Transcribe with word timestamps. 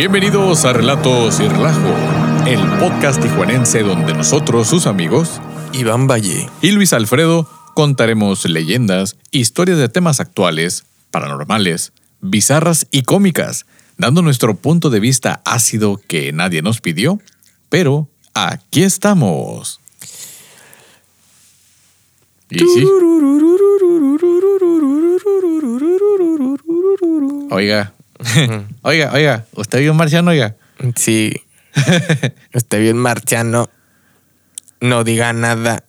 Bienvenidos 0.00 0.64
a 0.64 0.72
Relatos 0.72 1.40
y 1.40 1.46
Relajo, 1.46 1.94
el 2.46 2.58
podcast 2.78 3.20
tijuanense 3.20 3.82
donde 3.82 4.14
nosotros, 4.14 4.66
sus 4.66 4.86
amigos, 4.86 5.42
Iván 5.74 6.06
Valle. 6.06 6.48
y 6.62 6.70
Luis 6.70 6.94
Alfredo 6.94 7.46
contaremos 7.74 8.48
leyendas, 8.48 9.18
historias 9.30 9.76
de 9.76 9.90
temas 9.90 10.18
actuales, 10.18 10.86
paranormales, 11.10 11.92
bizarras 12.22 12.86
y 12.90 13.02
cómicas, 13.02 13.66
dando 13.98 14.22
nuestro 14.22 14.54
punto 14.54 14.88
de 14.88 15.00
vista 15.00 15.42
ácido 15.44 16.00
que 16.08 16.32
nadie 16.32 16.62
nos 16.62 16.80
pidió, 16.80 17.20
pero 17.68 18.08
aquí 18.32 18.82
estamos. 18.82 19.80
Y 22.48 22.60
sí, 22.60 22.86
oiga, 27.50 27.92
oiga, 28.82 29.10
oiga, 29.12 29.46
¿usted 29.54 29.80
vio 29.80 29.92
un 29.92 29.96
marciano, 29.98 30.30
oiga? 30.30 30.56
Sí. 30.96 31.32
Esté 32.52 32.78
bien 32.78 32.96
marciano. 32.96 33.68
No 34.80 35.04
diga 35.04 35.32
nada. 35.32 35.84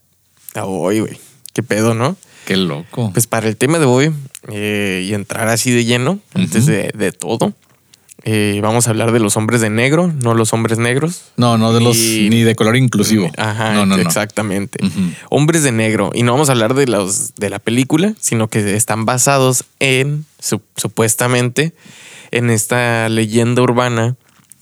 Hoy, 0.61 0.99
güey. 0.99 1.17
Qué 1.53 1.63
pedo, 1.63 1.93
¿no? 1.93 2.17
Qué 2.45 2.57
loco. 2.57 3.11
Pues 3.13 3.27
para 3.27 3.47
el 3.47 3.55
tema 3.57 3.79
de 3.79 3.85
hoy 3.85 4.11
eh, 4.51 5.05
y 5.07 5.13
entrar 5.13 5.47
así 5.47 5.71
de 5.71 5.85
lleno, 5.85 6.19
antes 6.33 6.65
de, 6.65 6.91
de 6.93 7.11
todo, 7.11 7.53
eh, 8.23 8.59
vamos 8.61 8.87
a 8.87 8.89
hablar 8.91 9.11
de 9.11 9.19
los 9.19 9.37
hombres 9.37 9.61
de 9.61 9.69
negro, 9.69 10.11
no 10.21 10.33
los 10.33 10.51
hombres 10.53 10.77
negros. 10.77 11.31
No, 11.37 11.57
no 11.57 11.73
de 11.73 11.81
los 11.81 11.95
ni 11.97 12.43
de 12.43 12.55
color 12.55 12.75
inclusivo. 12.75 13.29
Ajá, 13.37 13.73
no, 13.73 13.85
no, 13.85 13.95
no. 13.95 14.01
exactamente. 14.01 14.79
Hombres 15.29 15.63
de 15.63 15.71
negro. 15.71 16.11
Y 16.13 16.23
no 16.23 16.33
vamos 16.33 16.49
a 16.49 16.53
hablar 16.53 16.73
de 16.73 16.87
los 16.87 17.35
de 17.35 17.49
la 17.49 17.59
película, 17.59 18.13
sino 18.19 18.47
que 18.49 18.75
están 18.75 19.05
basados 19.05 19.65
en, 19.79 20.25
su- 20.39 20.61
supuestamente, 20.75 21.73
en 22.31 22.49
esta 22.49 23.09
leyenda 23.09 23.61
urbana 23.61 24.15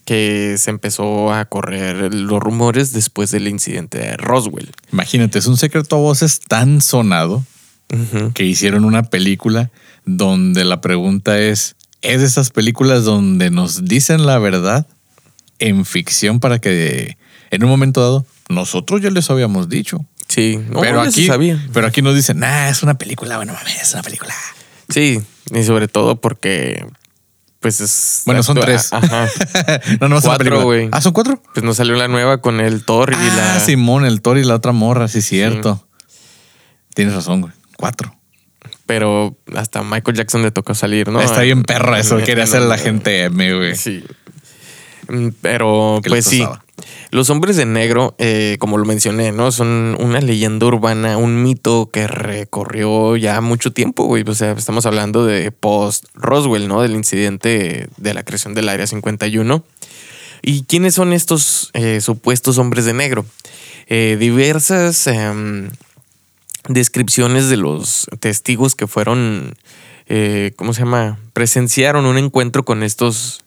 que 0.05 0.55
se 0.57 0.71
empezó 0.71 1.31
a 1.31 1.45
correr 1.45 2.13
los 2.13 2.39
rumores 2.39 2.91
después 2.93 3.31
del 3.31 3.47
incidente 3.47 3.99
de 3.99 4.17
Roswell. 4.17 4.71
Imagínate, 4.91 5.37
es 5.37 5.45
un 5.45 5.57
secreto 5.57 5.97
a 5.97 5.99
voces 5.99 6.39
tan 6.39 6.81
sonado 6.81 7.43
que 8.33 8.43
hicieron 8.43 8.85
una 8.85 9.03
película 9.03 9.71
donde 10.05 10.63
la 10.63 10.81
pregunta 10.81 11.39
es, 11.39 11.75
¿es 12.01 12.21
de 12.21 12.25
esas 12.25 12.51
películas 12.51 13.03
donde 13.03 13.49
nos 13.49 13.85
dicen 13.85 14.25
la 14.25 14.37
verdad 14.39 14.87
en 15.59 15.85
ficción 15.85 16.39
para 16.39 16.59
que 16.59 17.17
en 17.51 17.63
un 17.63 17.69
momento 17.69 18.01
dado 18.01 18.25
nosotros 18.47 19.01
ya 19.01 19.09
les 19.09 19.29
habíamos 19.29 19.69
dicho? 19.69 20.05
Sí, 20.27 20.59
no, 20.69 20.81
pero, 20.81 21.01
aquí, 21.01 21.25
sabía. 21.25 21.63
pero 21.73 21.87
aquí 21.87 22.03
nos 22.03 22.15
dicen, 22.15 22.39
nah, 22.39 22.69
es 22.69 22.83
una 22.83 22.93
película, 22.99 23.37
bueno, 23.37 23.53
mames, 23.53 23.81
es 23.81 23.93
una 23.93 24.03
película. 24.03 24.33
Sí, 24.87 25.19
y 25.51 25.63
sobre 25.63 25.87
todo 25.87 26.21
porque, 26.21 26.85
pues 27.59 27.81
es. 27.81 28.21
Bueno, 28.25 28.41
son 28.43 28.57
tres. 28.59 28.91
Ajá. 28.93 29.27
no, 29.99 30.07
no 30.09 30.21
Cuatro, 30.21 30.63
güey. 30.63 30.89
Ah, 30.91 31.01
¿son 31.01 31.13
cuatro? 31.13 31.41
Pues 31.53 31.63
nos 31.63 31.77
salió 31.77 31.95
la 31.95 32.07
nueva 32.07 32.39
con 32.41 32.59
el 32.59 32.83
Thor 32.85 33.11
y 33.11 33.15
Ah, 33.15 33.33
la. 33.55 33.59
Simón, 33.59 34.05
el 34.05 34.21
Thor 34.21 34.37
y 34.37 34.43
la 34.43 34.55
otra 34.55 34.71
morra, 34.71 35.07
sí, 35.07 35.21
cierto. 35.21 35.85
Tienes 36.93 37.13
razón, 37.15 37.41
güey. 37.41 37.53
Cuatro. 37.77 38.15
Pero 38.85 39.37
hasta 39.55 39.83
Michael 39.83 40.17
Jackson 40.17 40.41
le 40.41 40.51
tocó 40.51 40.73
salir, 40.73 41.09
¿no? 41.09 41.21
Está 41.21 41.41
bien 41.41 41.63
perro 41.63 41.95
eso. 41.95 42.17
Quería 42.17 42.35
en- 42.43 42.49
hacer 42.49 42.61
la 42.61 42.77
gente 42.77 43.23
M, 43.25 43.53
güey. 43.53 43.75
Sí. 43.75 44.03
Mm, 45.07 45.29
Pero, 45.41 45.99
¿Qué 46.03 46.09
les 46.09 46.25
pues 46.25 46.25
sí. 46.25 46.39
pasaba? 46.41 46.63
Los 47.11 47.29
hombres 47.29 47.55
de 47.57 47.65
negro, 47.65 48.15
eh, 48.17 48.57
como 48.59 48.77
lo 48.77 48.85
mencioné, 48.85 49.31
¿no? 49.31 49.51
Son 49.51 49.95
una 49.99 50.21
leyenda 50.21 50.65
urbana, 50.65 51.17
un 51.17 51.43
mito 51.43 51.89
que 51.91 52.07
recorrió 52.07 53.17
ya 53.17 53.41
mucho 53.41 53.71
tiempo, 53.73 54.05
güey. 54.05 54.23
O 54.27 54.35
sea, 54.35 54.51
estamos 54.51 54.85
hablando 54.85 55.25
de 55.25 55.51
post-Roswell, 55.51 56.67
¿no? 56.67 56.81
Del 56.81 56.95
incidente 56.95 57.89
de 57.97 58.13
la 58.13 58.23
creación 58.23 58.53
del 58.53 58.69
Área 58.69 58.87
51. 58.87 59.63
¿Y 60.41 60.63
quiénes 60.63 60.93
son 60.93 61.13
estos 61.13 61.71
eh, 61.73 62.01
supuestos 62.01 62.57
hombres 62.57 62.85
de 62.85 62.93
negro? 62.93 63.25
Eh, 63.87 64.17
diversas 64.19 65.07
em, 65.07 65.69
descripciones 66.67 67.49
de 67.49 67.57
los 67.57 68.07
testigos 68.19 68.75
que 68.75 68.85
fueron, 68.85 69.55
eh, 70.07 70.53
¿cómo 70.55 70.73
se 70.73 70.81
llama? 70.81 71.17
Presenciaron 71.33 72.05
un 72.05 72.17
encuentro 72.17 72.63
con 72.63 72.83
estos 72.83 73.41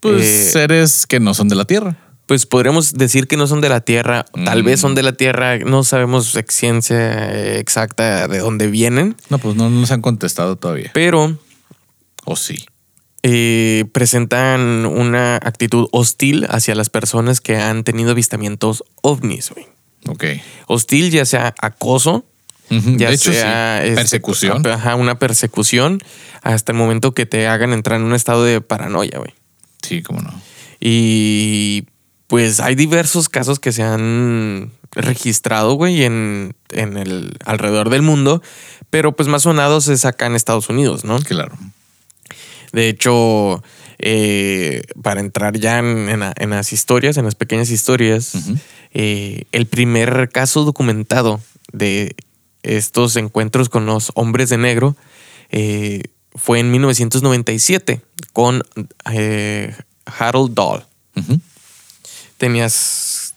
Pues 0.00 0.22
eh, 0.22 0.50
seres 0.50 1.06
que 1.06 1.18
no 1.18 1.34
son 1.34 1.48
de 1.48 1.56
la 1.56 1.64
Tierra. 1.64 1.96
Pues 2.30 2.46
podríamos 2.46 2.92
decir 2.92 3.26
que 3.26 3.36
no 3.36 3.48
son 3.48 3.60
de 3.60 3.68
la 3.68 3.80
Tierra, 3.80 4.24
tal 4.44 4.62
Mm. 4.62 4.66
vez 4.66 4.78
son 4.78 4.94
de 4.94 5.02
la 5.02 5.14
Tierra, 5.14 5.58
no 5.58 5.82
sabemos 5.82 6.38
ciencia 6.46 7.56
exacta 7.58 8.28
de 8.28 8.38
dónde 8.38 8.68
vienen, 8.68 9.16
No, 9.30 9.38
pues 9.38 9.56
no 9.56 9.68
nos 9.68 9.90
han 9.90 10.00
contestado 10.00 10.54
todavía. 10.54 10.92
pero 10.94 11.36
¿O 12.24 12.36
sí? 12.36 12.66
eh, 13.24 13.84
presentan 13.90 14.86
una 14.86 15.34
actitud 15.42 15.88
hostil 15.90 16.46
hacia 16.48 16.76
las 16.76 16.88
personas 16.88 17.40
que 17.40 17.56
han 17.56 17.82
tenido 17.82 18.12
avistamientos 18.12 18.84
ovnis. 19.02 19.50
güey. 19.50 19.66
Ok. 20.06 20.24
Hostil 20.68 21.10
ya 21.10 21.24
sea 21.24 21.52
acoso, 21.60 22.24
ya 22.70 23.08
de 23.08 23.14
hecho, 23.16 23.32
sea 23.32 23.80
sí. 23.82 23.88
este, 23.88 23.96
Persecución. 23.96 24.64
ajá, 24.68 24.94
una 24.94 25.18
persecución 25.18 26.00
hasta 26.42 26.70
el 26.70 26.78
momento 26.78 27.12
que 27.12 27.26
te 27.26 27.48
hagan 27.48 27.72
entrar 27.72 27.98
en 27.98 28.06
un 28.06 28.14
estado 28.14 28.44
de 28.44 28.60
paranoia, 28.60 29.18
güey. 29.18 29.34
Sí, 29.82 30.00
cómo 30.00 30.20
no. 30.20 30.32
Y 30.78 31.86
pues 32.30 32.60
hay 32.60 32.76
diversos 32.76 33.28
casos 33.28 33.58
que 33.58 33.72
se 33.72 33.82
han 33.82 34.70
registrado, 34.92 35.74
güey, 35.74 36.04
en, 36.04 36.54
en 36.70 36.96
el 36.96 37.36
alrededor 37.44 37.90
del 37.90 38.02
mundo, 38.02 38.40
pero 38.88 39.16
pues 39.16 39.28
más 39.28 39.42
sonados 39.42 39.88
es 39.88 40.04
acá 40.04 40.26
en 40.26 40.36
Estados 40.36 40.68
Unidos, 40.68 41.04
¿no? 41.04 41.18
Claro. 41.18 41.58
De 42.72 42.88
hecho, 42.88 43.64
eh, 43.98 44.82
para 45.02 45.18
entrar 45.18 45.58
ya 45.58 45.80
en, 45.80 46.08
en 46.08 46.20
la- 46.20 46.32
en 46.36 46.50
las 46.50 46.72
historias, 46.72 47.16
en 47.16 47.24
las 47.24 47.34
pequeñas 47.34 47.68
historias, 47.70 48.32
eh, 48.94 49.42
el 49.50 49.66
primer 49.66 50.28
caso 50.32 50.64
documentado 50.64 51.40
de 51.72 52.14
estos 52.62 53.16
encuentros 53.16 53.68
con 53.68 53.86
los 53.86 54.12
hombres 54.14 54.50
de 54.50 54.58
negro 54.58 54.96
eh, 55.50 56.02
fue 56.36 56.60
en 56.60 56.70
1997 56.70 58.02
con 58.32 58.62
Harold 60.06 60.54
Dahl. 60.54 60.84
Ujú. 61.16 61.40
¿Tenías. 62.40 63.34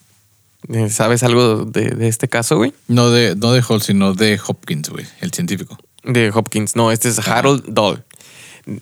eh, 0.69 0.89
¿Sabes 0.89 1.23
algo 1.23 1.65
de, 1.65 1.89
de 1.89 2.07
este 2.07 2.29
caso, 2.29 2.55
güey? 2.55 2.73
No 2.87 3.11
de, 3.11 3.35
no 3.35 3.51
de 3.51 3.61
Hall, 3.67 3.81
sino 3.81 4.13
de 4.13 4.39
Hopkins, 4.47 4.87
güey, 4.89 5.05
el 5.19 5.33
científico. 5.33 5.77
De 6.05 6.31
Hopkins. 6.33 6.77
No, 6.77 6.89
este 6.89 7.09
es. 7.09 7.19
Harold 7.27 7.65
Dahl. 7.67 8.05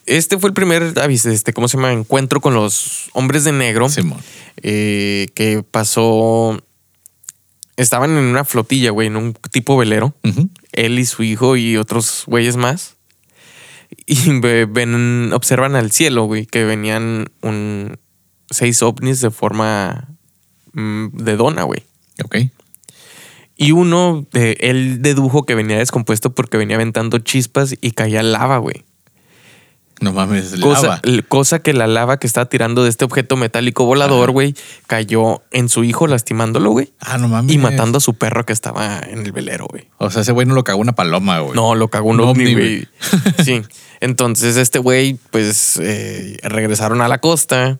Este 0.05 0.37
fue 0.37 0.49
el 0.49 0.53
primer, 0.53 0.93
este, 1.09 1.53
¿cómo 1.53 1.67
se 1.67 1.77
llama? 1.77 1.91
Encuentro 1.91 2.39
con 2.39 2.53
los 2.53 3.09
hombres 3.13 3.45
de 3.45 3.51
negro 3.51 3.89
Simón. 3.89 4.19
eh, 4.61 5.27
que 5.33 5.63
pasó. 5.63 6.61
Estaban 7.77 8.11
en 8.11 8.25
una 8.25 8.45
flotilla, 8.45 8.91
güey, 8.91 9.07
en 9.07 9.15
un 9.15 9.33
tipo 9.49 9.75
velero. 9.75 10.13
Él 10.73 10.99
y 10.99 11.05
su 11.05 11.23
hijo 11.23 11.55
y 11.57 11.77
otros 11.77 12.25
güeyes 12.27 12.57
más. 12.57 12.95
Y 14.05 14.39
ve- 14.39 14.67
ven, 14.69 15.33
observan 15.33 15.75
al 15.75 15.91
cielo, 15.91 16.25
güey, 16.25 16.45
que 16.45 16.63
venían 16.63 17.31
un, 17.41 17.97
seis 18.51 18.81
ovnis 18.83 19.21
de 19.21 19.31
forma 19.31 20.09
mm, 20.73 21.07
de 21.17 21.35
dona, 21.35 21.63
güey. 21.63 21.83
Ok. 22.23 22.37
Y 23.57 23.73
uno, 23.73 24.25
de, 24.31 24.57
él 24.59 25.01
dedujo 25.01 25.45
que 25.45 25.55
venía 25.55 25.77
descompuesto 25.77 26.33
porque 26.33 26.57
venía 26.57 26.77
aventando 26.77 27.19
chispas 27.19 27.75
y 27.79 27.91
caía 27.91 28.23
lava, 28.23 28.57
güey. 28.57 28.85
No 29.99 30.11
mames, 30.13 30.55
Cosa, 30.59 30.87
lava. 30.87 31.01
cosa 31.27 31.59
que 31.59 31.73
la 31.73 31.85
lava 31.85 32.17
que 32.17 32.25
estaba 32.25 32.47
tirando 32.47 32.83
de 32.83 32.89
este 32.89 33.05
objeto 33.05 33.37
metálico 33.37 33.85
volador, 33.85 34.31
güey, 34.31 34.55
cayó 34.87 35.43
en 35.51 35.69
su 35.69 35.83
hijo 35.83 36.07
lastimándolo, 36.07 36.71
güey. 36.71 36.91
Ah, 36.99 37.19
no 37.19 37.27
mames. 37.27 37.53
Y 37.53 37.59
matando 37.59 37.99
a 37.99 38.01
su 38.01 38.15
perro 38.15 38.43
que 38.43 38.51
estaba 38.51 38.99
en 38.99 39.19
el 39.19 39.31
velero, 39.31 39.67
güey. 39.69 39.89
O 39.99 40.09
sea, 40.09 40.23
ese 40.23 40.31
güey 40.31 40.47
no 40.47 40.55
lo 40.55 40.63
cagó 40.63 40.81
una 40.81 40.93
paloma, 40.93 41.39
güey. 41.41 41.53
No, 41.53 41.75
lo 41.75 41.89
cagó 41.89 42.09
un 42.09 42.19
ovni, 42.19 42.53
güey. 42.53 42.87
Sí. 43.45 43.61
Entonces, 43.99 44.57
este 44.57 44.79
güey, 44.79 45.19
pues, 45.29 45.77
eh, 45.77 46.39
regresaron 46.41 47.01
a 47.01 47.07
la 47.07 47.19
costa. 47.19 47.79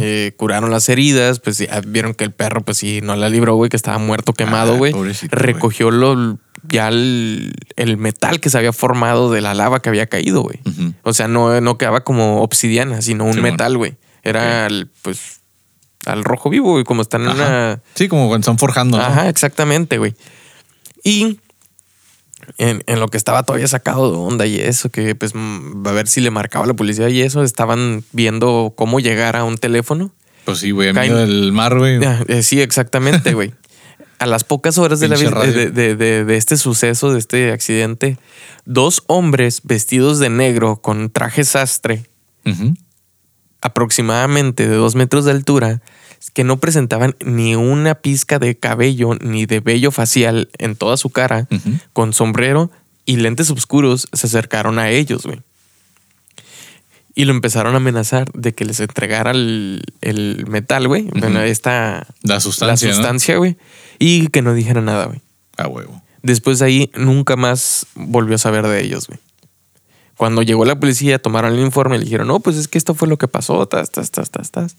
Eh, 0.00 0.32
curaron 0.36 0.70
las 0.70 0.88
heridas, 0.88 1.40
pues 1.40 1.58
ya 1.58 1.80
vieron 1.86 2.14
que 2.14 2.24
el 2.24 2.32
perro, 2.32 2.62
pues 2.62 2.78
sí, 2.78 3.00
no 3.02 3.16
la 3.16 3.28
libró, 3.28 3.54
güey, 3.56 3.68
que 3.68 3.76
estaba 3.76 3.98
muerto, 3.98 4.32
quemado, 4.32 4.74
Ah, 4.74 4.76
güey. 4.76 4.92
Recogió 5.30 5.90
lo, 5.90 6.38
ya 6.68 6.88
el, 6.88 7.52
el 7.76 7.96
metal 7.96 8.40
que 8.40 8.50
se 8.50 8.58
había 8.58 8.72
formado 8.72 9.30
de 9.30 9.40
la 9.40 9.54
lava 9.54 9.80
que 9.80 9.88
había 9.88 10.06
caído, 10.06 10.42
güey. 10.42 10.60
O 11.02 11.12
sea, 11.12 11.28
no, 11.28 11.60
no 11.60 11.78
quedaba 11.78 12.04
como 12.04 12.42
obsidiana, 12.42 13.02
sino 13.02 13.24
un 13.24 13.40
metal, 13.40 13.76
güey. 13.76 13.96
Era, 14.22 14.66
el, 14.66 14.88
pues, 15.02 15.40
al 16.04 16.24
rojo 16.24 16.50
vivo, 16.50 16.72
güey, 16.72 16.84
como 16.84 17.02
están 17.02 17.22
en 17.22 17.28
una... 17.28 17.80
Sí, 17.94 18.08
como 18.08 18.28
cuando 18.28 18.44
están 18.44 18.58
forjando, 18.58 18.96
¿no? 18.96 19.04
Ajá, 19.04 19.28
exactamente, 19.28 19.98
güey. 19.98 20.14
Y 21.04 21.38
en, 22.58 22.82
en 22.86 23.00
lo 23.00 23.08
que 23.08 23.16
estaba 23.16 23.42
todavía 23.42 23.68
sacado 23.68 24.10
de 24.10 24.16
onda 24.16 24.46
y 24.46 24.58
eso, 24.60 24.88
que 24.90 25.14
pues 25.14 25.32
mm, 25.34 25.86
a 25.86 25.92
ver 25.92 26.08
si 26.08 26.20
le 26.20 26.30
marcaba 26.30 26.66
la 26.66 26.74
policía 26.74 27.08
y 27.08 27.20
eso, 27.22 27.42
estaban 27.42 28.04
viendo 28.12 28.72
cómo 28.76 29.00
llegar 29.00 29.36
a 29.36 29.44
un 29.44 29.56
teléfono. 29.58 30.12
Pues 30.44 30.58
sí, 30.58 30.70
güey, 30.70 30.92
medio 30.92 31.16
del 31.16 31.52
mar, 31.52 31.76
güey. 31.76 32.02
Ah, 32.04 32.22
eh, 32.28 32.42
sí, 32.42 32.60
exactamente, 32.60 33.34
güey. 33.34 33.52
A 34.18 34.24
las 34.24 34.44
pocas 34.44 34.78
horas 34.78 34.98
de, 34.98 35.08
la 35.08 35.16
de, 35.16 35.94
de- 35.94 36.24
de- 36.24 36.36
este 36.38 36.56
suceso, 36.56 37.12
de 37.12 37.18
este 37.18 37.52
accidente, 37.52 38.16
dos 38.64 39.02
hombres 39.08 39.60
vestidos 39.62 40.18
de 40.20 40.30
negro 40.30 40.76
con 40.80 41.10
traje 41.10 41.44
sastre 41.44 42.06
aproximadamente 43.60 44.68
de 44.68 44.74
dos 44.76 44.94
metros 44.94 45.24
de 45.24 45.32
altura 45.32 45.82
que 46.32 46.44
no 46.44 46.58
presentaban 46.58 47.16
ni 47.24 47.54
una 47.56 47.94
pizca 47.96 48.38
de 48.38 48.56
cabello 48.56 49.14
ni 49.20 49.46
de 49.46 49.60
vello 49.60 49.90
facial 49.90 50.48
en 50.58 50.76
toda 50.76 50.96
su 50.96 51.10
cara, 51.10 51.48
con 51.92 52.12
sombrero 52.12 52.70
y 53.04 53.16
lentes 53.16 53.50
oscuros, 53.50 54.08
se 54.12 54.26
acercaron 54.26 54.78
a 54.78 54.90
ellos, 54.90 55.22
güey. 55.24 55.40
Y 57.14 57.24
lo 57.24 57.32
empezaron 57.32 57.72
a 57.72 57.78
amenazar 57.78 58.30
de 58.32 58.52
que 58.52 58.66
les 58.66 58.78
entregara 58.80 59.30
el, 59.30 59.82
el 60.02 60.44
metal, 60.48 60.86
güey. 60.86 61.08
Bueno, 61.18 61.40
esta... 61.40 62.06
La 62.22 62.40
sustancia, 62.40 62.88
La 62.88 62.94
sustancia, 62.94 63.36
güey. 63.38 63.56
Y 63.98 64.26
que 64.28 64.42
no 64.42 64.52
dijera 64.52 64.82
nada, 64.82 65.06
güey. 65.06 65.22
A 65.56 65.66
huevo. 65.66 66.02
Después 66.22 66.58
de 66.58 66.66
ahí, 66.66 66.90
nunca 66.94 67.36
más 67.36 67.86
volvió 67.94 68.34
a 68.34 68.38
saber 68.38 68.66
de 68.66 68.84
ellos, 68.84 69.06
güey. 69.06 69.18
Cuando 70.16 70.40
llegó 70.42 70.64
la 70.64 70.80
policía, 70.80 71.18
tomaron 71.18 71.52
el 71.52 71.60
informe 71.60 71.96
y 71.96 71.98
le 71.98 72.04
dijeron, 72.04 72.26
no, 72.28 72.40
pues 72.40 72.56
es 72.56 72.68
que 72.68 72.78
esto 72.78 72.94
fue 72.94 73.06
lo 73.06 73.18
que 73.18 73.28
pasó, 73.28 73.66
tas, 73.66 73.90
tas, 73.90 74.10
tas, 74.10 74.30
tas, 74.30 74.50
tas. 74.50 74.76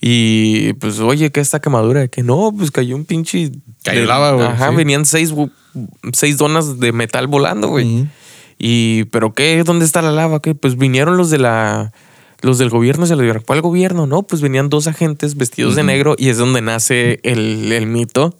Y 0.00 0.72
pues, 0.74 0.98
oye, 1.00 1.30
¿qué 1.30 1.40
esta 1.40 1.60
quemadura? 1.60 2.08
Que 2.08 2.22
no, 2.22 2.52
pues 2.56 2.70
cayó 2.70 2.96
un 2.96 3.04
pinche. 3.04 3.52
Cayó 3.84 4.00
de- 4.00 4.06
lava, 4.06 4.32
güey, 4.32 4.46
Ajá, 4.46 4.70
sí. 4.70 4.76
venían 4.76 5.06
seis, 5.06 5.32
seis 6.12 6.36
donas 6.36 6.80
de 6.80 6.92
metal 6.92 7.26
volando, 7.28 7.68
güey. 7.68 8.08
Y, 8.58 9.04
¿pero 9.04 9.34
qué? 9.34 9.62
¿Dónde 9.64 9.84
está 9.84 10.02
la 10.02 10.10
lava? 10.12 10.40
¿Qué? 10.40 10.54
Pues 10.54 10.76
vinieron 10.76 11.16
los 11.16 11.30
de 11.30 11.38
la. 11.38 11.92
Los 12.42 12.58
del 12.58 12.68
gobierno 12.68 13.06
se 13.06 13.16
lo 13.16 13.22
dieron. 13.22 13.42
¿Cuál 13.46 13.62
gobierno? 13.62 14.06
No, 14.06 14.22
pues 14.22 14.42
venían 14.42 14.68
dos 14.68 14.86
agentes 14.88 15.36
vestidos 15.36 15.74
de 15.74 15.82
negro 15.84 16.16
y 16.18 16.28
es 16.28 16.36
donde 16.36 16.60
nace 16.60 17.18
el, 17.22 17.72
el 17.72 17.86
mito 17.86 18.36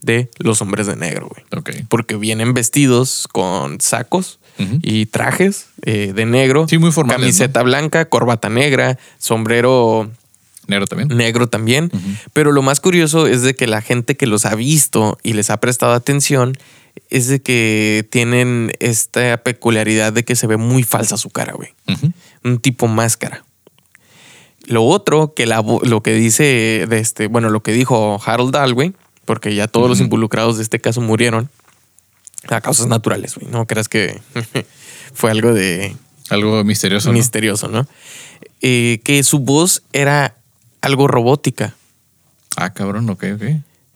de 0.00 0.30
los 0.38 0.62
hombres 0.62 0.86
de 0.86 0.96
negro, 0.96 1.28
güey. 1.28 1.44
Ok. 1.54 1.86
Porque 1.88 2.16
vienen 2.16 2.54
vestidos 2.54 3.28
con 3.30 3.78
sacos 3.80 4.38
Y 4.82 5.06
trajes 5.06 5.68
eh, 5.82 6.12
de 6.14 6.24
negro. 6.26 6.66
Sí, 6.68 6.78
muy 6.78 6.92
formales, 6.92 7.20
Camiseta 7.20 7.62
blanca, 7.62 8.08
corbata 8.08 8.48
negra, 8.48 8.98
sombrero 9.18 10.10
Negro 10.66 10.86
también. 10.86 11.16
negro 11.16 11.48
también. 11.48 11.90
Pero 12.32 12.52
lo 12.52 12.62
más 12.62 12.80
curioso 12.80 13.26
es 13.26 13.42
de 13.42 13.54
que 13.54 13.66
la 13.66 13.82
gente 13.82 14.16
que 14.16 14.26
los 14.26 14.46
ha 14.46 14.54
visto 14.54 15.18
y 15.22 15.34
les 15.34 15.50
ha 15.50 15.58
prestado 15.58 15.92
atención 15.92 16.56
es 17.10 17.28
de 17.28 17.40
que 17.40 18.06
tienen 18.10 18.72
esta 18.80 19.36
peculiaridad 19.38 20.12
de 20.12 20.24
que 20.24 20.34
se 20.36 20.46
ve 20.46 20.56
muy 20.56 20.82
falsa 20.82 21.16
su 21.16 21.30
cara, 21.30 21.52
güey. 21.52 21.70
Un 22.42 22.58
tipo 22.58 22.88
máscara. 22.88 23.44
Lo 24.64 24.84
otro 24.84 25.32
que 25.34 25.46
la, 25.46 25.62
lo 25.82 26.02
que 26.02 26.14
dice 26.14 26.86
de 26.88 26.98
este, 26.98 27.28
bueno, 27.28 27.50
lo 27.50 27.62
que 27.62 27.72
dijo 27.72 28.20
Harold 28.24 28.52
Dahl, 28.52 28.74
güey, 28.74 28.94
porque 29.24 29.54
ya 29.54 29.68
todos 29.68 29.88
los 29.88 30.00
involucrados 30.00 30.56
de 30.56 30.64
este 30.64 30.80
caso 30.80 31.00
murieron 31.00 31.48
a 32.50 32.60
causas 32.60 32.86
naturales, 32.86 33.34
güey. 33.34 33.46
No 33.50 33.66
creas 33.66 33.88
que 33.88 34.20
fue 35.14 35.30
algo 35.30 35.52
de 35.54 35.96
Algo 36.30 36.62
misterioso. 36.64 37.12
misterioso, 37.12 37.68
¿no? 37.68 37.86
Eh, 38.62 39.00
que 39.04 39.22
su 39.22 39.38
voz 39.40 39.82
era 39.92 40.36
algo 40.80 41.08
robótica. 41.08 41.74
Ah, 42.56 42.72
cabrón, 42.72 43.08
ok, 43.10 43.24
ok. 43.34 43.42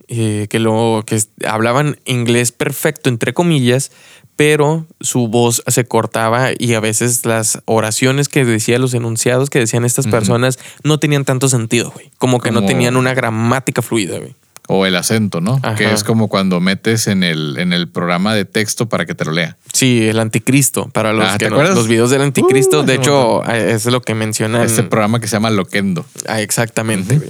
eh, 0.09 0.47
que 0.51 0.59
lo 0.59 1.03
que 1.07 1.21
hablaban 1.47 1.99
inglés 2.05 2.53
perfecto 2.53 3.09
entre 3.09 3.33
comillas, 3.33 3.91
pero 4.37 4.87
su 5.01 5.29
voz 5.29 5.63
se 5.67 5.85
cortaba 5.85 6.51
y 6.59 6.75
a 6.75 6.81
veces 6.81 7.25
las 7.27 7.61
oraciones 7.67 8.29
que 8.29 8.45
decían 8.45 8.81
los 8.81 8.95
enunciados 8.95 9.51
que 9.51 9.59
decían 9.59 9.85
estas 9.85 10.07
personas 10.07 10.59
no 10.83 10.99
tenían 10.99 11.25
tanto 11.25 11.49
sentido, 11.49 11.91
güey. 11.91 12.11
Como 12.19 12.41
que 12.41 12.51
no 12.51 12.65
tenían 12.65 12.97
una 12.97 13.13
gramática 13.15 13.83
fluida, 13.83 14.19
güey. 14.19 14.35
O 14.73 14.87
el 14.87 14.95
acento, 14.95 15.41
¿no? 15.41 15.59
Ajá. 15.63 15.75
Que 15.75 15.93
es 15.93 16.05
como 16.05 16.29
cuando 16.29 16.61
metes 16.61 17.09
en 17.09 17.25
el, 17.25 17.57
en 17.59 17.73
el 17.73 17.89
programa 17.89 18.35
de 18.35 18.45
texto 18.45 18.89
para 18.89 19.05
que 19.05 19.15
te 19.17 19.25
lo 19.25 19.33
lea. 19.33 19.57
Sí, 19.73 20.07
el 20.07 20.19
anticristo 20.21 20.89
para 20.91 21.13
los 21.13 21.27
Ah, 21.29 21.39
¿te 21.39 21.47
que 21.47 21.51
no- 21.51 21.61
los 21.63 21.89
videos 21.89 22.11
del 22.11 22.23
anticristo, 22.23 22.81
Uh, 22.81 22.85
de 22.85 22.95
hecho, 22.95 23.45
eh, 23.51 23.73
es 23.75 23.87
lo 23.87 24.01
que 24.01 24.15
mencionan. 24.15 24.63
Este 24.63 24.83
programa 24.85 25.19
que 25.21 25.27
se 25.27 25.33
llama 25.37 25.51
Loquendo. 25.51 26.07
Ah, 26.29 26.41
exactamente. 26.41 27.21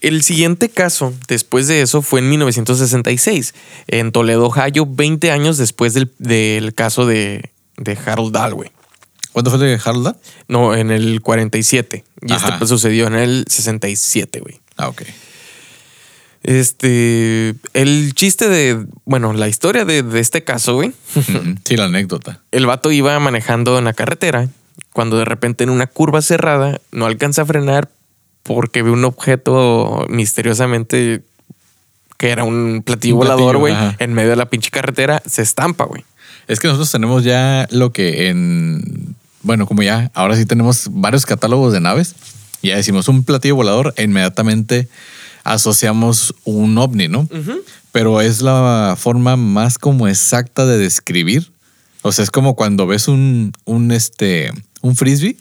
El 0.00 0.22
siguiente 0.22 0.68
caso, 0.68 1.14
después 1.28 1.68
de 1.68 1.80
eso, 1.82 2.02
fue 2.02 2.20
en 2.20 2.28
1966, 2.30 3.54
en 3.86 4.10
Toledo, 4.10 4.46
Ohio, 4.46 4.84
20 4.86 5.30
años 5.30 5.58
después 5.58 5.94
del, 5.94 6.10
del 6.18 6.74
caso 6.74 7.06
de, 7.06 7.50
de 7.76 7.96
Harold 8.04 8.32
Dahl, 8.34 8.54
güey. 8.54 8.70
¿Cuándo 9.32 9.50
fue 9.50 9.60
el 9.64 9.78
de 9.78 9.82
Harold? 9.82 10.16
No, 10.48 10.74
en 10.74 10.90
el 10.90 11.20
47. 11.22 12.04
Y 12.26 12.32
Ajá. 12.32 12.46
este 12.48 12.58
pues, 12.58 12.68
sucedió 12.68 13.06
en 13.06 13.14
el 13.14 13.44
67, 13.48 14.40
güey. 14.40 14.60
Ah, 14.76 14.88
ok. 14.88 15.02
Este, 16.42 17.54
el 17.72 18.14
chiste 18.14 18.48
de, 18.48 18.84
bueno, 19.04 19.32
la 19.32 19.48
historia 19.48 19.84
de, 19.84 20.02
de 20.02 20.20
este 20.20 20.42
caso, 20.42 20.74
güey. 20.74 20.92
Sí, 21.64 21.76
la 21.76 21.84
anécdota. 21.84 22.40
El 22.50 22.66
vato 22.66 22.90
iba 22.90 23.18
manejando 23.20 23.78
en 23.78 23.84
la 23.84 23.92
carretera 23.92 24.48
cuando 24.92 25.18
de 25.18 25.24
repente 25.24 25.64
en 25.64 25.70
una 25.70 25.86
curva 25.86 26.22
cerrada 26.22 26.80
no 26.90 27.06
alcanza 27.06 27.42
a 27.42 27.46
frenar 27.46 27.90
porque 28.42 28.82
ve 28.82 28.90
un 28.90 29.04
objeto 29.04 30.06
misteriosamente 30.08 31.22
que 32.18 32.30
era 32.30 32.44
un 32.44 32.82
platillo 32.84 33.16
Un 33.16 33.20
platillo, 33.22 33.44
volador, 33.46 33.56
güey, 33.58 33.74
en 33.98 34.14
medio 34.14 34.30
de 34.30 34.36
la 34.36 34.46
pinche 34.46 34.70
carretera, 34.70 35.22
se 35.26 35.42
estampa, 35.42 35.84
güey. 35.84 36.04
Es 36.46 36.60
que 36.60 36.68
nosotros 36.68 36.90
tenemos 36.90 37.24
ya 37.24 37.66
lo 37.70 37.92
que 37.92 38.28
en. 38.28 39.16
Bueno, 39.42 39.66
como 39.66 39.82
ya 39.82 40.10
ahora 40.14 40.36
sí 40.36 40.46
tenemos 40.46 40.88
varios 40.90 41.26
catálogos 41.26 41.72
de 41.72 41.80
naves. 41.80 42.14
Ya 42.62 42.76
decimos 42.76 43.08
un 43.08 43.24
platillo 43.24 43.56
volador, 43.56 43.92
e 43.96 44.04
inmediatamente 44.04 44.88
asociamos 45.44 46.34
un 46.44 46.76
ovni, 46.78 47.08
¿no? 47.08 47.28
Pero 47.92 48.20
es 48.20 48.40
la 48.42 48.96
forma 48.98 49.36
más 49.36 49.78
como 49.78 50.08
exacta 50.08 50.64
de 50.66 50.78
describir. 50.78 51.50
O 52.02 52.10
sea, 52.12 52.22
es 52.24 52.30
como 52.30 52.56
cuando 52.56 52.86
ves 52.86 53.08
un, 53.08 53.52
un 53.64 53.92
este, 53.92 54.50
un 54.80 54.96
frisbee. 54.96 55.36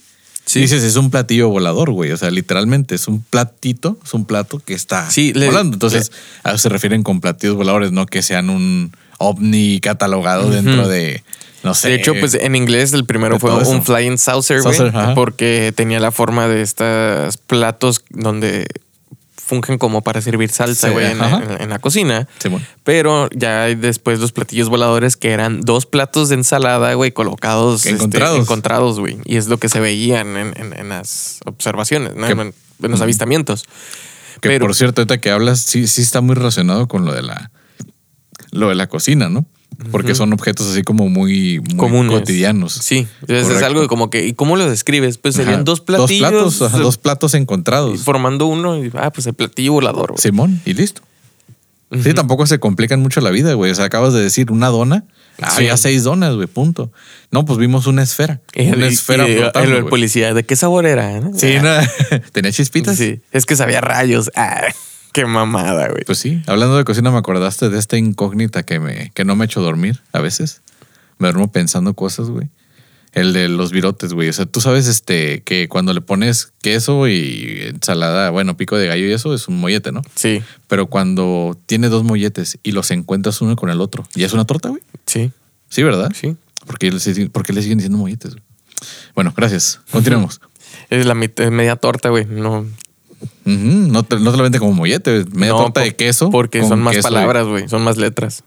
Sí. 0.45 0.59
Dices, 0.62 0.83
es 0.83 0.95
un 0.95 1.09
platillo 1.12 1.50
volador, 1.50 1.92
güey. 1.92 2.12
O 2.12 2.18
sea, 2.18 2.30
literalmente 2.31 2.95
es 2.95 3.07
un 3.07 3.21
platito, 3.24 3.98
es 4.03 4.13
un 4.13 4.25
plato 4.25 4.59
que 4.59 4.74
está 4.74 5.09
Sí, 5.09 5.33
le- 5.33 5.45
volando. 5.48 5.75
Entonces, 5.75 6.12
a 6.44 6.50
eso 6.50 6.57
se 6.57 6.69
refieren 6.69 7.04
con 7.04 7.21
platillos 7.21 7.56
voladores, 7.56 7.92
no 7.92 8.06
que 8.06 8.21
sean 8.21 8.50
un 8.50 8.92
ovni 9.19 9.80
catalogado 9.80 10.50
dentro 10.50 10.88
de, 10.88 11.24
no 11.63 11.75
sé. 11.75 11.89
de 11.89 11.95
hecho, 11.95 12.13
pues 12.19 12.33
en 12.33 12.56
inglés 12.56 12.92
el 12.94 13.06
primero 13.06 13.39
fue 13.39 13.54
un 13.68 13.83
flying 13.86 14.18
saucer, 14.18 14.62
güey, 14.63 14.77
porque 15.13 15.71
tenía 15.75 16.00
la 16.00 16.12
forma 16.12 16.47
de 16.47 16.63
estos 16.63 17.38
platos 17.38 18.04
donde 18.09 18.65
fungen 19.51 19.77
como 19.77 20.01
para 20.01 20.21
servir 20.21 20.50
salsa, 20.50 20.88
Sí, 20.88 20.94
güey, 20.94 21.12
en, 21.12 21.21
en- 21.21 21.62
en 21.62 21.69
la 21.69 21.80
cocina. 21.80 22.25
Simón. 22.39 22.65
Pero 22.86 23.27
ya 23.36 23.63
hay 23.63 23.75
después 23.75 24.19
los 24.21 24.31
platillos 24.31 24.69
voladores 24.69 25.18
que 25.18 25.31
eran 25.31 25.59
dos 25.61 25.85
platos 25.85 26.30
de 26.30 26.35
ensalada, 26.35 26.94
güey, 26.94 27.11
colocados 27.11 27.85
este, 27.85 28.02
Encontrados. 28.37 28.99
güey. 28.99 29.18
Y 29.25 29.35
es 29.35 29.47
lo 29.47 29.57
que 29.57 29.68
se 29.68 29.81
veían 29.81 30.37
en, 30.37 30.90
las 30.90 31.40
observaciones, 31.45 32.16
¿no? 32.16 32.25
En, 32.28 32.54
los 32.80 33.02
avistamientos. 33.02 33.66
Que 34.40 34.47
Pero- 34.49 34.66
por 34.68 34.73
cierto, 34.75 35.02
ahorita 35.02 35.19
que 35.19 35.30
hablas, 35.31 35.59
sí, 35.59 35.85
sí 35.87 36.02
está 36.02 36.21
muy 36.21 36.35
relacionado 36.35 36.87
con 36.87 37.04
lo 37.06 37.11
de 37.14 37.21
la, 37.21 37.52
lo 38.52 38.69
de 38.69 38.75
la 38.75 38.87
cocina, 38.87 39.28
¿no? 39.30 39.45
Porque 39.92 40.13
son 40.13 40.31
objetos 40.33 40.68
así 40.68 40.83
como 40.83 41.09
muy, 41.09 41.59
muy 41.59 41.75
Comunes. 41.75 42.11
cotidianos. 42.19 42.73
Sí, 42.73 43.07
es 43.28 43.44
Correcto. 43.45 43.66
algo 43.66 43.87
como 43.87 44.09
que, 44.11 44.28
¿y 44.28 44.33
cómo 44.33 44.56
lo 44.56 44.69
describes? 44.69 45.18
Pues 45.18 45.35
Ajá. 45.35 45.44
serían 45.45 45.63
dos 45.66 45.81
platillos. 45.81 46.30
Dos 46.31 46.31
platos, 46.31 46.61
ajá, 46.61 46.78
dos 46.78 46.97
platos 46.97 47.33
encontrados. 47.33 48.01
Formando 48.01 48.45
uno, 48.45 48.78
y, 48.83 48.92
ah, 48.94 49.11
pues 49.11 49.25
el 49.28 49.33
platillo 49.33 49.73
volador, 49.73 50.11
güey. 50.11 50.21
Simón, 50.21 50.61
y 50.66 50.73
listo. 50.73 51.01
Sí, 52.04 52.13
tampoco 52.13 52.45
se 52.47 52.57
complican 52.59 53.01
mucho 53.01 53.19
la 53.21 53.31
vida, 53.31 53.54
güey. 53.54 53.71
O 53.71 53.75
sea, 53.75 53.85
acabas 53.85 54.13
de 54.13 54.21
decir 54.21 54.51
una 54.51 54.68
dona. 54.69 55.04
Ah, 55.42 55.51
Sí. 55.57 55.66
ya 55.66 55.75
seis 55.75 56.04
donas, 56.04 56.35
güey, 56.35 56.47
punto. 56.47 56.92
No, 57.31 57.44
pues 57.44 57.57
vimos 57.57 57.85
una 57.87 58.04
esfera. 58.04 58.40
Una 58.56 58.87
esfera 58.87 59.28
y 59.28 59.35
flotando, 59.37 59.75
el 59.78 59.85
policía, 59.85 60.33
¿de 60.33 60.45
qué 60.45 60.56
sabor 60.56 60.85
era? 60.85 61.19
Sí, 61.35 61.56
Ah, 61.57 61.81
no, 62.11 62.19
tenía 62.31 62.51
chispitas. 62.51 62.95
sí. 62.97 63.19
Es 63.31 63.45
que 63.45 63.56
sabía 63.57 63.81
rayos. 63.81 64.31
Ah, 64.35 64.61
qué 65.13 65.25
mamada, 65.25 65.89
güey. 65.89 66.03
Pues 66.06 66.18
sí, 66.19 66.41
hablando 66.47 66.77
de 66.77 66.83
cocina, 66.83 67.11
me 67.11 67.18
acordaste 67.18 67.69
de 67.69 67.77
esta 67.80 67.97
incógnita 67.97 68.63
que, 68.63 68.80
me, 68.80 69.11
que 69.13 69.25
no 69.25 69.35
me 69.35 69.44
ha 69.44 69.45
hecho 69.45 69.61
dormir 69.61 70.01
a 70.13 70.19
veces. 70.21 70.61
Me 71.18 71.27
duermo 71.27 71.51
pensando 71.51 71.94
cosas, 71.94 72.30
güey. 72.30 72.49
El 73.13 73.33
de 73.33 73.49
los 73.49 73.71
virotes, 73.73 74.13
güey. 74.13 74.30
O 74.30 74.33
sea, 74.33 74.45
tú 74.45 74.61
sabes 74.61 74.87
este, 74.87 75.41
que 75.44 75.68
cuando 75.68 75.94
le 75.94 75.99
pones 75.99 76.53
queso 76.61 77.09
y 77.09 77.59
ensalada, 77.63 78.30
bueno, 78.30 78.56
pico 78.56 78.77
de 78.77 78.87
gallo 78.87 79.06
y 79.06 79.11
eso 79.11 79.33
es 79.33 79.49
un 79.49 79.59
mollete, 79.59 79.91
¿no? 79.91 80.01
Sí, 80.15 80.41
Pero 80.68 80.87
cuando 80.87 81.59
tiene 81.65 81.89
dos 81.89 82.06
molletes 82.06 82.57
y 82.63 82.71
los 82.71 82.89
encuentras 82.91 83.41
uno 83.41 83.57
con 83.57 83.69
el 83.69 83.81
otro, 83.81 84.07
¿ya 84.15 84.25
es 84.25 84.33
una 84.33 84.45
torta, 84.45 84.69
güey? 84.69 84.81
sí, 85.06 85.31
Sí, 85.69 85.83
¿verdad? 85.83 86.09
sí. 86.15 86.37
¿Por 86.65 86.77
qué, 86.80 86.89
le- 86.91 87.30
por 87.30 87.44
qué 87.45 87.51
le 87.53 87.61
siguen 87.61 87.80
diciendo 87.80 87.97
molletes? 87.97 88.31
güey? 88.31 88.44
Bueno, 89.13 89.33
gracias. 89.35 89.81
Continuemos. 89.91 90.39
Es 90.89 91.06
la 91.06 91.13
media 91.15 91.75
torta, 91.75 92.09
güey. 92.09 92.25
No, 92.25 92.65
No, 93.45 94.04
te, 94.04 94.19
no 94.19 94.31
te 94.31 94.37
lo 94.37 94.44
venden 94.44 94.59
como 94.59 94.73
mollete, 94.73 95.25
media 95.31 95.54
no, 95.54 95.63
torta 95.63 95.81
de 95.81 95.95
queso. 95.95 96.30
Porque 96.30 96.63
son 96.63 96.81
más 96.81 96.95
queso 96.95 97.07
palabras, 97.07 97.47
güey. 97.47 97.68
Son 97.68 97.83
más 97.83 97.97
letras. 97.97 98.44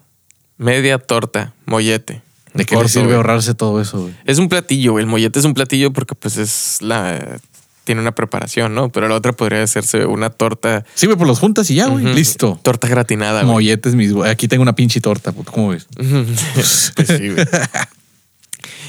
Media 0.56 0.98
torta, 0.98 1.52
mollete. 1.66 2.22
¿De 2.54 2.64
qué 2.64 2.76
Corto, 2.76 2.84
le 2.84 2.88
sirve 2.88 3.14
ahorrarse 3.16 3.54
todo 3.54 3.80
eso, 3.80 4.02
güey? 4.02 4.14
Es 4.24 4.38
un 4.38 4.48
platillo, 4.48 4.92
güey. 4.92 5.04
El 5.04 5.10
mollete 5.10 5.40
es 5.40 5.44
un 5.44 5.54
platillo 5.54 5.92
porque 5.92 6.14
pues 6.14 6.36
es 6.36 6.78
la... 6.80 7.38
Tiene 7.82 8.00
una 8.00 8.12
preparación, 8.12 8.74
¿no? 8.74 8.88
Pero 8.88 9.08
la 9.08 9.16
otra 9.16 9.32
podría 9.32 9.62
hacerse 9.62 10.06
una 10.06 10.30
torta... 10.30 10.84
Sí, 10.94 11.06
güey, 11.06 11.18
pues 11.18 11.28
los 11.28 11.40
juntas 11.40 11.70
y 11.70 11.74
ya, 11.74 11.88
güey. 11.88 12.04
Listo. 12.14 12.58
Torta 12.62 12.88
gratinada, 12.88 13.42
güey. 13.42 13.52
Molletes, 13.52 13.94
mis. 13.94 14.14
Aquí 14.24 14.48
tengo 14.48 14.62
una 14.62 14.74
pinche 14.74 15.00
torta, 15.00 15.32
puto. 15.32 15.52
¿Cómo 15.52 15.70
ves? 15.70 15.88
pues 16.54 17.08
sí, 17.08 17.30
güey. 17.30 17.44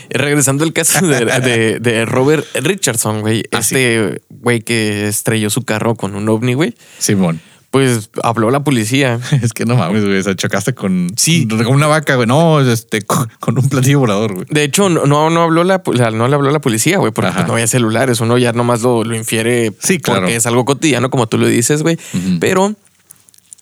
Regresando 0.09 0.63
al 0.63 0.73
caso 0.73 1.05
de, 1.05 1.25
de- 1.25 1.79
de 1.79 2.05
Robert 2.05 2.45
Richardson, 2.55 3.21
güey. 3.21 3.43
Ah, 3.51 3.59
este 3.59 4.21
güey 4.29 4.61
que 4.61 5.07
estrelló 5.07 5.49
su 5.49 5.63
carro 5.63 5.95
con 5.95 6.15
un 6.15 6.27
ovni, 6.29 6.53
güey. 6.53 6.75
Simón. 6.99 7.41
Pues 7.71 8.09
habló 8.23 8.51
la 8.51 8.63
policía. 8.63 9.19
Es 9.41 9.51
que 9.51 9.65
no 9.65 9.75
mames, 9.75 10.05
güey. 10.05 10.19
O 10.19 10.23
sea, 10.23 10.33
chocaste 10.35 10.73
con, 10.73 11.09
Sí. 11.17 11.45
con 11.47 11.67
una 11.67 11.87
vaca, 11.87 12.15
güey. 12.15 12.25
No, 12.25 12.61
este, 12.61 13.01
con, 13.01 13.29
con 13.41 13.57
un 13.57 13.67
platillo 13.67 13.99
volador, 13.99 14.33
güey. 14.33 14.45
De 14.49 14.63
hecho, 14.63 14.87
no, 14.87 15.05
no, 15.29 15.41
habló 15.41 15.63
la, 15.65 15.81
no 16.13 16.27
le 16.29 16.35
habló 16.35 16.51
la 16.51 16.61
policía, 16.61 16.99
güey, 16.99 17.11
porque 17.11 17.31
pues, 17.33 17.45
no 17.47 17.53
había 17.53 17.67
celulares. 17.67 18.21
Uno 18.21 18.37
ya 18.37 18.53
nomás 18.53 18.81
lo, 18.81 19.03
lo 19.03 19.13
infiere 19.15 19.73
Sí, 19.79 19.97
claro. 19.99 20.21
porque 20.21 20.37
es 20.37 20.45
algo 20.45 20.63
cotidiano, 20.63 21.09
como 21.09 21.27
tú 21.27 21.37
lo 21.37 21.47
dices, 21.47 21.81
güey. 21.83 21.97
Pero 22.39 22.75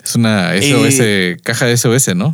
Es 0.04 0.16
una 0.16 0.52
SOS, 0.62 1.42
caja 1.44 1.66
de 1.66 1.78
SOS, 1.78 2.16
¿no? 2.16 2.30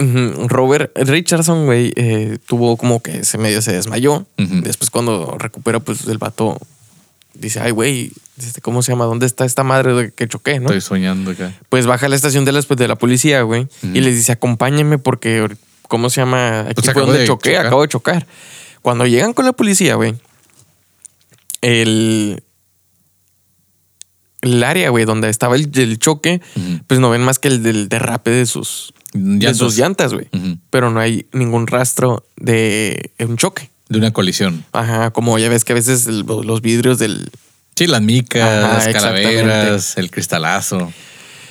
Robert 0.47 0.91
Richardson, 0.97 1.65
güey, 1.65 1.93
eh, 1.95 2.39
tuvo 2.47 2.77
como 2.77 3.01
que 3.01 3.23
se 3.23 3.37
medio 3.37 3.61
se 3.61 3.71
desmayó. 3.73 4.25
Después, 4.37 4.89
cuando 4.89 5.35
recupera, 5.37 5.79
pues 5.79 6.07
el 6.07 6.17
vato 6.17 6.57
dice, 7.35 7.59
ay, 7.59 7.71
güey, 7.71 8.11
este, 8.39 8.61
¿cómo 8.61 8.81
se 8.81 8.91
llama? 8.91 9.05
¿Dónde 9.05 9.25
está 9.25 9.45
esta 9.45 9.63
madre 9.63 9.93
de 9.93 10.11
que 10.11 10.27
choqué, 10.27 10.59
no? 10.59 10.65
Estoy 10.67 10.81
soñando 10.81 11.31
acá. 11.31 11.53
Pues 11.69 11.85
baja 11.85 12.07
a 12.07 12.09
la 12.09 12.15
estación 12.15 12.43
de 12.43 12.53
la, 12.53 12.61
de 12.61 12.87
la 12.87 12.95
policía, 12.95 13.43
güey, 13.43 13.67
y 13.83 14.01
les 14.01 14.15
dice, 14.15 14.31
acompáñenme 14.31 14.97
porque, 14.97 15.47
¿cómo 15.87 16.09
se 16.09 16.21
llama? 16.21 16.61
Aquí 16.61 16.81
Pues 16.81 16.91
fue 16.91 17.01
donde 17.03 17.19
de 17.19 17.27
choqué, 17.27 17.51
chocar. 17.51 17.65
acabo 17.67 17.81
de 17.83 17.87
chocar. 17.87 18.27
Cuando 18.81 19.05
llegan 19.05 19.33
con 19.33 19.45
la 19.45 19.53
policía, 19.53 19.95
güey, 19.95 20.15
el, 21.61 22.41
el 24.41 24.63
área, 24.63 24.89
güey, 24.89 25.05
donde 25.05 25.29
estaba 25.29 25.55
el, 25.55 25.69
el 25.77 25.99
choque, 25.99 26.41
pues 26.87 26.99
no 26.99 27.09
ven 27.09 27.21
más 27.21 27.39
que 27.39 27.47
el 27.49 27.61
del 27.63 27.89
derrape 27.89 28.31
de 28.31 28.45
sus, 28.45 28.93
de 29.13 29.37
Llantas. 29.45 29.57
sus 29.57 29.77
llantas, 29.77 30.13
güey. 30.13 30.27
Pero 30.69 30.91
no 30.91 30.99
hay 30.99 31.25
ningún 31.33 31.67
rastro 31.67 32.25
de 32.37 33.11
un 33.19 33.37
choque. 33.37 33.69
De 33.89 33.97
una 33.97 34.11
colisión. 34.13 34.63
Ajá, 34.71 35.11
como 35.11 35.37
ya 35.39 35.49
ves 35.49 35.65
que 35.65 35.73
a 35.73 35.75
veces 35.75 36.05
el- 36.07 36.19
los 36.27 36.61
vidrios 36.61 36.99
del... 36.99 37.29
Sí, 37.75 37.87
las 37.87 38.01
micas, 38.01 38.63
Ajá, 38.65 38.73
las 38.75 38.87
calaveras, 38.89 39.97
el 39.97 40.11
cristalazo. 40.11 40.91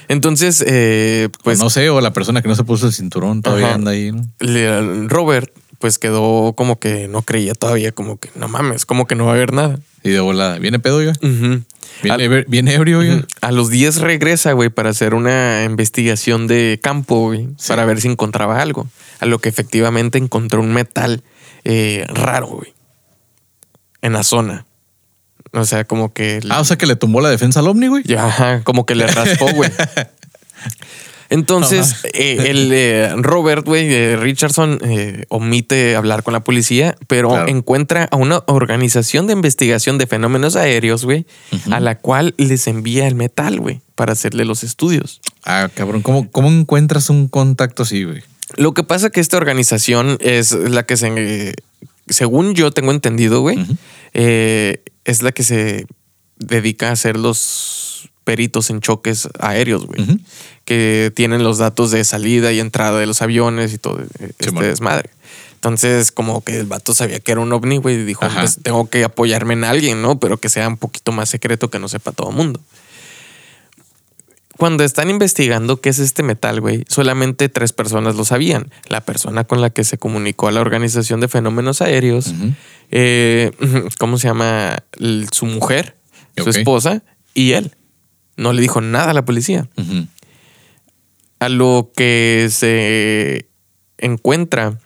Entonces, 0.08 0.62
eh, 0.66 1.28
Pues 1.42 1.58
no 1.58 1.68
sé, 1.68 1.90
o 1.90 2.00
la 2.00 2.12
persona 2.12 2.40
que 2.42 2.48
no 2.48 2.54
se 2.54 2.64
puso 2.64 2.86
el 2.86 2.92
cinturón 2.92 3.42
todavía 3.42 3.66
Ajá. 3.66 3.74
anda 3.74 3.90
ahí, 3.90 4.12
Robert 5.08 5.50
pues 5.78 5.98
quedó 5.98 6.54
como 6.54 6.78
que 6.78 7.08
no 7.08 7.22
creía 7.22 7.54
todavía, 7.54 7.92
como 7.92 8.18
que 8.18 8.30
no 8.34 8.48
mames, 8.48 8.84
como 8.86 9.06
que 9.06 9.14
no 9.14 9.26
va 9.26 9.32
a 9.32 9.34
haber 9.34 9.52
nada. 9.52 9.78
Y 10.02 10.10
de 10.10 10.20
volada. 10.20 10.58
¿Viene 10.58 10.78
pedo? 10.78 10.98
Ujú. 10.98 11.62
¿Viene, 12.48 12.74
ebrio? 12.74 13.00
A 13.40 13.52
los 13.52 13.70
10 13.70 14.00
regresa, 14.00 14.52
güey, 14.52 14.68
para 14.68 14.90
hacer 14.90 15.14
una 15.14 15.64
investigación 15.64 16.46
de 16.46 16.78
campo, 16.82 17.26
güey, 17.26 17.48
Sí. 17.58 17.68
para 17.68 17.84
ver 17.84 18.00
si 18.00 18.08
encontraba 18.08 18.60
algo. 18.60 18.86
A 19.20 19.26
lo 19.26 19.40
que 19.40 19.48
efectivamente 19.48 20.18
encontró 20.18 20.60
un 20.60 20.72
metal 20.72 21.22
eh, 21.64 22.06
raro, 22.08 22.46
güey, 22.46 22.72
en 24.02 24.12
la 24.12 24.22
zona. 24.22 24.64
O 25.52 25.64
sea, 25.64 25.84
como 25.84 26.12
que... 26.12 26.40
Ah, 26.50 26.60
o 26.60 26.64
sea 26.64 26.76
que 26.78 26.86
le 26.86 26.94
tumbó 26.94 27.20
la 27.20 27.30
defensa 27.30 27.60
al 27.60 27.68
ovni, 27.68 27.88
güey. 27.88 28.04
Ya, 28.04 28.60
como 28.64 28.86
que 28.86 28.94
le 28.94 29.06
raspó, 29.06 29.46
güey. 29.52 29.70
Entonces, 31.30 31.96
eh, 32.14 32.44
el 32.48 32.70
eh, 32.72 33.12
Robert, 33.16 33.64
güey, 33.66 33.92
eh, 33.92 34.16
Richardson, 34.16 34.78
eh, 34.82 35.24
omite 35.28 35.94
hablar 35.96 36.22
con 36.22 36.32
la 36.32 36.40
policía, 36.40 36.96
pero 37.06 37.28
Claro. 37.28 37.48
encuentra 37.48 38.08
a 38.10 38.16
una 38.16 38.42
organización 38.46 39.26
de 39.26 39.34
investigación 39.34 39.98
de 39.98 40.06
fenómenos 40.06 40.56
aéreos, 40.56 41.04
güey, 41.04 41.26
a 41.70 41.80
la 41.80 41.98
cual 41.98 42.34
les 42.38 42.66
envía 42.66 43.06
el 43.06 43.14
metal, 43.14 43.60
güey, 43.60 43.80
para 43.94 44.12
hacerle 44.12 44.44
los 44.44 44.64
estudios. 44.64 45.20
Ah, 45.44 45.68
cabrón. 45.74 46.02
¿Cómo, 46.02 46.30
cómo 46.30 46.48
encuentras 46.48 47.10
un 47.10 47.28
contacto 47.28 47.82
así, 47.82 48.04
güey? 48.04 48.22
Lo 48.56 48.72
que 48.72 48.82
pasa 48.82 49.10
que 49.10 49.20
esta 49.20 49.36
organización 49.36 50.16
es 50.20 50.52
la 50.52 50.84
que 50.86 50.96
se, 50.96 51.12
eh, 51.16 51.54
según 52.08 52.54
yo 52.54 52.70
tengo 52.70 52.90
entendido, 52.92 53.42
güey, 53.42 53.58
eh, 54.14 54.82
es 55.04 55.22
la 55.22 55.32
que 55.32 55.42
se 55.42 55.86
dedica 56.38 56.88
a 56.88 56.92
hacer 56.92 57.18
los 57.18 58.08
peritos 58.28 58.68
en 58.68 58.82
choques 58.82 59.26
aéreos, 59.40 59.86
güey. 59.86 60.20
Que 60.66 61.10
tienen 61.16 61.42
los 61.42 61.56
datos 61.56 61.90
de 61.92 62.04
salida 62.04 62.52
y 62.52 62.60
entrada 62.60 63.00
de 63.00 63.06
los 63.06 63.22
aviones 63.22 63.72
y 63.72 63.78
todo 63.78 64.00
eh, 64.00 64.06
este 64.20 64.50
Simón. 64.50 64.64
desmadre. 64.64 65.08
Entonces, 65.54 66.12
como 66.12 66.44
que 66.44 66.60
el 66.60 66.66
vato 66.66 66.92
sabía 66.92 67.20
que 67.20 67.32
era 67.32 67.40
un 67.40 67.50
ovni, 67.54 67.78
güey, 67.78 67.94
y 67.94 68.04
dijo, 68.04 68.26
Ajá. 68.26 68.40
pues 68.40 68.58
tengo 68.62 68.90
que 68.90 69.02
apoyarme 69.02 69.54
en 69.54 69.64
alguien, 69.64 70.02
¿no? 70.02 70.20
Pero 70.20 70.36
que 70.36 70.50
sea 70.50 70.68
un 70.68 70.76
poquito 70.76 71.10
más 71.10 71.30
secreto 71.30 71.70
que 71.70 71.78
no 71.78 71.88
sepa 71.88 72.12
todo 72.12 72.28
el 72.28 72.36
mundo. 72.36 72.60
Cuando 74.58 74.84
están 74.84 75.08
investigando 75.08 75.80
qué 75.80 75.88
es 75.88 75.98
este 75.98 76.22
metal, 76.22 76.60
güey, 76.60 76.84
solamente 76.86 77.48
tres 77.48 77.72
personas 77.72 78.16
lo 78.16 78.26
sabían. 78.26 78.70
La 78.88 79.00
persona 79.00 79.44
con 79.44 79.62
la 79.62 79.70
que 79.70 79.84
se 79.84 79.96
comunicó 79.96 80.48
a 80.48 80.52
la 80.52 80.60
Organización 80.60 81.20
de 81.20 81.28
Fenómenos 81.28 81.80
Aéreos, 81.80 82.34
eh, 82.90 83.52
¿cómo 83.98 84.18
se 84.18 84.28
llama? 84.28 84.82
Su 85.32 85.46
mujer, 85.46 85.96
su 86.36 86.50
esposa 86.50 87.02
y 87.32 87.52
él. 87.52 87.72
No 88.38 88.52
le 88.52 88.62
dijo 88.62 88.80
nada 88.80 89.10
a 89.10 89.14
la 89.14 89.24
policía. 89.24 89.68
A 91.40 91.48
lo 91.48 91.90
que 91.94 92.48
se 92.50 93.48
encuentra 93.98 94.78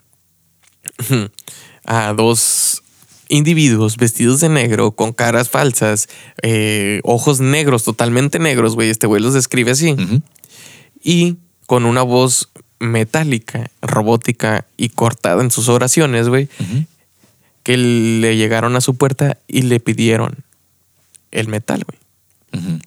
a 1.84 2.12
dos 2.14 2.82
individuos 3.28 3.98
vestidos 3.98 4.40
de 4.40 4.48
negro, 4.48 4.92
con 4.92 5.12
caras 5.12 5.50
falsas, 5.50 6.08
eh, 6.42 7.00
ojos 7.04 7.40
negros, 7.40 7.84
totalmente 7.84 8.38
negros, 8.38 8.74
güey. 8.74 8.90
Este 8.90 9.06
güey 9.06 9.22
los 9.22 9.34
describe 9.34 9.70
así. 9.70 9.94
Y 11.02 11.36
con 11.66 11.84
una 11.84 12.02
voz 12.02 12.50
metálica, 12.78 13.70
robótica 13.82 14.66
y 14.76 14.88
cortada 14.88 15.42
en 15.42 15.50
sus 15.50 15.68
oraciones, 15.68 16.28
güey, 16.28 16.48
que 17.62 17.76
le 17.76 18.36
llegaron 18.36 18.76
a 18.76 18.80
su 18.80 18.94
puerta 18.94 19.36
y 19.46 19.62
le 19.62 19.78
pidieron 19.78 20.38
el 21.30 21.48
metal, 21.48 21.84
güey. 21.86 22.01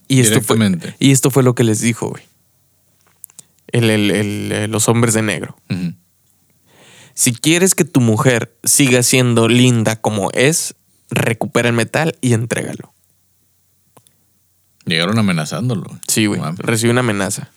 Y 0.07 0.19
esto, 0.21 0.41
fue, 0.41 0.57
y 0.99 1.11
esto 1.11 1.31
fue 1.31 1.43
lo 1.43 1.55
que 1.55 1.63
les 1.63 1.81
dijo, 1.81 2.09
güey. 2.09 2.23
El- 3.71 3.89
el- 3.89 4.11
el- 4.11 4.51
eh, 4.51 4.67
los 4.67 4.87
hombres 4.89 5.13
de 5.13 5.21
negro. 5.23 5.57
Si 7.13 7.33
quieres 7.33 7.75
que 7.75 7.85
tu 7.85 7.99
mujer 8.01 8.55
siga 8.63 9.01
siendo 9.03 9.47
linda 9.47 9.95
como 9.95 10.29
es, 10.31 10.75
recupera 11.09 11.69
el 11.69 11.75
metal 11.75 12.15
y 12.21 12.33
entrégalo. 12.33 12.93
Llegaron 14.85 15.17
amenazándolo. 15.17 15.85
Sí, 16.07 16.27
güey. 16.27 16.39
Recibe 16.57 16.91
una 16.91 16.99
amenaza. 16.99 17.49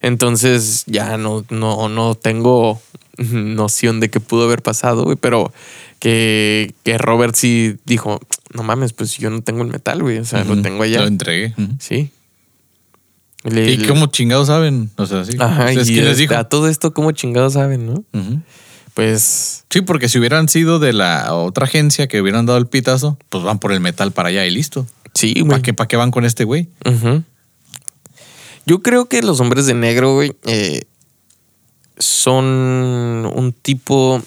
Entonces 0.00 0.84
ya 0.86 1.16
no, 1.16 1.44
no, 1.48 1.88
no 1.88 2.14
tengo 2.16 2.80
noción 3.18 4.00
de 4.00 4.10
qué 4.10 4.18
pudo 4.20 4.44
haber 4.44 4.60
pasado, 4.62 5.04
güey, 5.04 5.16
pero 5.16 5.52
que, 6.04 6.74
que 6.82 6.98
Robert 6.98 7.34
sí 7.34 7.76
dijo, 7.86 8.20
no 8.52 8.62
mames, 8.62 8.92
pues 8.92 9.16
yo 9.16 9.30
no 9.30 9.40
tengo 9.40 9.62
el 9.62 9.68
metal, 9.68 10.02
güey, 10.02 10.18
o 10.18 10.24
sea, 10.26 10.44
lo 10.44 10.60
tengo 10.60 10.82
allá. 10.82 11.00
Lo 11.00 11.06
entregué. 11.06 11.54
Sí. 11.78 12.10
Le- 13.42 13.72
¿Y 13.72 13.86
cómo 13.86 14.08
chingados 14.08 14.48
saben? 14.48 14.90
O 14.96 15.06
sea, 15.06 15.24
sí. 15.24 15.38
Ajá, 15.40 15.64
¿Ustedes 15.68 15.88
y 15.88 16.00
les 16.02 16.18
dijo? 16.18 16.34
a 16.36 16.44
todo 16.44 16.68
esto, 16.68 16.92
¿cómo 16.92 17.12
chingados 17.12 17.54
saben, 17.54 17.86
no? 17.86 18.04
Pues 18.92 19.64
Sí, 19.70 19.80
porque 19.80 20.10
si 20.10 20.18
hubieran 20.18 20.50
sido 20.50 20.78
de 20.78 20.92
la 20.92 21.32
otra 21.34 21.64
agencia 21.64 22.06
que 22.06 22.20
hubieran 22.20 22.44
dado 22.44 22.58
el 22.58 22.66
pitazo, 22.66 23.16
pues 23.30 23.42
van 23.42 23.58
por 23.58 23.72
el 23.72 23.80
metal 23.80 24.12
para 24.12 24.28
allá 24.28 24.44
y 24.44 24.50
listo. 24.50 24.86
sí, 25.14 25.32
güey. 25.40 25.48
¿Para 25.48 25.62
qué, 25.62 25.72
¿Para 25.72 25.88
qué 25.88 25.96
van 25.96 26.10
con 26.10 26.26
este 26.26 26.44
güey? 26.44 26.68
Yo 28.66 28.82
creo 28.82 29.06
que 29.06 29.22
los 29.22 29.40
hombres 29.40 29.64
de 29.66 29.72
negro, 29.74 30.12
güey, 30.14 30.34
eh, 30.44 30.82
son 31.98 32.44
un 32.44 33.54
tipo. 33.62 34.22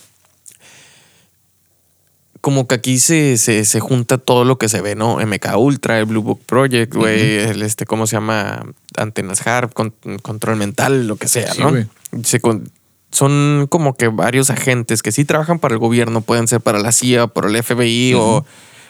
Como 2.47 2.65
que 2.65 2.75
aquí 2.75 2.97
se, 2.99 3.35
se, 3.35 3.65
se 3.65 3.81
junta 3.81 4.17
todo 4.17 4.45
lo 4.45 4.57
que 4.57 4.69
se 4.69 4.79
ve, 4.79 4.95
¿no? 4.95 5.17
MK 5.17 5.57
Ultra, 5.57 5.99
el 5.99 6.05
Blue 6.05 6.21
Book 6.21 6.39
Project, 6.45 6.95
güey, 6.95 7.39
el 7.39 7.61
este, 7.61 7.85
¿cómo 7.85 8.07
se 8.07 8.15
llama? 8.15 8.65
Antenas 8.95 9.45
Harp, 9.45 9.73
con- 9.73 9.93
control 10.21 10.55
mental, 10.55 11.07
lo 11.07 11.17
que 11.17 11.27
sea, 11.27 11.51
Sí, 11.53 11.59
¿no? 11.61 11.73
Se 12.23 12.39
son 13.11 13.67
como 13.69 13.95
que 13.97 14.07
varios 14.07 14.49
agentes 14.49 15.01
que 15.03 15.11
sí 15.11 15.25
trabajan 15.25 15.59
para 15.59 15.73
el 15.73 15.79
gobierno, 15.79 16.21
pueden 16.21 16.47
ser 16.47 16.61
para 16.61 16.79
la 16.79 16.93
CIA, 16.93 17.27
para 17.27 17.49
el 17.49 17.61
FBI 17.61 18.13
o, 18.15 18.45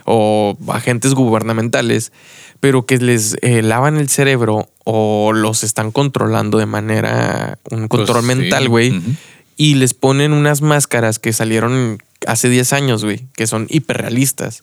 o 0.05 0.55
agentes 0.67 1.15
gubernamentales, 1.15 2.11
pero 2.59 2.85
que 2.85 2.97
les 2.99 3.37
eh, 3.41 3.63
lavan 3.63 3.97
el 3.97 4.09
cerebro 4.09 4.69
o 4.83 5.33
los 5.33 5.63
están 5.63 5.89
controlando 5.91 6.59
de 6.59 6.67
manera, 6.67 7.57
un 7.71 7.87
control 7.87 8.23
Pues, 8.23 8.35
sí. 8.37 8.41
mental, 8.43 8.69
güey, 8.69 8.95
Ujú. 8.97 9.11
Y 9.57 9.73
les 9.75 9.93
ponen 9.93 10.31
unas 10.31 10.61
máscaras 10.61 11.19
que 11.19 11.33
salieron 11.33 12.01
hace 12.25 12.47
10 12.47 12.73
años, 12.73 13.03
güey, 13.03 13.27
que 13.35 13.47
son 13.47 13.65
hiperrealistas, 13.69 14.61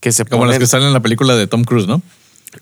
que 0.00 0.12
se 0.12 0.24
Como 0.26 0.46
las 0.46 0.58
que 0.58 0.66
salen 0.66 0.88
en 0.88 0.92
la 0.92 1.00
película 1.00 1.34
de 1.34 1.46
Tom 1.46 1.64
Cruise, 1.64 1.88
¿no? 1.88 2.02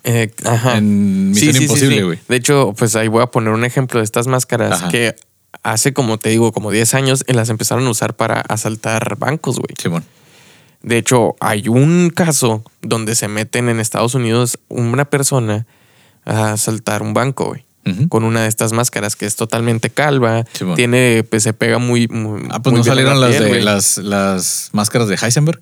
Eh, 0.05 0.33
ajá. 0.45 0.79
En 0.79 1.31
Misión 1.31 1.57
Imposible, 1.57 2.05
güey. 2.05 2.19
De 2.29 2.37
hecho, 2.37 2.75
pues 2.77 2.97
ahí 2.97 3.09
voy 3.09 3.23
a 3.23 3.27
poner 3.27 3.53
un 3.53 3.65
ejemplo 3.65 4.01
de 4.01 4.05
estas 4.05 4.27
máscaras 4.27 4.73
Ajá. 4.73 4.89
que 4.89 5.15
hace, 5.63 5.93
como 5.93 6.19
te 6.19 6.31
digo, 6.31 6.53
como 6.53 6.71
10 6.71 6.95
años, 6.95 7.25
las 7.27 7.49
empezaron 7.49 7.87
a 7.87 7.91
usar 7.91 8.17
para 8.17 8.41
asaltar 8.41 9.17
bancos, 9.19 9.59
güey. 9.59 9.75
Simón. 9.81 10.05
De 10.83 10.99
hecho, 10.99 11.35
hay 11.41 11.69
un 11.69 12.11
caso 12.15 12.63
donde 12.83 13.15
se 13.15 13.29
meten 13.29 13.69
en 13.69 13.81
Estados 13.81 14.15
Unidos 14.15 14.59
una 14.69 15.07
persona 15.07 15.67
a 16.25 16.53
asaltar 16.53 17.03
un 17.03 17.15
banco, 17.15 17.47
güey. 17.47 17.65
Con 18.09 18.25
una 18.25 18.43
de 18.43 18.49
estas 18.49 18.73
máscaras 18.73 19.15
que 19.17 19.27
es 19.27 19.37
totalmente 19.37 19.91
calva. 19.91 20.45
Tiene, 20.77 21.25
pues 21.29 21.43
se 21.43 21.53
pega 21.53 21.79
muy. 21.79 22.09
muy 22.09 22.43
Ah, 22.51 22.63
pues 22.63 22.73
muy 22.73 22.81
no 22.81 22.85
salieron 22.85 23.21
la 23.21 23.29
las 23.29 23.37
piel, 23.37 23.53
de 23.53 23.61
las, 23.63 23.99
las 23.99 24.71
máscaras 24.73 25.09
de 25.09 25.17
Heisenberg. 25.21 25.61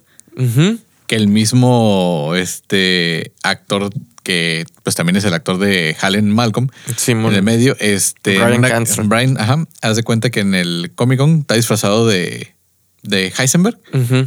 Que 1.06 1.16
el 1.16 1.28
mismo 1.28 2.32
este 2.36 3.32
actor 3.42 3.90
que 4.22 4.64
pues 4.84 4.94
también 4.94 5.16
es 5.16 5.24
el 5.24 5.34
actor 5.34 5.58
de 5.58 5.96
Halen 6.00 6.30
Malcolm 6.32 6.68
Simón. 6.96 7.32
en 7.32 7.38
el 7.38 7.42
medio, 7.42 7.76
este 7.80 8.38
Bryan 8.38 8.58
una-. 8.64 9.02
Bryan, 9.08 9.36
ajá, 9.38 9.64
haz 9.80 9.96
de 9.96 10.04
cuenta 10.04 10.30
que 10.30 10.40
en 10.40 10.54
el 10.54 10.92
Comic 10.94 11.18
Con 11.18 11.40
está 11.40 11.54
disfrazado 11.56 12.06
de, 12.06 12.54
de 13.02 13.32
Heisenberg 13.36 13.78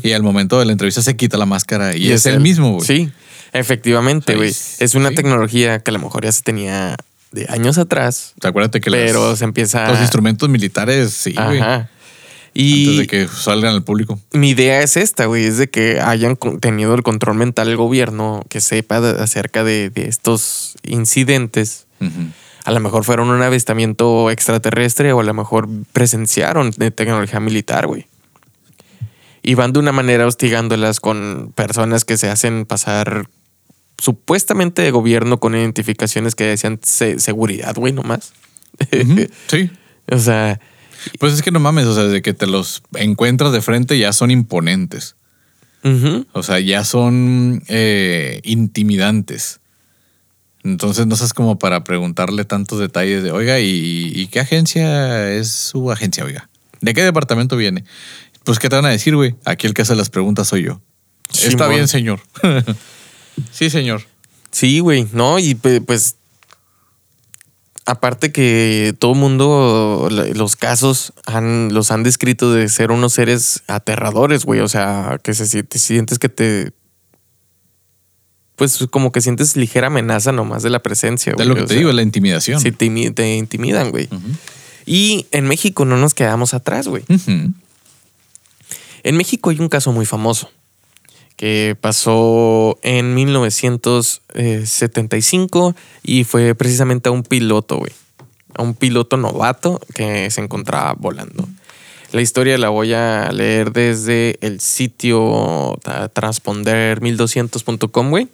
y 0.04 0.12
al 0.12 0.22
momento 0.22 0.60
de 0.60 0.66
la 0.66 0.74
entrevista 0.74 1.02
se 1.02 1.16
quita 1.16 1.38
la 1.38 1.46
máscara 1.46 1.96
y, 1.96 2.08
Y 2.08 2.12
es, 2.12 2.26
el 2.26 2.36
él. 2.36 2.40
mismo, 2.42 2.74
güey. 2.74 2.86
Sí, 2.86 3.10
efectivamente, 3.54 4.36
güey. 4.36 4.50
Es 4.50 4.96
una 4.96 5.10
sí. 5.10 5.16
tecnología 5.16 5.80
que 5.80 5.92
a 5.92 5.94
lo 5.94 6.00
mejor 6.00 6.26
ya 6.26 6.32
se 6.34 6.42
tenía 6.44 6.98
de 7.36 7.46
años 7.50 7.78
atrás, 7.78 8.34
Acuérdate 8.42 8.82
que 8.82 8.90
las- 8.90 9.02
pero 9.02 9.36
se 9.36 9.44
empieza 9.44 9.88
los 9.90 10.00
instrumentos 10.02 10.50
militares, 10.50 11.14
sí, 11.14 11.34
güey. 11.34 11.60
Ajá. 11.60 11.76
Antes 11.76 12.64
Y 12.64 12.98
de 13.00 13.08
que 13.08 13.28
salgan 13.28 13.74
al 13.74 13.84
público. 13.84 14.18
mi 14.32 14.52
idea 14.52 14.82
es 14.82 14.96
esta, 14.98 15.26
güey, 15.26 15.46
es 15.46 15.58
de 15.58 15.70
que 15.70 16.00
hayan 16.00 16.38
tenido 16.62 16.96
el 16.96 17.04
control 17.04 17.36
mental 17.36 17.68
el 17.68 17.76
gobierno, 17.76 18.44
que 18.50 18.62
sepa 18.62 19.02
de- 19.02 19.22
acerca 19.22 19.64
de, 19.66 19.90
de 19.90 20.08
estos 20.08 20.76
incidentes. 20.84 21.86
A 22.64 22.72
lo 22.72 22.80
mejor 22.80 23.04
fueron 23.04 23.30
un 23.30 23.42
avistamiento 23.44 24.32
extraterrestre 24.32 25.12
o 25.14 25.20
a 25.20 25.24
lo 25.24 25.34
mejor 25.34 25.68
presenciaron 25.94 26.72
de 26.78 26.92
tecnología 26.92 27.40
militar, 27.42 27.88
güey. 27.88 28.08
Y 29.44 29.54
van 29.54 29.74
de 29.74 29.80
una 29.80 29.92
manera 29.92 30.26
hostigándolas 30.26 31.00
con 31.00 31.52
personas 31.56 32.06
que 32.06 32.18
se 32.18 32.30
hacen 32.30 32.66
pasar 32.66 33.28
supuestamente 33.98 34.82
de 34.82 34.92
gobierno 34.92 35.40
con 35.40 35.56
identificaciones 35.56 36.36
que 36.36 36.44
decían 36.46 36.80
se- 36.84 37.20
seguridad, 37.20 37.76
güey, 37.76 37.94
nomás. 37.94 38.34
Sí. 39.48 39.70
o 40.12 40.18
sea, 40.20 40.60
Pues 41.20 41.34
es 41.34 41.42
que 41.42 41.52
no 41.52 41.60
mames, 41.60 41.86
o 41.86 41.94
sea, 41.96 42.04
desde 42.06 42.22
que 42.22 42.34
te 42.34 42.48
los 42.48 42.84
encuentras 42.96 43.52
de 43.52 43.62
frente 43.62 43.98
ya 43.98 44.12
son 44.14 44.32
imponentes. 44.32 45.16
O 46.34 46.42
sea, 46.42 46.60
ya 46.60 46.84
son 46.84 47.62
eh, 47.68 48.42
intimidantes. 48.44 49.60
Entonces 50.64 51.06
no 51.06 51.16
sabes 51.16 51.34
como 51.36 51.60
para 51.60 51.84
preguntarle 51.84 52.44
tantos 52.44 52.80
detalles 52.80 53.22
de, 53.22 53.30
oiga, 53.32 53.60
¿y, 53.60 54.12
y 54.16 54.26
qué 54.28 54.40
agencia 54.40 55.32
es 55.32 55.52
su 55.52 55.92
agencia, 55.92 56.26
oiga? 56.26 56.50
¿De 56.82 56.96
qué 56.96 57.04
departamento 57.04 57.56
viene? 57.56 57.84
Pues, 58.44 58.58
¿qué 58.58 58.68
te 58.68 58.76
van 58.76 58.86
a 58.86 58.90
decir, 58.90 59.16
güey? 59.16 59.36
Aquí 59.46 59.68
el 59.68 59.76
que 59.76 59.84
hace 59.84 59.96
las 59.96 60.10
preguntas 60.10 60.48
soy 60.48 60.64
yo. 60.64 60.82
Está 61.32 61.68
bien, 61.68 61.88
señor. 61.88 62.20
sí, 63.52 63.70
señor. 63.70 64.04
Sí, 64.52 64.80
güey, 64.80 65.08
no, 65.12 65.38
y 65.40 65.56
pues 65.56 66.16
aparte 67.86 68.32
que 68.32 68.96
todo 68.98 69.14
el 69.14 69.20
mundo, 69.20 70.08
los 70.10 70.56
casos 70.56 71.14
han, 71.26 71.74
los 71.74 71.92
han 71.92 72.04
descrito 72.04 72.52
de 72.52 72.68
ser 72.70 72.92
unos 72.92 73.14
seres 73.14 73.62
aterradores, 73.68 74.46
güey, 74.46 74.60
o 74.62 74.68
sea, 74.68 75.20
que 75.24 75.34
se 75.34 75.46
siente- 75.46 75.78
sientes 75.80 76.18
que 76.20 76.30
te... 76.30 76.72
Pues 78.56 78.80
como 78.90 79.12
que 79.12 79.20
sientes 79.20 79.58
ligera 79.58 79.88
amenaza 79.88 80.32
nomás 80.32 80.64
de 80.64 80.70
la 80.70 80.82
presencia, 80.82 81.34
De 81.34 81.36
güey. 81.44 81.48
lo 81.50 81.56
que 81.56 81.62
o 81.62 81.66
te 81.66 81.74
sea, 81.74 81.78
digo, 81.80 81.92
la 81.92 82.02
intimidación. 82.02 82.62
Sí, 82.62 82.72
te, 82.72 83.12
te 83.12 83.36
intimidan, 83.36 83.92
güey. 83.92 84.08
Y 84.86 85.28
en 85.32 85.46
México 85.46 85.84
no 85.84 85.98
nos 85.98 86.14
quedamos 86.14 86.54
atrás, 86.54 86.88
güey. 86.88 87.04
En 89.04 89.18
México 89.18 89.50
hay 89.50 89.60
un 89.60 89.68
caso 89.68 89.92
muy 89.92 90.06
famoso 90.06 90.50
que 91.36 91.76
pasó 91.80 92.80
en 92.82 93.14
1975 93.14 95.76
y 96.04 96.24
fue 96.24 96.56
precisamente 96.56 97.10
a 97.10 97.12
un 97.12 97.22
piloto, 97.24 97.78
güey. 97.78 97.92
A 98.58 98.64
un 98.64 98.74
piloto 98.74 99.18
novato 99.18 99.80
que 99.94 100.32
se 100.32 100.40
encontraba 100.42 100.94
volando. 100.94 101.46
La 102.14 102.22
historia 102.22 102.58
la 102.58 102.70
voy 102.70 102.94
a 102.94 103.30
leer 103.34 103.74
desde 103.74 104.38
el 104.40 104.62
sitio 104.62 105.78
ta- 105.84 106.10
transponder1200.com, 106.14 108.10
güey. 108.10 108.30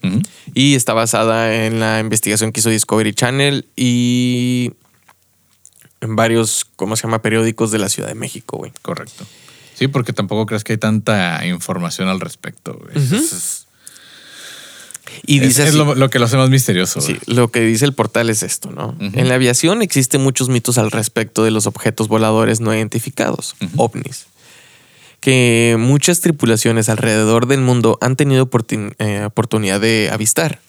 Y 0.54 0.76
está 0.76 0.94
basada 0.94 1.66
en 1.66 1.80
la 1.80 2.00
investigación 2.00 2.52
que 2.52 2.60
hizo 2.60 2.70
Discovery 2.70 3.16
Channel 3.16 3.66
y 3.76 4.74
en 6.02 6.16
varios, 6.16 6.68
¿cómo 6.76 6.96
se 6.96 7.02
llama? 7.04 7.24
Periódicos 7.24 7.72
de 7.72 7.80
la 7.80 7.90
Ciudad 7.90 8.10
de 8.10 8.16
México, 8.16 8.58
güey. 8.58 8.72
Correcto. 8.84 9.26
Sí, 9.82 9.88
porque 9.88 10.14
tampoco 10.14 10.46
crees 10.46 10.64
que 10.64 10.74
hay 10.74 10.78
tanta 10.78 11.44
información 11.48 12.08
al 12.08 12.20
respecto. 12.20 12.80
güey. 12.80 12.94
Y 15.26 15.40
dice 15.40 15.64
es 15.68 15.74
lo, 15.74 15.96
lo 15.96 16.10
que 16.12 16.20
lo 16.20 16.26
hace 16.26 16.38
más 16.38 16.52
misterioso. 16.52 17.02
Sí, 17.02 17.14
güey. 17.26 17.36
lo 17.36 17.50
que 17.52 17.62
dice 17.62 17.86
el 17.86 17.94
portal 17.94 18.30
es 18.30 18.44
esto, 18.44 18.70
¿no? 18.70 18.96
En 19.00 19.28
la 19.28 19.34
aviación 19.36 19.82
existen 19.82 20.22
muchos 20.22 20.50
mitos 20.50 20.78
al 20.78 20.92
respecto 20.92 21.44
de 21.44 21.50
los 21.50 21.66
objetos 21.66 22.08
voladores 22.08 22.62
no 22.62 22.72
identificados, 22.76 23.56
ovnis, 23.76 24.28
que 25.20 25.78
muchas 25.80 26.22
tripulaciones 26.22 26.88
alrededor 26.88 27.48
del 27.48 27.62
mundo 27.62 27.98
han 28.02 28.16
tenido 28.16 28.48
oportun- 28.48 28.94
eh, 29.00 29.24
oportunidad 29.26 29.82
de 29.82 30.10
avistar. 30.14 30.60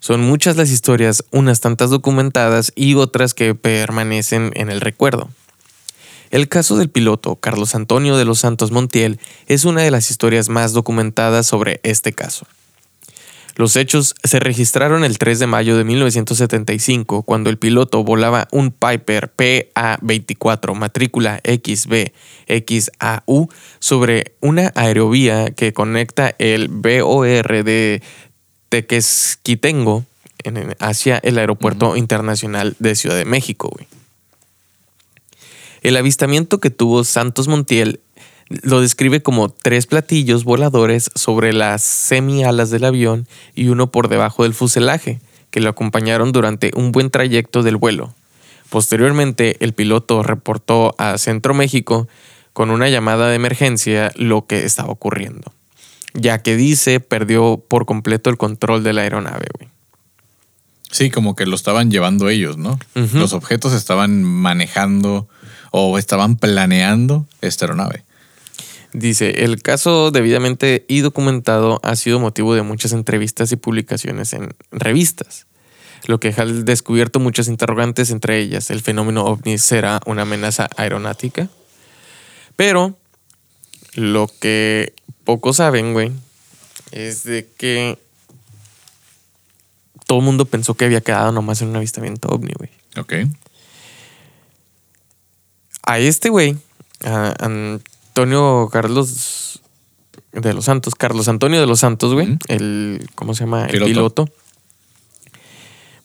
Son 0.00 0.22
muchas 0.22 0.56
las 0.56 0.70
historias, 0.70 1.24
unas 1.30 1.60
tantas 1.60 1.90
documentadas 1.90 2.72
y 2.74 2.94
otras 2.94 3.34
que 3.34 3.54
permanecen 3.54 4.50
en 4.54 4.70
el 4.70 4.80
recuerdo. 4.80 5.28
El 6.32 6.48
caso 6.48 6.76
del 6.76 6.90
piloto 6.90 7.36
Carlos 7.36 7.74
Antonio 7.76 8.16
de 8.16 8.24
los 8.24 8.40
Santos 8.40 8.72
Montiel 8.72 9.20
es 9.46 9.64
una 9.64 9.82
de 9.82 9.90
las 9.90 10.10
historias 10.10 10.48
más 10.48 10.72
documentadas 10.72 11.46
sobre 11.46 11.80
este 11.84 12.12
caso. 12.12 12.46
Los 13.54 13.76
hechos 13.76 14.14
se 14.24 14.40
registraron 14.40 15.04
el 15.04 15.18
3 15.18 15.38
de 15.38 15.46
mayo 15.46 15.76
de 15.76 15.84
1975 15.84 17.22
cuando 17.22 17.50
el 17.50 17.58
piloto 17.58 18.02
volaba 18.02 18.48
un 18.50 18.70
Piper 18.70 19.30
PA-24 19.36 20.74
matrícula 20.74 21.38
XB-XAU 21.44 23.48
sobre 23.78 24.32
una 24.40 24.72
aerovía 24.74 25.50
que 25.50 25.74
conecta 25.74 26.34
el 26.38 26.68
BOR 26.68 27.62
de 27.62 28.02
Tequesquitengo 28.70 30.06
en- 30.44 30.74
hacia 30.80 31.18
el 31.18 31.36
Aeropuerto 31.36 31.94
Internacional 31.96 32.74
de 32.78 32.96
Ciudad 32.96 33.16
de 33.16 33.26
México. 33.26 33.68
güey. 33.70 33.86
El 35.82 35.96
avistamiento 35.96 36.60
que 36.60 36.70
tuvo 36.70 37.02
Santos 37.02 37.48
Montiel 37.48 38.00
lo 38.62 38.80
describe 38.80 39.20
como 39.20 39.48
tres 39.48 39.86
platillos 39.86 40.44
voladores 40.44 41.10
sobre 41.16 41.52
las 41.52 41.82
semialas 41.82 42.70
del 42.70 42.84
avión 42.84 43.26
y 43.54 43.68
uno 43.68 43.90
por 43.90 44.08
debajo 44.08 44.44
del 44.44 44.54
fuselaje, 44.54 45.20
que 45.50 45.60
lo 45.60 45.70
acompañaron 45.70 46.30
durante 46.30 46.70
un 46.76 46.92
buen 46.92 47.10
trayecto 47.10 47.64
del 47.64 47.76
vuelo. 47.76 48.14
Posteriormente, 48.70 49.56
el 49.60 49.72
piloto 49.72 50.22
reportó 50.22 50.94
a 50.98 51.18
Centro 51.18 51.52
México 51.52 52.08
con 52.52 52.70
una 52.70 52.88
llamada 52.88 53.28
de 53.28 53.34
emergencia 53.34 54.12
lo 54.14 54.46
que 54.46 54.64
estaba 54.64 54.90
ocurriendo, 54.90 55.52
ya 56.14 56.38
que 56.38 56.56
dice 56.56 57.00
perdió 57.00 57.62
por 57.66 57.86
completo 57.86 58.30
el 58.30 58.36
control 58.36 58.84
de 58.84 58.92
la 58.92 59.02
aeronave. 59.02 59.46
güey. 59.58 59.68
Sí, 60.92 61.10
como 61.10 61.34
que 61.34 61.46
lo 61.46 61.56
estaban 61.56 61.90
llevando 61.90 62.28
ellos, 62.28 62.58
¿no? 62.58 62.78
Los 62.94 63.32
objetos 63.32 63.72
estaban 63.72 64.22
manejando 64.22 65.26
o 65.72 65.98
estaban 65.98 66.36
planeando 66.36 67.26
esta 67.40 67.64
aeronave. 67.64 68.04
Dice, 68.92 69.44
el 69.44 69.62
caso 69.62 70.10
debidamente 70.10 70.84
y 70.86 71.00
documentado 71.00 71.80
ha 71.82 71.96
sido 71.96 72.20
motivo 72.20 72.54
de 72.54 72.62
muchas 72.62 72.92
entrevistas 72.92 73.50
y 73.50 73.56
publicaciones 73.56 74.34
en 74.34 74.54
revistas, 74.70 75.46
lo 76.06 76.20
que 76.20 76.34
ha 76.36 76.44
descubierto 76.44 77.20
muchas 77.20 77.48
interrogantes, 77.48 78.10
entre 78.10 78.38
ellas, 78.38 78.70
¿el 78.70 78.82
fenómeno 78.82 79.24
ovni 79.24 79.56
será 79.58 80.00
una 80.04 80.22
amenaza 80.22 80.68
aeronáutica? 80.76 81.48
Pero 82.56 82.98
lo 83.94 84.30
que 84.40 84.94
pocos 85.24 85.56
saben, 85.56 85.94
güey, 85.94 86.12
es 86.90 87.24
de 87.24 87.48
que 87.56 87.98
todo 90.06 90.18
el 90.18 90.24
mundo 90.24 90.44
pensó 90.44 90.74
que 90.74 90.84
había 90.84 91.00
quedado 91.00 91.32
nomás 91.32 91.62
en 91.62 91.68
un 91.68 91.76
avistamiento 91.76 92.28
ovni, 92.28 92.52
güey. 92.58 92.70
Ok. 92.98 93.14
A 95.84 95.98
este 95.98 96.28
güey, 96.28 96.56
a 97.04 97.34
Antonio 97.38 98.68
Carlos 98.72 99.60
de 100.32 100.54
los 100.54 100.64
Santos, 100.64 100.94
Carlos 100.94 101.28
Antonio 101.28 101.60
de 101.60 101.66
los 101.66 101.80
Santos, 101.80 102.14
güey, 102.14 102.38
el, 102.48 103.06
¿cómo 103.14 103.34
se 103.34 103.44
llama? 103.44 103.66
Piloto. 103.66 103.84
El 103.86 103.92
piloto. 103.92 104.28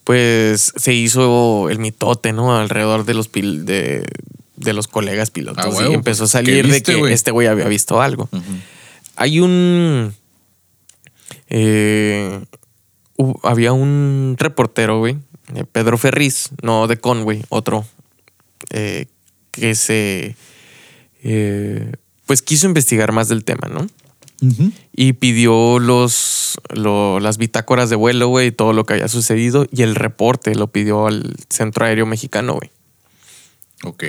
Pues 0.03 0.73
se 0.75 0.93
hizo 0.93 1.69
el 1.69 1.79
mitote, 1.79 2.31
¿no? 2.31 2.55
Alrededor 2.57 3.03
de 3.03 3.13
los 3.13 3.29
pil- 3.31 3.65
de, 3.65 4.05
de 4.55 4.73
los 4.73 4.87
colegas 4.87 5.31
pilotos. 5.31 5.77
Ah, 5.79 5.87
y 5.89 5.93
empezó 5.93 6.23
a 6.23 6.27
salir 6.27 6.65
¿qué 6.65 6.71
de 6.71 6.83
que 6.83 7.13
este 7.13 7.31
güey 7.31 7.47
había 7.47 7.67
visto 7.67 8.01
algo. 8.01 8.29
Hay 9.17 9.39
un. 9.41 10.13
eh, 11.49 12.41
había 13.43 13.73
un 13.73 14.35
reportero, 14.39 14.99
güey, 14.99 15.17
eh, 15.55 15.65
Pedro 15.69 15.97
Ferriz, 15.97 16.49
no 16.61 16.87
de 16.87 16.97
Conway, 16.97 17.43
otro, 17.49 17.85
eh, 18.69 19.07
que 19.59 19.75
se. 19.75 20.35
eh, 21.23 21.91
pues 22.25 22.41
quiso 22.41 22.67
investigar 22.67 23.11
más 23.11 23.27
del 23.29 23.43
tema, 23.43 23.67
¿no? 23.69 23.87
Y 24.95 25.13
pidió 25.13 25.79
los, 25.79 26.57
lo- 26.69 27.19
las 27.19 27.37
bitácoras 27.39 27.89
de 27.89 27.95
vuelo, 27.95 28.27
güey, 28.27 28.47
y 28.47 28.51
todo 28.51 28.71
lo 28.73 28.85
que 28.85 28.93
había 28.93 29.07
sucedido 29.07 29.65
y 29.71 29.81
el 29.81 29.95
reporte 29.95 30.53
lo 30.53 30.67
pidió 30.67 31.07
al 31.07 31.35
Centro 31.49 31.85
Aéreo 31.85 32.05
Mexicano, 32.05 32.53
güey. 32.53 32.69
Ok. 33.83 34.03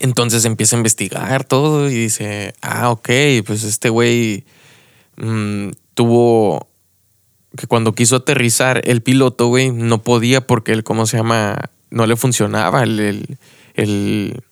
Entonces 0.00 0.44
empieza 0.44 0.76
a 0.76 0.78
investigar 0.78 1.44
todo 1.44 1.88
y 1.90 1.94
dice, 1.94 2.54
ah, 2.62 2.90
ok, 2.90 3.08
pues 3.46 3.64
este 3.64 3.88
güey 3.90 4.44
mm, 5.16 5.70
tuvo 5.94 6.68
que 7.56 7.66
cuando 7.66 7.94
quiso 7.94 8.16
aterrizar 8.16 8.82
el 8.84 9.02
piloto, 9.02 9.46
güey, 9.48 9.70
no 9.72 10.02
podía 10.02 10.46
porque 10.46 10.72
el, 10.72 10.84
¿cómo 10.84 11.06
se 11.06 11.16
llama? 11.16 11.70
No 11.90 12.06
le 12.06 12.16
funcionaba 12.16 12.82
el, 12.82 13.00
el, 13.00 13.38
el, 13.78 14.42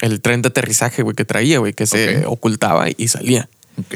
el 0.00 0.20
tren 0.20 0.42
de 0.42 0.48
aterrizaje, 0.48 1.02
güey, 1.02 1.16
que 1.16 1.24
traía, 1.24 1.58
güey, 1.58 1.72
que 1.72 1.86
se 1.86 2.24
ocultaba 2.26 2.86
y 2.96 3.08
salía. 3.08 3.48
Ok. 3.78 3.94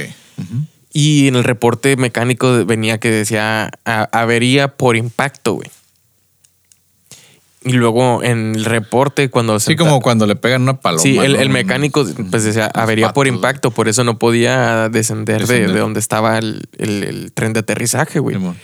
Y 0.92 1.29
en 1.29 1.37
el 1.37 1.44
reporte 1.44 1.96
mecánico 1.96 2.64
venía 2.64 2.98
que 2.98 3.11
decía 3.11 3.70
"A- 3.85 4.09
avería 4.12 4.76
por 4.76 4.96
impacto, 4.96 5.52
güey. 5.55 5.70
Y 7.64 7.72
luego 7.72 8.22
en 8.22 8.55
el 8.55 8.64
reporte 8.64 9.29
cuando 9.29 9.59
se... 9.59 9.72
Sí, 9.72 9.76
como 9.76 10.00
cuando 10.00 10.24
le 10.26 10.37
pegan 10.37 10.62
una 10.62 10.81
paloma. 10.81 11.02
Sí, 11.02 11.18
el, 11.18 11.50
mecánico 11.50 12.07
pues 12.31 12.44
decía 12.44 12.66
avería 12.66 13.12
por 13.12 13.26
impacto, 13.26 13.72
por 13.72 13.88
eso 13.88 14.05
no 14.05 14.18
podía 14.18 14.88
descender, 14.88 15.46
de- 15.48 15.66
donde 15.66 15.98
estaba 15.98 16.38
el, 16.38 16.62
el- 16.79 17.02
el 17.02 17.33
tren 17.33 17.52
de 17.52 17.61
aterrizaje, 17.61 18.20
güey. 18.20 18.37
Simón. 18.37 18.57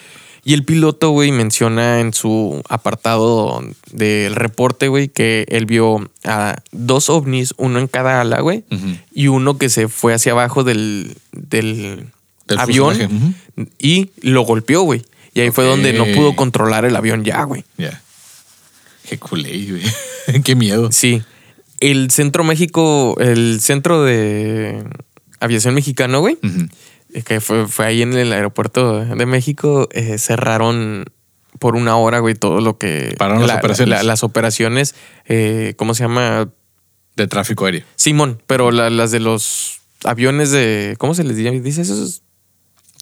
Y 0.45 0.55
el 0.55 0.65
piloto, 0.65 1.11
güey, 1.11 1.31
menciona 1.31 2.01
en 2.01 2.13
su 2.13 2.63
apartado 2.69 3.63
del 3.93 4.35
reporte, 4.35 4.89
güey, 4.89 5.09
que 5.09 5.47
él 5.49 5.67
vio 5.67 6.11
a 6.25 6.57
dos 6.73 7.11
ovnis, 7.11 7.55
uno 7.59 7.79
en 7.79 7.87
cada 7.87 8.21
ala, 8.21 8.41
güey, 8.41 8.65
y 9.13 9.29
uno 9.29 9.57
que 9.57 9.69
se 9.69 9.87
fue 9.87 10.15
hacia 10.15 10.33
abajo 10.33 10.65
del, 10.65 11.17
del, 11.31 12.07
Del 12.49 12.59
avión 12.59 13.37
y 13.79 14.11
lo 14.21 14.43
golpeó, 14.43 14.83
güey. 14.83 15.03
Y 15.35 15.41
ahí 15.41 15.51
fue 15.51 15.65
donde 15.65 15.93
no 15.93 16.07
pudo 16.07 16.35
controlar 16.35 16.85
el 16.85 16.97
avión 16.97 17.25
ya, 17.25 17.45
güey. 17.45 17.65
Ya. 17.79 18.03
Qué 19.09 19.19
culé, 19.19 19.65
güey. 19.65 20.43
Qué 20.45 20.57
miedo. 20.57 20.91
Sí. 20.91 21.23
El 21.81 22.11
Centro 22.11 22.45
México, 22.45 23.17
el 23.19 23.61
Centro 23.61 24.03
de 24.03 24.85
Aviación 25.41 25.75
Mexicano, 25.75 26.21
güey. 26.21 26.39
Que 27.25 27.41
fue, 27.41 27.69
fue 27.69 27.87
ahí 27.87 28.03
en 28.03 28.13
el 28.15 28.33
aeropuerto 28.33 29.05
de 29.05 29.27
México, 29.27 29.89
eh, 29.93 30.19
cerraron 30.19 31.05
por 31.59 31.77
una 31.77 31.97
hora, 31.97 32.19
güey, 32.21 32.35
todo 32.35 32.61
lo 32.61 32.79
que... 32.79 33.15
Pararon 33.19 33.47
las 33.47 33.59
operaciones. 33.59 33.89
la- 33.99 34.03
las 34.03 34.23
operaciones, 34.25 34.95
eh, 35.27 35.75
¿cómo 35.77 35.95
se 35.95 36.05
llama? 36.05 36.49
De 37.15 37.27
tráfico 37.27 37.67
aéreo. 37.67 37.83
Simón, 37.95 38.41
pero 38.47 38.71
la- 38.71 38.91
las 38.91 39.11
de 39.11 39.21
los 39.21 39.81
aviones 40.05 40.51
de... 40.51 40.95
¿Cómo 40.99 41.15
se 41.15 41.23
les 41.25 41.37
dice? 41.37 41.51
¿Dice 41.61 41.83
eso? 41.83 42.21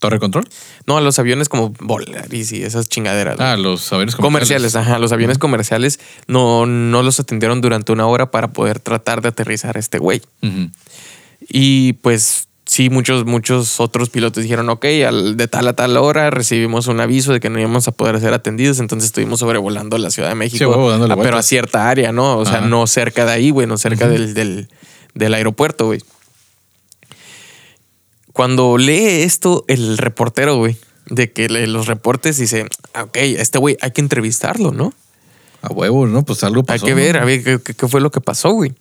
¿Torre 0.01 0.18
control? 0.18 0.49
No, 0.87 0.96
a 0.96 1.01
los 1.03 1.18
aviones 1.18 1.49
como 1.51 1.75
Volaris 1.79 2.53
y 2.53 2.62
esas 2.62 2.88
chingaderas. 2.88 3.38
Ah, 3.38 3.57
los 3.59 3.92
aviones 3.92 4.16
comerciales, 4.16 4.75
ajá. 4.75 4.99
Los 4.99 5.12
aviones 5.12 5.37
comerciales 5.38 6.01
no, 6.27 6.64
no 6.66 7.03
los 7.03 7.20
atendieron 7.20 7.61
durante 7.61 7.92
una 7.92 8.07
hora 8.07 8.31
para 8.31 8.49
poder 8.49 8.81
tratar 8.81 9.20
de 9.20 9.29
aterrizar 9.29 9.77
a 9.77 9.81
este 9.81 9.99
güey. 9.99 10.23
Y 11.49 11.94
pues 11.94 12.49
sí, 12.70 12.88
muchos, 12.88 13.26
muchos 13.26 13.80
otros 13.80 14.11
pilotos 14.11 14.44
dijeron, 14.44 14.68
ok, 14.70 14.85
al- 15.04 15.37
de 15.37 15.48
tal 15.48 15.66
a 15.66 15.72
tal 15.72 15.96
hora 15.96 16.30
recibimos 16.30 16.87
un 16.87 17.00
aviso 17.00 17.33
de 17.33 17.40
que 17.40 17.50
no 17.50 17.59
íbamos 17.59 17.88
a 17.88 17.90
poder 17.90 18.20
ser 18.20 18.33
atendidos, 18.33 18.78
entonces 18.78 19.06
estuvimos 19.06 19.40
sobrevolando 19.40 19.98
la 19.98 20.11
Ciudad 20.12 20.28
de 20.28 20.37
México, 20.37 20.70
huevo, 20.70 20.88
dándole 20.88 21.14
ah, 21.14 21.16
pero 21.20 21.37
a 21.37 21.42
cierta 21.42 21.90
área, 21.90 22.12
¿no? 22.12 22.38
O 22.38 22.44
sea, 22.44 22.59
Ajá. 22.59 22.68
no 22.68 22.87
cerca 22.87 23.24
de 23.26 23.33
ahí, 23.33 23.50
güey, 23.50 23.66
no 23.66 23.76
cerca 23.76 24.06
del, 24.09 24.35
del, 24.35 24.68
del 25.14 25.35
aeropuerto, 25.35 25.87
güey. 25.87 26.00
Cuando 28.33 28.78
lee 28.78 29.22
esto 29.22 29.64
el 29.66 29.98
reportero, 29.98 30.56
güey, 30.56 30.76
de 31.06 31.33
que 31.33 31.48
lee 31.48 31.66
los 31.66 31.88
reportes 31.88 32.37
dice, 32.38 32.66
"Ah, 32.94 33.02
ok, 33.02 33.16
este 33.16 33.59
güey 33.59 33.76
hay 33.80 33.90
que 33.90 34.00
entrevistarlo, 34.00 34.70
¿no? 34.70 34.94
A 35.62 35.72
huevo, 35.72 36.06
¿no? 36.06 36.22
Pues 36.24 36.44
algo 36.44 36.62
pasó. 36.62 36.87
hay 36.87 36.88
que 36.92 36.94
ver, 36.94 37.16
¿no? 37.16 37.22
a 37.22 37.24
ver 37.24 37.42
qué, 37.42 37.88
fue 37.88 38.00
lo 38.00 38.11
que 38.12 38.20
pasó, 38.20 38.50
güey. 38.52 38.72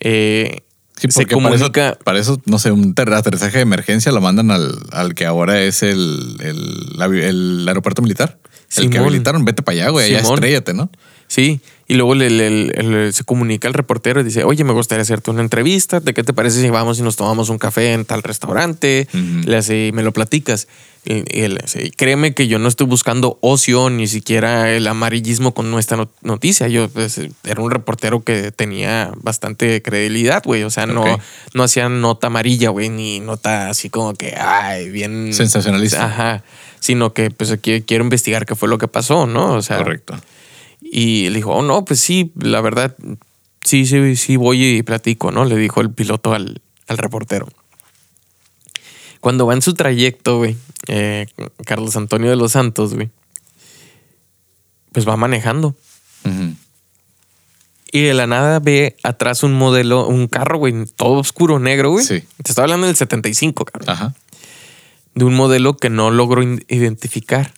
Eh, 0.00 0.62
Sí, 1.08 1.12
se 1.12 1.20
porque 1.22 1.36
para 1.36 1.54
eso, 1.56 1.64
comunica... 1.72 1.98
para 2.04 2.18
eso, 2.18 2.40
no 2.46 2.58
sé, 2.58 2.70
un 2.70 2.94
ter- 2.94 3.12
aterrizaje 3.12 3.56
de 3.58 3.62
emergencia 3.62 4.12
lo 4.12 4.20
mandan 4.20 4.50
al, 4.50 4.78
al 4.92 5.14
que 5.14 5.26
ahora 5.26 5.60
es 5.62 5.82
el, 5.82 6.36
el, 6.40 7.02
el 7.22 7.64
aeropuerto 7.68 8.02
militar. 8.02 8.38
El 8.76 8.88
que 8.90 8.98
habilitaron, 8.98 9.44
vete 9.44 9.62
para 9.62 9.74
allá, 9.76 9.88
güey, 9.90 10.06
allá 10.14 10.20
estrellate, 10.34 10.72
¿no? 10.74 10.90
Sí, 11.32 11.60
y 11.88 11.94
luego 11.94 12.14
le- 12.14 12.28
le- 12.28 12.66
le- 12.66 13.10
se 13.12 13.24
comunica 13.24 13.66
al 13.66 13.72
reportero 13.72 14.20
y 14.20 14.24
dice, 14.24 14.44
oye, 14.44 14.64
me 14.64 14.74
gustaría 14.74 15.00
hacerte 15.00 15.30
una 15.30 15.40
entrevista, 15.40 15.98
¿de 15.98 16.12
qué 16.12 16.22
te 16.22 16.34
parece 16.34 16.60
si 16.60 16.68
vamos 16.68 16.98
y 16.98 17.02
nos 17.02 17.16
tomamos 17.16 17.48
un 17.48 17.56
café 17.56 17.94
en 17.94 18.04
tal 18.04 18.22
restaurante? 18.22 19.08
Le 19.46 19.56
hace, 19.56 19.92
me 19.94 20.02
lo 20.02 20.12
platicas. 20.12 20.68
Y, 21.06 21.24
y 21.34 21.90
créeme 21.92 22.34
que 22.34 22.48
yo 22.48 22.58
no 22.58 22.68
estoy 22.68 22.86
buscando 22.86 23.38
ocio 23.40 23.88
ni 23.88 24.08
siquiera 24.08 24.70
el 24.70 24.86
amarillismo 24.86 25.54
con 25.54 25.70
nuestra 25.70 25.96
no- 25.96 26.10
noticia. 26.20 26.68
Yo 26.68 26.90
pues, 26.90 27.18
era 27.44 27.62
un 27.62 27.70
reportero 27.70 28.22
que 28.22 28.52
tenía 28.52 29.10
bastante 29.16 29.80
credibilidad, 29.80 30.42
güey. 30.44 30.64
O 30.64 30.70
sea, 30.70 30.84
no, 30.84 31.04
no 31.54 31.62
hacía 31.62 31.88
nota 31.88 32.26
amarilla, 32.26 32.68
güey, 32.68 32.90
ni 32.90 33.20
nota 33.20 33.70
así 33.70 33.88
como 33.88 34.12
que, 34.12 34.34
ay, 34.38 34.90
bien... 34.90 35.32
Sensacionalista. 35.32 36.04
Ajá. 36.04 36.42
Sino 36.78 37.14
que 37.14 37.30
pues 37.30 37.50
aquí 37.52 37.80
quiero 37.80 38.04
investigar 38.04 38.44
qué 38.44 38.54
fue 38.54 38.68
lo 38.68 38.76
que 38.76 38.86
pasó, 38.86 39.26
¿no? 39.26 39.54
O 39.54 39.62
sea, 39.62 39.78
Correcto. 39.78 40.14
Y 40.82 41.28
le 41.30 41.36
dijo, 41.36 41.52
oh, 41.52 41.62
no, 41.62 41.84
pues 41.84 42.00
sí, 42.00 42.32
la 42.36 42.60
verdad, 42.60 42.96
sí, 43.64 43.86
sí, 43.86 44.16
sí 44.16 44.36
voy 44.36 44.64
y 44.64 44.82
platico, 44.82 45.30
¿no? 45.30 45.44
Le 45.44 45.56
dijo 45.56 45.80
el 45.80 45.90
piloto 45.92 46.34
al, 46.34 46.60
al 46.88 46.98
reportero. 46.98 47.48
Cuando 49.20 49.46
va 49.46 49.54
en 49.54 49.62
su 49.62 49.74
trayecto, 49.74 50.38
güey, 50.38 50.56
eh, 50.88 51.26
Carlos 51.64 51.94
Antonio 51.96 52.28
de 52.30 52.36
los 52.36 52.52
Santos, 52.52 52.94
güey, 52.94 53.10
pues 54.92 55.08
va 55.08 55.16
manejando. 55.16 55.76
Y 57.92 58.00
de 58.02 58.14
la 58.14 58.26
nada 58.26 58.58
ve 58.58 58.96
atrás 59.02 59.42
un 59.42 59.52
modelo, 59.52 60.06
un 60.08 60.26
carro, 60.26 60.58
güey, 60.58 60.86
todo 60.96 61.14
oscuro, 61.18 61.58
negro, 61.58 61.90
güey. 61.90 62.04
Sí. 62.04 62.20
Te 62.42 62.50
estoy 62.52 62.62
hablando 62.62 62.86
del 62.86 62.96
75, 62.96 63.64
cabrón. 63.66 63.90
Ajá. 63.90 64.14
De 65.14 65.24
un 65.24 65.34
modelo 65.34 65.76
que 65.76 65.90
no 65.90 66.10
logro 66.10 66.42
in- 66.42 66.64
identificar. 66.68 67.52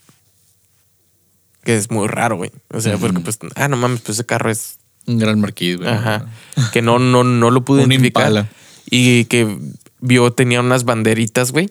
Que 1.64 1.76
es 1.76 1.90
muy 1.90 2.06
raro, 2.08 2.36
güey. 2.36 2.50
O 2.72 2.80
sea, 2.80 2.96
porque 2.98 3.20
pues, 3.20 3.38
ah, 3.56 3.68
no 3.68 3.76
mames, 3.76 4.00
pues 4.00 4.16
ese 4.18 4.26
carro 4.26 4.50
es 4.50 4.78
Un 5.06 5.18
gran 5.18 5.40
marquís, 5.40 5.78
güey. 5.78 5.88
Ajá. 5.88 6.26
Que 6.72 6.82
no, 6.82 6.98
no, 6.98 7.24
no 7.24 7.50
lo 7.50 7.64
pude 7.64 7.80
identificar. 7.82 8.28
Impala. 8.28 8.48
Y 8.90 9.24
que 9.26 9.58
vio, 10.00 10.30
tenía 10.32 10.60
unas 10.60 10.84
banderitas, 10.84 11.50
güey, 11.52 11.70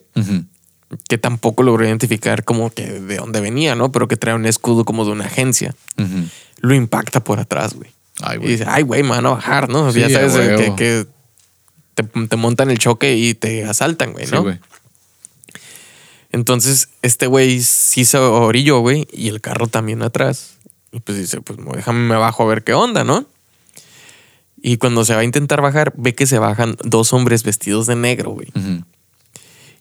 que 1.07 1.17
tampoco 1.17 1.63
logró 1.63 1.85
identificar 1.85 2.43
como 2.43 2.69
que 2.71 2.85
de 2.99 3.17
dónde 3.17 3.39
venía, 3.39 3.75
¿no? 3.75 3.91
Pero 3.91 4.07
que 4.07 4.17
trae 4.17 4.33
un 4.35 4.45
escudo 4.45 4.83
como 4.85 5.05
de 5.05 5.11
una 5.11 5.25
agencia. 5.25 5.75
Lo 6.57 6.73
impacta 6.73 7.23
por 7.23 7.39
atrás, 7.39 7.73
güey. 7.75 7.91
Ay, 8.21 8.35
Y 8.35 8.39
güey. 8.39 8.51
dice, 8.51 8.65
ay, 8.67 8.83
güey, 8.83 9.03
me 9.03 9.09
van 9.09 9.25
a 9.25 9.29
bajar, 9.31 9.69
¿no? 9.69 9.91
Sí, 9.91 9.99
ya 9.99 10.09
sabes 10.09 10.33
que, 10.59 10.75
que 10.75 11.05
te, 11.95 12.03
te 12.27 12.35
montan 12.35 12.69
el 12.71 12.77
choque 12.79 13.15
y 13.15 13.33
te 13.35 13.65
asaltan, 13.65 14.13
güey, 14.13 14.25
Sí, 14.25 14.31
¿no? 14.33 14.43
güey. 14.43 14.59
Entonces, 16.33 16.89
este 17.03 17.27
güey 17.27 17.61
sí 17.61 18.05
se 18.05 18.17
orilló, 18.17 18.79
güey, 18.79 19.07
y 19.13 19.29
el 19.29 19.39
carro 19.39 19.67
también 19.67 20.01
atrás. 20.01 20.57
Y 20.91 20.99
pues 20.99 21.17
dice, 21.17 21.39
pues 21.41 21.59
déjame 21.75 21.99
me 22.09 22.15
bajo 22.15 22.43
a 22.43 22.47
ver 22.47 22.63
qué 22.63 22.73
onda, 22.73 23.03
¿no? 23.03 23.25
Y 24.61 24.77
cuando 24.77 25.05
se 25.05 25.13
va 25.13 25.21
a 25.21 25.23
intentar 25.23 25.61
bajar, 25.61 25.93
ve 25.95 26.15
que 26.15 26.25
se 26.25 26.39
bajan 26.39 26.75
dos 26.83 27.13
hombres 27.13 27.43
vestidos 27.43 27.85
de 27.85 27.95
negro, 27.95 28.31
güey. 28.31 28.47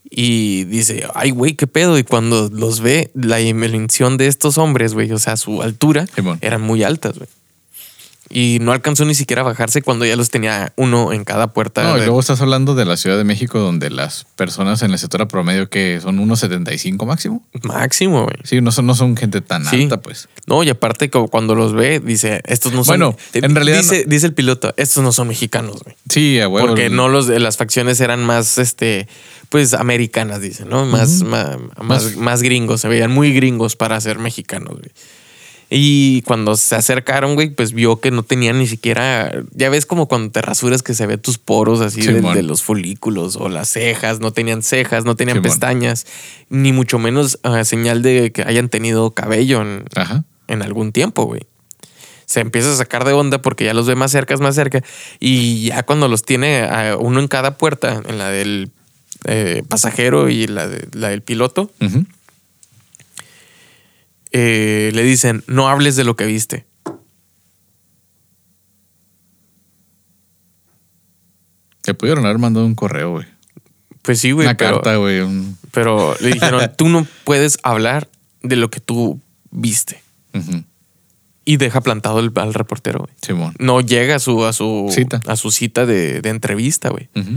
Y 0.05 0.65
dice, 0.65 1.07
ay, 1.15 1.31
güey, 1.31 1.55
qué 1.55 1.67
pedo. 1.67 1.99
Y 1.99 2.05
cuando 2.05 2.51
los 2.53 2.81
ve, 2.81 3.11
la 3.15 3.37
dimensión 3.37 4.19
de 4.19 4.27
estos 4.27 4.59
hombres, 4.59 4.93
güey, 4.93 5.11
o 5.13 5.19
sea, 5.19 5.39
su 5.39 5.63
altura, 5.63 6.07
eran 6.43 6.61
muy 6.61 6.83
altas, 6.83 7.17
güey. 7.17 7.31
Y 8.33 8.59
no 8.61 8.73
alcanzó 8.73 9.05
ni 9.05 9.15
siquiera 9.15 9.43
a 9.43 9.45
bajarse 9.45 9.83
cuando 9.83 10.05
ya 10.07 10.17
los 10.17 10.31
tenía 10.31 10.73
uno 10.77 11.13
en 11.13 11.25
cada 11.25 11.53
puerta. 11.53 11.83
No, 11.83 11.97
y 11.97 12.01
luego 12.01 12.19
estás 12.21 12.41
hablando 12.41 12.75
de 12.75 12.85
la 12.85 12.97
Ciudad 12.97 13.17
de 13.19 13.25
México, 13.25 13.59
donde 13.59 13.91
las 13.91 14.25
personas 14.37 14.83
en 14.83 14.91
la 14.91 14.97
estatura 14.97 15.29
promedio 15.29 15.69
que 15.69 16.01
son 16.03 16.19
unos 16.19 16.41
75 16.41 17.05
máximo. 17.07 17.45
Máximo, 17.63 18.25
güey. 18.25 18.37
Sí, 18.45 18.61
no 18.61 18.73
son, 18.73 18.87
no 18.87 18.95
son 18.95 19.17
gente 19.17 19.41
tan 19.43 19.65
Sí. 19.67 19.83
alta, 19.83 20.01
pues. 20.01 20.29
No, 20.47 20.63
y 20.63 20.71
aparte 20.71 21.11
como 21.11 21.29
cuando 21.29 21.55
los 21.55 21.73
ve, 21.75 22.01
dice, 22.01 22.41
estos 22.47 22.73
no 22.73 22.85
son... 22.85 22.99
Bueno, 22.99 23.17
en 23.35 23.55
realidad 23.55 23.79
Dice, 23.79 24.05
dice 24.07 24.27
el 24.27 24.35
piloto, 24.35 24.73
estos 24.77 25.03
no 25.05 25.13
son 25.13 25.29
mexicanos, 25.29 25.83
güey. 25.85 25.95
Sí, 26.09 26.41
a 26.41 26.49
huevo. 26.49 26.67
Porque 26.67 26.89
no 26.91 27.09
los 27.09 27.27
de 27.27 27.39
las 27.39 27.57
facciones 27.57 28.01
eran 28.01 28.25
más, 28.25 28.59
este, 28.59 29.09
pues 29.51 29.75
americanas, 29.75 30.41
dice, 30.41 30.65
¿no? 30.65 30.87
Más, 30.87 31.23
ma- 31.23 31.59
más, 31.83 32.05
Más- 32.05 32.17
más, 32.17 32.43
gringos, 32.43 32.81
se 32.81 32.89
veían 32.89 33.11
muy 33.13 33.33
gringos 33.33 33.77
para 33.77 34.01
ser 34.01 34.19
mexicanos, 34.19 34.79
güey. 34.79 34.91
Y 35.75 36.21
cuando 36.23 36.55
se 36.57 36.75
acercaron, 36.75 37.35
güey, 37.35 37.49
pues 37.49 37.73
vio 37.73 37.99
que 37.99 38.11
no 38.11 38.23
tenían 38.23 38.59
ni 38.59 38.67
siquiera. 38.67 39.33
Ya 39.53 39.71
ves 39.71 39.87
como 39.87 40.07
cuando 40.07 40.31
te 40.31 40.43
rasuras 40.43 40.83
que 40.83 40.93
se 40.93 41.07
ve 41.07 41.17
tus 41.17 41.39
poros 41.39 41.81
así 41.81 42.03
de, 42.03 42.43
los 42.43 42.63
folículos 42.63 43.37
o 43.37 43.49
las 43.49 43.71
cejas. 43.71 44.21
No 44.21 44.33
tenían 44.33 44.63
cejas, 44.63 45.07
no 45.07 45.17
tenían 45.17 45.37
Simón. 45.39 45.51
pestañas, 45.51 46.07
ni 46.51 46.73
mucho 46.73 46.99
menos 46.99 47.39
ah, 47.43 47.65
señal 47.65 48.03
de 48.03 48.33
que 48.33 48.43
hayan 48.43 48.69
tenido 48.69 49.13
cabello 49.13 49.63
en, 49.63 49.85
Ajá. 49.95 50.25
en 50.47 50.61
algún 50.61 50.93
tiempo, 50.93 51.25
güey. 51.25 51.41
se 52.27 52.41
empieza 52.41 52.71
a 52.71 52.77
sacar 52.77 53.05
de 53.07 53.15
onda 53.15 53.41
porque 53.41 53.65
ya 53.65 53.73
los 53.73 53.87
ve 53.87 53.95
más 53.95 54.11
cerca, 54.13 54.37
más 54.37 54.55
cerca. 54.55 54.83
Y 55.21 55.69
ya 55.69 55.85
cuando 55.85 56.07
los 56.07 56.23
tiene 56.23 56.65
a 56.65 56.99
uno 56.99 57.19
en 57.19 57.29
cada 57.29 57.57
puerta, 57.57 58.03
en 58.07 58.19
la 58.19 58.29
del 58.29 58.71
eh, 59.25 59.63
pasajero 59.69 60.29
y 60.29 60.47
la, 60.49 60.67
de- 60.67 60.87
la 60.93 61.09
del 61.09 61.23
piloto. 61.23 61.71
Eh, 64.33 64.91
le 64.95 65.03
dicen, 65.03 65.45
no 65.47 65.69
hables 65.69 65.97
de 65.97 66.05
lo 66.05 66.17
que 66.17 66.27
viste. 66.27 66.65
Te 71.83 71.95
pudieron 71.95 72.25
haber 72.25 72.39
mandado 72.39 72.65
un 72.67 72.75
correo, 72.75 73.11
güey. 73.13 73.27
Pues 74.03 74.21
sí, 74.21 74.31
güey. 74.33 74.47
Una 74.47 74.57
pero, 74.57 74.77
carta, 74.77 74.97
güey. 74.97 75.21
un- 75.21 75.57
pero 75.73 76.15
le 76.21 76.29
dijeron, 76.33 76.71
tú 76.77 76.89
no 76.89 77.07
puedes 77.25 77.59
hablar 77.63 78.09
de 78.43 78.57
lo 78.57 78.71
que 78.71 78.81
tú 78.81 79.21
viste. 79.51 80.01
Y 81.45 81.57
deja 81.57 81.81
plantado 81.81 82.21
el- 82.21 82.31
al 82.37 82.55
reportero, 82.55 83.01
güey. 83.01 83.13
Simón. 83.21 83.55
No 83.59 83.81
llega 83.81 84.17
a 84.17 84.19
su, 84.21 84.45
a 84.45 84.53
su 84.53 84.89
Cita. 84.93 85.21
a 85.27 85.35
su 85.37 85.51
cita 85.51 85.87
de, 85.87 86.21
de 86.23 86.29
entrevista, 86.31 86.89
güey. 86.91 87.09
Ujú. 87.17 87.31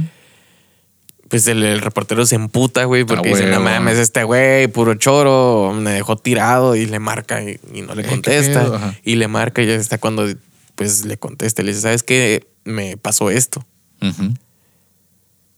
Pues 1.30 1.48
el, 1.48 1.64
el 1.64 1.82
reportero 1.82 2.26
se 2.26 2.36
emputa, 2.36 2.84
güey, 2.86 3.04
porque 3.04 3.30
Ah, 3.30 3.32
dice, 3.32 3.50
no 3.50 3.60
mames, 3.60 3.98
este 3.98 4.24
güey, 4.24 4.68
puro 4.68 4.94
choro, 4.96 5.74
me 5.74 5.92
dejó 5.92 6.18
tirado 6.18 6.76
y 6.76 6.86
le 6.86 7.00
marca 7.00 7.42
y, 7.42 7.60
y 7.74 7.82
no 7.82 7.96
le 7.96 8.02
Eh, 8.02 8.06
¿qué 8.06 8.10
contesta. 8.12 8.96
Y 9.04 9.16
le 9.16 9.28
marca 9.28 9.62
y 9.64 9.68
ya 9.68 9.74
está 9.76 9.98
cuando 9.98 10.28
pues 10.76 11.04
le 11.06 11.18
contesta. 11.18 11.64
Le 11.64 11.70
dice, 11.72 11.82
¿sabes 11.82 12.04
qué? 12.04 12.48
Me 12.64 12.98
pasó 12.98 13.32
esto. 13.32 13.66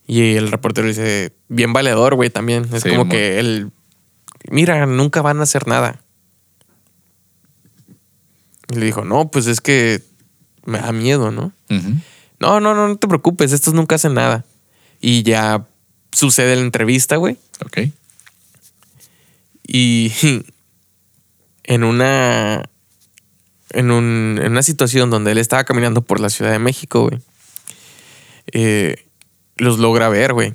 Y 0.07 0.35
el 0.35 0.51
reportero 0.51 0.87
dice, 0.87 1.33
bien 1.49 1.73
valedor, 1.73 2.15
güey, 2.15 2.29
también. 2.29 2.65
Es 2.73 2.83
Sí, 2.83 2.89
como 2.89 3.05
mo- 3.05 3.11
que 3.11 3.39
él, 3.39 3.71
mira, 4.49 4.85
nunca 4.85 5.21
van 5.21 5.41
a 5.41 5.43
hacer 5.43 5.67
nada. 5.67 5.99
Y 8.71 8.75
le 8.77 8.85
dijo, 8.85 9.03
no, 9.03 9.29
pues 9.31 9.47
es 9.47 9.59
que 9.61 10.01
me 10.65 10.79
da 10.79 10.91
miedo, 10.93 11.31
¿no? 11.31 11.51
No, 12.39 12.59
no, 12.59 12.73
no, 12.73 12.87
no 12.87 12.95
te 12.97 13.07
preocupes, 13.07 13.51
estos 13.51 13.73
nunca 13.73 13.95
hacen 13.95 14.13
nada. 14.13 14.45
Y 15.01 15.23
ya 15.23 15.65
sucede 16.11 16.55
la 16.55 16.61
entrevista, 16.61 17.15
güey. 17.17 17.37
Ok. 17.65 17.79
Y 19.67 20.11
en 21.63 21.83
una. 21.83 22.69
En, 23.71 23.91
un- 23.91 24.39
en 24.41 24.51
una 24.53 24.63
situación 24.63 25.09
donde 25.09 25.31
él 25.31 25.37
estaba 25.37 25.65
caminando 25.65 26.01
por 26.01 26.19
la 26.21 26.29
Ciudad 26.29 26.51
de 26.51 26.59
México, 26.59 27.09
güey. 27.09 27.19
eh, 28.53 28.95
los 29.57 29.77
logra 29.79 30.07
ver, 30.07 30.33
güey. 30.33 30.53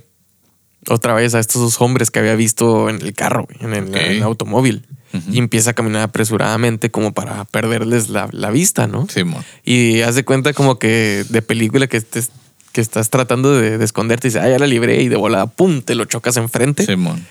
Otra 0.88 1.12
vez 1.14 1.34
a 1.34 1.38
estos 1.38 1.60
dos 1.60 1.80
hombres 1.80 2.10
que 2.10 2.18
había 2.20 2.34
visto 2.34 2.88
en 2.88 3.02
el 3.02 3.12
carro, 3.12 3.44
güey, 3.44 3.58
en 3.60 3.74
el, 3.74 3.88
Ok. 3.90 3.96
en 3.96 4.12
el 4.12 4.22
automóvil. 4.22 4.86
Y 5.30 5.38
empieza 5.38 5.72
a 5.72 5.74
caminar 5.74 6.00
apresuradamente 6.04 6.90
como 6.90 7.12
para 7.12 7.44
perderles 7.44 8.08
la, 8.08 8.30
la 8.32 8.50
vista, 8.50 8.86
¿no? 8.86 9.06
Simón. 9.10 9.44
Y 9.62 10.00
haz 10.00 10.14
de 10.14 10.24
cuenta 10.24 10.54
como 10.54 10.78
que 10.78 11.26
de 11.28 11.42
película 11.42 11.86
que, 11.86 11.98
estés- 11.98 12.30
que 12.72 12.80
estás 12.80 13.10
tratando 13.10 13.52
de, 13.54 13.78
de 13.78 13.84
esconderte 13.84 14.28
y 14.28 14.30
dice, 14.30 14.40
ah, 14.40 14.48
ya 14.48 14.58
la 14.58 14.66
libré 14.66 15.02
y 15.02 15.08
de 15.08 15.16
volada, 15.16 15.46
pum, 15.46 15.82
te 15.82 15.94
lo 15.94 16.04
chocas 16.06 16.36
enfrente. 16.36 16.84
Simón. 16.86 17.24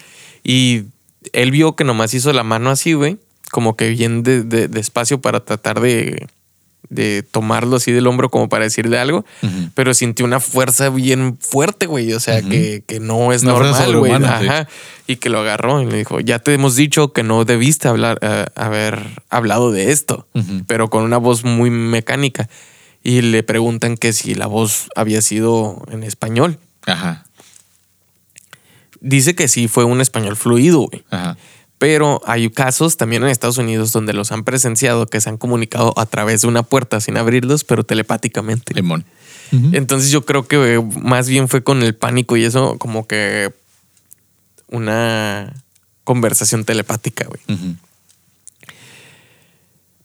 Y 0.44 0.84
él 1.34 1.52
vio 1.52 1.76
que 1.76 1.84
nomás 1.84 2.14
hizo 2.14 2.32
la 2.34 2.44
mano 2.44 2.70
así, 2.70 2.94
güey, 2.94 3.18
como 3.52 3.76
que 3.76 3.90
bien 3.90 4.24
de- 4.24 4.44
de- 4.44 4.68
despacio 4.68 5.20
para 5.22 5.42
tratar 5.44 5.82
de, 5.82 6.28
de 6.90 7.24
tomarlo 7.24 7.76
así 7.78 7.92
del 7.92 8.08
hombro 8.08 8.30
como 8.30 8.50
para 8.50 8.64
decirle 8.66 8.98
algo, 8.98 9.24
pero 9.76 9.94
sintió 9.94 10.26
una 10.26 10.40
fuerza 10.40 10.90
bien 10.90 11.38
fuerte, 11.40 11.86
güey, 11.86 12.12
o 12.14 12.20
sea, 12.20 12.42
que, 12.42 12.84
que 12.88 13.00
no 13.00 13.32
es 13.34 13.44
Una 13.44 13.54
normal, 13.54 13.98
güey. 13.98 14.12
sí. 14.18 14.24
Ajá. 14.24 14.68
Y 15.08 15.18
que 15.18 15.30
lo 15.30 15.40
agarró 15.40 15.82
y 15.82 15.86
le 15.86 15.98
dijo, 15.98 16.20
ya 16.22 16.40
te 16.40 16.54
hemos 16.54 16.76
dicho 16.76 17.14
que 17.14 17.24
no 17.24 17.44
debiste 17.46 17.88
hablar, 17.88 18.18
eh, 18.22 18.46
haber 18.56 19.00
hablado 19.30 19.72
de 19.72 19.92
esto, 19.92 20.28
pero 20.68 20.90
con 20.90 21.04
una 21.04 21.18
voz 21.18 21.44
muy 21.44 21.70
mecánica. 21.70 22.50
Y 23.04 23.22
le 23.22 23.44
preguntan 23.44 23.98
que 23.98 24.14
si 24.14 24.36
la 24.36 24.48
voz 24.48 24.90
había 24.96 25.22
sido 25.22 25.84
en 25.92 26.04
español. 26.04 26.60
Ajá. 26.86 27.26
Dice 29.00 29.34
que 29.34 29.48
sí 29.48 29.68
fue 29.68 29.84
un 29.84 30.02
español 30.02 30.36
fluido, 30.36 30.82
güey. 30.82 31.04
Ajá. 31.10 31.38
Pero 31.80 32.22
hay 32.28 32.52
casos 32.52 32.96
también 32.96 33.24
en 33.24 33.30
Estados 33.30 33.58
Unidos 33.58 33.92
donde 33.92 34.14
los 34.14 34.32
han 34.32 34.44
presenciado 34.44 35.08
que 35.08 35.20
se 35.20 35.30
han 35.30 35.38
comunicado 35.38 35.96
a 35.98 36.06
través 36.06 36.42
de 36.42 36.48
una 36.48 36.62
puerta 36.62 37.02
sin 37.02 37.18
abrirlos, 37.18 37.64
pero 37.64 37.84
telepáticamente. 37.84 38.76
Entonces 39.72 40.12
yo 40.12 40.24
creo 40.24 40.48
que 40.48 40.80
más 41.02 41.28
bien 41.28 41.50
fue 41.50 41.64
con 41.64 41.82
el 41.82 41.96
pánico 41.96 42.38
y 42.38 42.46
eso 42.46 42.78
como 42.78 43.08
que 43.08 43.52
una 44.68 45.54
conversación 46.04 46.64
telepática, 46.64 47.26
güey. 47.26 47.42
Ujú. 47.48 47.76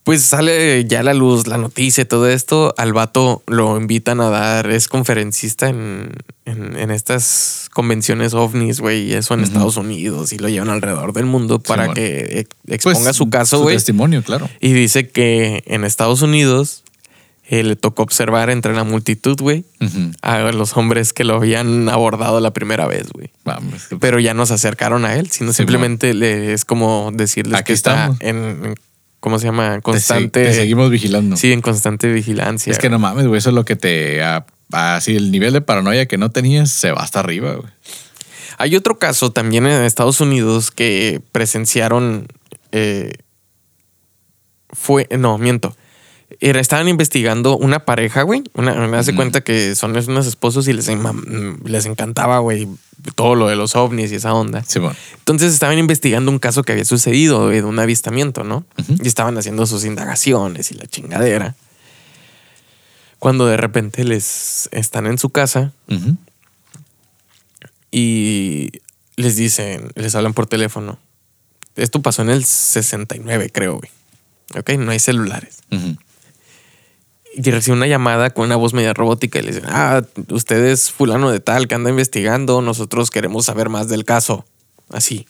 Pues 0.07 0.23
sale 0.23 0.85
ya 0.85 1.01
a 1.01 1.03
la 1.03 1.15
luz 1.15 1.49
la 1.49 1.59
noticia 1.59 2.03
y 2.03 2.05
todo 2.05 2.29
esto. 2.29 2.73
Al 2.79 2.93
vato 2.93 3.43
lo 3.49 3.77
invitan 3.77 4.21
a 4.21 4.31
dar, 4.31 4.71
es 4.71 4.87
conferencista 4.87 5.69
en, 5.69 6.13
en, 6.45 6.77
en 6.77 6.93
estas 6.93 7.69
convenciones 7.73 8.33
ovnis, 8.33 8.79
güey, 8.79 9.03
y 9.11 9.15
eso 9.15 9.35
en. 9.35 9.41
Estados 9.41 9.77
Unidos 9.77 10.33
y 10.33 10.39
lo 10.39 10.49
llevan 10.49 10.69
alrededor 10.71 11.13
del 11.13 11.27
mundo 11.27 11.59
para 11.59 11.93
que 11.93 12.47
exponga 12.69 13.01
Pues, 13.03 13.17
su 13.17 13.29
caso, 13.31 13.63
güey. 13.63 13.75
testimonio, 13.75 14.23
claro. 14.23 14.49
Y 14.61 14.73
dice 14.75 15.09
que 15.09 15.65
en 15.67 15.83
Estados 15.83 16.23
Unidos 16.23 16.85
eh, 17.49 17.65
le 17.65 17.75
tocó 17.75 18.05
observar 18.05 18.49
entre 18.51 18.75
la 18.77 18.85
multitud, 18.85 19.37
güey, 19.41 19.65
a 20.23 20.39
los 20.53 20.77
hombres 20.77 21.13
que 21.13 21.25
lo 21.25 21.35
habían 21.35 21.89
abordado 21.89 22.39
la 22.39 22.53
primera 22.53 22.87
vez, 22.87 23.09
güey. 23.13 23.31
Vamos. 23.45 23.89
Pero 23.99 24.21
ya 24.21 24.35
no 24.35 24.47
se 24.47 24.55
acercaron 24.55 25.05
a 25.05 25.17
él, 25.17 25.33
sino 25.33 25.51
Sí, 25.51 25.57
simplemente 25.57 26.15
le, 26.15 26.53
es 26.53 26.65
como 26.65 27.11
decirles 27.13 27.55
Aquí 27.59 27.67
que 27.69 27.73
está 27.73 28.13
estamos. 28.13 28.21
en- 28.21 28.75
¿cómo 29.21 29.39
se 29.39 29.47
llama? 29.47 29.77
Te 29.77 29.83
Constante. 29.83 30.45
Te, 30.45 30.55
seguimos 30.55 30.91
vigilando. 30.91 31.37
Sí, 31.37 31.53
en 31.53 31.61
constante 31.61 32.13
vigilancia. 32.13 32.71
Es 32.71 32.79
que 32.79 32.91
no 32.91 32.99
mames, 32.99 33.27
güey. 33.27 33.39
Eso 33.39 33.51
es 33.51 33.55
lo 33.55 33.65
que 33.65 33.77
te. 33.77 34.23
Así 34.73 35.17
el 35.17 35.31
nivel 35.31 35.53
de 35.53 35.61
paranoia 35.61 36.07
que 36.07 36.19
no 36.19 36.31
tenías 36.31 36.71
se 36.71 36.93
va 36.93 37.03
hasta 37.03 37.21
arriba, 37.21 37.55
güey. 37.55 37.71
Hay 38.59 38.75
otro 38.75 38.99
caso 38.99 39.33
también 39.33 39.67
en 39.67 39.85
Estados 39.85 40.21
Unidos 40.21 40.71
que 40.71 41.21
presenciaron. 41.33 42.27
eh, 42.73 43.13
fue. 44.71 45.09
No, 45.17 45.39
miento. 45.39 45.77
Era, 46.41 46.61
estaban 46.61 46.89
investigando 46.89 47.57
una 47.57 47.85
pareja, 47.85 48.23
güey. 48.23 48.43
Una, 48.55 48.75
me 48.89 48.97
hace 48.97 49.15
cuenta 49.15 49.43
que 49.43 49.75
son 49.75 49.97
unos 49.97 50.27
esposos 50.27 50.67
y 50.69 50.73
les, 50.73 50.91
les 51.65 51.87
encantaba, 51.87 52.41
güey, 52.41 52.69
todo 53.15 53.35
lo 53.35 53.49
de 53.49 53.57
los 53.57 53.77
ovnis 53.77 54.11
y 54.11 54.17
esa 54.17 54.35
onda. 54.35 54.65
Simón. 54.65 54.97
Entonces 55.19 55.53
estaban 55.53 55.79
investigando 55.79 56.31
un 56.31 56.39
caso 56.39 56.63
que 56.65 56.73
había 56.73 56.85
sucedido 56.85 57.45
güey, 57.45 57.61
de 57.61 57.65
un 57.65 57.79
avistamiento, 57.79 58.43
¿no? 58.45 58.65
Y 59.03 59.07
estaban 59.07 59.39
haciendo 59.39 59.67
sus 59.67 59.85
indagaciones 59.85 60.71
y 60.73 60.75
la 60.75 60.87
chingadera. 60.87 61.55
Cuando 63.19 63.47
de 63.47 63.57
repente 63.57 64.05
les 64.05 64.69
están 64.73 65.07
en 65.07 65.19
su 65.19 65.31
casa 65.31 65.73
y 67.91 68.73
les 69.17 69.37
dicen, 69.37 69.91
les 69.95 70.15
hablan 70.15 70.35
por 70.35 70.47
teléfono. 70.47 70.99
Esto 71.77 72.03
pasó 72.03 72.23
en 72.23 72.31
el 72.31 72.45
69, 72.45 73.51
creo, 73.51 73.79
güey. 73.79 73.91
Ok, 74.59 74.71
no 74.79 74.91
hay 74.91 74.99
celulares. 74.99 75.59
Ujú. 75.71 75.97
Y 77.39 77.51
recibe 77.51 77.77
una 77.77 77.87
llamada 77.87 78.31
con 78.31 78.47
una 78.47 78.57
voz 78.57 78.73
media 78.73 78.95
robótica 78.95 79.39
y 79.39 79.43
le 79.43 79.49
dicen, 79.53 79.65
ah, 79.69 80.03
usted 80.31 80.65
es 80.65 80.91
fulano 80.91 81.31
de 81.31 81.39
tal 81.41 81.69
que 81.69 81.75
anda 81.75 81.91
investigando, 81.91 82.63
nosotros 82.63 83.11
queremos 83.11 83.45
saber 83.45 83.69
más 83.69 83.89
del 83.89 84.05
caso. 84.07 84.45
Así. 84.91 85.27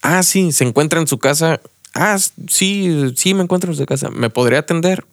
Ah, 0.00 0.22
sí, 0.22 0.50
se 0.52 0.64
encuentra 0.64 0.98
en 1.00 1.06
su 1.06 1.18
casa. 1.18 1.60
Ah, 1.94 2.16
sí, 2.48 3.12
sí, 3.16 3.34
me 3.34 3.42
encuentro 3.42 3.70
en 3.70 3.76
su 3.76 3.84
casa. 3.84 4.08
¿Me 4.10 4.30
podría 4.30 4.60
atender? 4.60 5.04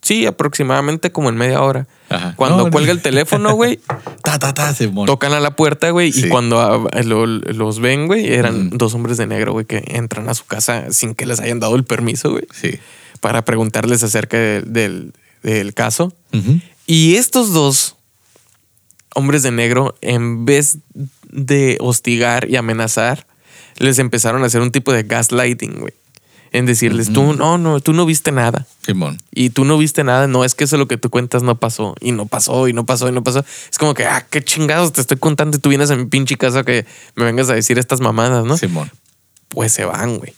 Sí, 0.00 0.26
aproximadamente 0.26 1.12
como 1.12 1.28
en 1.28 1.36
media 1.36 1.62
hora. 1.62 1.86
Ajá. 2.08 2.34
Cuando 2.36 2.64
No, 2.64 2.70
cuelga 2.72 2.88
no. 2.88 2.94
el 2.94 3.02
teléfono, 3.02 3.54
güey, 3.54 3.78
Ta, 4.24 4.38
ta, 4.40 4.52
ta, 4.52 4.74
Simón. 4.74 5.06
tocan 5.06 5.32
a 5.32 5.38
la 5.40 5.54
puerta, 5.54 5.90
güey, 5.90 6.10
y 6.12 6.28
cuando 6.28 6.88
lo- 7.04 7.26
los 7.26 7.78
ven, 7.78 8.08
güey, 8.08 8.32
eran 8.32 8.70
dos 8.70 8.94
hombres 8.94 9.16
de 9.18 9.26
negro, 9.28 9.52
güey, 9.52 9.64
que 9.64 9.84
entran 9.86 10.28
a 10.28 10.34
su 10.34 10.44
casa 10.46 10.86
sin 10.90 11.14
que 11.14 11.24
les 11.26 11.38
hayan 11.38 11.60
dado 11.60 11.76
el 11.76 11.84
permiso, 11.84 12.32
güey, 12.32 12.46
Sí. 12.52 12.80
Para 13.22 13.44
preguntarles 13.46 14.02
acerca 14.02 14.36
de- 14.36 14.60
del, 14.62 15.14
del 15.42 15.72
caso. 15.72 16.12
Y 16.86 17.14
estos 17.14 17.52
dos 17.54 17.96
hombres 19.14 19.42
de 19.42 19.52
negro, 19.52 19.94
en 20.00 20.44
vez 20.44 20.78
de 21.30 21.78
hostigar 21.80 22.50
y 22.50 22.56
amenazar, 22.56 23.26
les 23.78 23.98
empezaron 23.98 24.42
a 24.42 24.46
hacer 24.46 24.60
un 24.60 24.72
tipo 24.72 24.92
de 24.92 25.04
gaslighting, 25.04 25.78
güey. 25.80 25.94
En 26.50 26.66
decirles, 26.66 27.10
tú 27.14 27.32
no, 27.32 27.56
no, 27.56 27.80
tú 27.80 27.94
no 27.94 28.04
viste 28.04 28.30
nada. 28.32 28.66
Simón. 28.84 29.16
Y 29.30 29.50
tú 29.50 29.64
no 29.64 29.78
viste 29.78 30.04
nada, 30.04 30.26
no 30.26 30.44
es 30.44 30.54
que 30.54 30.64
eso 30.64 30.76
lo 30.76 30.86
que 30.88 30.98
tú 30.98 31.08
cuentas 31.08 31.42
no 31.42 31.54
pasó. 31.58 31.94
Y 32.00 32.12
no 32.12 32.26
pasó, 32.26 32.68
y 32.68 32.74
no 32.74 32.84
pasó, 32.84 33.08
y 33.08 33.12
no 33.12 33.22
pasó. 33.24 33.42
Es 33.70 33.78
como 33.78 33.94
que, 33.94 34.04
ah, 34.04 34.26
qué 34.28 34.42
chingados 34.44 34.92
te 34.92 35.00
estoy 35.00 35.16
contando 35.16 35.56
y 35.56 35.60
tú 35.60 35.70
vienes 35.70 35.90
a 35.90 35.96
mi 35.96 36.04
pinche 36.06 36.36
casa 36.36 36.62
que 36.64 36.84
me 37.14 37.24
vengas 37.24 37.48
a 37.48 37.54
decir 37.54 37.78
estas 37.78 38.00
mamadas, 38.00 38.44
¿no? 38.44 38.58
Simón. 38.58 38.90
Pues 39.48 39.72
se 39.72 39.86
van, 39.86 40.18
güey. 40.18 40.34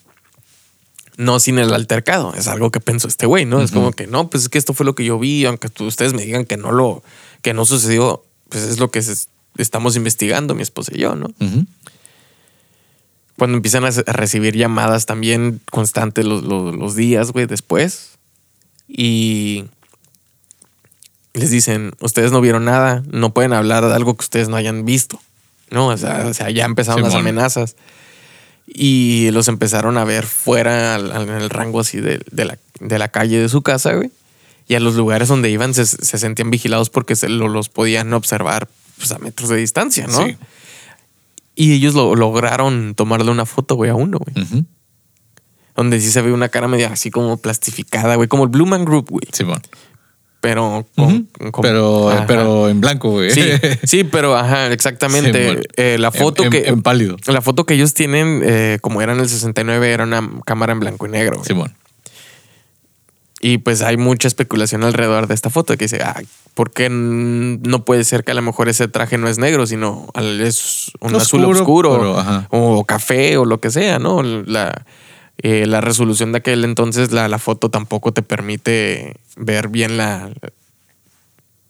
No 1.16 1.38
sin 1.38 1.59
el 1.59 1.72
altercado, 1.72 2.35
es 2.35 2.48
algo 2.48 2.70
que 2.70 2.81
pensó 2.81 3.07
este 3.09 3.27
güey, 3.27 3.44
¿no? 3.44 3.62
Es 3.62 3.70
como 3.70 3.92
que 3.92 4.07
no, 4.07 4.29
pues 4.31 4.44
es 4.44 4.48
que 4.48 4.59
esto 4.59 4.74
fue 4.74 4.85
lo 4.85 4.94
que 4.94 5.05
yo 5.05 5.18
vi, 5.18 5.44
aunque 5.44 5.68
tú- 5.68 5.87
ustedes 5.87 6.12
me 6.12 6.22
digan 6.24 6.44
que 6.44 6.57
no 6.57 6.72
lo, 6.72 7.03
que 7.42 7.55
no 7.55 7.64
sucedió, 7.64 8.24
pues 8.48 8.64
es 8.64 8.81
lo 8.81 8.90
que 8.90 9.00
se- 9.03 9.29
estamos 9.57 9.94
investigando 9.96 10.55
mi 10.57 10.62
esposa 10.62 10.90
y 10.94 10.98
yo, 10.98 11.14
¿no? 11.14 11.31
Cuando 13.38 13.57
empiezan 13.57 13.85
a, 13.85 13.90
recibir 13.90 14.57
llamadas 14.57 15.07
también 15.07 15.61
constantes 15.70 16.24
los, 16.24 16.42
los- 16.42 16.74
los 16.74 16.94
días, 16.96 17.31
güey, 17.33 17.46
después. 17.46 18.11
Y 18.88 19.64
les 21.33 21.50
dicen, 21.50 21.92
ustedes 22.00 22.31
no 22.33 22.40
vieron 22.40 22.64
nada, 22.64 23.03
no 23.11 23.33
pueden 23.35 23.53
hablar 23.53 23.85
de 23.87 23.94
algo 23.94 24.14
que 24.16 24.22
ustedes 24.24 24.48
no 24.48 24.57
hayan 24.57 24.85
visto. 24.85 25.20
No, 25.70 25.88
o 25.88 25.96
sea, 25.96 26.27
o 26.29 26.35
sea 26.35 26.50
ya 26.50 26.64
empezaron 26.64 27.03
las 27.03 27.12
amenazas. 27.20 27.77
Y 28.66 29.31
los 29.33 29.48
empezaron 29.48 29.98
a 29.98 30.05
ver 30.05 30.24
fuera 30.24 30.94
al- 30.94 31.12
al- 31.12 31.29
en 31.29 31.35
el 31.37 31.50
rango 31.50 31.81
así 31.81 32.00
de, 32.00 32.20
de 32.31 32.44
la, 32.44 32.59
de 32.81 32.98
la 32.98 33.09
calle 33.09 33.38
de 33.38 33.48
su 33.48 33.62
casa, 33.62 33.92
güey. 33.94 34.11
Y 34.66 34.74
a 34.74 34.81
los 34.81 34.94
lugares 34.94 35.29
donde 35.29 35.50
iban 35.50 35.74
se, 35.74 35.85
se 35.85 36.18
sentían 36.18 36.50
vigilados 36.50 36.88
porque 36.90 37.14
se 37.16 37.29
lo- 37.29 37.48
los 37.48 37.68
podían 37.68 38.12
observar 38.14 38.68
pues, 38.96 39.12
a 39.12 39.18
metros 39.18 39.50
de 39.50 39.57
distancia, 39.57 40.07
¿no? 40.07 40.24
Sí. 40.24 40.37
Y 41.55 41.72
ellos 41.74 41.94
lo, 41.94 42.14
lograron 42.14 42.94
tomarle 42.94 43.31
una 43.31 43.46
foto, 43.46 43.74
güey, 43.77 43.90
a 43.90 43.94
uno, 43.94 44.18
güey. 44.18 44.64
Donde 45.77 46.00
sí 46.00 46.11
se 46.11 46.22
ve 46.22 46.33
una 46.33 46.48
cara 46.48 46.66
media 46.68 46.88
así 46.92 47.11
como 47.11 47.37
plastificada, 47.37 48.14
güey. 48.16 48.29
Como 48.29 48.44
el 48.44 48.48
Blue 48.50 48.66
Man 48.66 48.85
Group, 48.85 49.11
güey. 49.11 49.27
Simón. 49.33 49.61
Pero 50.44 50.87
con, 50.94 51.04
Ujú. 51.07 51.50
con- 51.52 51.62
pero, 51.62 52.11
ajá. 52.11 52.26
pero 52.26 52.68
en 52.68 52.78
blanco, 52.83 53.09
güey. 53.12 53.30
Sí, 53.30 53.40
sí, 53.85 54.04
pero 54.04 54.37
ajá, 54.37 54.70
exactamente. 54.72 55.62
Eh, 55.76 55.96
la 55.98 56.12
foto 56.12 56.44
En- 56.44 56.50
que. 56.50 56.64
en- 56.68 56.83
pálido. 56.83 57.16
La 57.26 57.40
foto 57.40 57.64
que 57.64 57.72
ellos 57.72 57.94
tienen, 57.94 58.42
eh, 58.44 58.76
como 58.83 59.00
era 59.00 59.14
en 59.14 59.20
el 59.20 59.28
69, 59.30 59.90
era 59.90 60.04
una 60.04 60.28
cámara 60.44 60.74
en 60.74 60.80
blanco 60.80 61.07
y 61.07 61.09
negro. 61.09 61.37
güey. 61.38 61.46
Simón. 61.46 61.74
Y 63.40 63.59
pues 63.59 63.80
hay 63.80 63.96
mucha 63.96 64.28
especulación 64.28 64.85
alrededor 64.85 65.26
de 65.28 65.35
esta 65.35 65.48
foto 65.50 65.76
que 65.78 65.85
dice, 65.87 66.00
ah, 66.02 66.20
¿por 66.54 66.70
qué 66.72 66.88
no 66.90 67.85
puede 67.87 68.04
ser 68.04 68.22
que 68.24 68.33
a 68.33 68.35
lo 68.35 68.42
mejor 68.42 68.68
ese 68.68 68.87
traje 68.88 69.16
no 69.18 69.28
es 69.28 69.38
negro, 69.38 69.66
sino 69.66 70.07
es 70.40 70.92
un 71.00 71.14
azul 71.14 71.44
Oscuro, 71.46 71.98
pero, 71.98 72.46
o 72.50 72.85
café 72.85 73.37
o 73.38 73.44
lo 73.46 73.61
que 73.61 73.70
sea, 73.70 73.98
¿no? 73.98 74.22
La, 74.22 74.85
eh, 75.38 75.66
la 75.66 75.81
resolución 75.81 76.33
de 76.33 76.38
aquel 76.38 76.64
entonces, 76.64 77.12
la, 77.12 77.29
la 77.29 77.38
foto 77.38 77.70
tampoco 77.70 78.12
te 78.12 78.23
permite 78.23 79.16
ver 79.37 79.68
bien 79.68 79.97
la, 79.97 80.31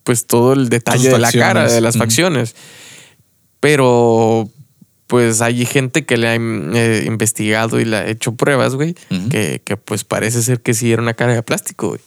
pues 0.05 0.27
todo 0.27 0.53
el 0.53 0.69
detalle 0.69 1.09
de 1.09 1.19
la 1.19 1.33
cara, 1.33 1.71
de 1.71 1.81
las 1.81 1.97
facciones. 1.97 2.55
Pero 3.61 4.51
pues 5.07 5.41
hay 5.41 5.65
gente 5.65 6.05
que 6.05 6.17
le 6.17 6.29
ha 6.29 6.35
eh, 6.35 7.05
investigado 7.07 7.81
y 7.81 7.85
le 7.85 7.97
ha 7.97 8.07
hecho 8.09 8.35
pruebas, 8.35 8.75
güey, 8.75 8.95
que, 9.31 9.63
que 9.65 9.77
pues 9.77 10.05
parece 10.05 10.43
ser 10.43 10.61
que 10.61 10.75
sí 10.75 10.93
era 10.93 11.03
una 11.03 11.15
cara 11.15 11.35
de 11.35 11.43
plástico, 11.43 11.89
güey. 11.89 12.01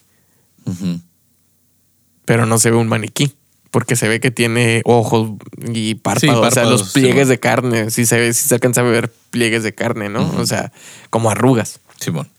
Pero 2.25 2.45
no 2.45 2.59
se 2.59 2.69
ve 2.69 2.77
un 2.77 2.87
maniquí. 2.87 3.33
Porque 3.71 3.95
se 3.95 4.07
ve 4.07 4.19
que 4.19 4.31
tiene 4.31 4.81
ojos 4.85 5.31
y 5.73 5.95
párpados, 5.95 6.47
o 6.47 6.51
sea, 6.51 6.65
los 6.65 6.93
pliegues 6.93 7.27
de 7.27 7.39
carne. 7.39 7.91
Sí 7.91 8.05
se 8.05 8.17
ve, 8.17 8.33
sí 8.33 8.47
se 8.47 8.55
alcanza 8.55 8.81
a 8.81 8.83
ver 8.85 9.11
pliegues 9.29 9.63
de 9.63 9.73
carne, 9.75 10.09
¿no? 10.09 10.29
O 10.37 10.45
sea, 10.45 10.71
como 11.09 11.29
arrugas. 11.29 11.79
Simón. 11.99 12.29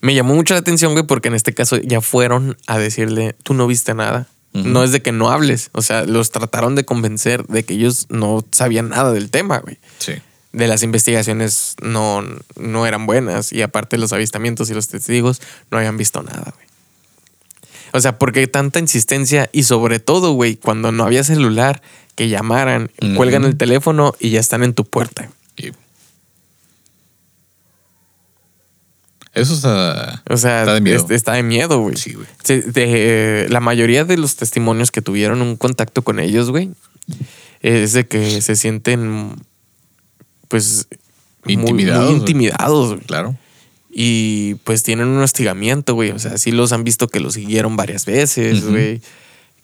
Me 0.00 0.14
llamó 0.14 0.34
mucho 0.34 0.54
la 0.54 0.60
atención, 0.60 0.92
güey, 0.92 1.06
porque 1.06 1.28
en 1.28 1.34
este 1.34 1.54
caso 1.54 1.78
ya 1.78 2.00
fueron 2.00 2.58
a 2.66 2.78
decirle, 2.78 3.36
tú 3.42 3.54
no 3.54 3.66
viste 3.66 3.94
nada. 3.94 4.26
No 4.52 4.84
es 4.84 4.92
de 4.92 5.02
que 5.02 5.10
no 5.10 5.30
hables. 5.30 5.70
O 5.72 5.82
sea, 5.82 6.04
los 6.04 6.30
trataron 6.30 6.76
de 6.76 6.84
convencer 6.84 7.44
de 7.46 7.64
que 7.64 7.74
ellos 7.74 8.06
no 8.08 8.44
sabían 8.52 8.90
nada 8.90 9.12
del 9.12 9.28
tema, 9.30 9.58
güey. 9.58 9.78
Sí. 9.98 10.12
De 10.52 10.68
las 10.68 10.84
investigaciones 10.84 11.74
no, 11.82 12.22
no 12.54 12.86
eran 12.86 13.06
buenas. 13.06 13.52
Y 13.52 13.62
aparte 13.62 13.98
los 13.98 14.12
avistamientos 14.12 14.70
y 14.70 14.74
los 14.74 14.86
testigos 14.86 15.42
no 15.72 15.78
habían 15.78 15.96
visto 15.96 16.22
nada, 16.22 16.52
güey. 16.54 16.66
O 17.96 18.00
sea, 18.00 18.18
porque 18.18 18.46
tanta 18.48 18.80
insistencia 18.80 19.48
y 19.52 19.62
sobre 19.62 20.00
todo, 20.00 20.32
güey, 20.32 20.56
cuando 20.56 20.90
no 20.92 21.04
había 21.04 21.22
celular, 21.24 21.80
que 22.16 22.28
llamaran, 22.28 22.90
cuelgan 23.16 23.44
el 23.44 23.56
teléfono 23.56 24.12
y 24.18 24.30
ya 24.30 24.40
están 24.40 24.62
en 24.64 24.74
tu 24.74 24.84
puerta. 24.84 25.30
Y- 25.56 25.70
Eso 29.32 29.54
está. 29.54 30.22
O 30.30 30.36
sea, 30.36 30.60
Está 30.60 30.74
de 30.74 30.80
miedo. 30.80 31.04
es- 31.04 31.10
está 31.10 31.32
de 31.32 31.42
miedo, 31.42 31.80
güey. 31.80 31.96
Sí, 31.96 32.14
güey. 32.14 33.48
La 33.48 33.60
mayoría 33.60 34.04
de 34.04 34.16
los 34.16 34.36
testimonios 34.36 34.90
que 34.90 35.02
tuvieron 35.02 35.42
un 35.42 35.56
contacto 35.56 36.02
con 36.02 36.20
ellos, 36.20 36.50
güey, 36.50 36.70
es 37.60 37.92
de 37.94 38.06
que 38.06 38.40
se 38.42 38.54
sienten, 38.56 39.34
pues, 40.48 40.86
Intimidados, 41.46 42.10
muy 42.10 42.18
intimidados, 42.18 42.88
güey. 42.94 43.00
Claro. 43.06 43.36
Y 43.96 44.56
pues 44.64 44.82
tienen 44.82 45.06
un 45.06 45.22
hostigamiento, 45.22 45.94
güey. 45.94 46.10
O 46.10 46.18
sea, 46.18 46.36
sí 46.36 46.50
los 46.50 46.72
han 46.72 46.82
visto 46.82 47.06
que 47.08 47.20
los 47.20 47.34
siguieron 47.34 47.76
varias 47.76 48.04
veces, 48.06 48.64
güey. 48.68 49.00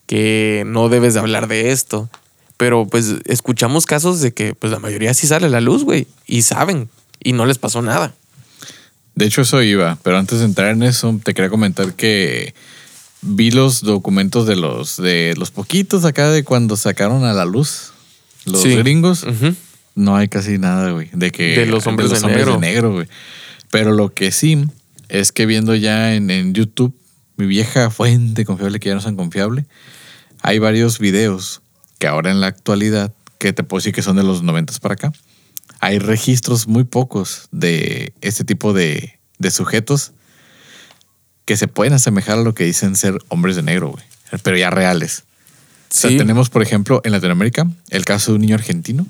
Que 0.07 0.63
no 0.67 0.89
debes 0.89 1.15
de 1.15 1.21
hablar 1.21 1.49
de 1.49 1.73
esto. 1.73 2.09
Pero 2.57 2.87
pues 2.87 3.15
escuchamos 3.25 3.87
casos 3.87 4.21
de 4.21 4.33
que 4.33 4.55
pues 4.55 4.71
la 4.73 4.79
mayoría 4.79 5.15
sí 5.15 5.27
sale 5.27 5.47
a 5.47 5.51
la 5.51 5.61
luz, 5.61 5.83
güey. 5.85 6.07
Y 6.27 6.43
saben. 6.43 6.89
Y 7.23 7.33
no 7.33 7.45
les 7.45 7.59
pasó 7.59 7.83
nada. 7.83 8.15
De 9.17 9.25
hecho, 9.27 9.43
eso 9.43 9.63
iba. 9.63 9.99
Pero 10.05 10.17
antes 10.19 10.39
de 10.39 10.45
entrar 10.45 10.71
en 10.71 10.83
eso, 10.85 11.19
te 11.25 11.35
quería 11.35 11.51
comentar 11.51 11.95
que 11.95 12.55
vi 13.23 13.51
los 13.51 13.83
documentos 13.83 14.47
de 14.47 14.57
los, 14.57 14.97
de 14.97 15.35
los 15.37 15.51
poquitos 15.51 16.05
acá 16.05 16.31
de 16.31 16.45
cuando 16.45 16.77
sacaron 16.77 17.25
a 17.25 17.33
la 17.33 17.45
luz 17.45 17.93
los 18.45 18.63
Sí. 18.63 18.77
gringos. 18.77 19.27
No 19.97 20.17
hay 20.17 20.29
casi 20.29 20.57
nada, 20.59 20.93
güey. 20.93 21.09
De 21.13 21.33
que. 21.33 21.57
De 21.59 21.67
los 21.67 21.87
hombres 21.87 22.11
de 22.11 22.21
negro. 22.29 22.59
negro, 22.61 22.93
güey. 22.93 23.09
Pero 23.71 23.93
lo 23.93 24.13
que 24.13 24.33
sí 24.33 24.65
es 25.09 25.33
que 25.33 25.47
viendo 25.47 25.75
ya 25.75 26.15
en, 26.15 26.31
en 26.31 26.55
YouTube, 26.55 26.97
mi 27.37 27.47
vieja 27.47 27.91
fuente 27.91 28.45
confiable 28.45 28.81
que 28.81 28.89
ya 28.89 28.95
no 28.95 28.99
es 28.99 29.05
tan 29.05 29.17
confiable, 29.17 29.67
hay 30.43 30.59
varios 30.59 30.99
videos 30.99 31.63
que 31.99 32.07
ahora 32.07 32.31
en 32.31 32.41
la 32.41 32.47
actualidad, 32.49 33.13
que 33.39 33.53
te 33.53 33.63
puedo 33.63 33.81
decir 33.81 33.95
que 33.95 34.03
son 34.03 34.17
de 34.17 34.23
los 34.23 34.43
90 34.43 34.73
para 34.81 34.95
acá, 34.95 35.13
hay 35.81 35.99
registros 35.99 36.67
muy 36.67 36.85
pocos 36.85 37.49
de 37.53 38.13
este 38.21 38.45
tipo 38.45 38.73
de, 38.73 39.19
de 39.39 39.51
sujetos 39.51 40.13
que 41.45 41.57
se 41.57 41.69
pueden 41.69 41.95
asemejar 41.95 42.39
a 42.39 42.43
lo 42.43 42.55
que 42.55 42.65
dicen 42.65 42.97
ser 42.97 43.19
hombres 43.29 43.57
de 43.57 43.63
negro, 43.63 43.91
güey. 43.91 44.05
Pero 44.43 44.57
ya 44.57 44.71
reales. 44.71 45.25
O 45.91 45.95
sea, 45.95 46.11
Sí. 46.11 46.17
tenemos, 46.17 46.51
por 46.51 46.63
ejemplo, 46.63 47.01
en 47.05 47.13
Latinoamérica, 47.13 47.67
el 47.89 48.05
caso 48.05 48.31
de 48.31 48.37
un 48.37 48.43
niño 48.43 48.55
argentino, 48.55 49.07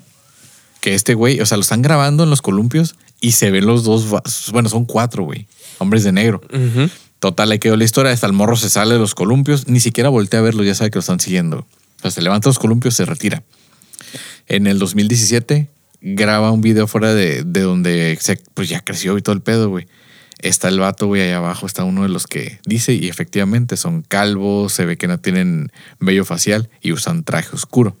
que 0.79 0.95
este 0.95 1.13
güey, 1.13 1.39
o 1.41 1.45
sea, 1.45 1.57
lo 1.57 1.61
están 1.61 1.81
grabando 1.83 2.23
en 2.23 2.29
los 2.31 2.41
columpios 2.41 2.95
y 3.21 3.31
se 3.33 3.51
ven 3.51 3.67
los 3.67 3.83
dos, 3.83 4.07
bueno, 4.51 4.67
son 4.67 4.85
cuatro, 4.85 5.23
güey, 5.23 5.47
hombres 5.77 6.03
de 6.03 6.11
negro. 6.11 6.41
Total, 7.19 7.47
le 7.49 7.59
quedó 7.59 7.77
la 7.77 7.83
historia, 7.83 8.11
hasta 8.11 8.25
el 8.25 8.33
morro 8.33 8.55
se 8.57 8.69
sale 8.69 8.95
de 8.95 8.99
los 8.99 9.13
columpios, 9.13 9.67
ni 9.67 9.79
siquiera 9.79 10.09
voltea 10.09 10.39
a 10.39 10.43
verlo, 10.43 10.63
ya 10.63 10.73
sabe 10.73 10.89
que 10.89 10.95
lo 10.95 11.01
están 11.01 11.19
siguiendo. 11.19 11.59
O 11.59 12.01
sea, 12.01 12.09
se 12.09 12.21
levanta 12.23 12.49
los 12.49 12.57
columpios, 12.57 12.95
se 12.95 13.05
retira. 13.05 13.43
En 14.47 14.65
el 14.65 14.79
2017 14.79 15.69
graba 16.01 16.51
un 16.51 16.61
video 16.61 16.87
fuera 16.87 17.13
de, 17.13 17.43
de 17.43 17.61
donde 17.61 18.17
se, 18.19 18.41
pues 18.55 18.69
ya 18.69 18.79
creció 18.81 19.15
y 19.19 19.21
todo 19.21 19.35
el 19.35 19.41
pedo, 19.41 19.69
güey. 19.69 19.85
Está 20.39 20.69
el 20.69 20.79
vato, 20.79 21.05
güey, 21.05 21.21
ahí 21.21 21.31
abajo 21.31 21.67
está 21.67 21.83
uno 21.83 22.01
de 22.01 22.09
los 22.09 22.25
que 22.25 22.59
dice 22.65 22.93
y 22.93 23.07
efectivamente 23.07 23.77
son 23.77 24.01
calvos, 24.01 24.73
se 24.73 24.85
ve 24.85 24.97
que 24.97 25.07
no 25.07 25.19
tienen 25.19 25.71
vello 25.99 26.25
facial 26.25 26.71
y 26.81 26.91
usan 26.91 27.23
traje 27.23 27.55
oscuro. 27.55 27.95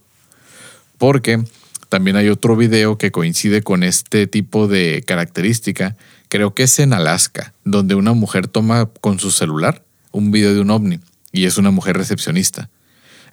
Porque 0.97 1.43
también 1.91 2.15
hay 2.15 2.29
otro 2.29 2.55
video 2.55 2.97
que 2.97 3.11
coincide 3.11 3.63
con 3.63 3.83
este 3.83 4.25
tipo 4.25 4.69
de 4.69 5.03
característica. 5.05 5.97
Creo 6.29 6.53
que 6.55 6.63
es 6.63 6.79
en 6.79 6.93
Alaska, 6.93 7.53
donde 7.65 7.95
una 7.95 8.13
mujer 8.13 8.47
toma 8.47 8.89
con 9.01 9.19
su 9.19 9.29
celular 9.29 9.83
un 10.11 10.31
video 10.31 10.53
de 10.53 10.61
un 10.61 10.69
ovni 10.69 11.01
y 11.33 11.47
es 11.47 11.57
una 11.57 11.69
mujer 11.69 11.97
recepcionista. 11.97 12.69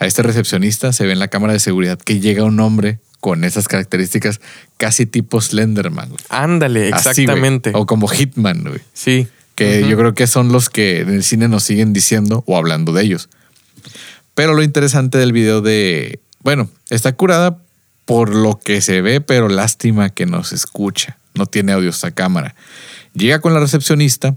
A 0.00 0.06
este 0.06 0.24
recepcionista 0.24 0.92
se 0.92 1.06
ve 1.06 1.12
en 1.12 1.20
la 1.20 1.28
cámara 1.28 1.52
de 1.52 1.60
seguridad 1.60 2.00
que 2.00 2.18
llega 2.18 2.42
un 2.42 2.58
hombre 2.58 2.98
con 3.20 3.44
esas 3.44 3.68
características 3.68 4.40
casi 4.76 5.06
tipo 5.06 5.40
Slenderman. 5.40 6.08
güey. 6.08 6.20
Ándale, 6.28 6.92
Así, 6.92 7.12
güey. 7.12 7.24
exactamente. 7.26 7.70
o 7.76 7.86
como 7.86 8.08
Hitman, 8.08 8.64
güey. 8.64 8.80
sí. 8.92 9.28
Que 9.54 9.88
yo 9.88 9.96
creo 9.96 10.14
que 10.14 10.26
son 10.26 10.50
los 10.50 10.68
que 10.68 11.00
en 11.00 11.10
el 11.10 11.22
cine 11.22 11.46
nos 11.46 11.62
siguen 11.62 11.92
diciendo 11.92 12.42
o 12.48 12.56
hablando 12.56 12.92
de 12.92 13.04
ellos. 13.04 13.28
Pero 14.34 14.54
lo 14.54 14.64
interesante 14.64 15.16
del 15.18 15.32
video 15.32 15.60
de. 15.60 16.20
Bueno, 16.42 16.68
está 16.90 17.12
curada 17.14 17.58
por 18.08 18.34
lo 18.34 18.58
que 18.58 18.80
se 18.80 19.02
ve, 19.02 19.20
pero 19.20 19.50
lástima 19.50 20.08
que 20.08 20.24
no 20.24 20.42
se 20.42 20.54
escucha. 20.54 21.18
No 21.34 21.44
tiene 21.44 21.72
audio 21.72 21.90
esta 21.90 22.10
cámara. 22.10 22.54
Llega 23.12 23.42
con 23.42 23.52
la 23.52 23.60
recepcionista, 23.60 24.34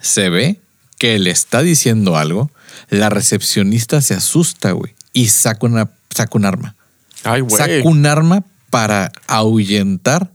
se 0.00 0.30
ve 0.30 0.58
que 0.98 1.18
le 1.18 1.30
está 1.30 1.60
diciendo 1.60 2.16
algo. 2.16 2.50
La 2.88 3.10
recepcionista 3.10 4.00
se 4.00 4.14
asusta, 4.14 4.72
güey, 4.72 4.94
y 5.12 5.28
saca, 5.28 5.66
una, 5.66 5.90
saca 6.08 6.38
un 6.38 6.46
arma. 6.46 6.74
Ay, 7.22 7.42
güey. 7.42 7.54
Saca 7.54 7.86
un 7.86 8.06
arma 8.06 8.44
para 8.70 9.12
ahuyentar 9.26 10.30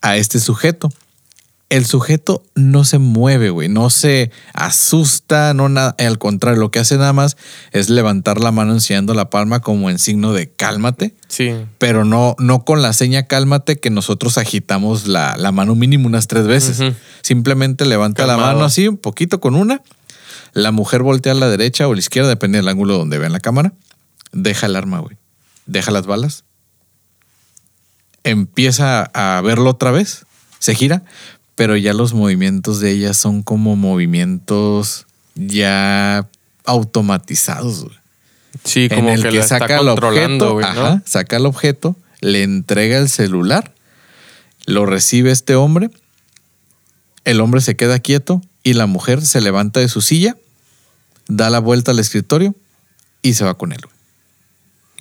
a 0.00 0.16
este 0.16 0.40
sujeto. 0.40 0.92
El 1.68 1.84
sujeto 1.84 2.44
no 2.54 2.84
se 2.84 2.98
mueve, 2.98 3.50
güey, 3.50 3.68
no 3.68 3.90
se 3.90 4.30
asusta, 4.54 5.52
no 5.52 5.68
nada. 5.68 5.96
Al 5.98 6.16
contrario, 6.18 6.60
lo 6.60 6.70
que 6.70 6.78
hace 6.78 6.96
nada 6.96 7.12
más 7.12 7.36
es 7.72 7.90
levantar 7.90 8.40
la 8.40 8.52
mano 8.52 8.72
enseñando 8.72 9.14
la 9.14 9.30
palma 9.30 9.58
como 9.60 9.90
en 9.90 9.98
signo 9.98 10.32
de 10.32 10.48
cálmate, 10.48 11.14
Sí. 11.26 11.52
pero 11.78 12.04
no, 12.04 12.36
no 12.38 12.64
con 12.64 12.82
la 12.82 12.92
seña 12.92 13.24
cálmate 13.24 13.80
que 13.80 13.90
nosotros 13.90 14.38
agitamos 14.38 15.08
la, 15.08 15.36
la 15.36 15.50
mano 15.50 15.74
mínimo 15.74 16.06
unas 16.06 16.28
tres 16.28 16.46
veces. 16.46 16.94
Simplemente 17.22 17.84
levanta 17.84 18.26
la 18.26 18.36
mano 18.36 18.64
así, 18.64 18.86
un 18.86 18.96
poquito 18.96 19.40
con 19.40 19.56
una. 19.56 19.82
La 20.52 20.70
mujer 20.70 21.02
voltea 21.02 21.32
a 21.32 21.34
la 21.34 21.48
derecha 21.48 21.88
o 21.88 21.90
a 21.92 21.94
la 21.94 21.98
izquierda, 22.00 22.28
depende 22.28 22.58
del 22.58 22.68
ángulo 22.68 22.96
donde 22.96 23.18
vean 23.18 23.32
la 23.32 23.40
cámara. 23.40 23.72
Deja 24.30 24.66
el 24.66 24.76
arma, 24.76 25.00
güey. 25.00 25.16
Deja 25.66 25.90
las 25.90 26.06
balas. 26.06 26.44
empieza 28.24 29.02
a 29.14 29.40
verlo 29.40 29.70
otra 29.70 29.90
vez, 29.90 30.26
se 30.58 30.74
gira, 30.74 31.02
pero 31.56 31.76
ya 31.76 31.92
los 31.94 32.14
movimientos 32.14 32.78
de 32.78 32.92
ella 32.92 33.14
son 33.14 33.42
como 33.42 33.74
movimientos 33.74 35.06
ya 35.34 36.28
automatizados. 36.64 37.84
güey. 37.84 37.96
Sí, 38.62 38.88
En 38.90 38.96
como 38.96 39.10
el 39.10 39.22
que, 39.22 39.30
que, 39.30 39.42
saca 39.42 39.78
el 39.78 39.86
controlando, 39.86 40.52
objeto, 40.52 40.52
güey, 40.52 40.74
¿no? 40.74 40.86
ajá, 40.86 41.02
saca 41.04 41.36
el 41.36 41.46
objeto, 41.46 41.96
le 42.20 42.42
entrega 42.42 42.98
el 42.98 43.08
celular, 43.08 43.72
lo 44.66 44.86
recibe 44.86 45.30
este 45.30 45.54
hombre, 45.54 45.90
el 47.24 47.40
hombre 47.40 47.60
se 47.60 47.74
queda 47.76 47.98
quieto 47.98 48.42
y 48.62 48.74
la 48.74 48.86
mujer 48.86 49.24
se 49.24 49.40
levanta 49.40 49.80
de 49.80 49.88
su 49.88 50.00
silla, 50.00 50.36
da 51.28 51.50
la 51.50 51.58
vuelta 51.58 51.90
al 51.90 51.98
escritorio 51.98 52.54
y 53.22 53.34
se 53.34 53.44
va 53.44 53.54
con 53.54 53.72
él. 53.72 53.80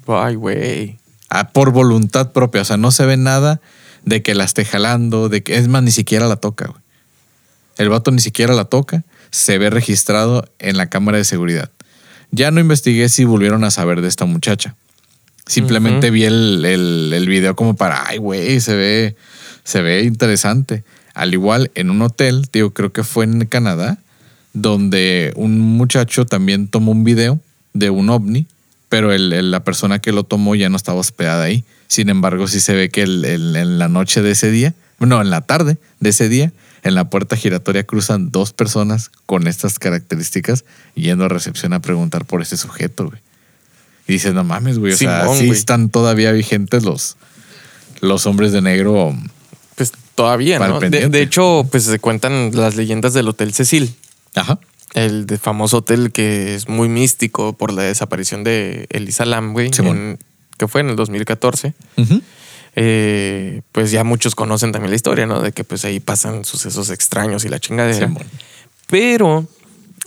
güey. 0.06 0.20
Ay, 0.20 0.36
güey. 0.36 1.00
Ah, 1.30 1.50
por 1.50 1.72
voluntad 1.72 2.32
propia, 2.32 2.62
o 2.62 2.66
sea, 2.66 2.78
no 2.78 2.92
se 2.92 3.06
ve 3.06 3.18
nada 3.18 3.60
de 4.06 4.22
que 4.22 4.36
la 4.36 4.44
esté 4.44 4.64
jalando, 4.66 5.30
de 5.30 5.44
que 5.44 5.58
es 5.58 5.68
más, 5.68 5.84
ni 5.84 5.92
siquiera 5.92 6.28
la 6.28 6.36
toca. 6.38 6.68
güey. 6.68 6.80
El 7.78 7.90
vato 7.90 8.12
ni 8.12 8.20
siquiera 8.22 8.54
la 8.54 8.66
toca, 8.66 9.04
se 9.32 9.58
ve 9.58 9.70
registrado 9.70 10.48
en 10.60 10.78
la 10.78 10.88
cámara 10.90 11.18
de 11.18 11.26
seguridad. 11.26 11.70
Ya 12.32 12.52
no 12.52 12.60
investigué 12.60 13.10
si 13.10 13.26
volvieron 13.26 13.64
a 13.64 13.72
saber 13.72 14.02
de 14.02 14.08
esta 14.08 14.26
muchacha. 14.26 14.76
Simplemente 15.48 16.10
vi 16.12 16.24
el, 16.24 16.64
el- 16.66 17.12
el 17.14 17.28
video 17.30 17.56
como 17.56 17.76
para, 17.76 18.08
ay, 18.08 18.18
güey, 18.18 18.60
se 18.62 18.76
ve, 18.76 19.16
se 19.64 19.82
ve 19.82 20.04
interesante. 20.04 20.84
Al 21.14 21.34
igual, 21.34 21.70
en 21.76 21.92
un 21.92 22.02
hotel, 22.02 22.48
digo, 22.52 22.72
creo 22.72 22.92
que 22.92 23.04
fue 23.04 23.26
en 23.26 23.46
Canadá, 23.46 23.98
donde 24.54 25.34
un 25.36 25.60
muchacho 25.60 26.26
también 26.26 26.68
tomó 26.68 26.92
un 26.92 27.04
video 27.04 27.40
de 27.74 27.90
un 27.90 28.10
ovni, 28.10 28.48
pero 28.90 29.12
el- 29.12 29.52
la 29.52 29.64
persona 29.64 30.00
que 30.00 30.12
lo 30.12 30.24
tomó 30.24 30.56
ya 30.56 30.70
no 30.70 30.78
estaba 30.78 31.00
hospedada 31.00 31.44
ahí. 31.44 31.64
Sin 31.88 32.10
embargo, 32.10 32.48
sí 32.48 32.60
se 32.60 32.74
ve 32.74 32.90
que 32.90 33.04
el- 33.04 33.26
el- 33.26 33.56
en 33.56 33.78
la 33.80 33.88
noche 33.88 34.22
de 34.22 34.32
ese 34.32 34.50
día, 34.52 34.74
no, 35.00 35.22
en 35.22 35.30
la 35.30 35.42
tarde 35.42 35.78
de 36.00 36.10
ese 36.10 36.30
día, 36.30 36.52
en 36.84 36.96
la 36.96 37.10
puerta 37.10 37.36
giratoria 37.36 37.84
cruzan 37.84 38.32
dos 38.32 38.54
personas 38.54 39.12
con 39.26 39.48
estas 39.48 39.80
características 39.80 40.66
yendo 40.96 41.26
a 41.26 41.30
recepción 41.30 41.74
a 41.74 41.82
preguntar 41.82 42.26
por 42.26 42.42
ese 42.42 42.58
sujeto, 42.58 43.08
güey. 43.08 43.20
Y 44.08 44.14
dices, 44.14 44.34
no 44.36 44.44
mames, 44.44 44.78
güey. 44.78 44.94
O 44.94 44.98
sea, 44.98 45.28
sí 45.36 45.48
güey. 45.48 45.58
están 45.58 45.90
todavía 45.90 46.32
vigentes 46.32 46.84
los, 46.84 47.18
los 48.02 48.28
hombres 48.28 48.52
de 48.52 48.62
negro. 48.62 49.16
Pues 49.76 49.92
todavía, 50.14 50.60
¿no? 50.60 50.80
De, 50.80 51.22
hecho, 51.22 51.68
pues 51.72 51.84
se 51.86 52.00
cuentan 52.00 52.52
las 52.54 52.76
leyendas 52.76 53.14
del 53.14 53.28
Hotel 53.28 53.52
Cecil. 53.54 53.96
Ajá. 54.36 54.60
El 54.94 55.26
de 55.26 55.38
famoso 55.40 55.78
hotel 55.78 56.12
que 56.12 56.54
es 56.56 56.70
muy 56.70 56.88
místico 56.88 57.54
por 57.54 57.74
la 57.74 57.82
desaparición 57.82 58.44
de 58.44 58.86
Elisa 58.92 59.26
Lam, 59.26 59.54
güey, 59.54 59.72
en- 59.80 60.20
que 60.58 60.68
fue 60.68 60.82
en 60.82 60.90
el 60.90 60.96
2014. 60.96 61.74
Ujú. 61.98 62.22
Eh, 62.78 63.62
pues 63.72 63.92
ya 63.92 64.04
muchos 64.04 64.36
conocen 64.36 64.72
también 64.72 64.92
la 64.92 64.96
historia, 64.96 65.26
¿no? 65.26 65.42
De 65.42 65.54
que 65.54 65.64
pues 65.64 65.86
ahí 65.86 66.00
pasan 66.00 66.44
sucesos 66.44 66.90
extraños 66.90 67.46
y 67.46 67.50
la 67.50 67.60
chingadera. 67.60 68.12
Pero 68.88 69.48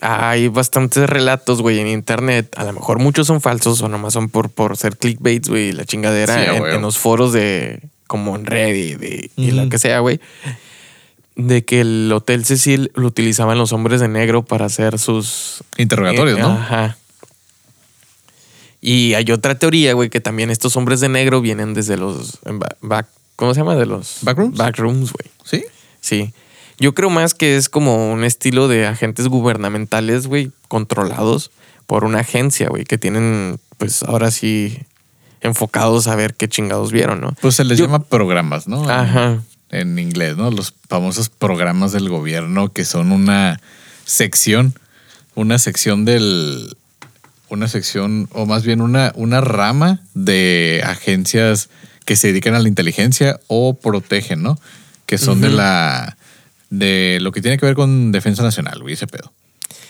hay 0.01 0.49
bastantes 0.49 1.09
relatos, 1.09 1.63
güey, 1.63 1.81
en 1.81 1.89
internet. 1.89 2.53
A 2.57 2.65
lo 2.65 2.73
mejor 2.73 2.99
muchos 2.99 3.27
son 3.27 3.41
falsos 3.41 3.81
o 3.81 3.89
nomás 3.89 4.13
son 4.13 4.29
por, 4.29 4.51
por 4.51 4.77
ser 4.77 4.97
clickbaits, 4.97 5.49
güey, 5.49 5.73
la 5.73 5.85
chingadera 5.85 6.35
Sí, 6.35 6.63
en, 6.75 6.83
los 6.83 6.99
foros 6.99 7.33
de 7.33 7.81
como 8.07 8.37
en 8.37 8.47
Reddit 8.47 9.31
y, 9.37 9.51
lo 9.51 9.69
que 9.69 9.79
sea, 9.79 10.01
güey. 10.01 10.21
De 11.37 11.65
que 11.65 11.81
el 11.81 12.11
Hotel 12.13 12.45
Cecil 12.45 12.91
lo 12.95 13.07
utilizaban 13.07 13.59
los 13.59 13.73
hombres 13.73 14.01
de 14.01 14.09
negro 14.09 14.45
para 14.45 14.67
hacer 14.67 14.99
sus 14.99 15.63
Interrogatorios, 15.77 16.39
eh, 16.39 16.43
¿no? 16.43 16.49
Ajá. 16.49 16.97
Y 18.91 19.13
hay 19.13 19.31
otra 19.33 19.59
teoría, 19.59 19.93
güey, 19.93 20.09
que 20.09 20.21
también 20.21 20.49
estos 20.51 20.75
hombres 20.77 21.01
de 21.01 21.11
negro 21.11 21.43
vienen 21.43 21.75
desde 21.75 21.99
los 21.99 22.39
back, 22.81 23.07
¿cómo 23.37 23.53
se 23.53 23.61
llama? 23.61 23.77
De 23.77 23.85
los 23.85 24.21
¿Backrooms? 24.23 24.57
Backrooms, 24.57 25.13
güey. 25.13 25.31
Sí. 25.45 25.65
Sí. 26.01 26.33
Yo 26.79 26.95
creo 26.95 27.11
más 27.11 27.35
que 27.35 27.57
es 27.59 27.69
como 27.69 28.11
un 28.11 28.25
estilo 28.25 28.67
de 28.67 28.87
agentes 28.87 29.29
gubernamentales, 29.29 30.27
güey, 30.27 30.53
controlados 30.69 31.51
por 31.87 32.05
una 32.05 32.21
agencia, 32.21 32.69
güey, 32.71 32.85
que 32.85 32.97
tienen, 32.97 33.59
pues 33.77 34.03
ahora 34.05 34.31
sí, 34.31 34.79
enfocados 35.43 36.07
a 36.09 36.17
ver 36.17 36.33
qué 36.35 36.49
chingados 36.49 36.91
vieron, 36.91 37.21
¿no? 37.21 37.35
Pues 37.43 37.57
se 37.57 37.65
les 37.65 37.79
Yo- 37.79 37.85
llama 37.85 38.05
programas, 38.05 38.69
¿no? 38.69 38.85
En- 38.85 38.91
Ajá. 38.91 39.43
En 39.71 39.99
inglés, 39.99 40.39
¿no? 40.39 40.51
Los 40.51 40.73
famosos 40.89 41.29
programas 41.29 41.93
del 41.93 42.09
gobierno 42.09 42.73
que 42.73 42.87
son 42.87 43.13
una 43.13 43.61
sección, 44.07 44.73
una 45.35 45.59
sección 45.59 46.07
del, 46.07 46.75
una 47.51 47.69
sección, 47.69 48.29
o 48.33 48.47
más 48.47 48.65
bien 48.65 48.81
una, 48.81 49.13
una 49.15 49.41
rama 49.41 50.01
de 50.15 50.83
agencias 50.85 51.69
que 52.05 52.17
se 52.17 52.29
dedican 52.29 52.55
a 52.55 52.59
la 52.59 52.69
inteligencia 52.69 53.41
o 53.49 53.75
protegen, 53.75 54.43
¿no? 54.43 54.59
Que 55.07 55.19
son 55.19 55.41
de 55.41 55.49
la, 55.49 56.17
de 56.71 57.19
lo 57.21 57.33
que 57.33 57.41
tiene 57.41 57.59
que 57.59 57.67
ver 57.67 57.75
con 57.75 58.13
defensa 58.13 58.43
nacional, 58.43 58.81
güey, 58.81 58.95
ese 58.95 59.07
pedo. 59.07 59.33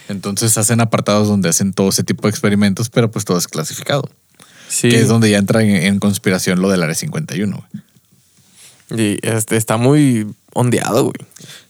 Entonces 0.09 0.57
hacen 0.59 0.81
apartados 0.81 1.29
donde 1.29 1.49
hacen 1.49 1.73
todo 1.73 1.91
ese 1.91 2.05
tipo 2.05 2.23
de 2.23 2.31
experimentos, 2.31 2.89
pero 2.89 3.11
pues 3.11 3.25
todo 3.25 3.39
es 3.39 3.47
clasificado. 3.47 4.09
Sí. 4.69 4.89
Que 4.89 5.01
es 5.01 5.09
donde 5.09 5.31
ya 5.31 5.39
entra 5.39 5.63
en, 5.63 5.71
en 5.71 5.99
conspiración 5.99 6.61
lo 6.61 6.71
del 6.71 6.83
Área 6.83 6.95
51. 6.95 7.57
güey. 7.57 7.83
Y 8.91 9.19
este 9.23 9.57
está 9.57 9.77
muy 9.77 10.27
ondeado, 10.55 11.05
güey. 11.05 11.29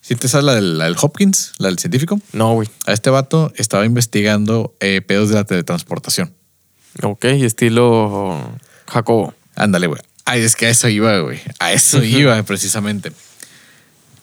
¿Sí 0.09 0.17
te 0.17 0.27
sabes 0.27 0.47
la 0.47 0.55
del, 0.55 0.79
la 0.79 0.87
del 0.87 0.97
Hopkins, 0.99 1.53
la 1.59 1.69
del 1.69 1.79
científico? 1.79 2.19
No, 2.33 2.55
güey. 2.55 2.67
A 2.87 2.95
este 2.95 3.11
vato 3.11 3.53
estaba 3.57 3.85
investigando 3.85 4.75
eh, 4.81 5.03
pedos 5.03 5.29
de 5.29 5.35
la 5.35 5.45
teletransportación. 5.45 6.33
Ok, 7.03 7.27
estilo 7.27 8.57
Jacobo. 8.87 9.35
Ándale, 9.55 9.87
güey. 9.87 10.01
Ay, 10.25 10.41
es 10.41 10.57
que 10.57 10.65
a 10.65 10.71
eso 10.71 10.89
iba, 10.89 11.19
güey. 11.19 11.41
A 11.59 11.75
eso 11.75 12.03
iba, 12.03 12.43
precisamente. 12.45 13.13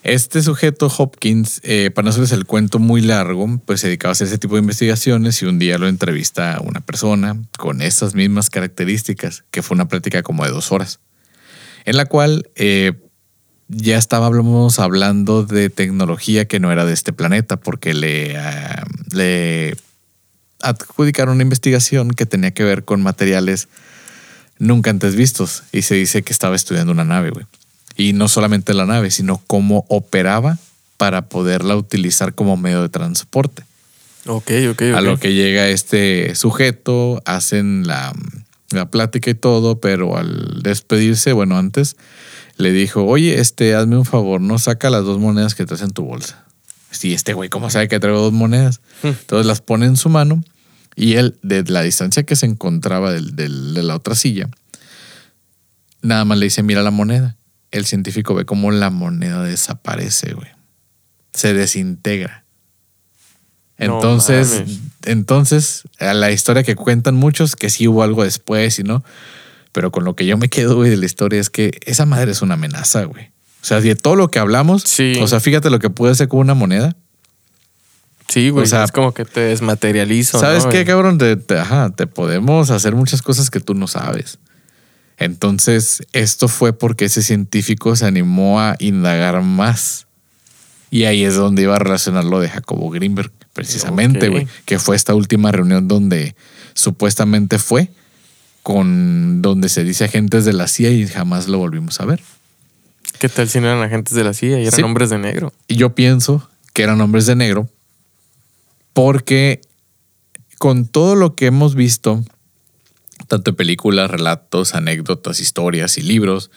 Este 0.02 0.42
sujeto, 0.42 0.88
Hopkins, 0.88 1.62
eh, 1.64 1.92
para 1.94 2.06
no 2.06 2.10
hacerles 2.10 2.32
el 2.32 2.48
cuento 2.48 2.80
muy 2.80 3.02
largo, 3.02 3.48
pues 3.64 3.82
se 3.82 3.88
dedicaba 3.88 4.10
a 4.10 4.14
hacer 4.14 4.26
ese 4.26 4.40
tipo 4.40 4.56
de 4.56 4.62
investigaciones 4.62 5.40
y 5.44 5.46
un 5.46 5.60
día 5.60 5.78
lo 5.78 5.88
entrevista 5.88 6.56
a 6.56 6.62
una 6.62 6.80
persona 6.80 7.40
con 7.60 7.84
esas 7.84 8.16
mismas 8.16 8.50
características, 8.50 9.44
que 9.52 9.62
fue 9.62 9.76
una 9.76 9.88
plática 9.88 10.24
como 10.24 10.46
de 10.46 10.50
dos 10.50 10.72
horas, 10.72 11.00
en 11.86 11.96
la 11.96 12.08
cual 12.08 12.50
eh, 12.56 12.94
ya 13.68 13.98
estábamos 13.98 14.80
hablando 14.80 15.44
de 15.44 15.70
tecnología 15.70 16.46
que 16.46 16.60
no 16.60 16.72
era 16.72 16.86
de 16.86 16.94
este 16.94 17.14
planeta, 17.14 17.58
porque 17.58 17.94
le, 17.94 18.38
le 19.12 19.76
adjudicaron 20.62 21.36
una 21.36 21.44
investigación 21.44 22.12
que 22.12 22.26
tenía 22.26 22.52
que 22.52 22.64
ver 22.64 22.86
con 22.86 23.02
materiales 23.02 23.68
nunca 24.60 24.90
antes 24.90 25.16
vistos 25.16 25.64
y 25.72 25.82
se 25.82 25.96
dice 25.96 26.24
que 26.24 26.32
estaba 26.32 26.56
estudiando 26.56 26.92
una 26.92 27.06
nave, 27.06 27.32
güey. 27.32 27.46
Y 27.98 28.14
no 28.14 28.28
solamente 28.28 28.74
la 28.74 28.86
nave, 28.86 29.10
sino 29.10 29.42
cómo 29.48 29.86
operaba 29.88 30.58
para 30.98 31.24
poderla 31.28 31.76
utilizar 31.76 32.34
como 32.34 32.58
medio 32.58 32.82
de 32.82 32.90
transporte. 32.90 33.64
Ok, 34.26 34.52
ok, 34.72 34.82
A 34.94 34.98
ok. 34.98 35.02
lo 35.04 35.20
que 35.20 35.34
llega 35.34 35.68
este 35.68 36.36
sujeto, 36.36 37.22
hacen 37.26 37.86
la, 37.88 38.14
la 38.72 38.90
plática 38.90 39.30
y 39.30 39.36
todo, 39.36 39.80
pero 39.80 40.18
al 40.18 40.62
despedirse, 40.64 41.32
bueno, 41.34 41.58
antes 41.58 41.96
le 42.58 42.72
dijo, 42.72 43.04
oye, 43.06 43.40
este, 43.40 43.76
hazme 43.76 43.98
un 43.98 44.06
favor, 44.06 44.40
no 44.42 44.58
saca 44.60 44.90
las 44.90 45.04
dos 45.04 45.20
monedas 45.20 45.56
que 45.56 45.66
traes 45.66 45.82
en 45.82 45.92
tu 45.92 46.04
bolsa. 46.06 46.46
Sí, 46.92 47.14
este 47.14 47.34
güey, 47.34 47.50
¿cómo 47.50 47.70
sabe 47.70 47.88
que 47.90 48.00
traigo 48.00 48.20
dos 48.22 48.32
monedas? 48.34 48.80
Hmm. 49.04 49.08
Entonces 49.10 49.46
las 49.46 49.62
pone 49.62 49.86
en 49.86 49.98
su 49.98 50.08
mano 50.10 50.42
y 50.96 51.16
él, 51.16 51.38
de 51.44 51.64
la 51.64 51.82
distancia 51.82 52.24
que 52.24 52.36
se 52.38 52.46
encontraba 52.46 53.12
del- 53.12 53.36
del- 53.36 53.74
de 53.74 53.84
la 53.84 53.96
otra 53.96 54.16
silla, 54.16 54.48
nada 56.02 56.24
más 56.26 56.38
le 56.38 56.46
dice, 56.46 56.64
mira 56.64 56.84
la 56.84 56.92
moneda. 56.92 57.36
El 57.72 57.86
científico 57.86 58.34
ve 58.36 58.46
cómo 58.46 58.72
la 58.72 58.90
moneda 58.90 59.44
desaparece, 59.44 60.34
güey. 60.34 60.48
Se 61.34 61.54
desintegra. 61.54 62.46
No 63.78 63.96
Entonces, 63.96 64.54
mames. 64.62 64.80
entonces, 65.04 65.84
a 66.00 66.14
la 66.14 66.32
historia 66.32 66.64
que 66.64 66.76
cuentan 66.76 67.16
muchos, 67.16 67.58
que 67.58 67.70
sí 67.70 67.90
hubo 67.90 68.04
algo 68.04 68.24
después 68.24 68.80
y 68.80 68.84
no, 68.84 69.04
pero 69.76 69.92
con 69.92 70.06
lo 70.06 70.16
que 70.16 70.26
yo 70.26 70.38
me 70.38 70.48
quedo, 70.48 70.76
güey, 70.78 70.90
de 70.90 70.96
la 70.96 71.06
historia 71.06 71.42
es 71.42 71.50
que 71.50 71.80
esa 71.86 72.06
madre 72.06 72.32
es 72.32 72.42
una 72.42 72.54
amenaza, 72.54 73.04
güey. 73.04 73.26
O 73.62 73.66
sea, 73.66 73.82
de 73.82 73.94
todo 73.98 74.16
lo 74.16 74.30
que 74.30 74.40
hablamos, 74.40 74.84
Sí. 74.84 75.18
o 75.22 75.28
sea, 75.28 75.42
fíjate 75.42 75.70
lo 75.70 75.80
que 75.80 75.90
puede 75.90 76.14
hacer 76.14 76.30
con 76.30 76.40
una 76.40 76.54
moneda. 76.54 76.96
Sí, 78.30 78.50
güey. 78.52 78.64
o 78.64 78.68
sea, 78.68 78.86
es 78.86 78.92
como 78.94 79.14
que 79.14 79.26
te 79.26 79.42
desmaterializo. 79.42 80.40
¿Sabes 80.40 80.64
¿no, 80.64 80.70
qué, 80.72 80.78
güey? 80.78 80.86
cabrón? 80.86 81.18
Te, 81.18 81.36
te- 81.36 81.60
ajá, 81.60 81.90
te 81.90 82.08
podemos 82.08 82.70
hacer 82.72 82.96
muchas 82.96 83.22
cosas 83.22 83.50
que 83.50 83.60
tú 83.60 83.74
no 83.74 83.88
sabes. 83.88 84.40
Entonces, 85.18 86.04
esto 86.14 86.48
fue 86.48 86.72
porque 86.74 87.06
ese 87.06 87.22
científico 87.22 87.96
se 87.98 88.06
animó 88.06 88.62
a 88.62 88.76
indagar 88.80 89.42
más. 89.42 90.08
Y 90.90 91.04
ahí 91.04 91.26
es 91.26 91.36
donde 91.36 91.64
iba 91.64 91.76
a 91.76 91.80
relacionar 91.80 92.24
lo 92.24 92.40
de 92.40 92.48
Jacobo 92.50 92.90
Greenberg, 92.90 93.32
precisamente, 93.54 94.30
güey. 94.30 94.48
Que 94.66 94.80
fue 94.80 94.96
esta 94.96 95.14
última 95.14 95.52
reunión 95.52 95.88
donde 95.90 96.36
supuestamente 96.74 97.60
fue 97.60 97.90
con 98.66 99.44
donde 99.44 99.70
se 99.70 99.84
dice 99.84 100.06
agentes 100.06 100.44
de 100.44 100.52
la 100.52 100.68
CIA 100.68 100.90
y 100.90 101.06
jamás 101.08 101.48
lo 101.48 101.60
volvimos 101.60 102.00
a 102.00 102.06
ver. 102.06 102.20
¿Qué 103.20 103.30
tal 103.30 103.48
si 103.48 103.60
no 103.60 103.68
eran 103.68 103.84
agentes 103.84 104.16
de 104.16 104.24
la 104.24 104.34
CIA 104.34 104.58
y 104.58 104.62
eran 104.64 104.72
Sí. 104.72 104.82
hombres 104.82 105.12
de 105.12 105.20
negro? 105.20 105.54
Y 105.68 105.76
yo 105.76 105.94
pienso 105.94 106.50
que 106.74 106.82
eran 106.82 107.00
hombres 107.00 107.28
de 107.28 107.36
negro 107.36 107.70
porque 108.94 109.62
con 110.58 110.88
todo 110.88 111.14
lo 111.14 111.36
que 111.36 111.46
hemos 111.46 111.76
visto, 111.76 112.24
tanto 113.28 113.52
en 113.52 113.56
películas, 113.56 114.10
relatos, 114.10 114.74
anécdotas, 114.74 115.40
historias 115.40 116.00
y 116.00 116.02
libros, 116.02 116.50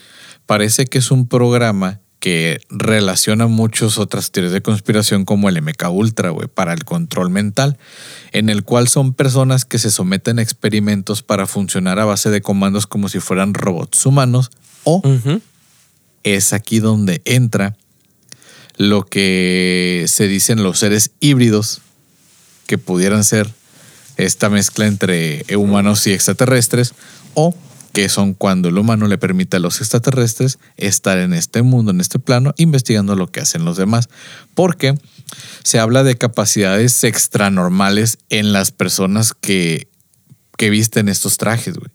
parece 0.46 0.86
que 0.86 0.96
es 0.96 1.11
un 1.11 1.28
programa 1.28 2.00
que 2.21 2.61
relaciona 2.69 3.47
muchas 3.47 3.99
otras 3.99 4.33
teorías 4.33 4.53
de 4.53 4.62
conspiración 4.62 5.25
como 5.25 5.49
el 5.49 5.62
MK 5.62 5.91
Ultra, 5.91 6.31
güey, 6.31 6.49
para 6.49 6.73
el 6.73 6.85
control 6.85 7.31
mental, 7.31 7.79
en 8.33 8.49
el 8.49 8.64
cual 8.64 8.89
son 8.89 9.14
personas 9.14 9.64
que 9.64 9.79
se 9.79 9.91
someten 9.91 10.39
a 10.39 10.43
experimentos 10.43 11.23
para 11.23 11.47
funcionar 11.47 11.99
a 11.99 12.05
base 12.05 12.31
de 12.31 12.41
comandos 12.41 12.87
como 12.87 13.09
si 13.09 13.21
fueran 13.21 13.55
robots 13.55 14.05
humanos 14.05 14.51
o 14.85 15.03
es 16.25 16.53
aquí 16.53 16.81
donde 16.81 17.23
entra 17.25 17.77
lo 18.77 19.05
que 19.05 20.05
se 20.09 20.29
dicen 20.29 20.62
los 20.62 20.79
seres 20.79 21.11
híbridos 21.21 21.81
que 22.66 22.79
pudieran 22.79 23.25
ser 23.25 23.53
esta 24.16 24.49
mezcla 24.51 24.87
entre 24.87 25.45
humanos 25.57 26.07
y 26.07 26.12
extraterrestres 26.12 26.95
o 27.35 27.55
que 27.99 28.09
son 28.09 28.32
cuando 28.32 28.68
el 28.68 28.78
humano 28.78 29.09
le 29.09 29.18
permite 29.18 29.57
a 29.57 29.61
los 29.61 29.80
extraterrestres 29.80 30.61
estar 30.76 31.18
en 31.18 31.32
este 31.32 31.62
mundo, 31.62 31.90
en 31.90 32.01
este 32.01 32.20
plano, 32.20 32.55
investigando 32.57 33.16
lo 33.16 33.26
que 33.26 33.40
hacen 33.40 33.64
los 33.64 33.76
demás. 33.76 34.09
Porque 34.55 34.94
se 35.64 35.80
habla 35.80 36.05
de 36.05 36.16
capacidades 36.16 37.03
extranormales 37.03 38.18
en 38.30 38.53
las 38.53 38.70
personas 38.70 39.32
que, 39.34 39.88
que 40.57 40.70
visten 40.70 41.09
estos 41.09 41.38
trajes, 41.38 41.76
güey. 41.76 41.90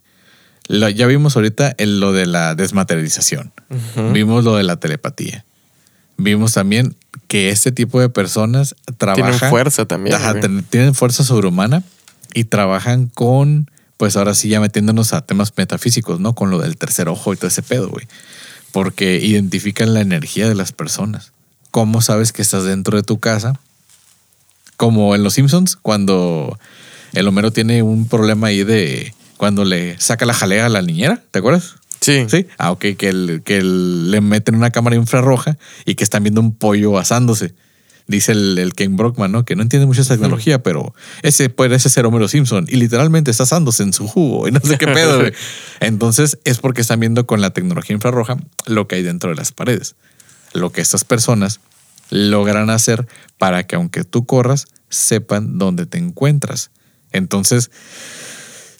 Lo- 0.68 0.90
ya 0.90 1.06
vimos 1.06 1.36
ahorita 1.36 1.74
el- 1.78 2.00
lo 2.00 2.12
de 2.12 2.26
la 2.26 2.54
desmaterialización. 2.54 3.52
Vimos 4.12 4.44
lo 4.44 4.56
de 4.56 4.64
la 4.64 4.76
telepatía. 4.76 5.46
Vimos 6.18 6.52
también 6.52 6.94
que 7.28 7.48
este 7.48 7.72
tipo 7.72 7.98
de 7.98 8.10
personas 8.10 8.74
trabajan. 8.98 9.30
Tienen 9.32 9.50
fuerza 9.50 9.86
también. 9.86 10.16
Ajá, 10.16 10.34
tienen 10.68 10.94
fuerza 10.94 11.24
sobrehumana 11.24 11.82
y 12.34 12.44
trabajan 12.44 13.06
con, 13.06 13.70
pues 13.96 14.16
ahora 14.16 14.34
sí 14.34 14.48
ya 14.48 14.60
metiéndonos 14.60 15.12
a 15.12 15.20
temas 15.24 15.52
metafísicos, 15.56 16.20
¿no? 16.20 16.34
Con 16.34 16.50
lo 16.50 16.58
del 16.58 16.76
tercer 16.76 17.08
ojo 17.08 17.32
y 17.32 17.36
todo 17.36 17.48
ese 17.48 17.62
pedo, 17.62 17.88
güey. 17.88 18.06
Porque 18.72 19.18
identifican 19.22 19.94
la 19.94 20.00
energía 20.00 20.48
de 20.48 20.54
las 20.54 20.72
personas. 20.72 21.32
¿Cómo 21.70 22.00
sabes 22.02 22.32
que 22.32 22.42
estás 22.42 22.64
dentro 22.64 22.96
de 22.96 23.02
tu 23.02 23.18
casa? 23.20 23.58
Como 24.76 25.14
en 25.14 25.22
Los 25.22 25.34
Simpsons, 25.34 25.76
cuando 25.76 26.58
el 27.12 27.28
Homero 27.28 27.52
tiene 27.52 27.82
un 27.82 28.08
problema 28.08 28.48
ahí 28.48 28.64
de 28.64 29.14
cuando 29.36 29.64
le 29.64 29.98
saca 30.00 30.26
la 30.26 30.34
jalea 30.34 30.66
a 30.66 30.68
la 30.68 30.82
niñera, 30.82 31.22
¿te 31.30 31.38
acuerdas? 31.38 31.76
Sí. 32.00 32.26
Sí. 32.28 32.46
Ah, 32.58 32.72
ok, 32.72 32.84
que, 32.98 33.08
el- 33.08 33.42
que 33.44 33.58
el- 33.58 34.10
le 34.10 34.20
meten 34.20 34.56
una 34.56 34.70
cámara 34.70 34.96
infrarroja 34.96 35.56
y 35.86 35.94
que 35.94 36.04
están 36.04 36.22
viendo 36.24 36.40
un 36.40 36.54
pollo 36.54 36.98
asándose. 36.98 37.54
Dice 38.06 38.32
el, 38.32 38.58
el 38.58 38.74
Ken 38.74 38.96
Brockman, 38.96 39.32
¿no? 39.32 39.44
Que 39.46 39.56
no 39.56 39.62
entiende 39.62 39.86
mucho 39.86 40.02
esa 40.02 40.14
tecnología, 40.14 40.62
pero 40.62 40.94
ese 41.22 41.48
puede 41.48 41.78
ser 41.78 42.04
Homero 42.04 42.28
Simpson 42.28 42.66
y 42.68 42.76
literalmente 42.76 43.30
está 43.30 43.44
asándose 43.44 43.82
en 43.82 43.94
su 43.94 44.06
jugo 44.06 44.46
y 44.46 44.50
no 44.52 44.60
sé 44.60 44.76
qué 44.76 44.86
pedo. 44.86 45.20
güey. 45.20 45.32
Entonces 45.80 46.38
es 46.44 46.58
porque 46.58 46.82
están 46.82 47.00
viendo 47.00 47.26
con 47.26 47.40
la 47.40 47.50
tecnología 47.50 47.94
infrarroja 47.94 48.36
lo 48.66 48.86
que 48.86 48.96
hay 48.96 49.02
dentro 49.02 49.30
de 49.30 49.36
las 49.36 49.52
paredes. 49.52 49.96
Lo 50.52 50.70
que 50.70 50.82
estas 50.82 51.04
personas 51.04 51.60
logran 52.10 52.68
hacer 52.68 53.06
para 53.38 53.66
que 53.66 53.76
aunque 53.76 54.04
tú 54.04 54.26
corras, 54.26 54.66
sepan 54.90 55.58
dónde 55.58 55.86
te 55.86 55.98
encuentras. 55.98 56.70
Entonces, 57.10 57.70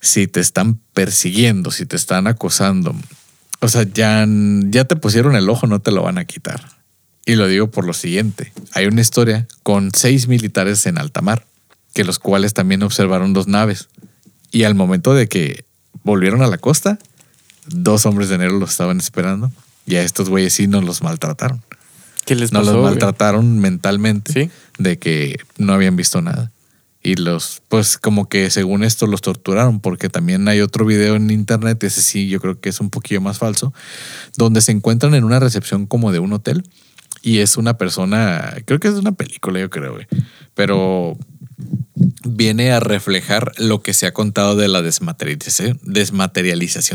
si 0.01 0.27
te 0.27 0.41
están 0.41 0.81
persiguiendo, 0.93 1.71
si 1.71 1.87
te 1.87 1.97
están 1.97 2.27
acosando, 2.27 2.95
o 3.61 3.69
sea, 3.69 3.85
ya, 3.85 4.27
ya 4.29 4.85
te 4.85 4.97
pusieron 4.97 5.35
el 5.35 5.49
ojo, 5.49 5.67
no 5.67 5.81
te 5.81 5.91
lo 5.91 6.03
van 6.03 6.19
a 6.19 6.25
quitar. 6.27 6.63
Y 7.27 7.37
lo 7.37 7.47
digo 7.47 7.71
por 7.71 7.87
lo 7.87 7.93
siguiente. 7.95 8.53
Hay 8.73 8.87
una 8.87 9.01
historia 9.01 9.47
con 9.63 9.91
seis 9.95 10.29
militares 10.29 10.85
en 10.87 10.99
alta 10.99 11.23
mar, 11.23 11.47
que 11.95 12.05
los 12.05 12.19
cuales 12.19 12.53
también 12.55 12.83
observaron 12.83 13.33
dos 13.33 13.47
naves. 13.49 13.89
Y 14.51 14.65
al 14.65 14.75
momento 14.75 15.15
de 15.15 15.27
que 15.29 15.65
volvieron 16.03 16.43
a 16.43 16.47
la 16.47 16.59
costa, 16.59 16.99
dos 17.67 18.05
hombres 18.07 18.29
de 18.29 18.39
negro 18.39 18.59
los 18.59 18.71
estaban 18.71 18.99
esperando. 18.99 19.51
Y 19.87 19.97
a 19.97 20.03
estos 20.03 20.29
güeyes 20.29 20.53
sí 20.55 20.67
nos 20.67 20.85
los 20.85 21.03
maltrataron. 21.03 21.63
¿Qué 22.27 22.35
les 22.35 22.53
Nos 22.53 22.63
pasó? 22.63 22.73
los 22.73 22.81
güey? 22.83 22.93
maltrataron 22.95 23.59
mentalmente 23.59 24.33
Sí. 24.33 24.51
de 24.79 24.99
que 24.99 25.39
no 25.59 25.73
habían 25.73 25.97
visto 25.97 26.21
nada. 26.23 26.51
Y 27.03 27.17
los, 27.17 27.61
pues 27.69 27.99
como 27.99 28.31
que 28.31 28.49
según 28.51 28.83
esto 28.83 29.07
los 29.07 29.21
torturaron, 29.21 29.79
porque 29.81 30.09
también 30.09 30.49
hay 30.49 30.63
otro 30.63 30.87
video 30.87 31.17
en 31.17 31.31
internet, 31.31 31.83
ese 31.85 32.01
sí 32.01 32.29
yo 32.29 32.41
creo 32.41 32.59
que 32.61 32.71
es 32.71 32.81
un 32.81 32.89
poquillo 32.89 33.21
más 33.21 33.37
falso, 33.37 33.75
donde 34.39 34.63
se 34.63 34.73
encuentran 34.73 35.15
en 35.15 35.25
una 35.25 35.39
recepción 35.39 35.85
como 35.87 36.13
de 36.13 36.19
un 36.19 36.33
hotel 36.33 36.65
y 37.25 37.39
es 37.39 37.57
una 37.57 37.79
persona, 37.79 38.55
creo 38.67 38.79
que 38.79 38.89
es 38.89 38.95
de 38.95 39.01
una 39.01 39.13
película, 39.13 39.59
yo 39.59 39.71
creo, 39.71 39.95
güey, 39.95 40.07
pero 40.53 41.17
viene 42.23 42.71
a 42.71 42.81
reflejar 42.81 43.53
lo 43.57 43.83
que 43.83 43.95
se 43.95 44.07
ha 44.07 44.13
contado 44.13 44.57
de 44.57 44.69
la 44.69 44.83
desmaterialización, 44.83 45.81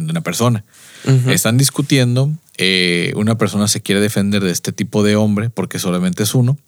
de 0.06 0.12
una 0.12 0.22
persona. 0.22 0.64
Están 1.28 1.58
discutiendo, 1.58 2.32
eh, 2.58 3.12
una 3.16 3.40
persona 3.40 3.68
se 3.68 3.82
quiere 3.82 4.02
defender 4.02 4.44
de 4.44 4.52
este 4.52 4.72
tipo 4.72 5.02
de 5.02 5.16
hombre 5.16 5.50
porque 5.50 5.80
solamente 5.80 6.22
es 6.22 6.36
uno. 6.36 6.60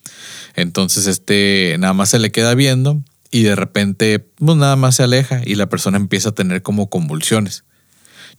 Entonces 0.55 1.05
este 1.05 1.75
nada 1.77 1.93
más 1.93 2.09
se 2.09 2.17
le 2.17 2.31
queda 2.31 2.55
viendo 2.55 3.03
y 3.29 3.43
de 3.43 3.55
repente 3.55 4.17
pues 4.19 4.57
nada 4.57 4.75
más 4.75 4.95
se 4.95 5.03
aleja 5.03 5.41
y 5.45 5.53
la 5.53 5.69
persona 5.69 5.97
empieza 5.97 6.29
a 6.29 6.33
tener 6.33 6.63
como 6.63 6.89
convulsiones. 6.89 7.63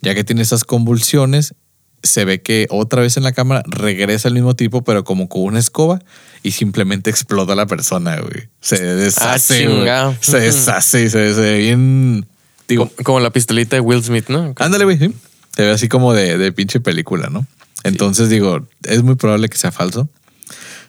Ya 0.00 0.16
que 0.16 0.24
tiene 0.24 0.42
esas 0.42 0.64
convulsiones, 0.64 1.54
se 2.02 2.24
ve 2.24 2.42
que 2.42 2.66
otra 2.70 3.02
vez 3.02 3.16
en 3.16 3.22
la 3.22 3.32
cámara 3.32 3.62
regresa 3.66 4.28
el 4.28 4.34
mismo 4.34 4.54
tipo, 4.54 4.82
pero 4.82 5.04
como 5.04 5.28
con 5.28 5.42
una 5.42 5.58
escoba 5.58 6.00
y 6.42 6.52
simplemente 6.52 7.10
explota 7.10 7.54
la 7.54 7.66
persona, 7.66 8.18
güey. 8.20 8.48
Se 8.60 8.82
deshace, 8.82 9.66
güey. 9.66 9.76
chingado. 9.78 10.16
Se 10.20 10.40
deshace 10.40 11.04
y 11.04 11.10
se, 11.10 11.32
ve 11.32 11.58
bien... 11.58 12.26
Digo, 12.68 12.88
Como, 12.88 13.04
como 13.04 13.20
la 13.20 13.30
pistolita 13.30 13.76
de 13.76 13.80
Will 13.80 14.02
Smith, 14.02 14.28
¿no? 14.28 14.54
Ándale, 14.58 14.84
güey. 14.84 14.98
sí. 14.98 15.14
Se 15.54 15.62
ve 15.62 15.70
así 15.70 15.88
como 15.88 16.14
de, 16.14 16.38
de 16.38 16.52
pinche 16.52 16.80
película, 16.80 17.28
¿no? 17.28 17.46
Entonces 17.84 18.28
digo, 18.28 18.66
es 18.84 19.02
muy 19.02 19.16
probable 19.16 19.48
que 19.48 19.58
sea 19.58 19.72
falso. 19.72 20.08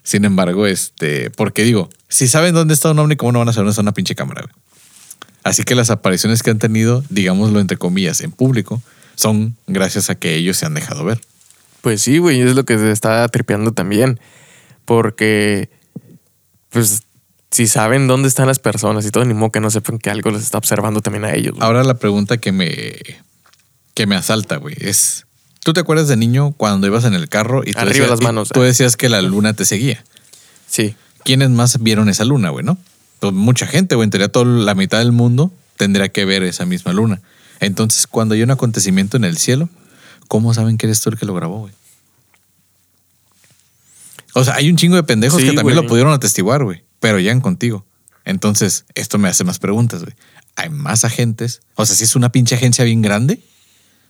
Sin 0.03 0.25
embargo, 0.25 0.67
este, 0.67 1.29
porque 1.31 1.63
digo, 1.63 1.89
si 2.09 2.27
saben 2.27 2.53
dónde 2.53 2.73
está 2.73 2.91
un 2.91 2.99
ovni, 2.99 3.15
¿cómo 3.15 3.31
no 3.31 3.39
van 3.39 3.49
a 3.49 3.53
saber 3.53 3.65
dónde 3.65 3.71
está 3.71 3.81
una 3.81 3.93
pinche 3.93 4.15
cámara? 4.15 4.41
güey? 4.41 4.53
Así 5.43 5.63
que 5.63 5.75
las 5.75 5.89
apariciones 5.89 6.41
que 6.43 6.51
han 6.51 6.59
tenido, 6.59 7.03
digámoslo 7.09 7.59
entre 7.59 7.77
comillas, 7.77 8.21
en 8.21 8.31
público, 8.31 8.81
son 9.15 9.55
gracias 9.67 10.09
a 10.09 10.15
que 10.15 10.35
ellos 10.35 10.57
se 10.57 10.65
han 10.65 10.73
dejado 10.73 11.03
ver. 11.05 11.21
Pues 11.81 12.01
sí, 12.01 12.17
güey, 12.17 12.41
es 12.41 12.55
lo 12.55 12.65
que 12.65 12.77
se 12.77 12.91
está 12.91 13.27
tripeando 13.27 13.71
también. 13.71 14.19
Porque, 14.85 15.69
pues, 16.69 17.03
si 17.51 17.67
saben 17.67 18.07
dónde 18.07 18.27
están 18.27 18.47
las 18.47 18.59
personas 18.59 19.05
y 19.05 19.11
todo, 19.11 19.25
ni 19.25 19.33
modo 19.33 19.51
que 19.51 19.59
no 19.59 19.69
sepan 19.69 19.99
que 19.99 20.09
algo 20.09 20.31
les 20.31 20.43
está 20.43 20.57
observando 20.57 21.01
también 21.01 21.25
a 21.25 21.33
ellos. 21.33 21.55
güey. 21.55 21.65
Ahora 21.65 21.83
la 21.83 21.95
pregunta 21.95 22.37
que 22.37 22.51
me, 22.51 22.95
que 23.93 24.07
me 24.07 24.15
asalta, 24.15 24.57
güey, 24.57 24.75
es, 24.79 25.25
¿tú 25.63 25.73
te 25.73 25.79
acuerdas 25.79 26.07
de 26.07 26.17
niño 26.17 26.53
cuando 26.53 26.87
ibas 26.87 27.05
en 27.05 27.13
el 27.13 27.29
carro 27.29 27.63
y 27.63 27.73
tú, 27.73 27.79
Arriba 27.79 27.91
decías, 27.93 28.09
las 28.09 28.21
y 28.21 28.23
manos, 28.23 28.49
tú 28.49 28.63
eh. 28.63 28.67
decías 28.67 28.97
que 28.97 29.09
la 29.09 29.21
luna 29.21 29.53
te 29.53 29.65
seguía? 29.65 30.03
Sí. 30.67 30.95
¿quiénes 31.23 31.49
más 31.49 31.81
vieron 31.81 32.09
esa 32.09 32.25
luna, 32.25 32.49
güey, 32.49 32.65
no? 32.65 32.77
Pues 33.19 33.33
mucha 33.33 33.65
gente, 33.65 33.95
güey. 33.95 34.05
En 34.05 34.11
teoría, 34.11 34.29
toda 34.29 34.45
la 34.45 34.75
mitad 34.75 34.99
del 34.99 35.11
mundo 35.11 35.51
tendría 35.77 36.09
que 36.09 36.25
ver 36.25 36.43
esa 36.43 36.65
misma 36.65 36.93
luna. 36.93 37.21
Entonces, 37.59 38.07
cuando 38.07 38.35
hay 38.35 38.43
un 38.43 38.51
acontecimiento 38.51 39.17
en 39.17 39.23
el 39.23 39.37
cielo, 39.37 39.69
¿cómo 40.27 40.53
saben 40.53 40.77
que 40.77 40.85
eres 40.87 41.01
tú 41.01 41.09
el 41.09 41.17
que 41.17 41.25
lo 41.25 41.33
grabó, 41.33 41.59
güey? 41.59 41.73
O 44.33 44.43
sea, 44.43 44.55
hay 44.55 44.69
un 44.69 44.77
chingo 44.77 44.95
de 44.95 45.03
pendejos 45.03 45.39
Sí, 45.41 45.49
que 45.49 45.53
también 45.55 45.75
güey. 45.75 45.83
lo 45.85 45.89
pudieron 45.89 46.11
atestiguar, 46.13 46.63
güey, 46.63 46.83
pero 46.99 47.19
llegan 47.19 47.41
contigo. 47.41 47.85
Entonces, 48.25 48.85
esto 48.95 49.17
me 49.17 49.29
hace 49.29 49.43
más 49.43 49.59
preguntas, 49.59 50.01
güey. 50.03 50.15
Hay 50.55 50.69
más 50.69 51.05
agentes. 51.05 51.61
O 51.75 51.85
sea, 51.85 51.95
si 51.95 52.03
es 52.03 52.15
una 52.15 52.31
pinche 52.31 52.55
agencia 52.55 52.83
bien 52.83 53.01
grande, 53.01 53.41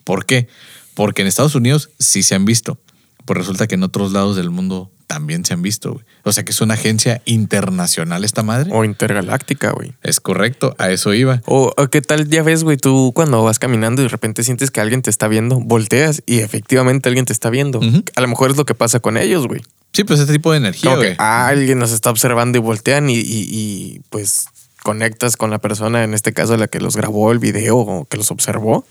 ¿por 0.03 0.25
qué? 0.25 0.47
Porque 0.93 1.21
en 1.23 1.27
Estados 1.27 1.55
Unidos 1.55 1.89
sí 1.99 2.23
se 2.23 2.35
han 2.35 2.45
visto. 2.45 2.79
Pues 3.25 3.37
resulta 3.37 3.67
que 3.67 3.75
en 3.75 3.83
otros 3.83 4.11
lados 4.11 4.35
del 4.35 4.49
mundo 4.49 4.91
también 5.07 5.45
se 5.45 5.53
han 5.53 5.61
visto, 5.61 5.93
güey. 5.93 6.05
O 6.23 6.31
sea 6.31 6.43
que 6.45 6.51
es 6.51 6.61
una 6.61 6.75
agencia 6.75 7.21
internacional 7.25 8.23
esta 8.23 8.43
madre. 8.43 8.69
O 8.73 8.83
intergaláctica, 8.83 9.71
güey. 9.71 9.93
Es 10.03 10.19
correcto, 10.19 10.75
a 10.79 10.89
eso 10.89 11.13
iba. 11.13 11.41
O, 11.45 11.73
o 11.77 11.87
qué 11.89 12.01
tal, 12.01 12.27
ya 12.29 12.43
ves, 12.43 12.63
güey, 12.63 12.77
tú 12.77 13.11
cuando 13.13 13.43
vas 13.43 13.59
caminando 13.59 14.01
y 14.01 14.05
de 14.05 14.09
repente 14.09 14.43
sientes 14.43 14.71
que 14.71 14.81
alguien 14.81 15.01
te 15.01 15.09
está 15.09 15.27
viendo, 15.27 15.59
volteas 15.59 16.23
y 16.25 16.39
efectivamente 16.39 17.09
alguien 17.09 17.25
te 17.25 17.33
está 17.33 17.49
viendo. 17.49 17.79
A 18.15 18.21
lo 18.21 18.27
mejor 18.27 18.51
es 18.51 18.57
lo 18.57 18.65
que 18.65 18.75
pasa 18.75 18.99
con 18.99 19.17
ellos, 19.17 19.47
güey. 19.47 19.61
Sí, 19.91 20.03
pues 20.03 20.19
este 20.19 20.33
tipo 20.33 20.51
de 20.51 20.57
energía, 20.57 20.91
que 20.99 21.15
ah, 21.19 21.47
alguien 21.47 21.77
nos 21.77 21.91
está 21.91 22.09
observando 22.09 22.57
y 22.57 22.61
voltean 22.61 23.09
y, 23.09 23.15
y- 23.17 23.47
y, 23.51 24.01
pues 24.09 24.47
conectas 24.81 25.37
con 25.37 25.49
la 25.51 25.59
persona, 25.59 26.03
en 26.03 26.13
este 26.13 26.33
caso 26.33 26.57
la 26.57 26.67
que 26.67 26.79
los 26.81 26.95
grabó 26.97 27.31
el 27.31 27.39
video 27.39 27.77
o 27.77 28.05
que 28.05 28.17
los 28.17 28.31
observó. 28.31 28.85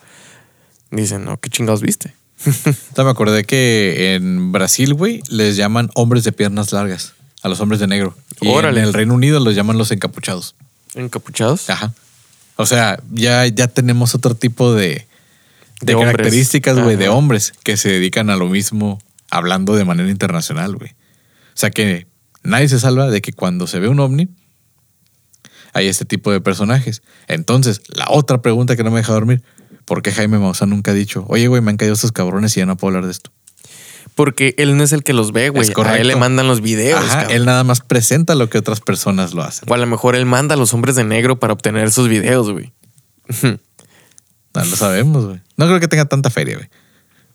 Dicen, 0.90 1.24
no, 1.24 1.38
¿qué 1.40 1.48
chingados 1.50 1.80
viste? 1.82 2.14
Me 2.96 3.10
acordé 3.10 3.44
que 3.44 4.14
en 4.14 4.52
Brasil, 4.52 4.94
güey, 4.94 5.22
les 5.28 5.56
llaman 5.56 5.90
hombres 5.94 6.24
de 6.24 6.32
piernas 6.32 6.72
largas 6.72 7.14
a 7.42 7.48
los 7.48 7.60
hombres 7.60 7.80
de 7.80 7.86
negro. 7.86 8.16
Y 8.40 8.48
Órale. 8.48 8.80
en 8.80 8.86
el 8.86 8.92
Reino 8.92 9.14
Unido 9.14 9.40
los 9.40 9.54
llaman 9.54 9.78
los 9.78 9.90
encapuchados. 9.90 10.54
¿Encapuchados? 10.94 11.68
Ajá. 11.70 11.92
O 12.56 12.66
sea, 12.66 13.00
ya, 13.10 13.46
ya 13.46 13.68
tenemos 13.68 14.14
otro 14.14 14.34
tipo 14.34 14.74
de, 14.74 15.06
de, 15.80 15.94
características, 15.94 16.78
güey, 16.78 16.96
de 16.96 17.08
hombres 17.08 17.52
que 17.64 17.76
se 17.76 17.88
dedican 17.88 18.30
a 18.30 18.36
lo 18.36 18.48
mismo 18.48 19.00
hablando 19.30 19.74
de 19.74 19.84
manera 19.84 20.10
internacional, 20.10 20.76
güey. 20.76 20.90
O 20.90 21.56
sea 21.56 21.70
que 21.70 22.06
nadie 22.42 22.68
se 22.68 22.78
salva 22.78 23.08
de 23.08 23.20
que 23.22 23.32
cuando 23.32 23.66
se 23.66 23.78
ve 23.78 23.88
un 23.88 24.00
ovni 24.00 24.28
hay 25.72 25.88
este 25.88 26.04
tipo 26.04 26.30
de 26.30 26.40
personajes. 26.40 27.02
Entonces, 27.28 27.80
la 27.88 28.06
otra 28.10 28.42
pregunta 28.42 28.76
que 28.76 28.84
no 28.84 28.90
me 28.90 28.98
deja 28.98 29.12
dormir, 29.12 29.42
¿por 29.84 30.02
qué 30.02 30.12
Jaime 30.12 30.38
Maussan 30.38 30.70
nunca 30.70 30.90
ha 30.90 30.94
dicho, 30.94 31.24
oye, 31.28 31.48
güey, 31.48 31.62
me 31.62 31.70
han 31.70 31.76
caído 31.76 31.94
estos 31.94 32.12
cabrones 32.12 32.56
y 32.56 32.60
ya 32.60 32.66
no 32.66 32.76
puedo 32.76 32.90
hablar 32.90 33.06
de 33.06 33.12
esto? 33.12 33.30
Porque 34.14 34.54
él 34.58 34.76
no 34.76 34.84
es 34.84 34.92
el 34.92 35.02
que 35.04 35.12
los 35.12 35.32
ve, 35.32 35.48
güey. 35.48 35.70
A 35.84 35.96
él 35.96 36.08
le 36.08 36.16
mandan 36.16 36.46
los 36.46 36.60
videos. 36.60 37.00
Ajá, 37.00 37.22
él 37.24 37.46
nada 37.46 37.64
más 37.64 37.80
presenta 37.80 38.34
lo 38.34 38.50
que 38.50 38.58
otras 38.58 38.80
personas 38.80 39.32
lo 39.32 39.42
hacen. 39.42 39.70
O 39.70 39.74
a 39.74 39.78
lo 39.78 39.86
mejor 39.86 40.16
él 40.16 40.26
manda 40.26 40.54
a 40.54 40.58
los 40.58 40.74
hombres 40.74 40.96
de 40.96 41.04
negro 41.04 41.38
para 41.38 41.52
obtener 41.52 41.90
sus 41.90 42.08
videos, 42.08 42.50
güey. 42.50 42.72
No 44.54 44.62
lo 44.66 44.76
sabemos, 44.76 45.24
güey. 45.24 45.40
No 45.56 45.66
creo 45.66 45.80
que 45.80 45.88
tenga 45.88 46.04
tanta 46.04 46.28
feria, 46.28 46.56
güey. 46.56 46.68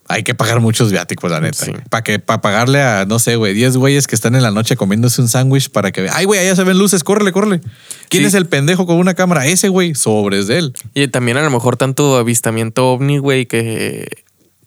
Hay 0.10 0.24
que 0.24 0.34
pagar 0.36 0.62
muchos 0.62 0.92
viáticos, 0.92 1.30
la 1.30 1.42
neta. 1.42 1.66
Sí. 1.66 1.72
Para 1.90 2.04
que 2.04 2.20
para 2.20 2.40
pagarle 2.42 2.82
a, 2.82 3.06
no 3.06 3.20
sé, 3.20 3.36
güey, 3.36 3.54
10 3.54 3.76
güeyes 3.78 4.08
que 4.08 4.16
están 4.16 4.36
en 4.36 4.44
la 4.44 4.52
noche 4.52 4.78
comiéndose 4.78 5.22
un 5.22 5.28
sándwich 5.28 5.70
para 5.70 5.92
que... 5.92 6.08
Ay, 6.12 6.24
güey, 6.26 6.40
allá 6.40 6.56
se 6.56 6.64
ven 6.64 6.78
luces, 6.78 7.04
córrele, 7.04 7.32
córrele. 7.34 7.60
¿Quién 8.10 8.24
Sí. 8.24 8.28
es 8.28 8.34
el 8.34 8.46
pendejo 8.46 8.86
con 8.86 8.98
una 8.98 9.16
cámara? 9.16 9.46
Ese, 9.48 9.68
güey, 9.70 9.96
sobres 9.96 10.48
de 10.48 10.60
él. 10.60 10.74
Y 10.94 11.08
también 11.10 11.36
a 11.38 11.42
lo 11.44 11.50
mejor 11.50 11.76
tanto 11.76 12.16
avistamiento 12.16 12.88
ovni, 12.90 13.18
güey, 13.18 13.48
que, 13.48 14.24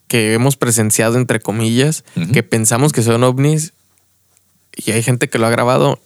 que 0.09 0.34
hemos 0.34 0.57
presenciado, 0.57 1.16
entre 1.16 1.41
comillas, 1.41 2.05
que 2.32 2.43
pensamos 2.43 2.93
que 2.93 3.03
son 3.03 3.24
ovnis 3.24 3.72
y 4.76 4.91
hay 4.93 5.03
gente 5.03 5.28
que 5.30 5.38
lo 5.38 5.47
ha 5.47 5.51
grabado. 5.51 6.01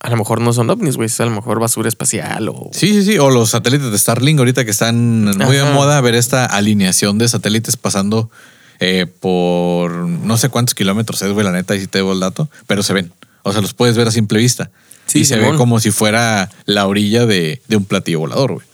A 0.00 0.10
lo 0.10 0.16
mejor 0.16 0.40
no 0.40 0.52
son 0.52 0.68
ovnis, 0.70 0.96
güey, 0.96 1.06
es 1.06 1.20
a 1.20 1.24
lo 1.26 1.30
mejor 1.30 1.60
basura 1.60 1.88
espacial 1.88 2.48
o... 2.48 2.70
Sí, 2.72 2.88
sí, 2.88 3.04
sí. 3.04 3.18
O 3.18 3.30
los 3.30 3.50
satélites 3.50 3.90
de 3.92 3.98
Starlink 3.98 4.38
ahorita 4.38 4.64
que 4.64 4.70
están 4.72 5.24
muy 5.38 5.56
de 5.56 5.64
moda 5.64 6.00
ver 6.00 6.14
esta 6.16 6.44
alineación 6.44 7.18
de 7.18 7.28
satélites 7.28 7.76
pasando 7.76 8.28
eh, 8.84 9.06
por 9.06 9.92
no 9.92 10.36
sé 10.36 10.48
cuántos 10.48 10.74
kilómetros 10.74 11.22
es, 11.22 11.32
güey, 11.32 11.44
la 11.44 11.52
neta, 11.52 11.74
ahí 11.74 11.80
sí 11.80 11.86
te 11.86 11.98
debo 11.98 12.12
el 12.12 12.18
dato, 12.18 12.50
pero 12.66 12.82
se 12.82 12.92
ven. 12.92 13.12
O 13.44 13.52
sea, 13.52 13.62
los 13.62 13.74
puedes 13.74 13.96
ver 13.96 14.08
a 14.08 14.10
simple 14.10 14.40
vista. 14.40 14.72
Sí, 15.06 15.20
y 15.20 15.24
se 15.24 15.36
ve 15.36 15.54
como 15.56 15.78
si 15.78 15.92
fuera 15.92 16.50
la 16.64 16.88
orilla 16.88 17.24
de, 17.24 17.62
de 17.68 17.76
un 17.76 17.84
platillo 17.84 18.18
volador, 18.18 18.54
güey. 18.54 18.66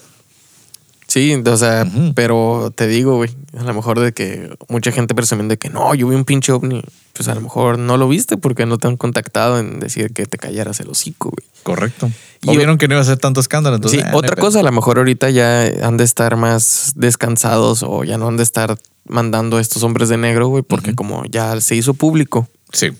Sí, 1.09 1.35
o 1.35 1.57
sea, 1.59 1.87
pero 2.15 2.73
te 2.75 2.87
digo, 2.87 3.17
güey, 3.17 3.31
a 3.59 3.65
lo 3.65 3.75
mejor 3.75 4.01
de 4.01 4.13
que 4.13 4.51
mucha 4.69 4.93
gente 4.93 5.15
presumiendo 5.15 5.53
de 5.53 5.59
que 5.59 5.69
no, 5.69 5.95
yo 5.95 6.09
vi 6.09 6.17
un 6.17 6.25
pinche 6.25 6.53
ovni. 6.53 6.83
Pues 7.13 7.29
a 7.29 7.35
lo 7.35 7.43
mejor 7.43 7.79
no 7.79 7.99
lo 7.99 8.09
viste 8.09 8.39
porque 8.39 8.65
no 8.65 8.79
te 8.79 8.89
han 8.89 8.97
contactado 8.97 9.59
en 9.59 9.79
decir 9.79 10.15
que 10.15 10.25
te 10.25 10.39
callaras 10.39 10.81
el 10.81 10.89
hocico, 10.89 11.31
güey. 11.31 11.47
Correcto. 11.69 12.11
Y 12.41 12.51
O 12.51 12.53
vieron 12.53 12.79
que 12.79 12.89
no 12.89 12.95
iba 12.95 13.03
a 13.03 13.05
ser 13.05 13.19
tanto 13.19 13.41
escándalo. 13.41 13.77
Entonces, 13.77 14.01
sí, 14.01 14.07
hay 14.07 14.15
otra 14.15 14.37
cosa, 14.37 14.61
a 14.61 14.63
lo 14.63 14.73
mejor 14.73 14.97
ahorita 14.97 15.29
ya 15.29 15.67
han 15.83 15.99
de 15.99 16.05
estar 16.05 16.37
más 16.37 16.93
descansados 16.97 17.83
o 17.83 18.05
ya 18.05 18.17
no 18.17 18.27
han 18.29 18.39
de 18.39 18.43
estar 18.43 18.79
mandando 19.07 19.59
a 19.59 19.61
estos 19.61 19.83
hombres 19.83 20.09
de 20.09 20.17
negro, 20.17 20.49
güey, 20.49 20.63
porque 20.63 20.95
como 20.95 21.25
ya 21.27 21.61
se 21.61 21.77
hizo 21.77 21.93
público. 21.93 22.49
Sí. 22.73 22.93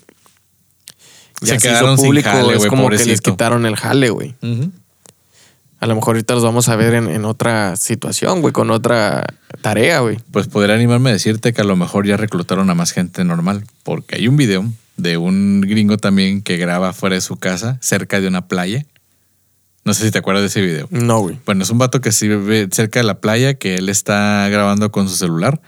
Ya 1.41 1.55
Se 1.55 1.59
se, 1.59 1.67
quedaron 1.67 1.93
hizo 1.93 1.97
sin 1.97 2.05
público, 2.09 2.29
jale, 2.29 2.57
es 2.57 2.67
como 2.67 2.89
que 2.89 3.03
les 3.03 3.21
quitaron 3.21 3.65
el 3.65 3.75
jale, 3.75 4.11
güey. 4.11 4.35
A 5.79 5.87
lo 5.87 5.95
mejor 5.95 6.15
ahorita 6.15 6.35
los 6.35 6.43
vamos 6.43 6.69
a 6.69 6.75
ver 6.75 6.93
en, 6.93 7.09
en 7.09 7.25
otra 7.25 7.75
situación, 7.75 8.41
güey, 8.41 8.53
con 8.53 8.69
otra 8.69 9.25
tarea, 9.61 10.01
güey. 10.01 10.19
Pues 10.31 10.47
podría 10.47 10.75
animarme 10.75 11.09
a 11.09 11.13
decirte 11.13 11.53
que 11.53 11.61
a 11.61 11.63
lo 11.63 11.75
mejor 11.75 12.05
ya 12.05 12.17
reclutaron 12.17 12.69
a 12.69 12.75
más 12.75 12.91
gente 12.91 13.23
normal, 13.23 13.63
porque 13.81 14.17
hay 14.17 14.27
un 14.27 14.37
video 14.37 14.65
de 15.01 15.17
un 15.17 15.61
gringo 15.61 15.97
también 15.97 16.41
que 16.41 16.57
graba 16.57 16.93
fuera 16.93 17.15
de 17.15 17.21
su 17.21 17.37
casa, 17.37 17.77
cerca 17.81 18.19
de 18.19 18.27
una 18.27 18.47
playa. 18.47 18.85
No 19.85 19.93
sé 19.93 20.05
si 20.05 20.11
te 20.11 20.19
acuerdas 20.19 20.43
de 20.43 20.47
ese 20.47 20.61
video. 20.61 20.87
No, 20.91 21.19
güey. 21.19 21.39
Bueno, 21.45 21.63
es 21.63 21.69
un 21.69 21.77
vato 21.77 22.01
que 22.01 22.11
se 22.11 22.27
ve 22.27 22.67
cerca 22.71 22.99
de 22.99 23.05
la 23.05 23.19
playa, 23.19 23.55
que 23.55 23.75
él 23.75 23.89
está 23.89 24.47
grabando 24.49 24.91
con 24.91 25.07
su 25.07 25.15
celular, 25.15 25.61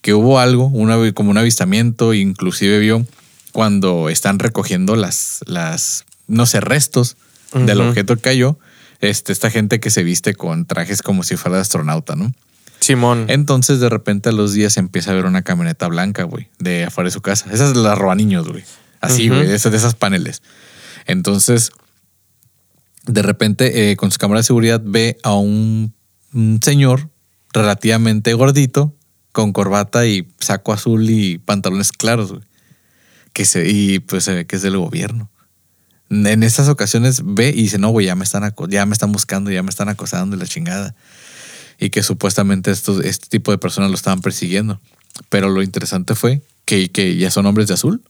que 0.00 0.14
hubo 0.14 0.38
algo, 0.38 0.66
una, 0.66 1.12
como 1.12 1.30
un 1.30 1.38
avistamiento, 1.38 2.14
inclusive 2.14 2.78
vio 2.78 3.04
cuando 3.52 4.08
están 4.08 4.38
recogiendo 4.38 4.96
las, 4.96 5.40
las 5.46 6.04
no 6.26 6.46
sé, 6.46 6.60
restos 6.60 7.16
del 7.52 7.80
objeto 7.80 8.16
que 8.16 8.22
cayó, 8.22 8.58
este, 9.00 9.32
esta 9.32 9.50
gente 9.50 9.80
que 9.80 9.90
se 9.90 10.02
viste 10.02 10.34
con 10.34 10.66
trajes 10.66 11.02
como 11.02 11.22
si 11.22 11.36
fuera 11.36 11.56
de 11.56 11.62
astronauta, 11.62 12.16
¿no? 12.16 12.32
Simón. 12.80 13.26
Entonces, 13.28 13.80
de 13.80 13.88
repente, 13.88 14.28
a 14.28 14.32
los 14.32 14.52
días 14.52 14.76
empieza 14.76 15.10
a 15.10 15.14
ver 15.14 15.26
una 15.26 15.42
camioneta 15.42 15.88
blanca, 15.88 16.24
güey, 16.24 16.48
de 16.58 16.84
afuera 16.84 17.08
de 17.08 17.12
su 17.12 17.20
casa. 17.20 17.50
Esa 17.52 17.68
es 17.68 17.76
la 17.76 17.94
roba 17.94 18.14
niños, 18.14 18.48
güey. 18.48 18.64
Así, 19.00 19.28
güey, 19.28 19.46
de 19.46 19.54
esas, 19.54 19.72
de 19.72 19.78
esas 19.78 19.94
paneles. 19.94 20.42
Entonces, 21.06 21.70
de 23.06 23.22
repente, 23.22 23.90
eh, 23.90 23.96
con 23.96 24.10
su 24.10 24.18
cámara 24.18 24.40
de 24.40 24.44
seguridad, 24.44 24.80
ve 24.84 25.18
a 25.22 25.34
un, 25.34 25.94
un 26.32 26.60
señor 26.62 27.10
relativamente 27.52 28.34
gordito, 28.34 28.94
con 29.32 29.52
corbata 29.52 30.06
y 30.06 30.28
saco 30.40 30.72
azul 30.72 31.08
y 31.10 31.38
pantalones 31.38 31.92
claros, 31.92 32.32
güey. 32.32 32.44
Que 33.32 33.44
se, 33.44 33.68
y 33.68 33.98
pues 33.98 34.24
se 34.24 34.32
ve 34.32 34.46
que 34.46 34.56
es 34.56 34.62
del 34.62 34.78
gobierno. 34.78 35.30
En 36.08 36.42
esas 36.42 36.68
ocasiones 36.68 37.22
ve 37.24 37.50
y 37.50 37.62
dice, 37.62 37.78
no, 37.78 37.90
güey, 37.90 38.06
ya 38.06 38.14
me 38.14 38.24
están 38.24 38.54
ya 38.68 38.86
me 38.86 38.92
están 38.92 39.12
buscando, 39.12 39.50
ya 39.50 39.62
me 39.62 39.70
están 39.70 39.88
acosando 39.88 40.36
y 40.36 40.38
la 40.38 40.46
chingada 40.46 40.94
y 41.78 41.90
que 41.90 42.02
supuestamente 42.02 42.70
estos, 42.70 43.04
este 43.04 43.28
tipo 43.28 43.50
de 43.52 43.58
personas 43.58 43.90
lo 43.90 43.96
estaban 43.96 44.20
persiguiendo. 44.20 44.80
Pero 45.28 45.48
lo 45.48 45.62
interesante 45.62 46.14
fue 46.14 46.42
que, 46.64 46.90
que 46.90 47.16
ya 47.16 47.30
son 47.30 47.46
hombres 47.46 47.68
de 47.68 47.74
azul. 47.74 48.02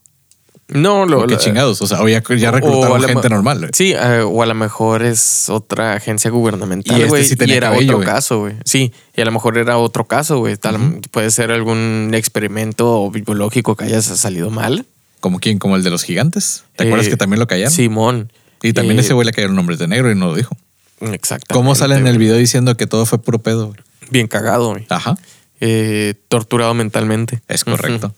no, 0.69 1.07
lo, 1.07 1.21
¿O 1.23 1.27
qué 1.27 1.35
lo- 1.35 1.41
chingados? 1.41 1.81
O 1.83 1.87
sea, 1.87 2.03
o 2.03 2.09
ya, 2.09 2.23
ya 2.37 2.51
reclutaron 2.51 3.01
gente 3.03 3.29
ma- 3.29 3.35
normal. 3.37 3.59
güey. 3.59 3.71
Sí, 3.73 3.93
eh, 3.93 4.23
o 4.27 4.43
a 4.43 4.47
lo 4.47 4.55
mejor 4.55 5.05
es 5.05 5.49
otra 5.49 5.93
agencia 5.95 6.31
gubernamental, 6.31 6.99
Y 6.99 7.03
este 7.03 7.23
sí 7.25 7.37
tenía 7.37 7.57
era 7.57 7.71
cabello, 7.71 7.97
otro 7.99 8.05
caso, 8.07 8.41
güey. 8.41 8.55
Sí, 8.65 8.93
y 9.17 9.21
a 9.21 9.25
lo 9.25 9.31
mejor 9.31 9.59
era 9.59 9.79
otro 9.79 10.07
caso, 10.07 10.39
güey. 10.39 10.57
Tal-. 10.57 11.01
Puede 11.13 11.31
ser 11.31 11.53
algún 11.53 12.11
experimento 12.15 13.09
biológico 13.11 13.77
que 13.77 13.85
haya 13.85 14.03
salido 14.03 14.51
mal. 14.51 14.87
¿Como 15.21 15.39
quién? 15.39 15.59
¿Como 15.59 15.77
el 15.77 15.83
de 15.85 15.91
los 15.91 16.03
gigantes? 16.03 16.65
¿Te 16.77 16.85
Eh, 16.85 16.87
acuerdas 16.89 17.09
que 17.09 17.17
también 17.17 17.39
lo 17.41 17.47
callaron? 17.47 17.73
Simón. 17.73 18.33
Y 18.63 18.73
también 18.73 18.99
Eh, 18.99 19.03
ese 19.03 19.13
güey 19.15 19.25
le 19.27 19.33
cayeron 19.33 19.55
nombres 19.55 19.79
de 19.79 19.87
negro 19.87 20.11
y 20.11 20.15
no 20.17 20.27
lo 20.27 20.35
dijo. 20.35 20.57
Exactamente. 21.01 21.55
¿Cómo 21.55 21.75
sale 21.75 21.97
en 21.97 22.07
el 22.07 22.19
video 22.19 22.37
diciendo 22.37 22.77
que 22.77 22.87
todo 22.87 23.07
fue 23.07 23.21
puro 23.23 23.39
pedo? 23.41 23.75
Bien 24.11 24.27
cagado, 24.29 24.71
güey. 24.71 24.87
Ajá, 24.89 25.17
Eh, 25.61 26.15
torturado 26.29 26.75
mentalmente. 26.75 27.41
es 27.49 27.65
correcto. 27.65 28.15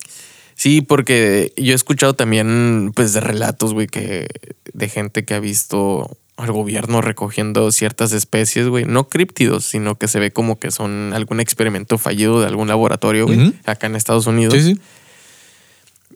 Sí, 0.54 0.80
porque 0.80 1.52
yo 1.56 1.72
he 1.72 1.76
escuchado 1.76 2.14
también, 2.14 2.90
pues, 2.94 3.12
de 3.12 3.20
relatos, 3.20 3.74
güey, 3.74 3.86
que 3.86 4.26
de 4.72 4.88
gente 4.88 5.24
que 5.24 5.34
ha 5.34 5.40
visto 5.40 6.18
al 6.36 6.50
gobierno 6.52 7.00
recogiendo 7.00 7.70
ciertas 7.72 8.12
especies, 8.12 8.66
güey, 8.68 8.84
no 8.84 9.08
críptidos, 9.08 9.64
sino 9.64 9.96
que 9.96 10.08
se 10.08 10.18
ve 10.18 10.32
como 10.32 10.58
que 10.58 10.70
son 10.72 11.12
algún 11.14 11.38
experimento 11.40 11.96
fallido 11.98 12.40
de 12.40 12.46
algún 12.46 12.68
laboratorio, 12.68 13.26
güey, 13.26 13.54
acá 13.66 13.86
en 13.86 13.94
Estados 13.96 14.26
Unidos. 14.26 14.54
Sí, 14.54 14.62
sí. 14.74 14.80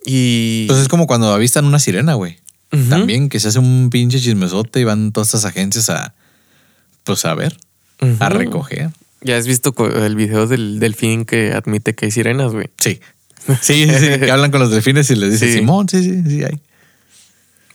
Y 0.04 0.66
Pues 0.66 0.80
es 0.80 0.88
como 0.88 1.06
cuando 1.06 1.32
avistan 1.32 1.64
una 1.64 1.78
sirena, 1.78 2.14
güey. 2.14 2.38
También 2.88 3.28
que 3.28 3.38
se 3.38 3.48
hace 3.48 3.58
un 3.58 3.90
pinche 3.90 4.18
chismesote 4.18 4.80
y 4.80 4.84
van 4.84 5.12
todas 5.12 5.28
estas 5.28 5.44
agencias 5.44 5.90
a, 5.90 6.14
pues 7.04 7.24
a 7.24 7.34
ver, 7.34 7.56
a 8.18 8.28
recoger. 8.28 8.90
Ya 9.20 9.36
has 9.36 9.46
visto 9.46 9.74
el 10.04 10.16
video 10.16 10.46
del 10.46 10.80
delfín 10.80 11.24
que 11.24 11.52
admite 11.52 11.94
que 11.94 12.06
hay 12.06 12.10
sirenas, 12.10 12.52
güey. 12.52 12.70
Sí. 12.78 13.00
Sí, 13.60 13.86
sí, 13.88 13.98
sí, 13.98 14.20
que 14.20 14.30
hablan 14.30 14.50
con 14.50 14.60
los 14.60 14.70
delfines 14.70 15.10
y 15.10 15.16
les 15.16 15.32
dice 15.32 15.46
Sí. 15.46 15.58
Simón, 15.58 15.88
sí, 15.88 16.02
sí, 16.02 16.22
sí, 16.28 16.44
hay. 16.44 16.60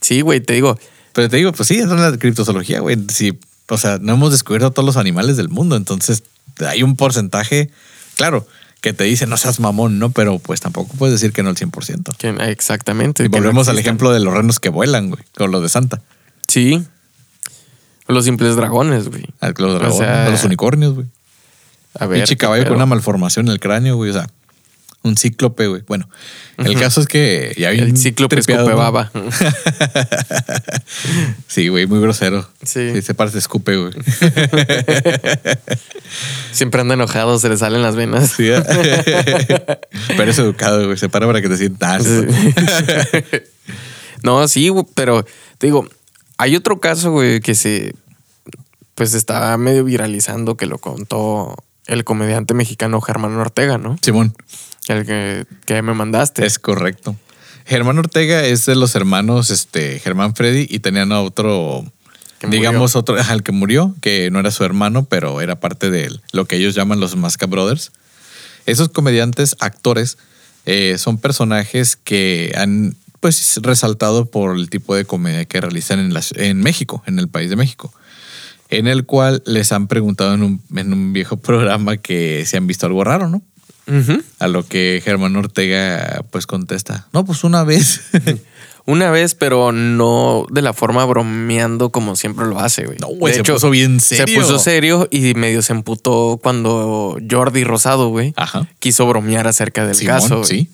Sí, 0.01 0.21
güey, 0.21 0.39
te 0.39 0.53
digo, 0.53 0.79
Pero 1.13 1.29
te 1.29 1.37
digo, 1.37 1.51
pues 1.51 1.67
sí, 1.67 1.77
es 1.77 1.87
una 1.87 2.15
criptozoología, 2.17 2.79
güey. 2.79 2.97
Sí, 3.09 3.37
o 3.69 3.77
sea, 3.77 3.97
no 3.99 4.13
hemos 4.13 4.31
descubierto 4.31 4.71
todos 4.71 4.85
los 4.85 4.97
animales 4.97 5.35
del 5.35 5.49
mundo, 5.49 5.75
entonces 5.75 6.23
hay 6.59 6.83
un 6.83 6.95
porcentaje, 6.95 7.69
claro, 8.15 8.47
que 8.81 8.93
te 8.93 9.03
dice 9.05 9.25
no 9.25 9.35
seas 9.37 9.59
mamón, 9.59 9.99
¿no? 9.99 10.11
Pero 10.11 10.39
pues 10.39 10.61
tampoco 10.61 10.93
puedes 10.97 11.19
decir 11.19 11.33
que 11.33 11.43
no 11.43 11.49
el 11.49 11.55
100%. 11.55 12.15
que 12.17 12.29
exactamente. 12.51 13.23
Y 13.23 13.29
no 13.29 13.37
volvemos 13.37 13.67
al 13.67 13.79
ejemplo 13.79 14.11
de 14.11 14.19
los 14.19 14.33
renos 14.33 14.59
que 14.59 14.69
vuelan, 14.69 15.09
güey, 15.09 15.23
con 15.35 15.51
lo 15.51 15.59
de 15.61 15.69
Santa. 15.69 16.01
Sí. 16.47 16.83
Los 18.07 18.25
simples 18.25 18.55
dragones, 18.55 19.09
güey. 19.09 19.25
A 19.41 19.47
Los, 19.47 19.55
dragones, 19.55 19.97
sea, 19.97 20.27
a 20.27 20.29
los 20.29 20.43
unicornios, 20.43 20.95
güey. 20.95 21.07
A 21.99 22.05
ver. 22.05 22.19
Pinche 22.19 22.37
caballo 22.37 22.65
con 22.65 22.75
una 22.75 22.85
malformación 22.85 23.47
en 23.47 23.53
el 23.53 23.59
cráneo, 23.59 23.95
güey. 23.95 24.11
O 24.11 24.13
sea, 24.13 24.27
un 25.03 25.17
cíclope, 25.17 25.67
güey. 25.67 25.83
Bueno, 25.87 26.09
el 26.57 26.79
caso 26.79 27.01
es 27.01 27.07
que 27.07 27.55
ya 27.57 27.69
había 27.69 27.83
El 27.83 27.97
cíclope 27.97 28.39
escupe 28.39 28.73
baba. 28.73 29.11
Sí, 31.47 31.69
güey, 31.69 31.87
muy 31.87 31.99
grosero. 31.99 32.47
Sí. 32.63 32.91
Sí, 32.93 33.01
se 33.01 33.13
parece 33.13 33.39
escupe, 33.39 33.77
güey. 33.77 33.93
Siempre 36.51 36.81
anda 36.81 36.93
enojado, 36.93 37.39
se 37.39 37.49
le 37.49 37.57
salen 37.57 37.81
las 37.81 37.95
venas. 37.95 38.31
Sí, 38.31 38.49
¿eh? 38.49 38.63
Pero 40.17 40.31
es 40.31 40.39
educado, 40.39 40.85
güey. 40.85 40.97
Se 40.97 41.09
para 41.09 41.25
para 41.25 41.41
que 41.41 41.49
te 41.49 41.57
sientas. 41.57 42.03
Sí. 42.03 42.27
no, 44.23 44.47
sí, 44.47 44.69
güey, 44.69 44.85
pero 44.93 45.25
te 45.57 45.67
digo, 45.67 45.87
hay 46.37 46.55
otro 46.55 46.79
caso, 46.79 47.11
güey, 47.11 47.39
que 47.39 47.55
se 47.55 47.95
pues 48.95 49.13
está 49.13 49.55
medio 49.57 49.83
viralizando 49.83 50.57
que 50.57 50.65
lo 50.65 50.79
contó 50.79 51.55
el 51.85 52.03
comediante 52.03 52.53
mexicano 52.53 52.99
Germán 52.99 53.35
Ortega, 53.37 53.77
¿no? 53.77 53.97
Simón, 54.01 54.35
El 54.87 55.05
que, 55.05 55.45
que 55.65 55.81
me 55.83 55.93
mandaste. 55.93 56.45
es 56.45 56.57
correcto. 56.57 57.15
Germán 57.65 57.99
Ortega 57.99 58.43
es 58.45 58.65
de 58.65 58.75
los 58.75 58.95
hermanos 58.95 59.51
este, 59.51 59.99
Germán 59.99 60.33
Freddy 60.35 60.65
y 60.69 60.79
tenían 60.79 61.11
a 61.11 61.21
otro, 61.21 61.83
murió. 62.41 62.49
digamos, 62.49 62.95
otro, 62.95 63.17
el 63.19 63.43
que 63.43 63.51
murió, 63.51 63.93
que 64.01 64.31
no 64.31 64.39
era 64.39 64.51
su 64.51 64.63
hermano, 64.63 65.05
pero 65.05 65.41
era 65.41 65.59
parte 65.59 65.91
de 65.91 66.05
él, 66.05 66.21
lo 66.31 66.45
que 66.45 66.55
ellos 66.55 66.73
llaman 66.73 66.99
los 66.99 67.15
Masca 67.15 67.45
Brothers. 67.45 67.91
Esos 68.65 68.89
comediantes, 68.89 69.55
actores, 69.59 70.17
eh, 70.65 70.97
son 70.97 71.17
personajes 71.17 71.95
que 71.95 72.53
han 72.57 72.95
pues 73.27 73.59
resaltado 73.61 74.23
por 74.31 74.55
el 74.55 74.69
tipo 74.69 74.95
de 74.95 75.03
comedia 75.03 75.43
que 75.43 75.59
realizan 75.59 75.99
en, 75.99 76.13
las, 76.13 76.31
en 76.37 76.61
México, 76.61 77.03
en 77.07 77.19
el 77.19 77.27
país 77.27 77.49
de 77.49 77.57
México, 77.57 77.93
en 78.69 78.87
el 78.87 79.05
cual 79.05 79.43
les 79.45 79.73
han 79.73 79.87
preguntado 79.89 80.33
en 80.33 80.43
un, 80.43 80.61
en 80.73 80.93
un 80.93 81.11
viejo 81.11 81.35
programa 81.41 81.97
que 81.97 82.45
si 82.45 82.55
han 82.55 82.67
visto 82.67 82.85
algo 82.85 83.03
raro, 83.03 83.27
¿no? 83.27 83.41
Ujú. 83.87 84.21
A 84.39 84.47
lo 84.47 84.65
que 84.65 85.01
Germán 85.03 85.35
Ortega 85.35 86.23
pues 86.31 86.47
contesta, 86.47 87.07
no, 87.11 87.25
pues 87.25 87.43
una 87.43 87.65
vez. 87.65 87.99
Una 88.85 89.11
vez, 89.11 89.35
pero 89.35 89.73
no 89.73 90.45
de 90.49 90.61
la 90.61 90.71
forma 90.71 91.03
bromeando 91.03 91.89
como 91.89 92.15
siempre 92.15 92.45
lo 92.45 92.57
hace, 92.57 92.85
güey. 92.85 92.97
No, 93.01 93.07
güey, 93.07 93.33
De 93.33 93.35
se 93.35 93.41
hecho, 93.41 93.55
puso 93.55 93.69
bien 93.69 93.99
serio. 93.99 94.25
Se 94.25 94.33
puso 94.39 94.59
serio 94.59 95.09
y 95.11 95.33
medio 95.33 95.61
se 95.61 95.73
emputó 95.73 96.39
cuando 96.41 97.17
Jordi 97.29 97.65
Rosado, 97.65 98.07
güey, 98.07 98.33
Ajá. 98.37 98.65
quiso 98.79 99.05
bromear 99.05 99.45
acerca 99.45 99.85
del 99.85 99.95
Simón, 99.95 100.15
caso. 100.15 100.37
güey. 100.37 100.47
sí. 100.47 100.69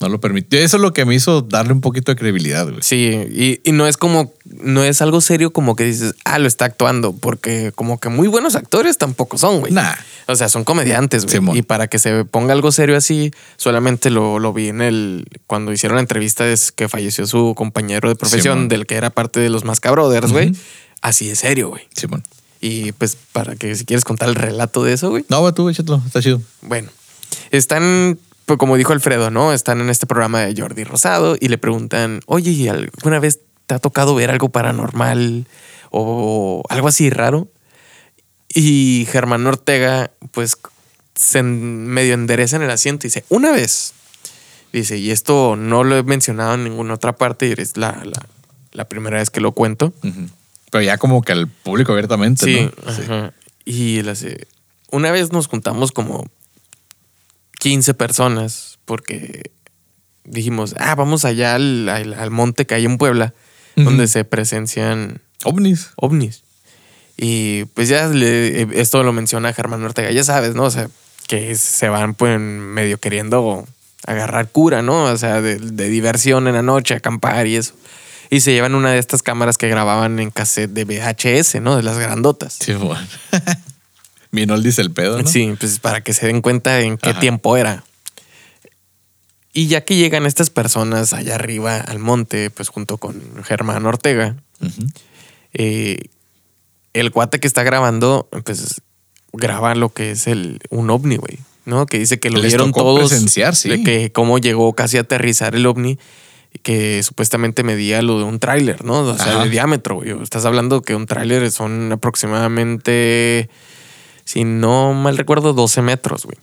No 0.00 0.08
lo 0.08 0.20
permitió. 0.20 0.58
Eso 0.58 0.76
es 0.76 0.82
lo 0.82 0.92
que 0.92 1.04
me 1.04 1.14
hizo 1.14 1.42
darle 1.42 1.72
un 1.72 1.80
poquito 1.80 2.12
de 2.12 2.16
credibilidad, 2.16 2.64
güey. 2.68 2.82
Sí, 2.82 3.12
y, 3.30 3.60
y 3.62 3.72
no 3.72 3.86
es 3.86 3.96
como, 3.96 4.34
no 4.44 4.82
es 4.82 5.00
algo 5.00 5.20
serio 5.20 5.52
como 5.52 5.76
que 5.76 5.84
dices, 5.84 6.14
ah, 6.24 6.38
lo 6.38 6.48
está 6.48 6.64
actuando, 6.64 7.12
porque 7.12 7.72
como 7.74 7.98
que 7.98 8.08
muy 8.08 8.28
buenos 8.28 8.56
actores 8.56 8.98
tampoco 8.98 9.38
son, 9.38 9.60
güey. 9.60 9.72
Nah. 9.72 9.94
O 10.26 10.36
sea, 10.36 10.48
son 10.48 10.64
comediantes, 10.64 11.24
güey. 11.24 11.36
Simón. 11.36 11.56
Y 11.56 11.62
para 11.62 11.86
que 11.86 11.98
se 11.98 12.24
ponga 12.24 12.52
algo 12.52 12.72
serio 12.72 12.96
así, 12.96 13.30
solamente 13.56 14.10
lo, 14.10 14.38
lo 14.38 14.52
vi 14.52 14.68
en 14.68 14.80
el, 14.80 15.26
cuando 15.46 15.72
hicieron 15.72 15.96
la 15.96 16.02
entrevista 16.02 16.46
es 16.48 16.72
que 16.72 16.88
falleció 16.88 17.26
su 17.26 17.54
compañero 17.56 18.08
de 18.08 18.16
profesión, 18.16 18.54
Simón. 18.54 18.68
del 18.68 18.86
que 18.86 18.96
era 18.96 19.10
parte 19.10 19.40
de 19.40 19.50
los 19.50 19.64
Masca 19.64 19.90
Brothers, 19.90 20.32
güey. 20.32 20.52
Así 21.02 21.28
de 21.28 21.36
serio, 21.36 21.68
güey. 21.68 21.82
Simón. 21.94 22.22
Y 22.60 22.92
pues 22.92 23.16
para 23.32 23.56
que 23.56 23.74
si 23.74 23.84
quieres 23.84 24.04
contar 24.04 24.28
el 24.30 24.34
relato 24.34 24.82
de 24.82 24.94
eso, 24.94 25.10
güey. 25.10 25.24
No, 25.28 25.40
güey, 25.40 25.52
tú, 25.52 25.68
échatelo. 25.68 26.02
Está 26.06 26.22
chido. 26.22 26.40
Bueno, 26.62 26.88
están, 27.50 28.18
pues, 28.46 28.58
como 28.58 28.76
dijo 28.76 28.92
Alfredo, 28.92 29.30
¿no? 29.30 29.52
Están 29.52 29.80
en 29.80 29.90
este 29.90 30.06
programa 30.06 30.40
de 30.40 30.60
Jordi 30.60 30.84
Rosado 30.84 31.36
y 31.40 31.48
le 31.48 31.58
preguntan, 31.58 32.20
oye, 32.26 32.50
¿y 32.50 32.68
alguna 32.68 33.18
vez 33.18 33.40
te 33.66 33.74
ha 33.74 33.78
tocado 33.78 34.14
ver 34.14 34.30
algo 34.30 34.50
paranormal 34.50 35.46
o 35.90 36.62
algo 36.68 36.88
así 36.88 37.10
raro? 37.10 37.48
Y 38.48 39.06
Germán 39.10 39.46
Ortega, 39.46 40.10
pues, 40.30 40.56
se 41.14 41.42
medio 41.42 42.14
endereza 42.14 42.56
en 42.56 42.62
el 42.62 42.70
asiento 42.70 43.06
y 43.06 43.08
dice, 43.08 43.24
una 43.28 43.50
vez. 43.52 43.92
Dice, 44.72 44.98
y 44.98 45.10
esto 45.12 45.54
no 45.56 45.84
lo 45.84 45.96
he 45.96 46.02
mencionado 46.02 46.54
en 46.54 46.64
ninguna 46.64 46.94
otra 46.94 47.14
parte 47.16 47.46
y 47.46 47.52
es 47.56 47.76
la, 47.76 48.00
la, 48.04 48.26
la 48.72 48.84
primera 48.88 49.18
vez 49.18 49.30
que 49.30 49.40
lo 49.40 49.52
cuento. 49.52 49.92
Pero 50.72 50.82
ya 50.82 50.98
como 50.98 51.22
que 51.22 51.30
al 51.32 51.46
público 51.46 51.92
abiertamente, 51.92 52.44
Sí, 52.44 52.70
¿no? 52.84 52.92
Sí. 52.92 53.02
ajá. 53.02 53.32
Y 53.64 53.98
él 54.00 54.08
hace- 54.08 54.48
una 54.90 55.12
vez 55.12 55.30
nos 55.32 55.46
juntamos 55.46 55.92
como 55.92 56.28
15 57.64 57.94
personas 57.94 58.78
porque 58.84 59.50
dijimos, 60.24 60.74
ah, 60.78 60.94
vamos 60.94 61.24
allá 61.24 61.54
al, 61.54 61.88
al- 61.88 62.12
al 62.12 62.30
monte 62.30 62.66
que 62.66 62.74
hay 62.74 62.84
en 62.84 62.98
Puebla, 62.98 63.32
donde 63.74 64.06
se 64.06 64.24
presencian 64.26 65.22
Ovnis. 65.44 65.88
ovnis. 65.96 66.42
Y 67.16 67.64
pues 67.72 67.88
ya 67.88 68.06
le- 68.08 68.68
esto 68.78 69.02
lo 69.02 69.14
menciona 69.14 69.54
Germán 69.54 69.82
Ortega, 69.82 70.10
ya 70.10 70.24
sabes, 70.24 70.54
¿no? 70.54 70.64
O 70.64 70.70
sea, 70.70 70.90
que 71.26 71.54
se 71.54 71.88
van 71.88 72.12
pues 72.12 72.38
medio 72.38 72.98
queriendo 73.00 73.66
agarrar 74.06 74.48
cura, 74.50 74.82
¿no? 74.82 75.04
O 75.04 75.16
sea, 75.16 75.40
de, 75.40 75.56
de 75.56 75.88
diversión 75.88 76.46
en 76.48 76.54
la 76.56 76.62
noche, 76.62 76.92
acampar 76.94 77.46
y 77.46 77.56
eso. 77.56 77.72
Y 78.28 78.40
se 78.40 78.52
llevan 78.52 78.74
una 78.74 78.90
de 78.90 78.98
estas 78.98 79.22
cámaras 79.22 79.56
que 79.56 79.68
grababan 79.68 80.18
en 80.18 80.30
cassette 80.30 80.70
de 80.70 80.84
VHS, 80.84 81.62
¿no? 81.62 81.76
De 81.78 81.82
las 81.82 81.96
grandotas. 81.98 82.58
Sí, 82.60 82.74
bueno. 82.74 83.06
Dice 84.34 84.82
el 84.82 84.90
pedo, 84.90 85.20
¿no? 85.22 85.28
Sí, 85.28 85.54
pues 85.58 85.78
para 85.78 86.00
que 86.02 86.12
se 86.12 86.26
den 86.26 86.40
cuenta 86.42 86.80
en 86.80 86.96
qué 86.98 87.10
Ajá. 87.10 87.20
tiempo 87.20 87.56
era. 87.56 87.84
Y 89.52 89.68
ya 89.68 89.84
que 89.84 89.94
llegan 89.94 90.26
estas 90.26 90.50
personas 90.50 91.12
allá 91.12 91.36
arriba 91.36 91.76
al 91.76 92.00
monte, 92.00 92.50
pues 92.50 92.68
junto 92.68 92.98
con 92.98 93.22
Germán 93.44 93.86
Ortega, 93.86 94.36
eh, 95.52 95.98
el 96.92 97.10
cuate 97.12 97.38
que 97.38 97.46
está 97.46 97.62
grabando, 97.62 98.28
pues 98.44 98.82
graba 99.32 99.74
lo 99.74 99.90
que 99.90 100.10
es 100.12 100.26
el 100.26 100.60
un 100.70 100.90
ovni, 100.90 101.16
güey, 101.16 101.38
¿no? 101.66 101.86
Que 101.86 101.98
dice 102.00 102.18
que 102.18 102.30
lo 102.30 102.40
Les 102.40 102.48
vieron 102.52 102.72
tocó 102.72 102.80
todos. 102.82 103.10
presenciar, 103.10 103.54
sí. 103.54 103.68
De 103.68 103.82
que 103.84 104.10
cómo 104.12 104.38
llegó 104.38 104.72
casi 104.74 104.96
a 104.96 105.02
aterrizar 105.02 105.54
el 105.54 105.66
ovni, 105.66 105.98
que 106.62 107.02
supuestamente 107.02 107.62
medía 107.62 108.02
lo 108.02 108.18
de 108.18 108.24
un 108.24 108.38
tráiler, 108.40 108.84
¿no? 108.84 109.00
O 109.00 109.16
sea, 109.16 109.34
Ajá. 109.34 109.44
de 109.44 109.50
diámetro, 109.50 109.96
güey. 109.96 110.10
Estás 110.22 110.44
hablando 110.44 110.82
que 110.82 110.94
un 110.96 111.06
tráiler 111.06 111.50
son 111.52 111.92
aproximadamente, 111.92 113.48
si 114.24 114.44
no 114.44 114.92
mal 114.94 115.16
recuerdo, 115.16 115.52
12 115.52 115.82
metros, 115.82 116.24
güey. 116.26 116.38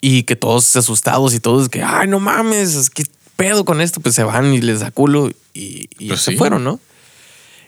Y 0.00 0.22
que 0.24 0.36
todos 0.36 0.74
asustados 0.76 1.34
y 1.34 1.40
todos 1.40 1.68
que, 1.68 1.82
ay, 1.82 2.06
no 2.08 2.20
mames, 2.20 2.88
¿qué 2.90 3.04
pedo 3.36 3.64
con 3.64 3.80
esto? 3.80 4.00
Pues 4.00 4.14
se 4.14 4.22
van 4.22 4.52
y 4.54 4.60
les 4.60 4.80
da 4.80 4.90
culo 4.90 5.30
y, 5.54 5.88
y 5.98 6.08
Pues 6.08 6.20
se 6.20 6.32
sí. 6.32 6.36
fueron, 6.36 6.64
¿no? 6.64 6.80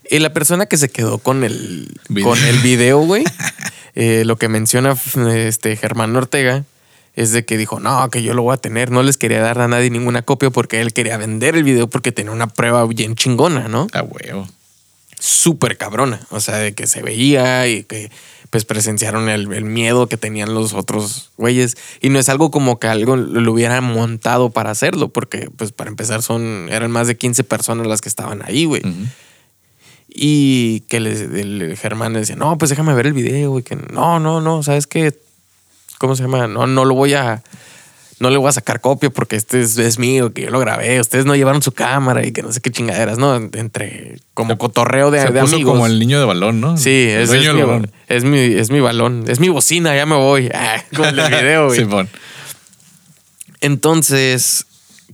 Y 0.08 0.18
la 0.18 0.32
persona 0.32 0.66
que 0.66 0.76
se 0.76 0.88
quedó 0.88 1.18
con 1.18 1.44
el, 1.44 1.88
Video. 2.08 2.28
con 2.28 2.38
el 2.42 2.58
video, 2.58 2.98
güey, 3.00 3.24
eh, 3.94 4.24
lo 4.24 4.36
que 4.36 4.48
menciona 4.48 4.96
este 5.26 5.76
Germán 5.76 6.14
Ortega 6.16 6.64
es 7.14 7.32
de 7.32 7.44
que 7.44 7.56
dijo, 7.56 7.80
no, 7.80 8.08
que 8.10 8.22
yo 8.22 8.34
lo 8.34 8.42
voy 8.42 8.54
a 8.54 8.56
tener. 8.56 8.90
No 8.90 9.02
les 9.02 9.16
quería 9.18 9.40
dar 9.40 9.60
a 9.60 9.68
nadie 9.68 9.90
ninguna 9.90 10.22
copia 10.22 10.50
porque 10.50 10.80
él 10.80 10.92
quería 10.92 11.16
vender 11.16 11.54
el 11.56 11.64
video 11.64 11.88
porque 11.88 12.12
tenía 12.12 12.32
una 12.32 12.46
prueba 12.48 12.84
bien 12.86 13.14
chingona, 13.14 13.68
¿no? 13.68 13.88
A 13.92 14.02
huevo. 14.02 14.48
Súper 15.20 15.76
cabrona. 15.76 16.20
O 16.30 16.40
sea, 16.40 16.56
de 16.56 16.74
que 16.74 16.88
se 16.88 17.02
veía 17.02 17.68
y 17.68 17.84
que 17.84 18.10
pues 18.50 18.64
presenciaron 18.64 19.28
el, 19.28 19.52
el 19.52 19.64
miedo 19.64 20.08
que 20.08 20.16
tenían 20.16 20.54
los 20.54 20.74
otros 20.74 21.30
güeyes. 21.36 21.76
Y 22.00 22.08
no 22.08 22.18
es 22.18 22.28
algo 22.28 22.50
como 22.50 22.80
que 22.80 22.88
algo 22.88 23.14
lo 23.16 23.52
hubieran 23.52 23.84
montado 23.84 24.50
para 24.50 24.70
hacerlo, 24.70 25.08
porque 25.08 25.48
pues 25.56 25.70
para 25.70 25.88
empezar 25.90 26.22
son, 26.22 26.68
eran 26.68 26.90
más 26.90 27.06
de 27.06 27.16
15 27.16 27.44
personas 27.44 27.86
las 27.86 28.00
que 28.00 28.08
estaban 28.08 28.42
ahí, 28.44 28.64
güey. 28.64 28.82
Y 30.08 30.80
que 30.88 30.98
les, 30.98 31.20
el 31.20 31.76
Germán 31.76 32.12
le 32.12 32.20
decía, 32.20 32.34
no, 32.34 32.58
pues 32.58 32.70
déjame 32.70 32.92
ver 32.94 33.06
el 33.06 33.12
video, 33.12 33.52
güey. 33.52 33.62
Que 33.62 33.76
no, 33.76 34.18
no, 34.18 34.40
no, 34.40 34.64
¿sabes 34.64 34.88
qué? 34.88 35.16
¿Cómo 35.98 36.16
se 36.16 36.24
llama? 36.24 36.48
No, 36.48 36.66
no 36.66 36.84
lo 36.84 36.94
voy 36.94 37.14
a... 37.14 37.44
No 38.20 38.30
le 38.30 38.36
voy 38.36 38.48
a 38.48 38.52
sacar 38.52 38.80
copia 38.80 39.10
porque 39.10 39.34
este 39.34 39.60
es, 39.62 39.78
es 39.78 39.98
mío, 39.98 40.32
que 40.32 40.42
yo 40.42 40.50
lo 40.50 40.60
grabé. 40.60 41.00
Ustedes 41.00 41.24
no 41.24 41.34
llevaron 41.34 41.62
su 41.62 41.72
cámara 41.72 42.24
y 42.24 42.32
que 42.32 42.42
no 42.42 42.52
sé 42.52 42.60
qué 42.60 42.70
chingaderas, 42.70 43.18
¿no? 43.18 43.34
Entre 43.34 44.20
como 44.34 44.58
cotorreo 44.58 45.10
de, 45.10 45.22
Se 45.22 45.32
de 45.32 45.40
puso 45.40 45.56
amigos. 45.56 45.72
como 45.72 45.86
el 45.86 45.98
niño 45.98 46.20
de 46.20 46.26
balón, 46.26 46.60
¿no? 46.60 46.76
Sí, 46.76 47.08
el 47.08 47.22
es, 47.22 47.30
mi, 47.30 47.46
balón. 47.46 47.90
es, 48.08 48.24
mi, 48.24 48.38
es 48.38 48.70
mi 48.70 48.80
balón. 48.80 49.24
Es 49.26 49.40
mi 49.40 49.48
bocina, 49.48 49.96
ya 49.96 50.06
me 50.06 50.16
voy. 50.16 50.50
Ah, 50.54 50.84
como 50.94 51.08
el 51.08 51.16
del 51.16 51.30
video, 51.30 51.66
güey. 51.66 51.78
Simón. 51.80 52.08
Entonces, 53.62 54.66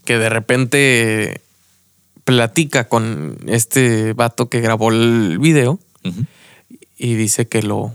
que 0.05 0.19
de 0.19 0.29
repente 0.29 1.41
platica 2.25 2.89
con 2.89 3.39
este 3.47 4.13
vato 4.15 4.49
que 4.49 4.61
grabó 4.61 4.91
el 4.91 5.39
video 5.39 5.79
y 6.97 7.15
dice 7.15 7.47
que 7.47 7.63
lo 7.63 7.95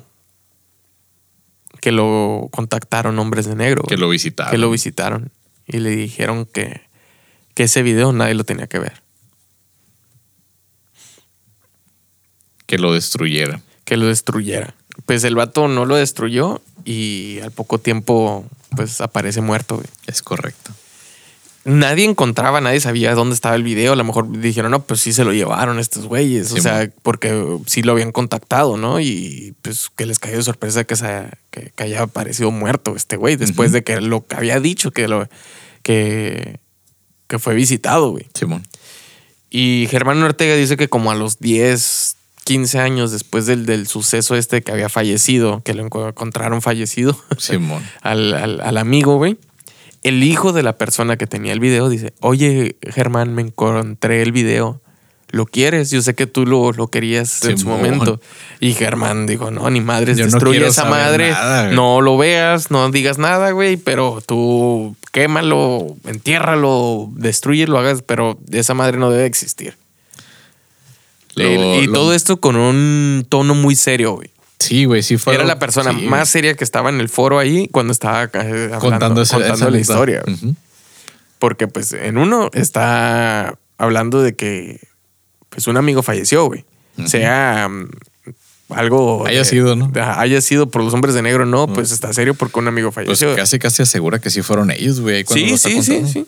que 1.81 1.91
lo 1.91 2.47
contactaron 2.51 3.19
hombres 3.19 3.45
de 3.45 3.55
negro. 3.55 3.83
Que 3.83 3.97
lo 3.97 4.07
visitaron. 4.07 4.51
Que 4.51 4.57
lo 4.57 4.71
visitaron 4.71 5.31
y 5.67 5.79
le 5.79 5.89
dijeron 5.89 6.45
que, 6.45 6.81
que 7.53 7.63
ese 7.63 7.81
video 7.81 8.13
nadie 8.13 8.35
lo 8.35 8.43
tenía 8.45 8.67
que 8.67 8.79
ver. 8.79 9.01
Que 12.65 12.77
lo 12.77 12.93
destruyera. 12.93 13.61
que 13.83 13.97
lo 13.97 14.07
destruyera. 14.07 14.75
Pues 15.05 15.23
el 15.25 15.35
vato 15.35 15.67
no 15.67 15.85
lo 15.85 15.95
destruyó 15.95 16.61
y 16.85 17.39
al 17.43 17.51
poco 17.51 17.79
tiempo 17.79 18.45
pues 18.75 19.01
aparece 19.01 19.41
muerto. 19.41 19.75
güey. 19.75 19.87
Es 20.07 20.21
correcto. 20.21 20.71
Nadie 21.63 22.05
encontraba, 22.05 22.59
nadie 22.59 22.79
sabía 22.79 23.13
dónde 23.13 23.35
estaba 23.35 23.55
el 23.55 23.61
video. 23.63 23.93
A 23.93 23.95
lo 23.95 24.03
mejor 24.03 24.39
dijeron, 24.39 24.71
no, 24.71 24.81
pues 24.81 24.99
sí 25.01 25.13
se 25.13 25.23
lo 25.23 25.31
llevaron 25.31 25.77
estos 25.77 26.07
güeyes. 26.07 26.51
o 26.53 26.57
sea, 26.57 26.73
man. 26.73 26.93
porque 27.03 27.57
sí 27.67 27.83
lo 27.83 27.91
habían 27.91 28.11
contactado, 28.11 28.77
¿no? 28.77 28.99
Y 28.99 29.53
pues 29.61 29.89
que 29.95 30.07
les 30.07 30.17
cayó 30.17 30.37
de 30.37 30.43
sorpresa 30.43 30.83
que, 30.85 30.95
se, 30.95 31.29
que, 31.51 31.71
que 31.75 31.83
haya 31.83 32.01
aparecido 32.01 32.49
muerto 32.49 32.95
este 32.95 33.15
güey 33.15 33.35
después 33.35 33.71
de 33.71 33.83
que 33.83 34.01
lo 34.01 34.25
que 34.25 34.35
había 34.37 34.59
dicho 34.59 34.89
que 34.91 35.07
lo 35.07 35.27
que, 35.83 36.59
que 37.27 37.37
fue 37.39 37.53
visitado, 37.53 38.09
güey. 38.11 38.25
Simón. 38.33 38.65
Y 39.49 39.87
Germán 39.91 40.21
Ortega 40.23 40.55
dice 40.55 40.77
que 40.77 40.87
como 40.87 41.11
a 41.11 41.15
los 41.15 41.39
10, 41.39 42.15
15 42.45 42.79
años 42.79 43.11
después 43.11 43.45
del, 43.45 43.65
del 43.67 43.85
suceso 43.87 44.35
este 44.35 44.63
que 44.63 44.71
había 44.71 44.89
fallecido, 44.89 45.61
que 45.63 45.73
lo 45.75 45.85
enco- 45.87 46.09
encontraron 46.09 46.61
fallecido 46.63 47.15
Simón. 47.37 47.83
al, 48.01 48.33
al- 48.33 48.61
al 48.61 48.77
amigo, 48.77 49.17
güey. 49.17 49.37
El 50.03 50.23
hijo 50.23 50.51
de 50.53 50.63
la 50.63 50.77
persona 50.77 51.17
que 51.17 51.27
tenía 51.27 51.53
el 51.53 51.59
video 51.59 51.87
dice, 51.89 52.13
oye 52.21 52.75
Germán, 52.81 53.33
me 53.35 53.41
encontré 53.43 54.21
el 54.21 54.31
video. 54.31 54.81
¿Lo 55.29 55.45
quieres? 55.45 55.91
Yo 55.91 56.01
sé 56.01 56.13
que 56.13 56.27
tú 56.27 56.45
lo, 56.45 56.73
lo 56.73 56.87
querías 56.89 57.45
en 57.45 57.57
su 57.57 57.67
momento. 57.67 58.19
Y 58.59 58.73
Germán 58.73 59.27
dijo, 59.27 59.49
no, 59.49 59.69
ni 59.69 59.79
madres, 59.79 60.17
Yo 60.17 60.25
destruye 60.25 60.65
esa 60.67 60.83
madre. 60.89 61.31
nada, 61.31 61.69
no 61.71 62.01
lo 62.01 62.17
veas, 62.17 62.69
no 62.69 62.89
digas 62.91 63.17
nada, 63.17 63.51
güey, 63.51 63.77
pero 63.77 64.21
tú 64.25 64.95
quémalo, 65.13 65.95
entiérralo, 66.05 67.09
destruyelo, 67.15 67.77
hagas, 67.79 68.01
pero 68.01 68.39
esa 68.51 68.73
madre 68.73 68.97
no 68.97 69.09
debe 69.09 69.25
existir. 69.25 69.77
Lo- 71.35 71.79
y 71.81 71.85
lo- 71.87 71.93
todo 71.93 72.13
esto 72.13 72.41
con 72.41 72.57
un 72.57 73.25
tono 73.29 73.55
muy 73.55 73.75
serio, 73.77 74.13
güey. 74.15 74.30
Sí, 74.61 74.85
güey, 74.85 75.03
sí 75.03 75.17
fue. 75.17 75.33
Era 75.35 75.43
la 75.43 75.59
persona 75.59 75.91
sí, 75.91 76.05
más 76.07 76.29
seria 76.29 76.53
que 76.55 76.63
estaba 76.63 76.89
en 76.89 76.99
el 77.01 77.09
foro 77.09 77.39
ahí 77.39 77.67
cuando 77.69 77.91
estaba 77.93 78.23
eh, 78.25 78.27
hablando, 78.33 78.79
contando, 78.79 79.21
esa 79.21 79.37
la 79.69 79.79
historia. 79.79 80.23
Porque 81.39 81.67
pues 81.67 81.93
en 81.93 82.17
uno 82.17 82.49
está 82.53 83.57
hablando 83.77 84.21
de 84.21 84.35
que 84.35 84.79
pues 85.49 85.67
un 85.67 85.77
amigo 85.77 86.03
falleció, 86.03 86.45
güey. 86.45 86.65
Sea 87.05 87.67
mm, 87.69 87.89
algo 88.69 89.25
Haya 89.25 89.39
de- 89.39 89.45
sido, 89.45 89.75
¿no? 89.75 89.87
de- 89.87 90.01
haya 90.01 90.39
sido 90.41 90.69
por 90.69 90.83
los 90.83 90.93
hombres 90.93 91.15
de 91.15 91.21
negro, 91.21 91.45
no, 91.45 91.67
pues 91.67 91.91
está 91.91 92.13
serio 92.13 92.35
porque 92.35 92.59
un 92.59 92.67
amigo 92.67 92.91
Pues 92.91 93.05
falleció. 93.07 93.35
casi 93.35 93.59
casi 93.59 93.81
asegura 93.83 94.19
que 94.19 94.29
sí 94.29 94.41
fueron 94.41 94.71
ellos, 94.71 94.99
güey. 95.01 95.25
sí, 95.27 95.57
sí, 95.57 95.81
sí, 95.81 95.91
contando. 95.95 96.07
sí. 96.07 96.25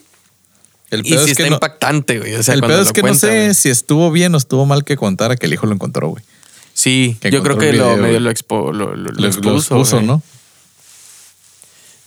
El 0.89 0.99
Y 1.05 1.09
pedo 1.11 1.25
sí 1.25 1.31
es 1.31 1.37
que 1.37 1.43
está 1.43 1.49
no, 1.49 1.55
impactante, 1.55 2.19
güey. 2.19 2.35
O 2.35 2.43
sea, 2.43 2.53
el 2.53 2.61
pedo 2.61 2.81
es 2.81 2.91
que 2.93 3.01
no 3.01 3.15
sé 3.15 3.27
güey. 3.45 3.53
si 3.55 3.69
estuvo 3.69 4.11
bien 4.11 4.33
o 4.35 4.37
estuvo 4.37 4.65
mal 4.67 4.83
que 4.83 4.95
contara 4.95 5.35
que 5.35 5.47
el 5.47 5.53
hijo 5.53 5.65
lo 5.65 5.73
encontró, 5.73 6.09
güey. 6.09 6.23
Sí, 6.83 7.15
que 7.21 7.31
yo 7.31 7.41
creo 7.41 7.57
que 7.57 7.71
lo 7.71 7.95
medio 7.95 8.19
lo, 8.19 8.29
expo, 8.29 8.73
lo, 8.73 8.93
expuso. 9.25 10.01
¿no? 10.01 10.21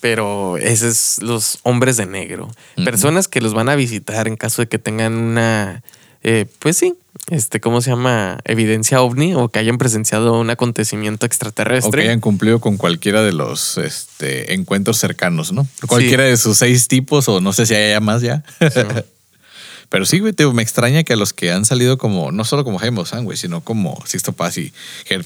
Pero 0.00 0.58
esos 0.58 1.16
es 1.16 1.22
los 1.22 1.60
hombres 1.62 1.96
de 1.96 2.04
negro. 2.04 2.50
Personas 2.84 3.26
que 3.26 3.40
los 3.40 3.54
van 3.54 3.70
a 3.70 3.74
visitar 3.74 4.28
en 4.28 4.36
caso 4.36 4.60
de 4.60 4.68
que 4.68 4.78
tengan 4.78 5.14
una, 5.14 5.82
eh, 6.22 6.44
pues 6.58 6.76
sí, 6.76 6.92
este, 7.30 7.58
¿cómo 7.58 7.80
se 7.80 7.88
llama? 7.88 8.38
Evidencia 8.44 9.00
ovni 9.00 9.32
o 9.34 9.48
que 9.48 9.60
hayan 9.60 9.78
presenciado 9.78 10.38
un 10.38 10.50
acontecimiento 10.50 11.24
O 11.24 11.26
extraterrestre. 11.26 12.02
que 12.02 12.08
hayan 12.08 12.20
cumplido 12.20 12.60
con 12.60 12.76
cualquiera 12.76 13.22
de 13.22 13.32
los 13.32 13.78
este, 13.78 14.52
encuentros 14.52 14.98
cercanos, 14.98 15.52
¿no? 15.52 15.66
Cualquiera 15.86 16.24
de 16.24 16.36
sus 16.36 16.58
seis 16.58 16.86
tipos, 16.86 17.30
o 17.30 17.40
no 17.40 17.54
sé 17.54 17.64
si 17.64 17.74
haya 17.74 18.00
más 18.00 18.20
ya. 18.20 18.44
Pero 19.88 20.04
sí, 20.04 20.18
güey, 20.18 20.34
me 20.52 20.62
extraña 20.62 21.04
que 21.04 21.12
a 21.12 21.16
los 21.16 21.32
que 21.32 21.52
han 21.52 21.64
salido 21.64 21.96
como, 21.98 22.32
no 22.32 22.44
solo 22.44 22.64
como 22.64 22.78
Jaime 22.78 23.02
güey, 23.22 23.36
sino 23.36 23.60
como 23.60 24.02
Sixto 24.06 24.32
Paz 24.32 24.58
y 24.58 24.72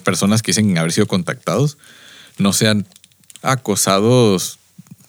personas 0.04 0.42
que 0.42 0.50
dicen 0.52 0.76
haber 0.78 0.92
sido 0.92 1.06
contactados, 1.06 1.78
no 2.38 2.52
sean 2.52 2.86
acosados 3.42 4.58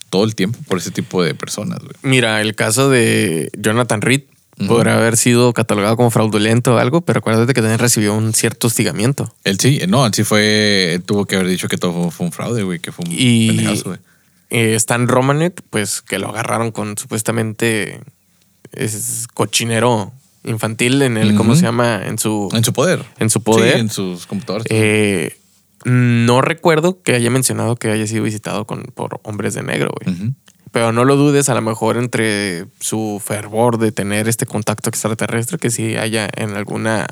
todo 0.10 0.24
el 0.26 0.36
tiempo 0.36 0.60
por 0.68 0.78
ese 0.78 0.92
tipo 0.92 1.24
de 1.24 1.34
personas, 1.36 1.80
güey. 1.80 1.94
Mira, 2.04 2.42
el 2.42 2.56
caso 2.56 2.90
de 2.90 3.50
Jonathan 3.58 4.02
Reed 4.02 4.24
Ujú. 4.60 4.68
podrá 4.68 4.98
haber 4.98 5.16
sido 5.18 5.54
catalogado 5.54 5.96
como 5.96 6.12
fraudulento 6.12 6.76
o 6.76 6.78
algo, 6.78 7.02
pero 7.02 7.20
acuérdate 7.20 7.54
que 7.54 7.62
también 7.62 7.80
recibió 7.80 8.14
un 8.14 8.34
cierto 8.34 8.68
hostigamiento. 8.68 9.34
Él 9.44 9.60
sí, 9.60 9.82
no, 9.88 10.06
él 10.06 10.14
sí 10.14 10.24
fue, 10.24 10.94
él 10.96 11.04
tuvo 11.04 11.26
que 11.26 11.36
haber 11.36 11.48
dicho 11.48 11.68
que 11.68 11.78
todo 11.78 12.12
fue, 12.12 12.26
un 12.26 12.32
fraude, 12.32 12.64
güey, 12.64 12.80
que 12.80 12.92
fue 12.92 13.06
un 13.06 13.12
Y 13.18 13.48
pendejazo, 13.48 13.84
güey. 13.86 14.00
eh, 14.50 14.76
Stan 14.76 15.08
Romanek, 15.08 15.62
pues 15.70 16.02
que 16.02 16.20
lo 16.20 16.30
agarraron 16.30 16.72
con 16.72 16.98
supuestamente 16.98 18.02
es 18.74 19.28
cochinero 19.34 20.12
infantil 20.44 21.02
en 21.04 21.18
el, 21.18 21.36
¿cómo 21.36 21.56
se 21.56 21.62
llama? 21.64 22.02
En 22.06 22.18
su, 22.18 22.50
En 22.54 22.64
su 22.64 22.74
poder. 22.74 23.04
en 23.20 23.30
su 23.30 23.42
poder. 23.44 23.74
Sí, 23.76 23.80
en 23.80 23.90
sus 23.90 24.26
computadores. 24.26 24.66
Eh, 24.70 25.38
no 25.86 26.42
recuerdo 26.42 27.02
que 27.02 27.14
haya 27.16 27.30
mencionado 27.30 27.76
que 27.76 27.90
haya 27.92 28.06
sido 28.08 28.24
visitado 28.24 28.66
con, 28.66 28.84
por 28.84 29.20
hombres 29.24 29.54
de 29.54 29.64
negro, 29.64 29.92
güey. 30.04 30.34
Pero 30.72 30.94
no 30.94 31.04
lo 31.06 31.16
dudes, 31.18 31.50
a 31.50 31.54
lo 31.56 31.62
mejor 31.62 31.98
entre 31.98 32.66
su 32.80 33.22
fervor 33.24 33.78
de 33.78 33.92
tener 33.92 34.28
este 34.30 34.46
contacto 34.46 34.90
extraterrestre, 34.90 35.58
que 35.58 35.70
si 35.70 35.96
haya 35.98 36.30
en 36.36 36.56
alguna 36.56 37.08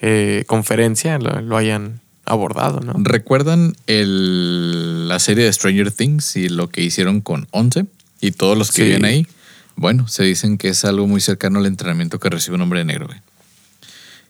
eh, 0.00 0.44
conferencia 0.46 1.18
lo, 1.18 1.40
lo 1.40 1.56
hayan 1.56 2.00
abordado, 2.26 2.80
¿no? 2.80 2.92
¿Recuerdan 2.98 3.74
el- 3.86 5.08
la 5.08 5.18
serie 5.18 5.44
de 5.44 5.52
Stranger 5.52 5.90
Things 5.92 6.36
y 6.36 6.48
lo 6.48 6.68
que 6.68 6.82
hicieron 6.82 7.20
con 7.20 7.46
Once 7.52 7.86
y 8.20 8.32
todos 8.32 8.56
los 8.58 8.70
que 8.70 8.82
Sí. 8.82 8.88
viven 8.88 9.04
ahí? 9.04 9.26
Bueno, 9.76 10.08
se 10.08 10.24
dicen 10.24 10.58
que 10.58 10.68
es 10.68 10.84
algo 10.84 11.06
muy 11.06 11.20
cercano 11.20 11.58
al 11.58 11.66
entrenamiento 11.66 12.18
que 12.18 12.30
recibe 12.30 12.56
un 12.56 12.62
hombre 12.62 12.84
negro. 12.84 13.06
güey. 13.06 13.20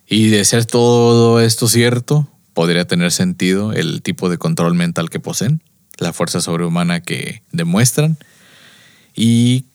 Y 0.07 0.29
de 0.29 0.45
ser 0.45 0.65
todo 0.67 1.41
esto 1.41 1.69
cierto, 1.69 2.29
podría 2.53 2.87
tener 2.87 3.13
sentido 3.13 3.73
el 3.73 4.03
tipo 4.03 4.29
de 4.29 4.39
control 4.39 4.75
mental 4.75 5.11
que 5.11 5.21
poseen, 5.21 5.63
la 5.99 6.13
fuerza 6.13 6.41
sobrehumana 6.41 7.01
que 7.01 7.43
demuestran 7.53 8.19
y 9.15 9.67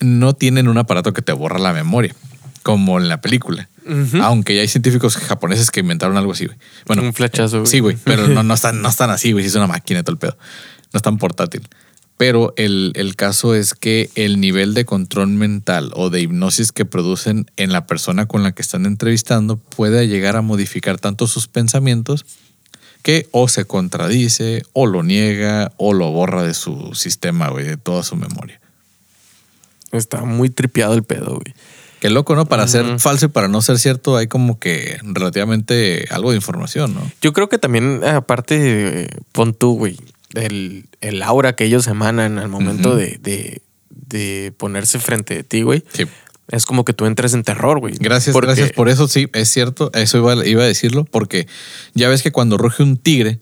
no 0.00 0.34
tienen 0.34 0.68
un 0.68 0.78
aparato 0.78 1.12
que 1.12 1.22
te 1.22 1.32
borra 1.32 1.58
la 1.58 1.72
memoria, 1.72 2.14
como 2.62 2.98
en 2.98 3.08
la 3.08 3.20
película. 3.20 3.68
Aunque 4.20 4.54
ya 4.54 4.60
hay 4.60 4.68
científicos 4.68 5.16
japoneses 5.16 5.70
que 5.70 5.80
inventaron 5.80 6.16
algo 6.16 6.32
así, 6.32 6.46
güey. 6.46 6.56
Bueno, 6.86 7.02
Un 7.02 7.12
flechazo, 7.12 7.60
güey. 7.60 7.70
Sí, 7.70 7.80
güey, 7.80 7.96
pero 8.04 8.28
no, 8.28 8.42
no, 8.42 8.54
están, 8.54 8.80
no 8.80 8.88
están 8.88 9.10
así, 9.10 9.32
güey. 9.32 9.42
sí 9.42 9.48
Es 9.48 9.54
una 9.56 9.66
máquina 9.66 10.02
todo 10.02 10.12
el 10.12 10.18
pedo. 10.18 10.36
No 10.92 10.98
es 10.98 11.02
tan 11.02 11.18
portátil. 11.18 11.68
Pero 12.22 12.54
el, 12.56 12.92
el 12.94 13.16
caso 13.16 13.56
es 13.56 13.74
que 13.74 14.08
el 14.14 14.40
nivel 14.40 14.74
de 14.74 14.84
control 14.84 15.26
mental 15.26 15.90
o 15.96 16.08
de 16.08 16.20
hipnosis 16.20 16.70
que 16.70 16.84
producen 16.84 17.50
en 17.56 17.72
la 17.72 17.88
persona 17.88 18.26
con 18.26 18.44
la 18.44 18.52
que 18.52 18.62
están 18.62 18.86
entrevistando 18.86 19.56
puede 19.56 20.06
llegar 20.06 20.36
a 20.36 20.40
modificar 20.40 21.00
tanto 21.00 21.26
sus 21.26 21.48
pensamientos 21.48 22.24
que 23.02 23.26
o 23.32 23.48
se 23.48 23.64
contradice, 23.64 24.62
o 24.72 24.86
lo 24.86 25.02
niega, 25.02 25.72
o 25.78 25.94
lo 25.94 26.12
borra 26.12 26.44
de 26.44 26.54
su 26.54 26.94
sistema, 26.94 27.48
güey, 27.48 27.64
de 27.64 27.76
toda 27.76 28.04
su 28.04 28.14
memoria. 28.14 28.60
Está 29.90 30.22
muy 30.22 30.48
tripeado 30.48 30.94
el 30.94 31.02
pedo, 31.02 31.40
güey. 31.40 31.56
Qué 31.98 32.08
loco, 32.08 32.36
¿no? 32.36 32.46
Para 32.46 32.68
ser 32.68 32.84
Ujú. 32.84 32.98
falso 33.00 33.26
y 33.26 33.30
para 33.30 33.48
no 33.48 33.62
ser 33.62 33.80
cierto 33.80 34.16
hay 34.16 34.28
como 34.28 34.60
que 34.60 34.96
relativamente 35.02 36.06
algo 36.10 36.30
de 36.30 36.36
información, 36.36 36.94
¿no? 36.94 37.02
Yo 37.20 37.32
creo 37.32 37.48
que 37.48 37.58
también, 37.58 38.04
aparte, 38.04 39.08
pon 39.32 39.54
tú, 39.54 39.76
güey, 39.76 39.96
el, 40.34 40.86
el 41.00 41.22
aura 41.22 41.54
que 41.54 41.64
ellos 41.64 41.86
emanan 41.86 42.38
al 42.38 42.48
momento 42.48 42.96
de, 42.96 43.18
de, 43.22 43.62
de 43.90 44.52
ponerse 44.56 44.98
frente 44.98 45.34
de 45.34 45.42
ti, 45.44 45.62
güey. 45.62 45.84
Sí. 45.92 46.04
Es 46.48 46.66
como 46.66 46.84
que 46.84 46.92
tú 46.92 47.06
entres 47.06 47.34
en 47.34 47.44
terror, 47.44 47.78
güey. 47.78 47.94
Gracias, 47.98 48.32
Porque- 48.32 48.48
gracias 48.48 48.72
por 48.72 48.88
eso, 48.88 49.08
sí, 49.08 49.28
es 49.32 49.48
cierto, 49.50 49.90
eso 49.94 50.18
iba, 50.18 50.46
iba 50.46 50.62
a 50.62 50.66
decirlo, 50.66 51.04
porque 51.04 51.46
ya 51.94 52.08
ves 52.08 52.22
que 52.22 52.32
cuando 52.32 52.58
ruge 52.58 52.82
un 52.82 52.96
tigre, 52.98 53.38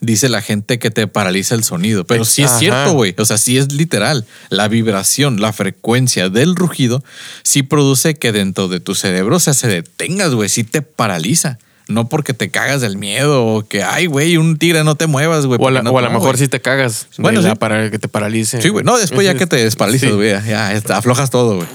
dice 0.00 0.28
la 0.28 0.42
gente 0.42 0.78
que 0.78 0.90
te 0.90 1.06
paraliza 1.06 1.54
el 1.54 1.64
sonido, 1.64 2.04
pero 2.04 2.24
sí 2.24 2.42
es 2.42 2.50
Ajá. 2.50 2.58
cierto, 2.58 2.92
güey, 2.92 3.14
o 3.18 3.24
sea, 3.24 3.38
sí 3.38 3.56
es 3.56 3.72
literal, 3.72 4.26
la 4.50 4.68
vibración, 4.68 5.40
la 5.40 5.52
frecuencia 5.52 6.28
del 6.28 6.54
rugido, 6.54 7.02
sí 7.42 7.62
produce 7.62 8.14
que 8.16 8.30
dentro 8.30 8.68
de 8.68 8.78
tu 8.80 8.94
cerebro, 8.94 9.36
o 9.36 9.40
sea, 9.40 9.54
se 9.54 9.66
detengas, 9.68 10.34
güey, 10.34 10.48
sí 10.48 10.62
te 10.64 10.82
paraliza. 10.82 11.58
No 11.86 12.08
porque 12.08 12.32
te 12.32 12.50
cagas 12.50 12.80
del 12.80 12.96
miedo 12.96 13.44
o 13.44 13.66
que, 13.68 13.82
ay, 13.82 14.06
güey, 14.06 14.38
un 14.38 14.56
tigre 14.56 14.84
no 14.84 14.94
te 14.94 15.06
muevas, 15.06 15.44
güey. 15.44 15.58
O 15.60 15.68
a, 15.68 15.70
la- 15.70 15.80
porque 15.80 15.84
no 15.84 15.90
o 15.92 15.98
a 15.98 16.00
te- 16.00 16.06
lo 16.06 16.12
no, 16.12 16.18
mejor 16.18 16.38
si 16.38 16.48
te 16.48 16.60
cagas. 16.60 17.08
Bueno, 17.18 17.42
sí. 17.42 17.48
para 17.58 17.90
que 17.90 17.98
te 17.98 18.08
paralice. 18.08 18.62
Sí, 18.62 18.70
güey. 18.70 18.84
No, 18.84 18.96
después 18.96 19.26
ya 19.26 19.34
que 19.34 19.46
te 19.46 19.56
desparalizas, 19.56 20.08
Sí. 20.08 20.14
güey, 20.14 20.30
ya, 20.30 20.70
aflojas 20.96 21.28
todo, 21.30 21.56
güey. 21.56 21.68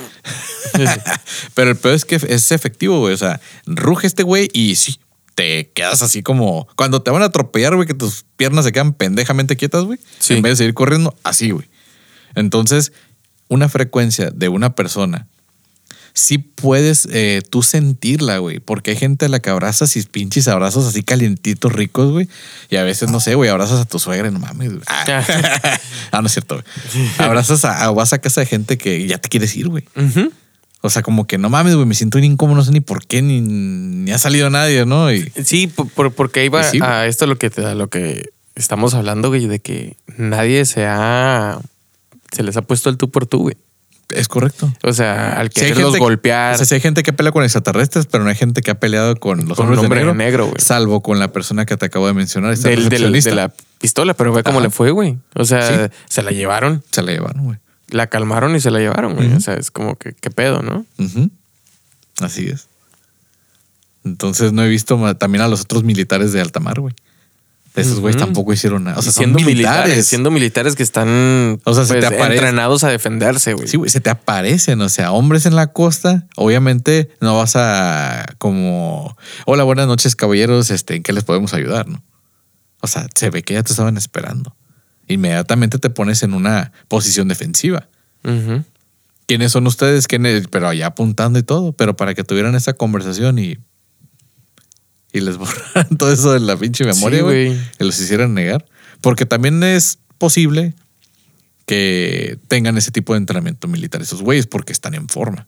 Pero 1.53 1.71
el 1.71 1.77
peor 1.77 1.93
es 1.95 2.05
que 2.05 2.15
es 2.15 2.51
efectivo, 2.51 2.99
güey. 2.99 3.13
O 3.13 3.17
sea, 3.17 3.39
ruge 3.65 4.07
este 4.07 4.23
güey 4.23 4.49
y 4.53 4.75
sí, 4.75 4.99
te 5.35 5.69
quedas 5.73 6.01
así 6.01 6.23
como 6.23 6.67
cuando 6.75 7.01
te 7.01 7.11
van 7.11 7.21
a 7.21 7.25
atropellar, 7.25 7.75
güey, 7.75 7.87
que 7.87 7.93
tus 7.93 8.25
piernas 8.35 8.65
se 8.65 8.71
quedan 8.71 8.93
pendejamente 8.93 9.55
quietas, 9.57 9.83
güey. 9.83 9.99
Sí. 10.19 10.33
En 10.33 10.41
vez 10.41 10.53
de 10.53 10.55
seguir 10.57 10.73
corriendo, 10.73 11.15
así, 11.23 11.51
güey. 11.51 11.67
Entonces, 12.35 12.93
una 13.47 13.69
frecuencia 13.69 14.31
de 14.31 14.49
una 14.49 14.75
persona, 14.75 15.27
sí 16.13 16.37
puedes 16.37 17.07
eh, 17.11 17.41
tú 17.49 17.63
sentirla, 17.63 18.37
güey. 18.39 18.59
Porque 18.59 18.91
hay 18.91 18.97
gente 18.97 19.25
a 19.25 19.29
la 19.29 19.39
que 19.39 19.49
abrazas 19.49 19.95
y 19.95 20.03
pinches 20.03 20.47
abrazos 20.47 20.85
así 20.85 21.03
calientitos, 21.03 21.71
ricos, 21.73 22.11
güey. 22.11 22.27
Y 22.69 22.75
a 22.77 22.83
veces, 22.83 23.09
no 23.09 23.19
sé, 23.19 23.35
güey, 23.35 23.49
abrazas 23.49 23.79
a 23.79 23.85
tu 23.85 23.99
suegra 23.99 24.29
no 24.31 24.39
mames, 24.39 24.69
güey. 24.69 24.81
Ah, 24.87 25.23
Ah, 26.11 26.21
no 26.21 26.27
es 26.27 26.33
cierto, 26.33 26.55
güey. 26.55 27.07
Abrazas 27.17 27.63
a, 27.65 27.89
vas 27.91 28.13
a 28.13 28.19
casa 28.19 28.41
de 28.41 28.47
gente 28.47 28.77
que 28.77 29.05
ya 29.07 29.17
te 29.17 29.29
quieres 29.29 29.55
ir, 29.55 29.67
güey. 29.69 29.83
O 30.81 30.89
sea, 30.89 31.01
como 31.01 31.27
que 31.27 31.37
no 31.37 31.49
mames, 31.49 31.75
güey, 31.75 31.85
me 31.85 31.93
siento 31.93 32.19
bien 32.19 32.31
incómodo, 32.31 32.55
no 32.57 32.63
sé 32.63 32.71
ni 32.71 32.79
por 32.79 33.05
qué, 33.05 33.21
ni, 33.21 33.41
ni 33.41 34.11
ha 34.11 34.17
salido 34.17 34.49
nadie, 34.49 34.85
¿no? 34.85 35.11
Y 35.11 35.29
Sí, 35.43 35.67
por- 35.67 35.89
por- 35.89 36.13
porque 36.13 36.45
iba 36.45 36.59
Pues 36.61 36.71
sí, 36.71 36.79
a 36.81 37.05
esto 37.05 37.25
lo 37.27 37.37
que 37.37 37.49
te 37.49 37.65
a 37.65 37.75
lo 37.75 37.89
que 37.89 38.29
estamos 38.55 38.93
hablando, 38.93 39.27
güey, 39.27 39.47
de 39.47 39.59
que 39.59 39.97
nadie 40.17 40.63
se 40.65 40.85
ha 40.85 41.59
se 42.31 42.43
les 42.43 42.55
ha 42.55 42.61
puesto 42.61 42.89
el 42.89 42.95
tú 42.97 43.09
por 43.11 43.25
tú, 43.25 43.39
güey. 43.39 43.57
Es 44.13 44.27
correcto. 44.27 44.71
O 44.83 44.93
sea, 44.93 45.33
al 45.39 45.47
Sí 45.49 45.61
quererlos 45.61 45.85
gente- 45.91 45.99
golpear. 45.99 46.53
O 46.55 46.57
sea, 46.57 46.65
sí 46.65 46.75
hay 46.75 46.81
gente 46.81 47.03
que 47.03 47.13
pelea 47.13 47.31
con 47.31 47.43
extraterrestres, 47.43 48.05
pero 48.07 48.23
no 48.23 48.29
hay 48.29 48.35
gente 48.35 48.61
que 48.61 48.71
ha 48.71 48.79
peleado 48.79 49.15
con 49.17 49.47
los 49.47 49.57
Con 49.57 49.67
hombres 49.67 49.79
un 49.79 49.83
de 49.83 49.85
hombre 49.87 49.99
negro. 49.99 50.13
negro, 50.15 50.45
güey. 50.47 50.59
Salvo 50.59 51.01
con 51.01 51.19
la 51.19 51.31
persona 51.31 51.65
que 51.65 51.77
te 51.77 51.85
acabo 51.85 52.07
de 52.07 52.13
mencionar. 52.13 52.57
Del- 52.57 52.89
del- 52.89 53.11
de 53.21 53.31
la 53.35 53.53
pistola, 53.79 54.13
pero 54.13 54.33
ve 54.33 54.43
cómo 54.43 54.59
Ajá. 54.59 54.67
le 54.67 54.71
fue, 54.71 54.91
güey. 54.91 55.17
O 55.35 55.45
sea, 55.45 55.87
Sí. 55.89 55.93
se 56.09 56.21
la 56.23 56.31
llevaron, 56.31 56.83
Se 56.91 57.01
la 57.01 57.11
llevaron, 57.11 57.43
güey. 57.45 57.57
la 57.89 58.07
calmaron 58.07 58.55
y 58.55 58.59
se 58.59 58.71
la 58.71 58.79
llevaron, 58.79 59.15
güey. 59.15 59.31
O 59.33 59.39
sea, 59.39 59.53
es 59.55 59.71
como 59.71 59.95
que 59.95 60.13
qué 60.13 60.29
pedo, 60.31 60.61
¿no? 60.61 60.85
Ujú. 60.97 61.29
Así 62.21 62.47
es. 62.47 62.67
Entonces 64.03 64.53
no 64.53 64.63
he 64.63 64.67
visto 64.69 65.15
también 65.15 65.41
a 65.43 65.47
los 65.47 65.61
otros 65.61 65.83
militares 65.83 66.31
de 66.33 66.41
alta 66.41 66.59
mar, 66.59 66.79
güey. 66.79 66.93
Esos 67.79 67.99
güeyes 67.99 68.19
tampoco 68.19 68.53
hicieron 68.53 68.83
nada. 68.83 68.97
O 68.97 69.01
sea, 69.01 69.09
Y 69.09 69.13
son 69.13 69.21
siendo 69.23 69.39
militares. 69.39 69.83
militares, 69.83 70.07
siendo 70.07 70.31
militares 70.31 70.75
que 70.75 70.83
están 70.83 71.59
O 71.63 71.73
sea, 71.73 71.85
se 71.85 71.95
pues, 71.95 72.09
te 72.09 72.21
entrenados 72.21 72.83
a 72.83 72.89
defenderse, 72.89 73.53
güey. 73.53 73.67
Sí, 73.67 73.77
güey, 73.77 73.89
se 73.89 73.99
te 74.01 74.09
aparecen, 74.09 74.81
o 74.81 74.89
sea, 74.89 75.11
hombres 75.11 75.45
en 75.45 75.55
la 75.55 75.67
costa, 75.73 76.27
obviamente 76.35 77.09
no 77.21 77.37
vas 77.37 77.55
a 77.55 78.25
como, 78.37 79.17
hola, 79.45 79.63
buenas 79.63 79.87
noches, 79.87 80.15
caballeros, 80.15 80.71
este, 80.71 80.95
¿en 80.95 81.03
qué 81.03 81.13
les 81.13 81.23
podemos 81.23 81.53
ayudar, 81.53 81.87
no? 81.87 82.03
O 82.81 82.87
sea, 82.87 83.07
se 83.13 83.29
ve 83.29 83.43
que 83.43 83.55
ya 83.55 83.63
te 83.63 83.71
estaban 83.71 83.97
esperando. 83.97 84.55
Inmediatamente 85.07 85.79
te 85.79 85.89
pones 85.89 86.23
en 86.23 86.33
una 86.33 86.71
posición 86.87 87.27
defensiva. 87.27 87.89
¿Quiénes 89.25 89.51
son 89.51 89.67
ustedes? 89.67 90.07
¿Quiénes? 90.07 90.47
Pero 90.47 90.67
allá 90.67 90.87
apuntando 90.87 91.39
y 91.39 91.43
todo, 91.43 91.73
pero 91.73 91.95
para 91.95 92.13
que 92.13 92.23
tuvieran 92.23 92.55
esa 92.55 92.73
conversación 92.73 93.39
y 93.39 93.57
y 95.11 95.21
les 95.21 95.37
borraran 95.39 95.97
todo 95.97 96.11
eso 96.11 96.33
de 96.33 96.39
la 96.39 96.57
pinche 96.57 96.85
memoria, 96.85 97.23
güey, 97.23 97.51
y 97.53 97.83
los 97.83 97.99
hicieran 97.99 98.33
negar, 98.33 98.65
porque 99.01 99.25
también 99.25 99.61
es 99.63 99.99
posible 100.17 100.73
que 101.65 102.39
tengan 102.47 102.77
ese 102.77 102.91
tipo 102.91 103.13
de 103.13 103.19
entrenamiento 103.19 103.67
militar 103.67 104.01
esos 104.01 104.21
güeyes 104.21 104.47
porque 104.47 104.73
están 104.73 104.95
en 104.95 105.07
forma. 105.07 105.47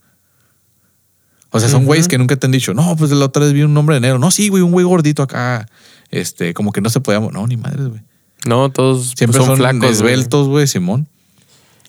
O 1.49 1.59
sea, 1.59 1.67
son 1.67 1.85
güeyes 1.85 2.07
que 2.07 2.17
nunca 2.17 2.37
te 2.37 2.45
han 2.45 2.51
dicho, 2.51 2.73
no, 2.73 2.95
pues 2.95 3.11
la 3.11 3.25
otra 3.25 3.43
vez 3.43 3.53
vi 3.53 3.63
un 3.63 3.75
hombre 3.75 3.95
de 3.95 4.01
negro. 4.01 4.19
No, 4.19 4.31
sí, 4.31 4.47
güey, 4.47 4.63
un 4.63 4.71
güey 4.71 4.85
gordito 4.85 5.21
acá. 5.21 5.67
Este, 6.09 6.53
como 6.53 6.71
que 6.71 6.79
no 6.79 6.89
se 6.89 7.01
podía. 7.01 7.19
No, 7.19 7.45
ni 7.45 7.57
madres, 7.57 7.87
güey. 7.87 8.01
No, 8.45 8.71
todos 8.71 9.13
Siempre 9.17 9.39
son, 9.39 9.47
son, 9.47 9.57
flacos. 9.57 9.91
esbeltos, 9.91 10.47
güey, 10.47 10.65
Simón. 10.67 11.09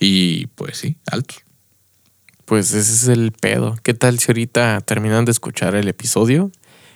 Y 0.01 0.47
pues 0.49 0.79
sí, 0.79 0.97
altos. 1.07 1.43
Pues 2.45 2.73
ese 2.73 2.93
es 2.93 3.07
el 3.07 3.31
pedo. 3.33 3.77
¿Qué 3.85 3.95
tal 3.95 4.19
si 4.19 4.33
ahorita 4.33 4.81
terminan 4.81 5.25
de 5.25 5.31
escuchar 5.31 5.77
el 5.77 5.87
episodio 5.87 6.51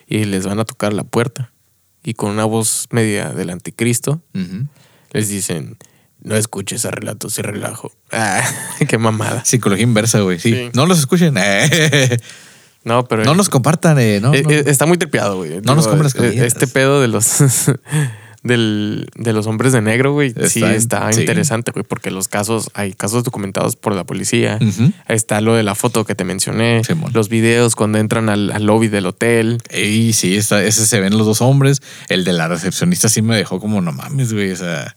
y 0.07 0.25
les 0.25 0.47
van 0.47 0.59
a 0.61 0.65
tocar 0.65 0.93
la 0.93 1.05
puerta? 1.05 1.53
Y 2.03 2.15
con 2.15 2.31
una 2.31 2.45
voz 2.45 2.87
media 2.91 3.31
del 3.31 3.51
anticristo 3.51 4.23
les 5.13 5.29
dicen, 5.29 5.77
no 6.23 6.37
escuches 6.37 6.85
a 6.85 6.91
relatos 6.91 7.39
y 7.39 7.43
relajo. 7.43 7.91
Ah, 8.13 8.43
qué 8.89 8.99
mamada. 8.99 9.45
Psicología 9.45 9.83
inversa, 9.85 10.21
güey. 10.21 10.39
Sí. 10.39 10.53
Sí. 10.53 10.71
No 10.75 10.87
los 10.87 10.99
escuchen. 10.99 11.35
Eh. 11.39 12.19
No, 12.85 13.05
pero... 13.09 13.25
No 13.25 13.35
nos 13.35 13.49
compartan, 13.49 13.99
eh. 13.99 14.21
No, 14.21 14.33
Eh, 14.33 14.43
no. 14.45 14.51
eh, 14.51 14.63
Está 14.67 14.87
muy 14.87 14.97
tripeado, 14.99 15.39
güey. 15.39 15.61
No 15.63 15.75
nos 15.75 15.89
compren 15.89 16.05
las 16.05 16.15
eh. 16.15 16.47
Este 16.47 16.69
pedo 16.69 17.01
de 17.01 17.09
los 17.09 17.27
del, 18.47 19.09
de 19.15 19.33
los 19.33 19.47
hombres 19.47 19.73
de 19.73 19.81
negro, 19.83 20.13
güey, 20.13 20.31
sí 20.31 20.61
Está- 20.63 20.75
está 20.75 21.13
sí. 21.13 21.21
interesante, 21.21 21.73
güey, 21.73 21.85
porque 21.87 22.11
los 22.11 22.29
casos, 22.29 22.71
hay 22.75 22.93
casos 22.93 23.25
documentados 23.25 23.77
por 23.77 23.95
la 23.95 24.05
policía. 24.05 24.59
Está 25.09 25.41
lo 25.41 25.55
de 25.55 25.63
la 25.63 25.75
foto 25.75 26.05
que 26.05 26.15
te 26.15 26.25
mencioné, 26.25 26.83
los 27.13 27.29
videos 27.29 27.75
cuando 27.77 27.99
entran 27.99 28.29
al, 28.29 28.51
al 28.53 28.65
lobby 28.65 28.89
del 28.89 29.07
hotel. 29.07 29.59
Y 29.77 30.13
sí, 30.13 30.37
esa- 30.37 30.63
ese 30.65 30.87
se 30.87 31.01
ven 31.01 31.17
los 31.17 31.27
dos 31.27 31.41
hombres. 31.43 31.83
El 32.09 32.25
de 32.25 32.33
la 32.33 32.49
recepcionista 32.49 33.09
sí 33.09 33.23
me 33.23 33.37
dejó 33.37 33.61
como 33.61 33.81
no 33.81 33.93
mames, 33.93 34.33
güey. 34.33 34.53
O 34.53 34.57
sea. 34.57 34.97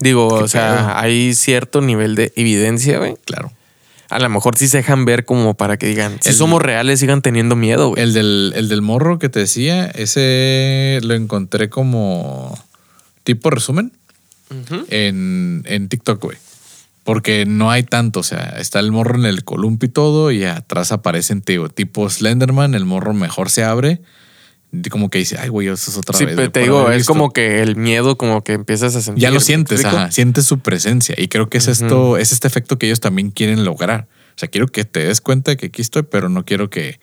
Digo, 0.00 0.26
o 0.26 0.48
sea, 0.48 0.74
pedo. 0.76 0.92
hay 0.96 1.34
cierto 1.34 1.80
nivel 1.80 2.14
de 2.14 2.32
evidencia, 2.36 2.98
güey. 2.98 3.14
claro. 3.24 3.52
A 4.14 4.18
lo 4.20 4.28
mejor 4.28 4.56
sí 4.56 4.68
se 4.68 4.76
dejan 4.78 5.04
ver 5.04 5.24
como 5.24 5.54
para 5.54 5.76
que 5.76 5.86
digan, 5.86 6.18
si 6.20 6.28
El- 6.30 6.34
somos 6.36 6.62
reales, 6.62 7.00
sigan 7.00 7.20
teniendo 7.20 7.56
miedo, 7.56 7.88
güey. 7.90 8.02
El 8.02 8.12
del, 8.14 8.52
el 8.56 8.68
del 8.68 8.80
morro 8.80 9.18
que 9.18 9.28
te 9.28 9.40
decía, 9.40 9.86
ese 9.86 11.00
lo 11.02 11.14
encontré 11.14 11.68
como 11.68 12.56
tipo 13.24 13.50
resumen 13.50 13.92
en, 14.88 15.62
en 15.66 15.88
TikTok, 15.88 16.22
güey. 16.22 16.38
Porque 17.02 17.44
no 17.44 17.70
hay 17.70 17.82
tanto, 17.82 18.20
o 18.20 18.22
sea, 18.22 18.54
está 18.58 18.80
el 18.80 18.90
morro 18.92 19.16
en 19.18 19.26
el 19.26 19.44
columpio 19.44 19.88
y 19.88 19.92
todo, 19.92 20.30
y 20.30 20.44
atrás 20.44 20.90
aparecen, 20.92 21.42
tipo 21.42 22.08
Slenderman, 22.08 22.74
el 22.74 22.84
morro 22.86 23.12
mejor 23.12 23.50
se 23.50 23.62
abre, 23.64 24.00
como 24.90 25.10
que 25.10 25.18
dice, 25.18 25.36
ay, 25.38 25.48
güey, 25.48 25.68
eso 25.68 25.90
es 25.90 25.96
otra 25.96 26.16
Sí, 26.16 26.24
vez. 26.24 26.34
pero 26.34 26.42
güey, 26.48 26.52
te 26.52 26.60
digo, 26.60 26.90
es 26.90 26.96
visto". 26.98 27.12
como 27.12 27.32
que 27.32 27.62
el 27.62 27.76
miedo, 27.76 28.16
como 28.16 28.42
que 28.44 28.52
empiezas 28.52 28.94
a 28.96 29.00
sentir. 29.02 29.22
Ya 29.22 29.30
lo 29.30 29.36
¿me 29.36 29.40
sientes, 29.40 29.84
ajá, 29.84 30.10
sientes 30.10 30.44
su 30.46 30.58
presencia, 30.60 31.14
y 31.18 31.28
creo 31.28 31.48
que 31.48 31.58
es 31.58 31.68
esto, 31.68 32.16
es 32.16 32.32
este 32.32 32.46
efecto 32.48 32.78
que 32.78 32.86
ellos 32.86 33.00
también 33.00 33.30
quieren 33.30 33.64
lograr. 33.64 34.06
O 34.30 34.38
sea, 34.38 34.48
quiero 34.48 34.66
que 34.68 34.84
te 34.84 35.00
des 35.06 35.20
cuenta 35.20 35.52
de 35.52 35.56
que 35.56 35.66
aquí 35.66 35.80
estoy, 35.82 36.02
pero 36.02 36.28
no 36.28 36.44
quiero 36.44 36.68
que, 36.70 36.98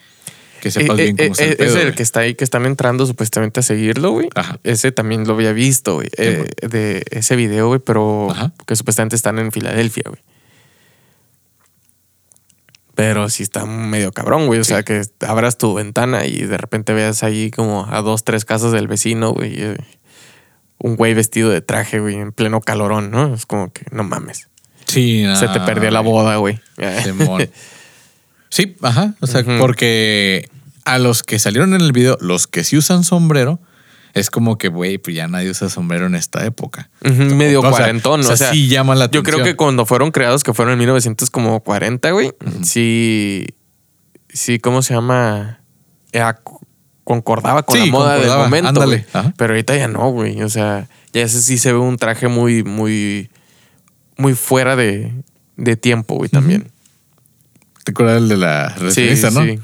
que 0.61 0.69
sepas 0.69 0.99
Eh, 0.99 1.03
bien 1.03 1.15
eh, 1.17 1.29
cómo 1.29 1.35
eh, 1.49 1.55
pedo, 1.55 1.67
Es 1.69 1.75
el 1.75 1.81
güey. 1.83 1.95
que 1.95 2.03
está 2.03 2.19
ahí, 2.19 2.35
que 2.35 2.43
están 2.43 2.65
entrando 2.65 3.05
supuestamente 3.05 3.61
a 3.61 3.63
seguirlo, 3.63 4.11
güey. 4.11 4.27
Ese 4.63 4.91
también 4.91 5.25
lo 5.25 5.33
había 5.35 5.53
visto, 5.53 5.95
güey. 5.95 6.09
eh, 6.17 6.45
de 6.69 7.03
ese 7.11 7.35
video, 7.37 7.67
güey, 7.67 7.79
pero 7.79 8.29
Ajá. 8.31 8.51
que 8.67 8.75
supuestamente 8.75 9.15
están 9.15 9.39
en 9.39 9.51
Filadelfia, 9.51 10.03
güey. 10.07 10.21
Pero 13.03 13.29
sí 13.29 13.41
está 13.41 13.65
medio 13.65 14.11
cabrón, 14.11 14.45
güey. 14.45 14.59
O 14.59 14.63
Sí. 14.63 14.69
sea, 14.69 14.83
que 14.83 15.01
abras 15.27 15.57
tu 15.57 15.73
ventana 15.73 16.25
y 16.27 16.41
de 16.43 16.57
repente 16.57 16.93
veas 16.93 17.23
ahí 17.23 17.49
como 17.49 17.87
a 17.89 18.01
dos, 18.03 18.23
tres 18.23 18.45
casas 18.45 18.71
del 18.71 18.87
vecino, 18.87 19.31
güey. 19.31 19.55
eh, 19.57 19.77
Un 20.77 20.95
güey 20.95 21.13
vestido 21.15 21.49
de 21.49 21.61
traje, 21.61 21.99
güey, 21.99 22.15
en 22.15 22.31
pleno 22.31 22.59
calorón, 22.61 23.09
¿no? 23.11 23.33
Es 23.33 23.45
como 23.45 23.71
que 23.73 23.85
no 23.91 24.03
mames. 24.03 24.49
Sí, 24.85 25.25
Se 25.39 25.47
te 25.47 25.59
perdió 25.61 25.89
la 25.91 26.01
boda, 26.01 26.35
güey. 26.37 26.59
Sí, 28.49 28.75
ajá. 28.81 29.13
O 29.21 29.27
sea, 29.27 29.43
porque 29.59 30.49
a 30.85 30.99
los 30.99 31.23
que 31.23 31.39
salieron 31.39 31.73
en 31.73 31.81
el 31.81 31.91
video, 31.93 32.17
los 32.19 32.47
que 32.47 32.63
sí 32.63 32.75
usan 32.77 33.03
sombrero, 33.03 33.59
es 34.13 34.29
como 34.29 34.57
que, 34.57 34.67
güey, 34.69 34.97
pues 34.97 35.15
ya 35.15 35.27
nadie 35.27 35.49
usa 35.49 35.69
sombrero 35.69 36.05
en 36.07 36.15
esta 36.15 36.45
época. 36.45 36.89
Medio 37.03 37.59
O 37.61 37.69
cuarentón, 37.69 38.19
o 38.21 38.23
sea, 38.23 38.33
o 38.33 38.37
sea, 38.37 38.51
sí 38.51 38.67
llama 38.67 38.95
la 38.95 39.05
Yo 39.05 39.19
atención. 39.19 39.23
creo 39.41 39.45
que 39.45 39.55
cuando 39.55 39.85
fueron 39.85 40.11
creados, 40.11 40.43
que 40.43 40.53
fueron 40.53 40.73
en 40.73 40.79
1940, 40.79 42.11
güey, 42.11 42.31
sí, 42.63 43.47
sí, 44.29 44.59
¿cómo 44.59 44.81
se 44.81 44.93
llama? 44.93 45.59
Concordaba 47.03 47.63
con 47.63 47.75
Sí, 47.77 47.85
la 47.87 47.91
moda 47.91 48.15
concordaba, 48.15 48.35
del 48.43 48.49
momento, 48.49 48.69
ándale. 48.69 49.05
Pero 49.37 49.53
ahorita 49.53 49.75
ya 49.75 49.87
no, 49.87 50.09
güey. 50.11 50.41
O 50.43 50.49
sea, 50.49 50.87
ya 51.13 51.21
ese 51.23 51.41
sí 51.41 51.57
se 51.57 51.73
ve 51.73 51.79
un 51.79 51.97
traje 51.97 52.27
muy, 52.27 52.63
muy, 52.63 53.29
muy 54.17 54.33
fuera 54.35 54.75
de, 54.75 55.11
de 55.57 55.75
tiempo, 55.75 56.15
güey, 56.15 56.29
también. 56.29 56.71
¿Te 57.83 57.91
acuerdas 57.91 58.17
el 58.21 58.29
de 58.29 58.37
la 58.37 58.75
Sí, 58.77 58.83
recepcionista, 58.83 59.31
no? 59.31 59.43
sí. 59.43 59.59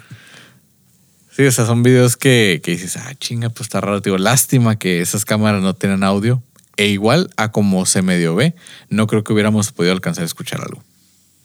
Sí, 1.38 1.46
o 1.46 1.52
sea, 1.52 1.68
son 1.68 1.84
videos 1.84 2.18
que, 2.18 2.62
que 2.64 2.72
dices, 2.72 2.98
ah, 2.98 3.14
chinga, 3.14 3.50
pues 3.50 3.68
está 3.68 3.80
raro. 3.80 4.02
Digo, 4.02 4.18
lástima 4.18 4.78
que 4.80 5.02
esas 5.02 5.24
cámaras 5.24 5.62
no 5.62 5.76
tienen 5.76 6.04
audio. 6.04 6.42
E 6.78 6.88
igual 6.88 7.30
a 7.38 7.52
como 7.52 7.86
se 7.86 8.02
medio 8.02 8.34
ve, 8.36 8.56
no 8.90 9.06
creo 9.06 9.24
que 9.24 9.34
hubiéramos 9.34 9.72
podido 9.72 9.94
alcanzar 9.94 10.24
a 10.24 10.26
escuchar 10.26 10.62
algo. 10.62 10.84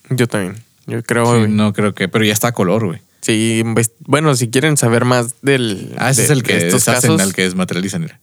Yo 0.08 0.26
también. 0.26 0.62
Yo 0.86 1.02
creo, 1.02 1.44
Sí, 1.44 1.50
no 1.52 1.72
creo 1.74 1.94
que, 1.94 2.08
pero 2.08 2.24
ya 2.24 2.32
está 2.32 2.48
a 2.48 2.52
color, 2.52 2.86
güey. 2.86 3.00
Sí, 3.20 3.62
bueno, 4.00 4.34
si 4.34 4.48
quieren 4.48 4.76
saber 4.78 5.04
más 5.04 5.36
del. 5.42 5.94
Ah, 5.98 6.10
ese 6.10 6.22
de- 6.22 6.24
es 6.24 6.30
el 6.30 6.42
que 6.42 6.56
estos 6.56 6.84
deshacen, 6.86 7.12
casos. 7.12 7.28
el 7.28 7.34
que 7.34 7.42
desmaterializan. 7.42 8.00
mira. 8.00 8.18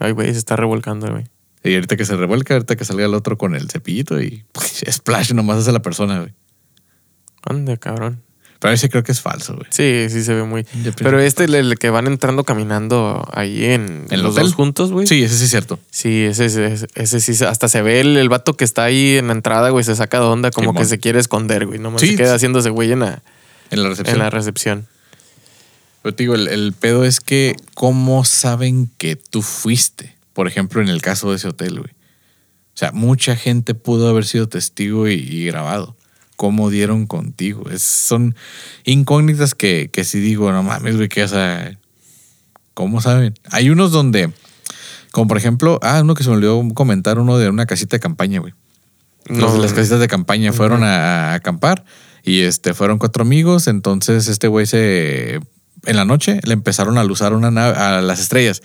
Ay, 0.00 0.12
güey, 0.12 0.32
se 0.32 0.38
está 0.38 0.56
revolcando, 0.56 1.08
güey. 1.10 1.24
Y 1.62 1.74
ahorita 1.74 1.96
que 1.96 2.04
se 2.06 2.16
revuelca, 2.16 2.54
ahorita 2.54 2.74
que 2.74 2.84
salga 2.84 3.04
el 3.04 3.14
otro 3.14 3.38
con 3.38 3.54
el 3.54 3.70
cepillito 3.70 4.20
y 4.20 4.44
pues, 4.52 4.82
splash 4.90 5.32
nomás 5.32 5.58
hace 5.58 5.72
la 5.72 5.80
persona, 5.82 6.20
güey. 6.20 6.32
Anda, 7.44 7.76
cabrón. 7.76 8.22
Pero 8.62 8.72
ese 8.74 8.88
creo 8.88 9.02
que 9.02 9.10
es 9.10 9.20
falso, 9.20 9.54
güey. 9.56 9.66
Sí, 9.70 10.06
sí 10.08 10.22
se 10.22 10.34
ve 10.34 10.44
muy. 10.44 10.64
Pero 10.96 11.18
este, 11.20 11.44
el, 11.44 11.54
el 11.56 11.78
que 11.78 11.90
van 11.90 12.06
entrando 12.06 12.44
caminando 12.44 13.28
ahí 13.34 13.64
en, 13.64 14.06
¿En 14.08 14.12
el 14.12 14.22
los 14.22 14.32
hotel? 14.32 14.44
dos 14.44 14.54
juntos, 14.54 14.92
güey. 14.92 15.06
Sí, 15.08 15.20
ese 15.24 15.36
sí 15.36 15.44
es 15.44 15.50
cierto. 15.50 15.80
Sí, 15.90 16.22
ese, 16.22 16.44
ese, 16.46 16.86
ese 16.94 17.20
sí, 17.20 17.44
hasta 17.44 17.66
se 17.68 17.82
ve 17.82 18.00
el, 18.00 18.16
el 18.16 18.28
vato 18.28 18.56
que 18.56 18.62
está 18.64 18.84
ahí 18.84 19.16
en 19.16 19.26
la 19.26 19.32
entrada, 19.32 19.70
güey, 19.70 19.84
se 19.84 19.96
saca 19.96 20.20
de 20.20 20.26
onda 20.26 20.52
como 20.52 20.74
que 20.74 20.84
se 20.84 21.00
quiere 21.00 21.18
esconder, 21.18 21.66
güey. 21.66 21.80
Nomás 21.80 22.00
Sí, 22.02 22.10
se 22.10 22.16
queda 22.16 22.36
haciéndose 22.36 22.70
güey 22.70 22.92
en 22.92 23.00
la, 23.00 23.22
En 23.72 23.82
la 23.82 23.88
recepción. 23.88 24.14
en 24.16 24.22
la 24.22 24.30
recepción. 24.30 24.86
Pero 26.02 26.14
te 26.14 26.22
digo, 26.22 26.34
el, 26.36 26.46
el 26.46 26.72
pedo 26.72 27.04
es 27.04 27.18
que, 27.20 27.56
¿cómo 27.74 28.24
saben 28.24 28.88
que 28.96 29.16
tú 29.16 29.42
fuiste? 29.42 30.16
Por 30.34 30.46
ejemplo, 30.46 30.80
en 30.80 30.88
el 30.88 31.02
caso 31.02 31.30
de 31.30 31.36
ese 31.36 31.48
hotel, 31.48 31.80
güey. 31.80 31.90
O 31.92 32.76
sea, 32.78 32.92
mucha 32.92 33.34
gente 33.36 33.74
pudo 33.74 34.08
haber 34.08 34.24
sido 34.24 34.48
testigo 34.48 35.08
y, 35.08 35.14
y 35.14 35.46
grabado. 35.46 35.96
¿Cómo 36.36 36.70
dieron 36.70 37.06
contigo? 37.06 37.68
Es- 37.70 37.82
son 37.82 38.34
incógnitas 38.84 39.54
que, 39.54 39.90
que 39.92 40.04
sí 40.04 40.18
digo, 40.20 40.50
no 40.52 40.62
mames, 40.62 40.96
güey, 40.96 41.08
que, 41.08 41.22
o 41.24 41.28
sea, 41.28 41.78
¿cómo 42.74 43.00
saben? 43.00 43.34
Hay 43.50 43.70
unos 43.70 43.92
donde, 43.92 44.32
como 45.12 45.28
por 45.28 45.36
ejemplo, 45.36 45.78
ah, 45.82 46.00
uno 46.02 46.14
que 46.14 46.24
se 46.24 46.30
me 46.30 46.36
olvidó 46.36 46.62
comentar, 46.74 47.18
uno 47.18 47.38
de 47.38 47.48
una 47.48 47.66
casita 47.66 47.96
de 47.96 48.00
campaña, 48.00 48.40
güey. 48.40 48.54
Los 49.26 49.52
de 49.54 49.60
las 49.60 49.72
casitas 49.72 50.00
de 50.00 50.08
campaña 50.08 50.52
fueron 50.52 50.82
a, 50.82 51.30
a 51.30 51.34
acampar 51.34 51.84
y 52.24 52.40
este 52.40 52.74
fueron 52.74 52.98
cuatro 52.98 53.22
amigos. 53.22 53.68
Entonces, 53.68 54.26
este 54.26 54.48
güey 54.48 54.66
se. 54.66 55.38
En 55.84 55.96
la 55.96 56.04
noche 56.04 56.40
le 56.42 56.52
empezaron 56.54 56.98
a 56.98 57.04
luzar 57.04 57.32
una 57.32 57.50
nave, 57.52 57.76
a 57.76 58.00
las 58.00 58.18
estrellas. 58.18 58.62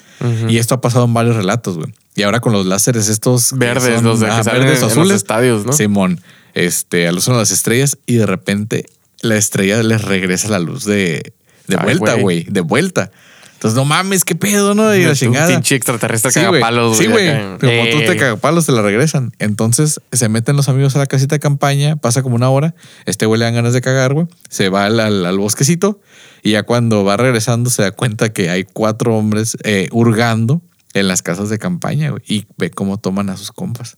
Y 0.50 0.58
esto 0.58 0.74
ha 0.74 0.82
pasado 0.82 1.06
en 1.06 1.14
varios 1.14 1.36
relatos, 1.36 1.78
güey. 1.78 1.94
Y 2.16 2.24
ahora 2.24 2.40
con 2.40 2.54
los 2.54 2.66
láseres 2.66 3.08
estos. 3.08 3.54
Verdes, 3.54 3.96
son, 3.98 4.04
los 4.06 4.20
de 4.20 4.28
ah, 4.32 4.42
verdes 4.44 4.56
en- 4.64 4.68
en 4.78 4.82
los 4.82 4.92
azules. 4.92 5.16
estadios, 5.18 5.64
¿no? 5.64 5.74
Simón. 5.74 6.22
Este, 6.66 7.08
a 7.08 7.12
las 7.12 7.52
estrellas 7.52 7.98
y 8.06 8.16
de 8.16 8.26
repente 8.26 8.86
la 9.22 9.36
estrella 9.38 9.82
les 9.84 10.02
regresa 10.02 10.50
la 10.50 10.60
luz 10.60 10.86
de, 10.86 11.34
de 11.68 11.76
Ay, 11.78 11.84
vuelta, 11.84 12.14
güey. 12.16 12.46
De 12.50 12.62
vuelta. 12.62 13.12
Entonces, 13.54 13.76
no 13.76 13.86
mames, 13.86 14.24
qué 14.24 14.36
pedo, 14.36 14.76
¿no? 14.76 14.96
Y 14.96 15.02
la 15.04 15.10
Un 15.10 15.16
chingada. 15.16 15.48
pinche 15.48 15.76
extraterrestre 15.76 16.30
Sí, 16.32 16.40
caga 16.40 16.50
güey. 16.50 16.96
Sí, 16.96 17.08
güey. 17.08 17.28
acá. 17.30 17.58
Como 17.60 17.84
tú 17.92 17.98
te 18.00 18.12
Eh, 18.12 18.16
cagapalos, 18.18 18.68
te 18.68 18.72
la 18.72 18.84
regresan. 18.84 19.32
Entonces 19.40 20.00
se 20.12 20.30
meten 20.30 20.56
los 20.56 20.70
amigos 20.70 20.96
a 20.96 21.00
la 21.00 21.08
casita 21.08 21.34
de 21.36 21.40
campaña, 21.40 21.96
pasa 21.96 22.22
como 22.22 22.36
una 22.36 22.50
hora. 22.50 22.76
Este 23.06 23.26
güey 23.26 23.40
le 23.40 23.46
dan 23.46 23.56
ganas 23.56 23.74
de 23.74 23.82
cagar, 23.82 24.14
güey. 24.14 24.28
Se 24.50 24.70
va 24.70 24.86
al, 24.86 25.00
al- 25.00 25.26
al 25.26 25.38
bosquecito 25.40 26.00
y 26.44 26.52
ya 26.52 26.64
cuando 26.64 27.04
va 27.04 27.18
regresando 27.18 27.70
se 27.72 27.82
da 27.82 27.92
cuenta 27.92 28.32
que 28.32 28.50
hay 28.52 28.64
cuatro 28.64 29.16
hombres 29.18 29.58
eh, 29.64 29.90
hurgando 29.92 30.62
en 30.94 31.08
las 31.08 31.24
casas 31.24 31.50
de 31.50 31.58
campaña, 31.58 32.12
güey. 32.12 32.22
Y 32.28 32.46
ve 32.58 32.70
cómo 32.70 33.00
toman 33.00 33.30
a 33.32 33.38
sus 33.38 33.52
compas. 33.52 33.98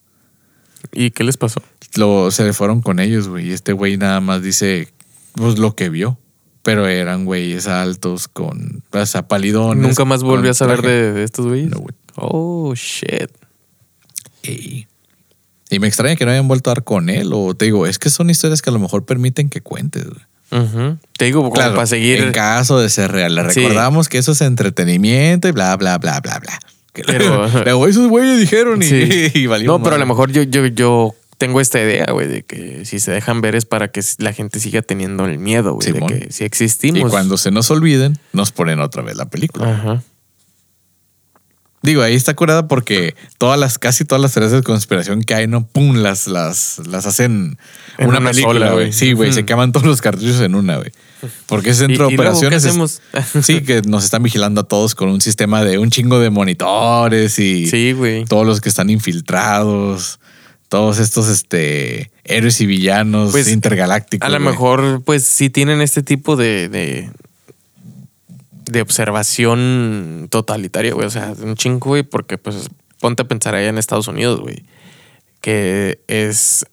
¿Y 0.92 1.12
qué 1.12 1.24
les 1.24 1.38
pasó? 1.38 1.62
Lo, 1.96 2.32
se 2.32 2.44
le 2.44 2.54
fueron 2.54 2.82
con 2.82 3.00
ellos, 3.00 3.28
güey. 3.28 3.50
Y 3.50 3.52
este 3.52 3.74
güey 3.74 3.98
nada 3.98 4.20
más 4.22 4.42
dice, 4.42 4.88
pues 5.34 5.58
lo 5.58 5.76
que 5.76 5.90
vio. 5.90 6.18
Pero 6.62 6.88
eran 6.88 7.26
güeyes 7.26 7.68
altos 7.68 8.28
con, 8.28 8.84
o 8.92 9.06
sea, 9.06 9.28
palidones. 9.28 9.82
¿Nunca 9.82 10.04
más 10.06 10.24
volví 10.24 10.50
a 10.50 10.54
saber 10.54 10.82
de, 10.82 11.14
de 11.14 11.24
estos 11.24 11.48
güeyes? 11.48 11.70
No, 11.70 11.80
güey. 11.80 11.96
Oh, 12.16 12.74
shit. 12.76 13.30
Y, 14.44 14.86
y 15.70 15.80
me 15.80 15.88
extraña 15.88 16.16
que 16.16 16.26
no 16.26 16.32
hayan 16.32 16.48
vuelto 16.48 16.70
a 16.70 16.74
dar 16.76 16.84
con 16.84 17.10
él. 17.10 17.32
O 17.34 17.56
te 17.56 17.66
digo, 17.66 17.88
es 17.88 17.98
que 17.98 18.10
son 18.10 18.30
historias 18.30 18.62
que 18.62 18.70
a 18.70 18.74
lo 18.74 18.80
mejor 18.80 19.06
permiten 19.06 19.50
que 19.50 19.62
cuentes. 19.62 20.06
güey. 20.06 20.64
Ujú. 20.64 20.98
Te 21.18 21.26
digo, 21.26 21.42
como 21.42 21.54
Claro, 21.54 21.76
para 21.76 21.88
seguir. 21.88 22.20
En 22.22 22.32
caso 22.34 22.80
de 22.80 22.90
ser 22.90 23.12
real. 23.12 23.36
Le 23.36 23.50
Sí. 23.52 23.62
recordamos 23.62 24.10
que 24.10 24.18
eso 24.18 24.34
es 24.34 24.42
entretenimiento 24.42 25.48
y 25.48 25.52
bla, 25.52 25.76
bla, 25.78 25.98
bla, 25.98 26.20
bla, 26.20 26.40
bla. 26.40 26.60
Pero- 26.94 27.48
luego 27.64 27.88
esos 27.88 28.08
güeyes 28.08 28.40
dijeron 28.40 28.82
y, 28.82 28.86
Sí. 28.86 29.32
y 29.34 29.48
valimos 29.48 29.78
No, 29.80 29.84
pero 29.84 29.96
a 29.96 30.00
lo 30.00 30.06
mejor 30.06 30.32
yo, 30.32 30.44
yo, 30.44 30.66
yo 30.68 31.16
tengo 31.38 31.62
esta 31.62 31.80
idea, 31.82 32.08
güey, 32.12 32.28
de 32.28 32.44
que 32.44 32.84
si 32.86 33.00
se 33.00 33.12
dejan 33.12 33.40
ver 33.42 33.56
es 33.56 33.66
para 33.66 33.90
que 33.90 34.02
la 34.18 34.34
gente 34.34 34.60
siga 34.60 34.82
teniendo 34.82 35.26
el 35.26 35.40
miedo, 35.40 35.74
güey, 35.74 35.92
de 35.94 36.00
que 36.02 36.32
si 36.32 36.44
existimos. 36.44 37.00
Y 37.00 37.04
cuando 37.04 37.38
se 37.38 37.52
nos 37.52 37.72
olviden, 37.72 38.18
nos 38.34 38.52
ponen 38.52 38.80
otra 38.82 39.04
vez 39.04 39.16
la 39.16 39.30
película. 39.30 39.72
Ajá. 39.74 40.04
Digo, 41.82 42.02
ahí 42.02 42.14
está 42.14 42.36
curada 42.36 42.68
porque 42.68 43.16
todas 43.38 43.58
las, 43.58 43.80
casi 43.80 44.04
todas 44.04 44.22
las 44.22 44.34
teorías 44.34 44.52
de 44.52 44.64
conspiración 44.64 45.22
que 45.24 45.34
hay, 45.34 45.48
¿no? 45.48 45.66
Pum, 45.66 45.96
las, 45.96 46.28
las, 46.28 46.80
las 46.86 47.06
hacen 47.06 47.58
En 47.98 48.10
una, 48.10 48.20
una 48.20 48.32
película, 48.32 48.74
güey. 48.74 48.92
Sí, 48.92 49.14
güey, 49.14 49.32
se 49.32 49.46
queman 49.46 49.72
todos 49.72 49.86
los 49.88 50.02
cartuchos 50.02 50.42
en 50.42 50.56
una, 50.56 50.76
güey. 50.76 50.92
Porque 51.48 51.72
ese 51.72 51.86
centro 51.88 52.06
¿Y- 52.06 52.10
de 52.10 52.14
y 52.14 52.18
luego 52.18 52.40
qué 52.40 52.48
operaciones. 52.48 52.64
es- 52.64 52.70
hacemos? 52.70 53.02
sí, 53.46 53.62
que 53.62 53.82
nos 53.82 54.04
están 54.06 54.24
vigilando 54.24 54.62
a 54.62 54.64
todos 54.64 54.96
con 54.96 55.10
un 55.10 55.22
sistema 55.22 55.64
de 55.64 55.78
un 55.78 55.90
chingo 55.90 56.20
de 56.20 56.30
monitores 56.30 57.38
y 57.40 57.68
Sí, 57.68 57.92
güey. 57.94 58.26
todos 58.26 58.46
los 58.46 58.62
que 58.62 58.70
están 58.70 58.90
infiltrados, 58.90 60.20
todos 60.70 61.00
estos 61.00 61.28
este 61.28 62.12
héroes 62.24 62.62
y 62.62 62.66
villanos 62.68 63.32
Pues, 63.32 63.50
intergalácticos. 63.50 64.26
A 64.26 64.30
lo 64.32 64.40
mejor, 64.40 65.02
pues, 65.04 65.26
sí 65.26 65.50
tienen 65.50 65.82
este 65.82 66.04
tipo 66.04 66.36
de, 66.36 66.70
de, 66.70 67.10
de 68.70 68.82
observación 68.82 70.28
totalitaria, 70.30 70.94
güey. 70.94 71.08
O 71.08 71.10
sea, 71.10 71.34
un 71.42 71.56
chingo, 71.56 71.90
güey, 71.90 72.04
porque, 72.04 72.38
pues, 72.38 72.70
ponte 73.00 73.24
a 73.24 73.28
pensar 73.28 73.56
allá 73.56 73.70
en 73.70 73.78
Estados 73.78 74.08
Unidos, 74.08 74.40
güey. 74.42 74.64
Que 75.42 76.00
es, 76.08 76.66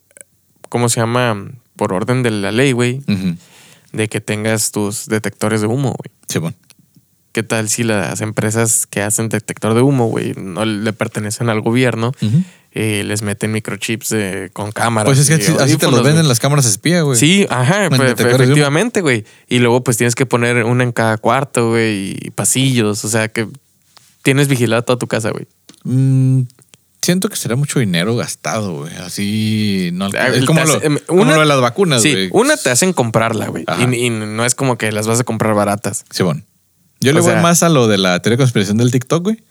¿cómo 0.69 0.89
se 0.89 1.01
llama? 1.01 1.51
Por 1.77 1.93
orden 1.93 2.23
de 2.23 2.31
la 2.31 2.53
ley, 2.53 2.73
güey, 2.73 3.01
Ujú. 3.09 3.37
De 3.93 4.09
que 4.09 4.21
tengas 4.21 4.73
tus 4.73 5.07
detectores 5.07 5.61
de 5.61 5.67
humo, 5.67 5.95
güey. 5.99 6.17
Sí, 6.29 6.39
bueno. 6.39 6.57
¿Qué 7.33 7.43
tal 7.43 7.69
si 7.69 7.85
las 7.85 8.23
empresas 8.23 8.87
que 8.87 9.03
hacen 9.03 9.29
detector 9.29 9.75
de 9.75 9.83
humo, 9.83 10.07
güey, 10.09 10.33
no 10.37 10.65
le 10.65 10.93
pertenecen 10.93 11.51
al 11.51 11.61
gobierno? 11.61 12.13
Ujú. 12.23 12.43
eh, 12.73 13.05
les 13.05 13.23
meten 13.23 13.53
microchips 13.53 14.15
con 14.53 14.71
cámaras. 14.73 15.07
Pues 15.09 15.19
es 15.19 15.29
que 15.29 15.53
y 15.53 15.57
así, 15.57 15.77
te 15.77 15.87
los 15.87 15.97
venden 15.97 16.17
güey. 16.17 16.29
las 16.29 16.41
cámaras 16.41 16.67
espía, 16.67 17.03
güey. 17.03 17.19
Sí, 17.19 17.47
ajá, 17.49 17.89
pues, 17.89 18.13
efectivamente, 18.19 19.01
güey. 19.01 19.25
Y 19.49 19.59
luego 19.61 19.83
pues 19.83 19.97
tienes 19.97 20.15
que 20.15 20.27
poner 20.27 20.65
una 20.65 20.85
en 20.85 20.93
cada 20.93 21.17
cuarto, 21.19 21.71
güey, 21.71 22.17
y 22.21 22.31
pasillos, 22.31 23.05
o 23.05 23.09
sea 23.09 23.29
que 23.29 23.49
tienes 24.23 24.49
vigilada 24.49 24.83
toda 24.83 24.99
tu 24.99 25.07
casa, 25.07 25.31
güey. 25.31 25.47
Mm, 25.85 26.43
siento 27.07 27.29
que 27.31 27.37
será 27.37 27.57
mucho 27.57 27.79
dinero 27.81 28.15
gastado, 28.17 28.81
güey. 28.81 28.95
Así 28.97 29.91
no 29.95 30.11
Ah, 30.19 30.29
es 30.29 30.45
como 30.45 30.63
lo, 30.65 30.83
em, 30.83 30.99
como 31.07 31.23
una- 31.23 31.35
lo 31.35 31.41
de 31.41 31.47
las 31.47 31.61
vacunas, 31.61 32.03
Sí, 32.03 32.13
güey. 32.13 32.29
una 32.33 32.57
te 32.57 32.69
hacen 32.71 32.93
comprarla, 32.93 33.47
güey. 33.49 33.65
Y, 33.91 33.95
y 34.07 34.11
no 34.11 34.45
es 34.45 34.55
como 34.55 34.77
que 34.77 34.93
las 34.93 35.07
vas 35.07 35.19
a 35.21 35.25
comprar 35.25 35.55
baratas. 35.55 36.05
Sí, 36.11 36.23
bueno. 36.23 36.43
Yo 37.01 37.13
le 37.13 37.21
voy 37.21 37.33
sea- 37.33 37.41
más 37.41 37.63
a 37.63 37.69
lo 37.69 37.89
de 37.89 37.99
la 37.99 38.21
teoría 38.21 38.37
de 38.37 38.43
conspiración 38.43 38.77
del 38.79 38.91
TikTok, 38.91 39.23
güey. 39.23 39.43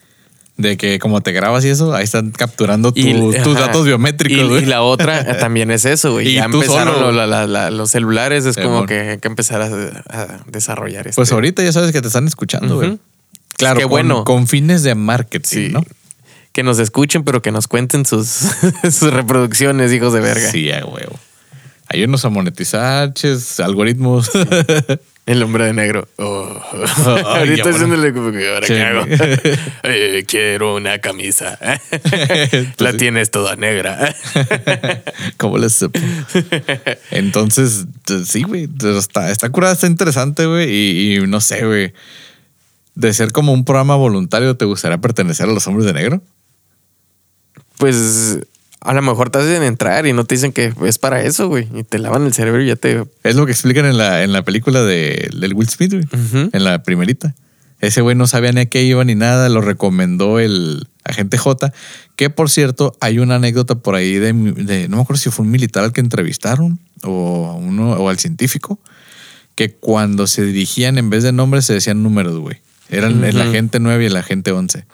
De 0.57 0.77
que 0.77 0.99
como 0.99 1.19
te 1.21 1.33
grabas 1.33 1.65
y 1.65 1.69
eso, 1.69 1.93
ahí 1.93 2.05
están 2.05 2.31
capturando 2.31 2.93
tu- 2.93 3.01
Y- 3.01 3.13
tus 3.43 3.57
ajá. 3.57 3.67
datos 3.67 3.85
biométricos, 3.85 4.41
Y, 4.45 4.47
güey. 4.47 4.63
y 4.63 4.65
la 4.65 4.83
otra 4.83 5.25
también 5.49 5.69
es 5.69 5.83
eso, 5.83 6.13
güey. 6.13 6.29
Y 6.29 6.33
Ya 6.35 6.47
tú 6.49 6.61
empezaron 6.61 6.93
solo. 6.95 7.11
lo- 7.11 7.11
la- 7.11 7.27
la- 7.27 7.45
la- 7.45 7.71
los 7.71 7.91
celulares, 7.91 8.45
es 8.45 8.55
como 8.55 8.69
amor. 8.77 8.85
que 8.87 8.99
hay 9.11 9.17
que 9.17 9.27
empezar 9.27 9.61
a, 9.61 9.65
a 9.67 10.43
desarrollar 10.47 11.07
esto. 11.07 11.17
Pues 11.19 11.31
ahorita 11.33 11.61
ya 11.61 11.73
sabes 11.73 11.91
que 11.91 12.01
te 12.01 12.07
están 12.07 12.25
escuchando, 12.27 12.75
güey. 12.77 12.97
Claro, 13.57 13.77
Qué 13.77 13.83
con- 13.83 13.89
bueno. 13.91 14.23
Con, 14.23 14.47
fines 14.47 14.83
de 14.83 14.95
marketing, 14.95 15.47
Sí. 15.67 15.69
¿no? 15.73 15.83
Que 16.55 16.63
nos 16.63 16.79
escuchen, 16.79 17.25
pero 17.25 17.41
que 17.41 17.51
nos 17.51 17.67
cuenten 17.67 18.05
sus, 18.05 18.27
sus 18.83 19.11
reproducciones, 19.13 19.91
hijos 19.91 20.13
de 20.13 20.21
verga. 20.21 20.49
Sí, 20.51 20.71
a 20.71 20.85
huevo. 20.85 21.19
Ayúdanos 21.89 22.23
a 22.23 22.29
monetizar, 22.29 23.13
ches, 23.13 23.59
algoritmos. 23.59 24.31
El 25.25 25.43
hombre 25.43 25.65
de 25.65 25.73
negro. 25.73 26.07
Oh. 26.17 26.61
Ahorita 27.25 27.71
haciéndole 27.71 28.13
como 28.13 28.31
que 28.31 28.47
ahora 28.47 28.65
Sí. 28.67 28.73
qué 28.73 28.81
hago. 28.83 29.05
Eh, 29.83 30.23
quiero 30.25 30.75
una 30.75 30.99
camisa. 30.99 31.59
Pues 31.89 32.79
La 32.79 32.91
sí. 32.91 32.97
tienes 32.97 33.31
toda 33.31 33.57
negra. 33.57 34.15
¿Cómo 35.35 35.57
les 35.57 35.73
supo? 35.73 35.99
Entonces, 37.11 37.85
sí, 38.25 38.43
güey. 38.43 38.69
Está, 38.97 39.29
está 39.29 39.49
curada, 39.49 39.73
está 39.73 39.87
interesante, 39.87 40.45
güey. 40.45 40.71
Y, 40.71 41.15
y 41.17 41.27
no 41.27 41.41
sé, 41.41 41.65
güey. 41.65 41.93
De 42.93 43.13
ser 43.13 43.33
como 43.33 43.51
un 43.51 43.65
programa 43.65 43.95
voluntario, 43.97 44.55
¿te 44.55 44.63
gustaría 44.63 44.99
pertenecer 44.99 45.49
a 45.49 45.51
los 45.51 45.67
hombres 45.67 45.85
de 45.85 45.93
negro? 45.93 46.21
Pues 47.77 48.39
a 48.81 48.93
lo 48.93 49.01
mejor 49.01 49.29
te 49.29 49.39
hacen 49.39 49.63
entrar 49.63 50.05
y 50.05 50.13
no 50.13 50.25
te 50.25 50.35
dicen 50.35 50.51
que 50.51 50.73
es 50.85 50.97
para 50.99 51.21
eso, 51.23 51.47
güey. 51.47 51.67
Y 51.73 51.83
te 51.83 51.97
lavan 51.99 52.25
el 52.25 52.33
cerebro 52.33 52.61
y 52.61 52.67
ya 52.67 52.75
te. 52.75 53.03
Es 53.23 53.35
lo 53.35 53.45
que 53.45 53.51
explican 53.51 53.85
en 53.85 53.97
la, 53.97 54.23
en 54.23 54.31
la 54.33 54.43
película 54.43 54.83
de, 54.83 55.29
del 55.37 55.53
Will 55.53 55.69
Smith, 55.69 55.93
güey. 55.93 56.05
En 56.53 56.63
la 56.63 56.83
primerita. 56.83 57.35
Ese 57.81 58.01
güey 58.01 58.15
no 58.15 58.25
sabía 58.27 58.51
ni 58.51 58.61
a 58.61 58.65
qué 58.67 58.83
iba 58.83 59.03
ni 59.03 59.15
nada, 59.15 59.49
lo 59.49 59.61
recomendó 59.61 60.39
el 60.39 60.87
agente 61.03 61.37
J. 61.37 61.73
Que 62.15 62.29
por 62.29 62.49
cierto, 62.49 62.95
hay 63.01 63.19
una 63.19 63.35
anécdota 63.35 63.75
por 63.75 63.95
ahí 63.95 64.13
de, 64.15 64.31
de- 64.33 64.87
no 64.87 64.97
me 64.97 65.03
acuerdo 65.03 65.21
si 65.21 65.29
fue 65.29 65.45
un 65.45 65.51
militar 65.51 65.83
al 65.83 65.91
que 65.91 65.99
entrevistaron 66.01 66.79
o, 67.03 67.59
uno, 67.61 67.91
o 67.93 68.09
al 68.09 68.17
científico, 68.17 68.79
que 69.55 69.73
cuando 69.73 70.25
se 70.25 70.43
dirigían 70.45 70.97
en 70.97 71.09
vez 71.09 71.23
de 71.23 71.31
nombres 71.33 71.65
se 71.65 71.73
decían 71.73 72.01
números, 72.01 72.37
güey. 72.39 72.57
Eran 72.89 73.23
el 73.23 73.37
Ujú. 73.37 73.49
agente 73.49 73.79
9 73.79 74.03
y 74.03 74.07
el 74.07 74.15
agente 74.15 74.51
11. 74.51 74.85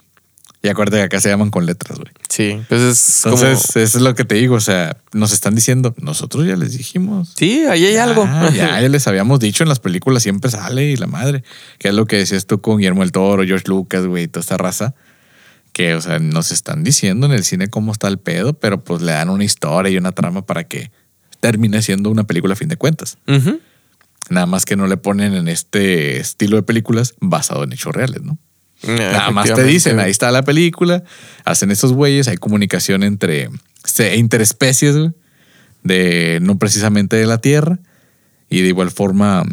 Y 0.63 0.69
acuérdate 0.69 0.97
que 0.97 1.03
acá 1.03 1.19
se 1.19 1.29
llaman 1.29 1.49
con 1.49 1.65
letras, 1.65 1.97
güey. 1.97 2.11
Sí, 2.29 2.61
pues 2.69 2.81
es 2.81 3.25
Entonces, 3.25 3.67
como. 3.73 3.83
eso 3.83 3.97
es 3.97 4.03
lo 4.03 4.13
que 4.13 4.25
te 4.25 4.35
digo. 4.35 4.55
O 4.55 4.59
sea, 4.59 4.97
nos 5.11 5.33
están 5.33 5.55
diciendo, 5.55 5.95
nosotros 5.97 6.45
ya 6.45 6.55
les 6.55 6.77
dijimos. 6.77 7.33
Sí, 7.35 7.65
ahí 7.65 7.83
hay 7.85 7.95
algo. 7.95 8.25
Ah, 8.27 8.51
ya, 8.53 8.79
ya 8.81 8.89
les 8.89 9.07
habíamos 9.07 9.39
dicho 9.39 9.63
en 9.63 9.69
las 9.69 9.79
películas, 9.79 10.21
siempre 10.21 10.51
sale 10.51 10.91
y 10.91 10.97
la 10.97 11.07
madre. 11.07 11.43
Que 11.79 11.87
es 11.87 11.95
lo 11.95 12.05
que 12.05 12.17
decías 12.17 12.45
tú 12.45 12.61
con 12.61 12.77
Guillermo 12.77 13.01
el 13.01 13.11
Toro, 13.11 13.43
George 13.43 13.65
Lucas, 13.67 14.05
güey, 14.05 14.27
toda 14.27 14.41
esta 14.41 14.57
raza. 14.57 14.93
Que, 15.73 15.95
o 15.95 16.01
sea, 16.01 16.19
nos 16.19 16.51
están 16.51 16.83
diciendo 16.83 17.25
en 17.25 17.31
el 17.31 17.43
cine 17.43 17.69
cómo 17.69 17.91
está 17.91 18.07
el 18.07 18.19
pedo, 18.19 18.53
pero 18.53 18.83
pues 18.83 19.01
le 19.01 19.13
dan 19.13 19.29
una 19.29 19.43
historia 19.43 19.91
y 19.91 19.97
una 19.97 20.11
trama 20.11 20.45
para 20.45 20.65
que 20.65 20.91
termine 21.39 21.81
siendo 21.81 22.11
una 22.11 22.25
película 22.25 22.53
a 22.53 22.57
fin 22.57 22.67
de 22.67 22.77
cuentas. 22.77 23.17
Nada 24.29 24.45
más 24.45 24.65
que 24.65 24.75
no 24.75 24.85
le 24.85 24.97
ponen 24.97 25.33
en 25.33 25.47
este 25.47 26.19
estilo 26.19 26.57
de 26.57 26.63
películas 26.63 27.15
basado 27.19 27.63
en 27.63 27.73
hechos 27.73 27.95
reales, 27.95 28.21
¿no? 28.21 28.37
Nada 28.83 29.31
más 29.31 29.53
te 29.53 29.63
dicen, 29.63 29.99
ahí 29.99 30.11
está 30.11 30.31
la 30.31 30.43
película, 30.43 31.03
hacen 31.45 31.71
estos 31.71 31.93
güeyes, 31.93 32.27
hay 32.27 32.37
comunicación 32.37 33.03
entre 33.03 33.49
interespecies, 34.15 34.95
de 35.83 36.39
no 36.41 36.57
precisamente 36.57 37.15
de 37.15 37.25
la 37.25 37.39
Tierra, 37.39 37.79
y 38.49 38.61
de 38.61 38.67
igual 38.67 38.91
forma, 38.91 39.43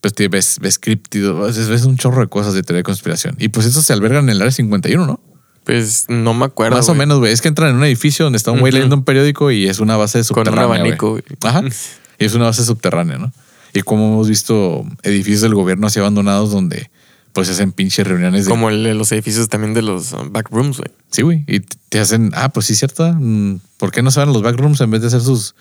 pues 0.00 0.14
te 0.14 0.28
ves, 0.28 0.58
ves 0.60 0.80
ves, 0.80 1.84
un 1.84 1.96
chorro 1.96 2.20
de 2.22 2.28
cosas 2.28 2.54
de 2.54 2.62
teoría 2.62 2.78
de 2.78 2.84
conspiración. 2.84 3.36
Y 3.38 3.48
pues 3.48 3.66
eso 3.66 3.82
se 3.82 3.92
albergan 3.92 4.24
en 4.24 4.30
el 4.30 4.40
área 4.40 4.52
51, 4.52 5.06
¿no? 5.06 5.20
Pues 5.64 6.06
no 6.08 6.32
me 6.32 6.46
acuerdo. 6.46 6.76
Más 6.76 6.88
o 6.88 6.94
menos, 6.94 7.18
güey. 7.18 7.30
Es 7.30 7.42
que 7.42 7.48
entran 7.48 7.70
en 7.70 7.76
un 7.76 7.84
edificio 7.84 8.24
donde 8.24 8.38
está 8.38 8.52
un 8.52 8.60
güey 8.60 8.72
leyendo 8.72 8.96
un 8.96 9.04
periódico 9.04 9.50
y 9.50 9.68
es 9.68 9.80
una 9.80 9.98
base 9.98 10.14
Con 10.14 10.20
un 10.20 10.24
subterránea. 10.46 10.64
abanico, 10.64 11.10
güey. 11.10 11.22
Ajá. 11.42 11.62
Y 12.20 12.24
es 12.24 12.34
una 12.34 12.46
base 12.46 12.64
subterránea, 12.64 13.16
¿no? 13.16 13.32
Y 13.72 13.82
como 13.82 14.08
hemos 14.08 14.28
visto 14.28 14.84
edificios 15.04 15.42
del 15.42 15.54
gobierno 15.54 15.86
así 15.86 16.00
abandonados 16.00 16.50
donde 16.50 16.90
pues 17.38 17.48
se 17.48 17.54
hacen 17.54 17.72
pinches 17.72 18.06
reuniones 18.06 18.44
de 18.44 18.50
Como 18.50 18.68
el 18.68 18.82
los 18.98 19.12
edificios 19.12 19.48
también 19.48 19.72
de 19.72 19.82
los 19.82 20.12
uh, 20.12 20.28
backrooms, 20.30 20.78
güey. 20.78 20.90
Sí, 21.10 21.22
güey. 21.22 21.44
Y 21.46 21.60
te 21.60 22.00
hacen, 22.00 22.32
ah, 22.34 22.48
pues 22.48 22.66
sí, 22.66 22.74
cierto. 22.74 23.12
mm, 23.12 23.60
¿Por 23.76 23.92
qué 23.92 24.02
no 24.02 24.10
se 24.10 24.18
van 24.18 24.30
a 24.30 24.32
los 24.32 24.42
backrooms 24.42 24.80
en 24.80 24.90
vez 24.90 25.02
de 25.02 25.06
hacer 25.06 25.20
sus 25.20 25.54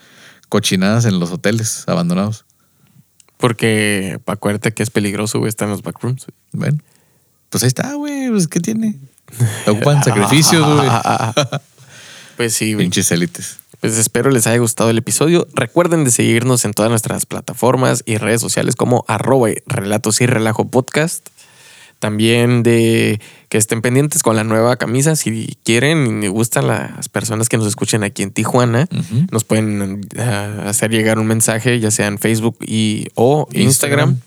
cochinadas 0.50 1.06
en 1.06 1.20
los 1.20 1.32
hoteles 1.32 1.84
abandonados? 1.88 2.46
Porque 3.38 4.20
acuérdate 4.26 4.74
que 4.74 4.82
es 4.82 4.90
peligroso, 4.90 5.38
güey, 5.38 5.50
estar 5.50 5.68
en 5.68 5.74
los 5.74 5.84
backrooms. 5.84 6.26
güey. 6.26 6.36
Bueno, 6.54 6.80
pues 7.50 7.64
ahí 7.64 7.68
está, 7.68 7.94
güey. 7.94 8.30
Pues, 8.30 8.48
¿qué 8.48 8.60
tiene? 8.60 8.98
Ocupan 9.68 10.04
sacrificios, 10.04 10.66
güey. 10.66 10.90
Pues 12.38 12.54
sí, 12.54 12.74
güey. 12.76 12.86
Pinches 12.86 13.12
élites. 13.12 13.58
Pues 13.82 13.98
espero 13.98 14.30
les 14.30 14.46
haya 14.46 14.58
gustado 14.58 14.92
el 14.92 14.98
episodio. 15.00 15.48
Recuerden 15.54 16.04
de 16.04 16.12
seguirnos 16.12 16.66
en 16.66 16.74
todas 16.74 16.92
nuestras 16.92 17.26
plataformas 17.26 18.04
y 18.06 18.18
redes 18.18 18.42
sociales 18.42 18.76
como 18.76 19.06
arroba 19.08 19.50
relatos 19.66 20.22
y 20.22 20.28
relajo 20.28 20.70
podcast. 20.70 21.28
También 22.00 22.62
de 22.62 23.20
que 23.50 23.58
estén 23.58 23.82
pendientes 23.82 24.22
con 24.22 24.36
la 24.36 24.44
nueva 24.44 24.76
camisa. 24.78 25.16
Si 25.16 25.58
quieren 25.64 26.06
y 26.06 26.22
les 26.22 26.30
gustan 26.30 26.68
las 26.68 27.10
personas 27.10 27.50
que 27.50 27.58
nos 27.58 27.66
escuchen 27.66 28.04
aquí 28.04 28.22
en 28.24 28.32
Tijuana, 28.32 28.88
nos 29.32 29.44
pueden 29.44 30.02
ah, 30.20 30.66
hacer 30.68 30.92
llegar 30.92 31.18
un 31.18 31.26
mensaje, 31.28 31.80
ya 31.80 31.90
sea 31.90 32.06
en 32.08 32.20
Facebook 32.20 32.58
y 32.66 33.08
o 33.16 33.48
Instagram, 33.52 34.10
Instagram. 34.12 34.22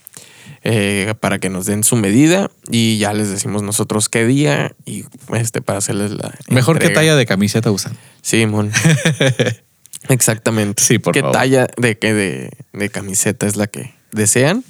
eh, 0.65 1.15
para 1.21 1.39
que 1.39 1.49
nos 1.49 1.67
den 1.67 1.85
su 1.85 1.95
medida 1.95 2.51
y 2.71 2.99
ya 2.99 3.13
les 3.13 3.31
decimos 3.31 3.63
nosotros 3.63 4.09
qué 4.09 4.27
día 4.27 4.75
y 4.85 5.05
este 5.35 5.63
para 5.63 5.79
hacerles 5.79 6.11
la 6.11 6.35
Mejor 6.49 6.79
que 6.81 6.87
entrega. 6.87 7.01
talla 7.03 7.17
de 7.17 7.27
camiseta 7.27 7.71
usan. 7.71 7.97
Sí, 8.21 8.47
mon. 8.47 8.73
Exactamente. 10.09 10.83
Sí, 10.83 10.99
por 10.99 11.13
¿Qué 11.13 11.21
favor. 11.21 11.35
talla 11.37 11.67
de, 11.77 11.99
qué 11.99 12.15
de, 12.15 12.51
de 12.73 12.89
camiseta 12.91 13.47
es 13.47 13.57
la 13.57 13.67
que 13.67 13.95
desean? 14.13 14.65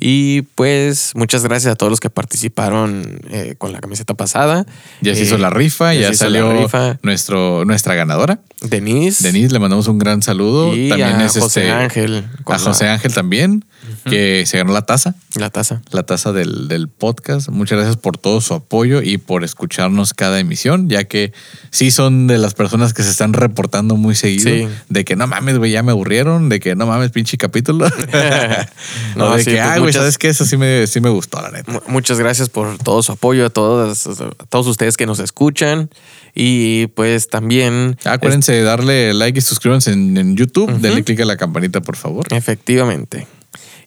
Y 0.00 0.42
pues 0.54 1.12
muchas 1.14 1.42
gracias 1.44 1.72
a 1.72 1.76
todos 1.76 1.90
los 1.90 2.00
que 2.00 2.10
participaron 2.10 3.20
eh, 3.30 3.54
con 3.58 3.72
la 3.72 3.80
camiseta 3.80 4.14
pasada. 4.14 4.66
Ya 5.00 5.14
se 5.14 5.20
Eh, 5.22 5.24
hizo 5.24 5.38
la 5.38 5.50
rifa, 5.50 5.94
ya, 5.94 6.08
la 6.10 6.14
salió 6.14 6.52
rifa. 6.62 6.98
Nuestro, 7.02 7.64
nuestra 7.64 7.94
ganadora. 7.94 8.40
Denise. 8.62 9.22
Denise, 9.22 9.52
le 9.52 9.58
mandamos 9.58 9.88
un 9.88 9.98
gran 9.98 10.22
saludo. 10.22 10.74
Y 10.76 10.88
también 10.88 11.16
a 11.16 11.26
es 11.26 11.32
José 11.38 11.60
este, 11.68 11.70
Ángel. 11.72 12.24
A 12.46 12.58
José 12.58 12.84
la- 12.84 12.94
Ángel 12.94 13.14
también. 13.14 13.64
que 14.08 14.44
se 14.46 14.56
ganó 14.58 14.72
la 14.72 14.82
taza. 14.82 15.14
La 15.36 15.48
taza. 15.48 15.80
La 15.92 16.02
taza 16.02 16.32
del, 16.32 16.66
del, 16.66 16.88
podcast. 16.88 17.50
Muchas 17.50 17.78
gracias 17.78 17.96
por 17.96 18.18
todo 18.18 18.40
su 18.40 18.52
apoyo 18.52 19.00
y 19.00 19.16
por 19.18 19.44
escucharnos 19.44 20.12
cada 20.12 20.40
emisión, 20.40 20.88
ya 20.88 21.04
que 21.04 21.32
sí 21.70 21.92
son 21.92 22.26
de 22.26 22.36
las 22.36 22.54
personas 22.54 22.92
que 22.94 23.04
se 23.04 23.10
están 23.10 23.32
reportando 23.32 23.96
muy 23.96 24.16
seguido. 24.16 24.68
De 24.88 25.04
que 25.04 25.14
no 25.14 25.28
mames, 25.28 25.58
güey, 25.58 25.70
ya 25.70 25.84
me 25.84 25.92
aburrieron, 25.92 26.48
de 26.48 26.58
que 26.58 26.74
no 26.74 26.86
mames, 26.86 27.12
pinche 27.12 27.36
capítulo. 27.36 27.86
no, 29.16 29.36
de 29.36 29.44
que, 29.44 29.52
pues 29.52 29.60
ah, 29.60 29.78
güey, 29.78 29.92
¿sabes 29.92 30.18
qué? 30.18 30.28
Eso 30.28 30.44
sí 30.44 30.56
me, 30.56 30.88
sí 30.88 31.00
me 31.00 31.10
gustó, 31.10 31.40
la 31.40 31.52
neta. 31.52 31.80
Muchas 31.86 32.18
gracias 32.18 32.48
por 32.48 32.78
todo 32.78 33.00
su 33.04 33.12
apoyo, 33.12 33.46
a 33.46 33.50
todos, 33.50 34.06
a 34.08 34.32
todos 34.48 34.66
ustedes 34.66 34.96
que 34.96 35.06
nos 35.06 35.20
escuchan. 35.20 35.90
Y 36.34 36.88
pues 36.88 37.28
también. 37.28 37.96
Acuérdense 38.04 38.52
de 38.52 38.62
darle 38.62 39.14
like 39.14 39.38
y 39.38 39.42
suscríbanse 39.42 39.92
en, 39.92 40.36
YouTube. 40.36 40.72
Denle 40.80 41.04
click 41.04 41.20
a 41.20 41.24
la 41.24 41.36
campanita, 41.36 41.80
por 41.80 41.96
favor. 41.96 42.26
Efectivamente. 42.30 43.26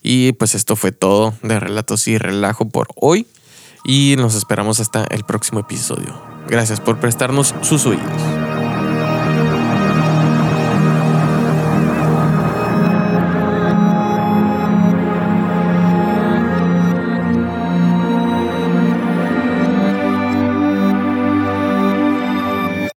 Y 0.03 0.33
pues 0.33 0.53
esto 0.53 0.75
fue 0.75 0.91
todo 0.91 1.33
de 1.41 1.59
Relatos 1.59 2.07
y 2.07 2.17
Relajo 2.17 2.69
por 2.69 2.89
hoy. 2.95 3.25
Y 3.85 4.15
nos 4.17 4.35
esperamos 4.35 4.79
hasta 4.79 5.05
el 5.05 5.23
próximo 5.23 5.61
episodio. 5.61 6.21
Gracias 6.47 6.79
por 6.81 6.99
prestarnos 6.99 7.55
sus 7.61 7.85
oídos. 7.85 8.42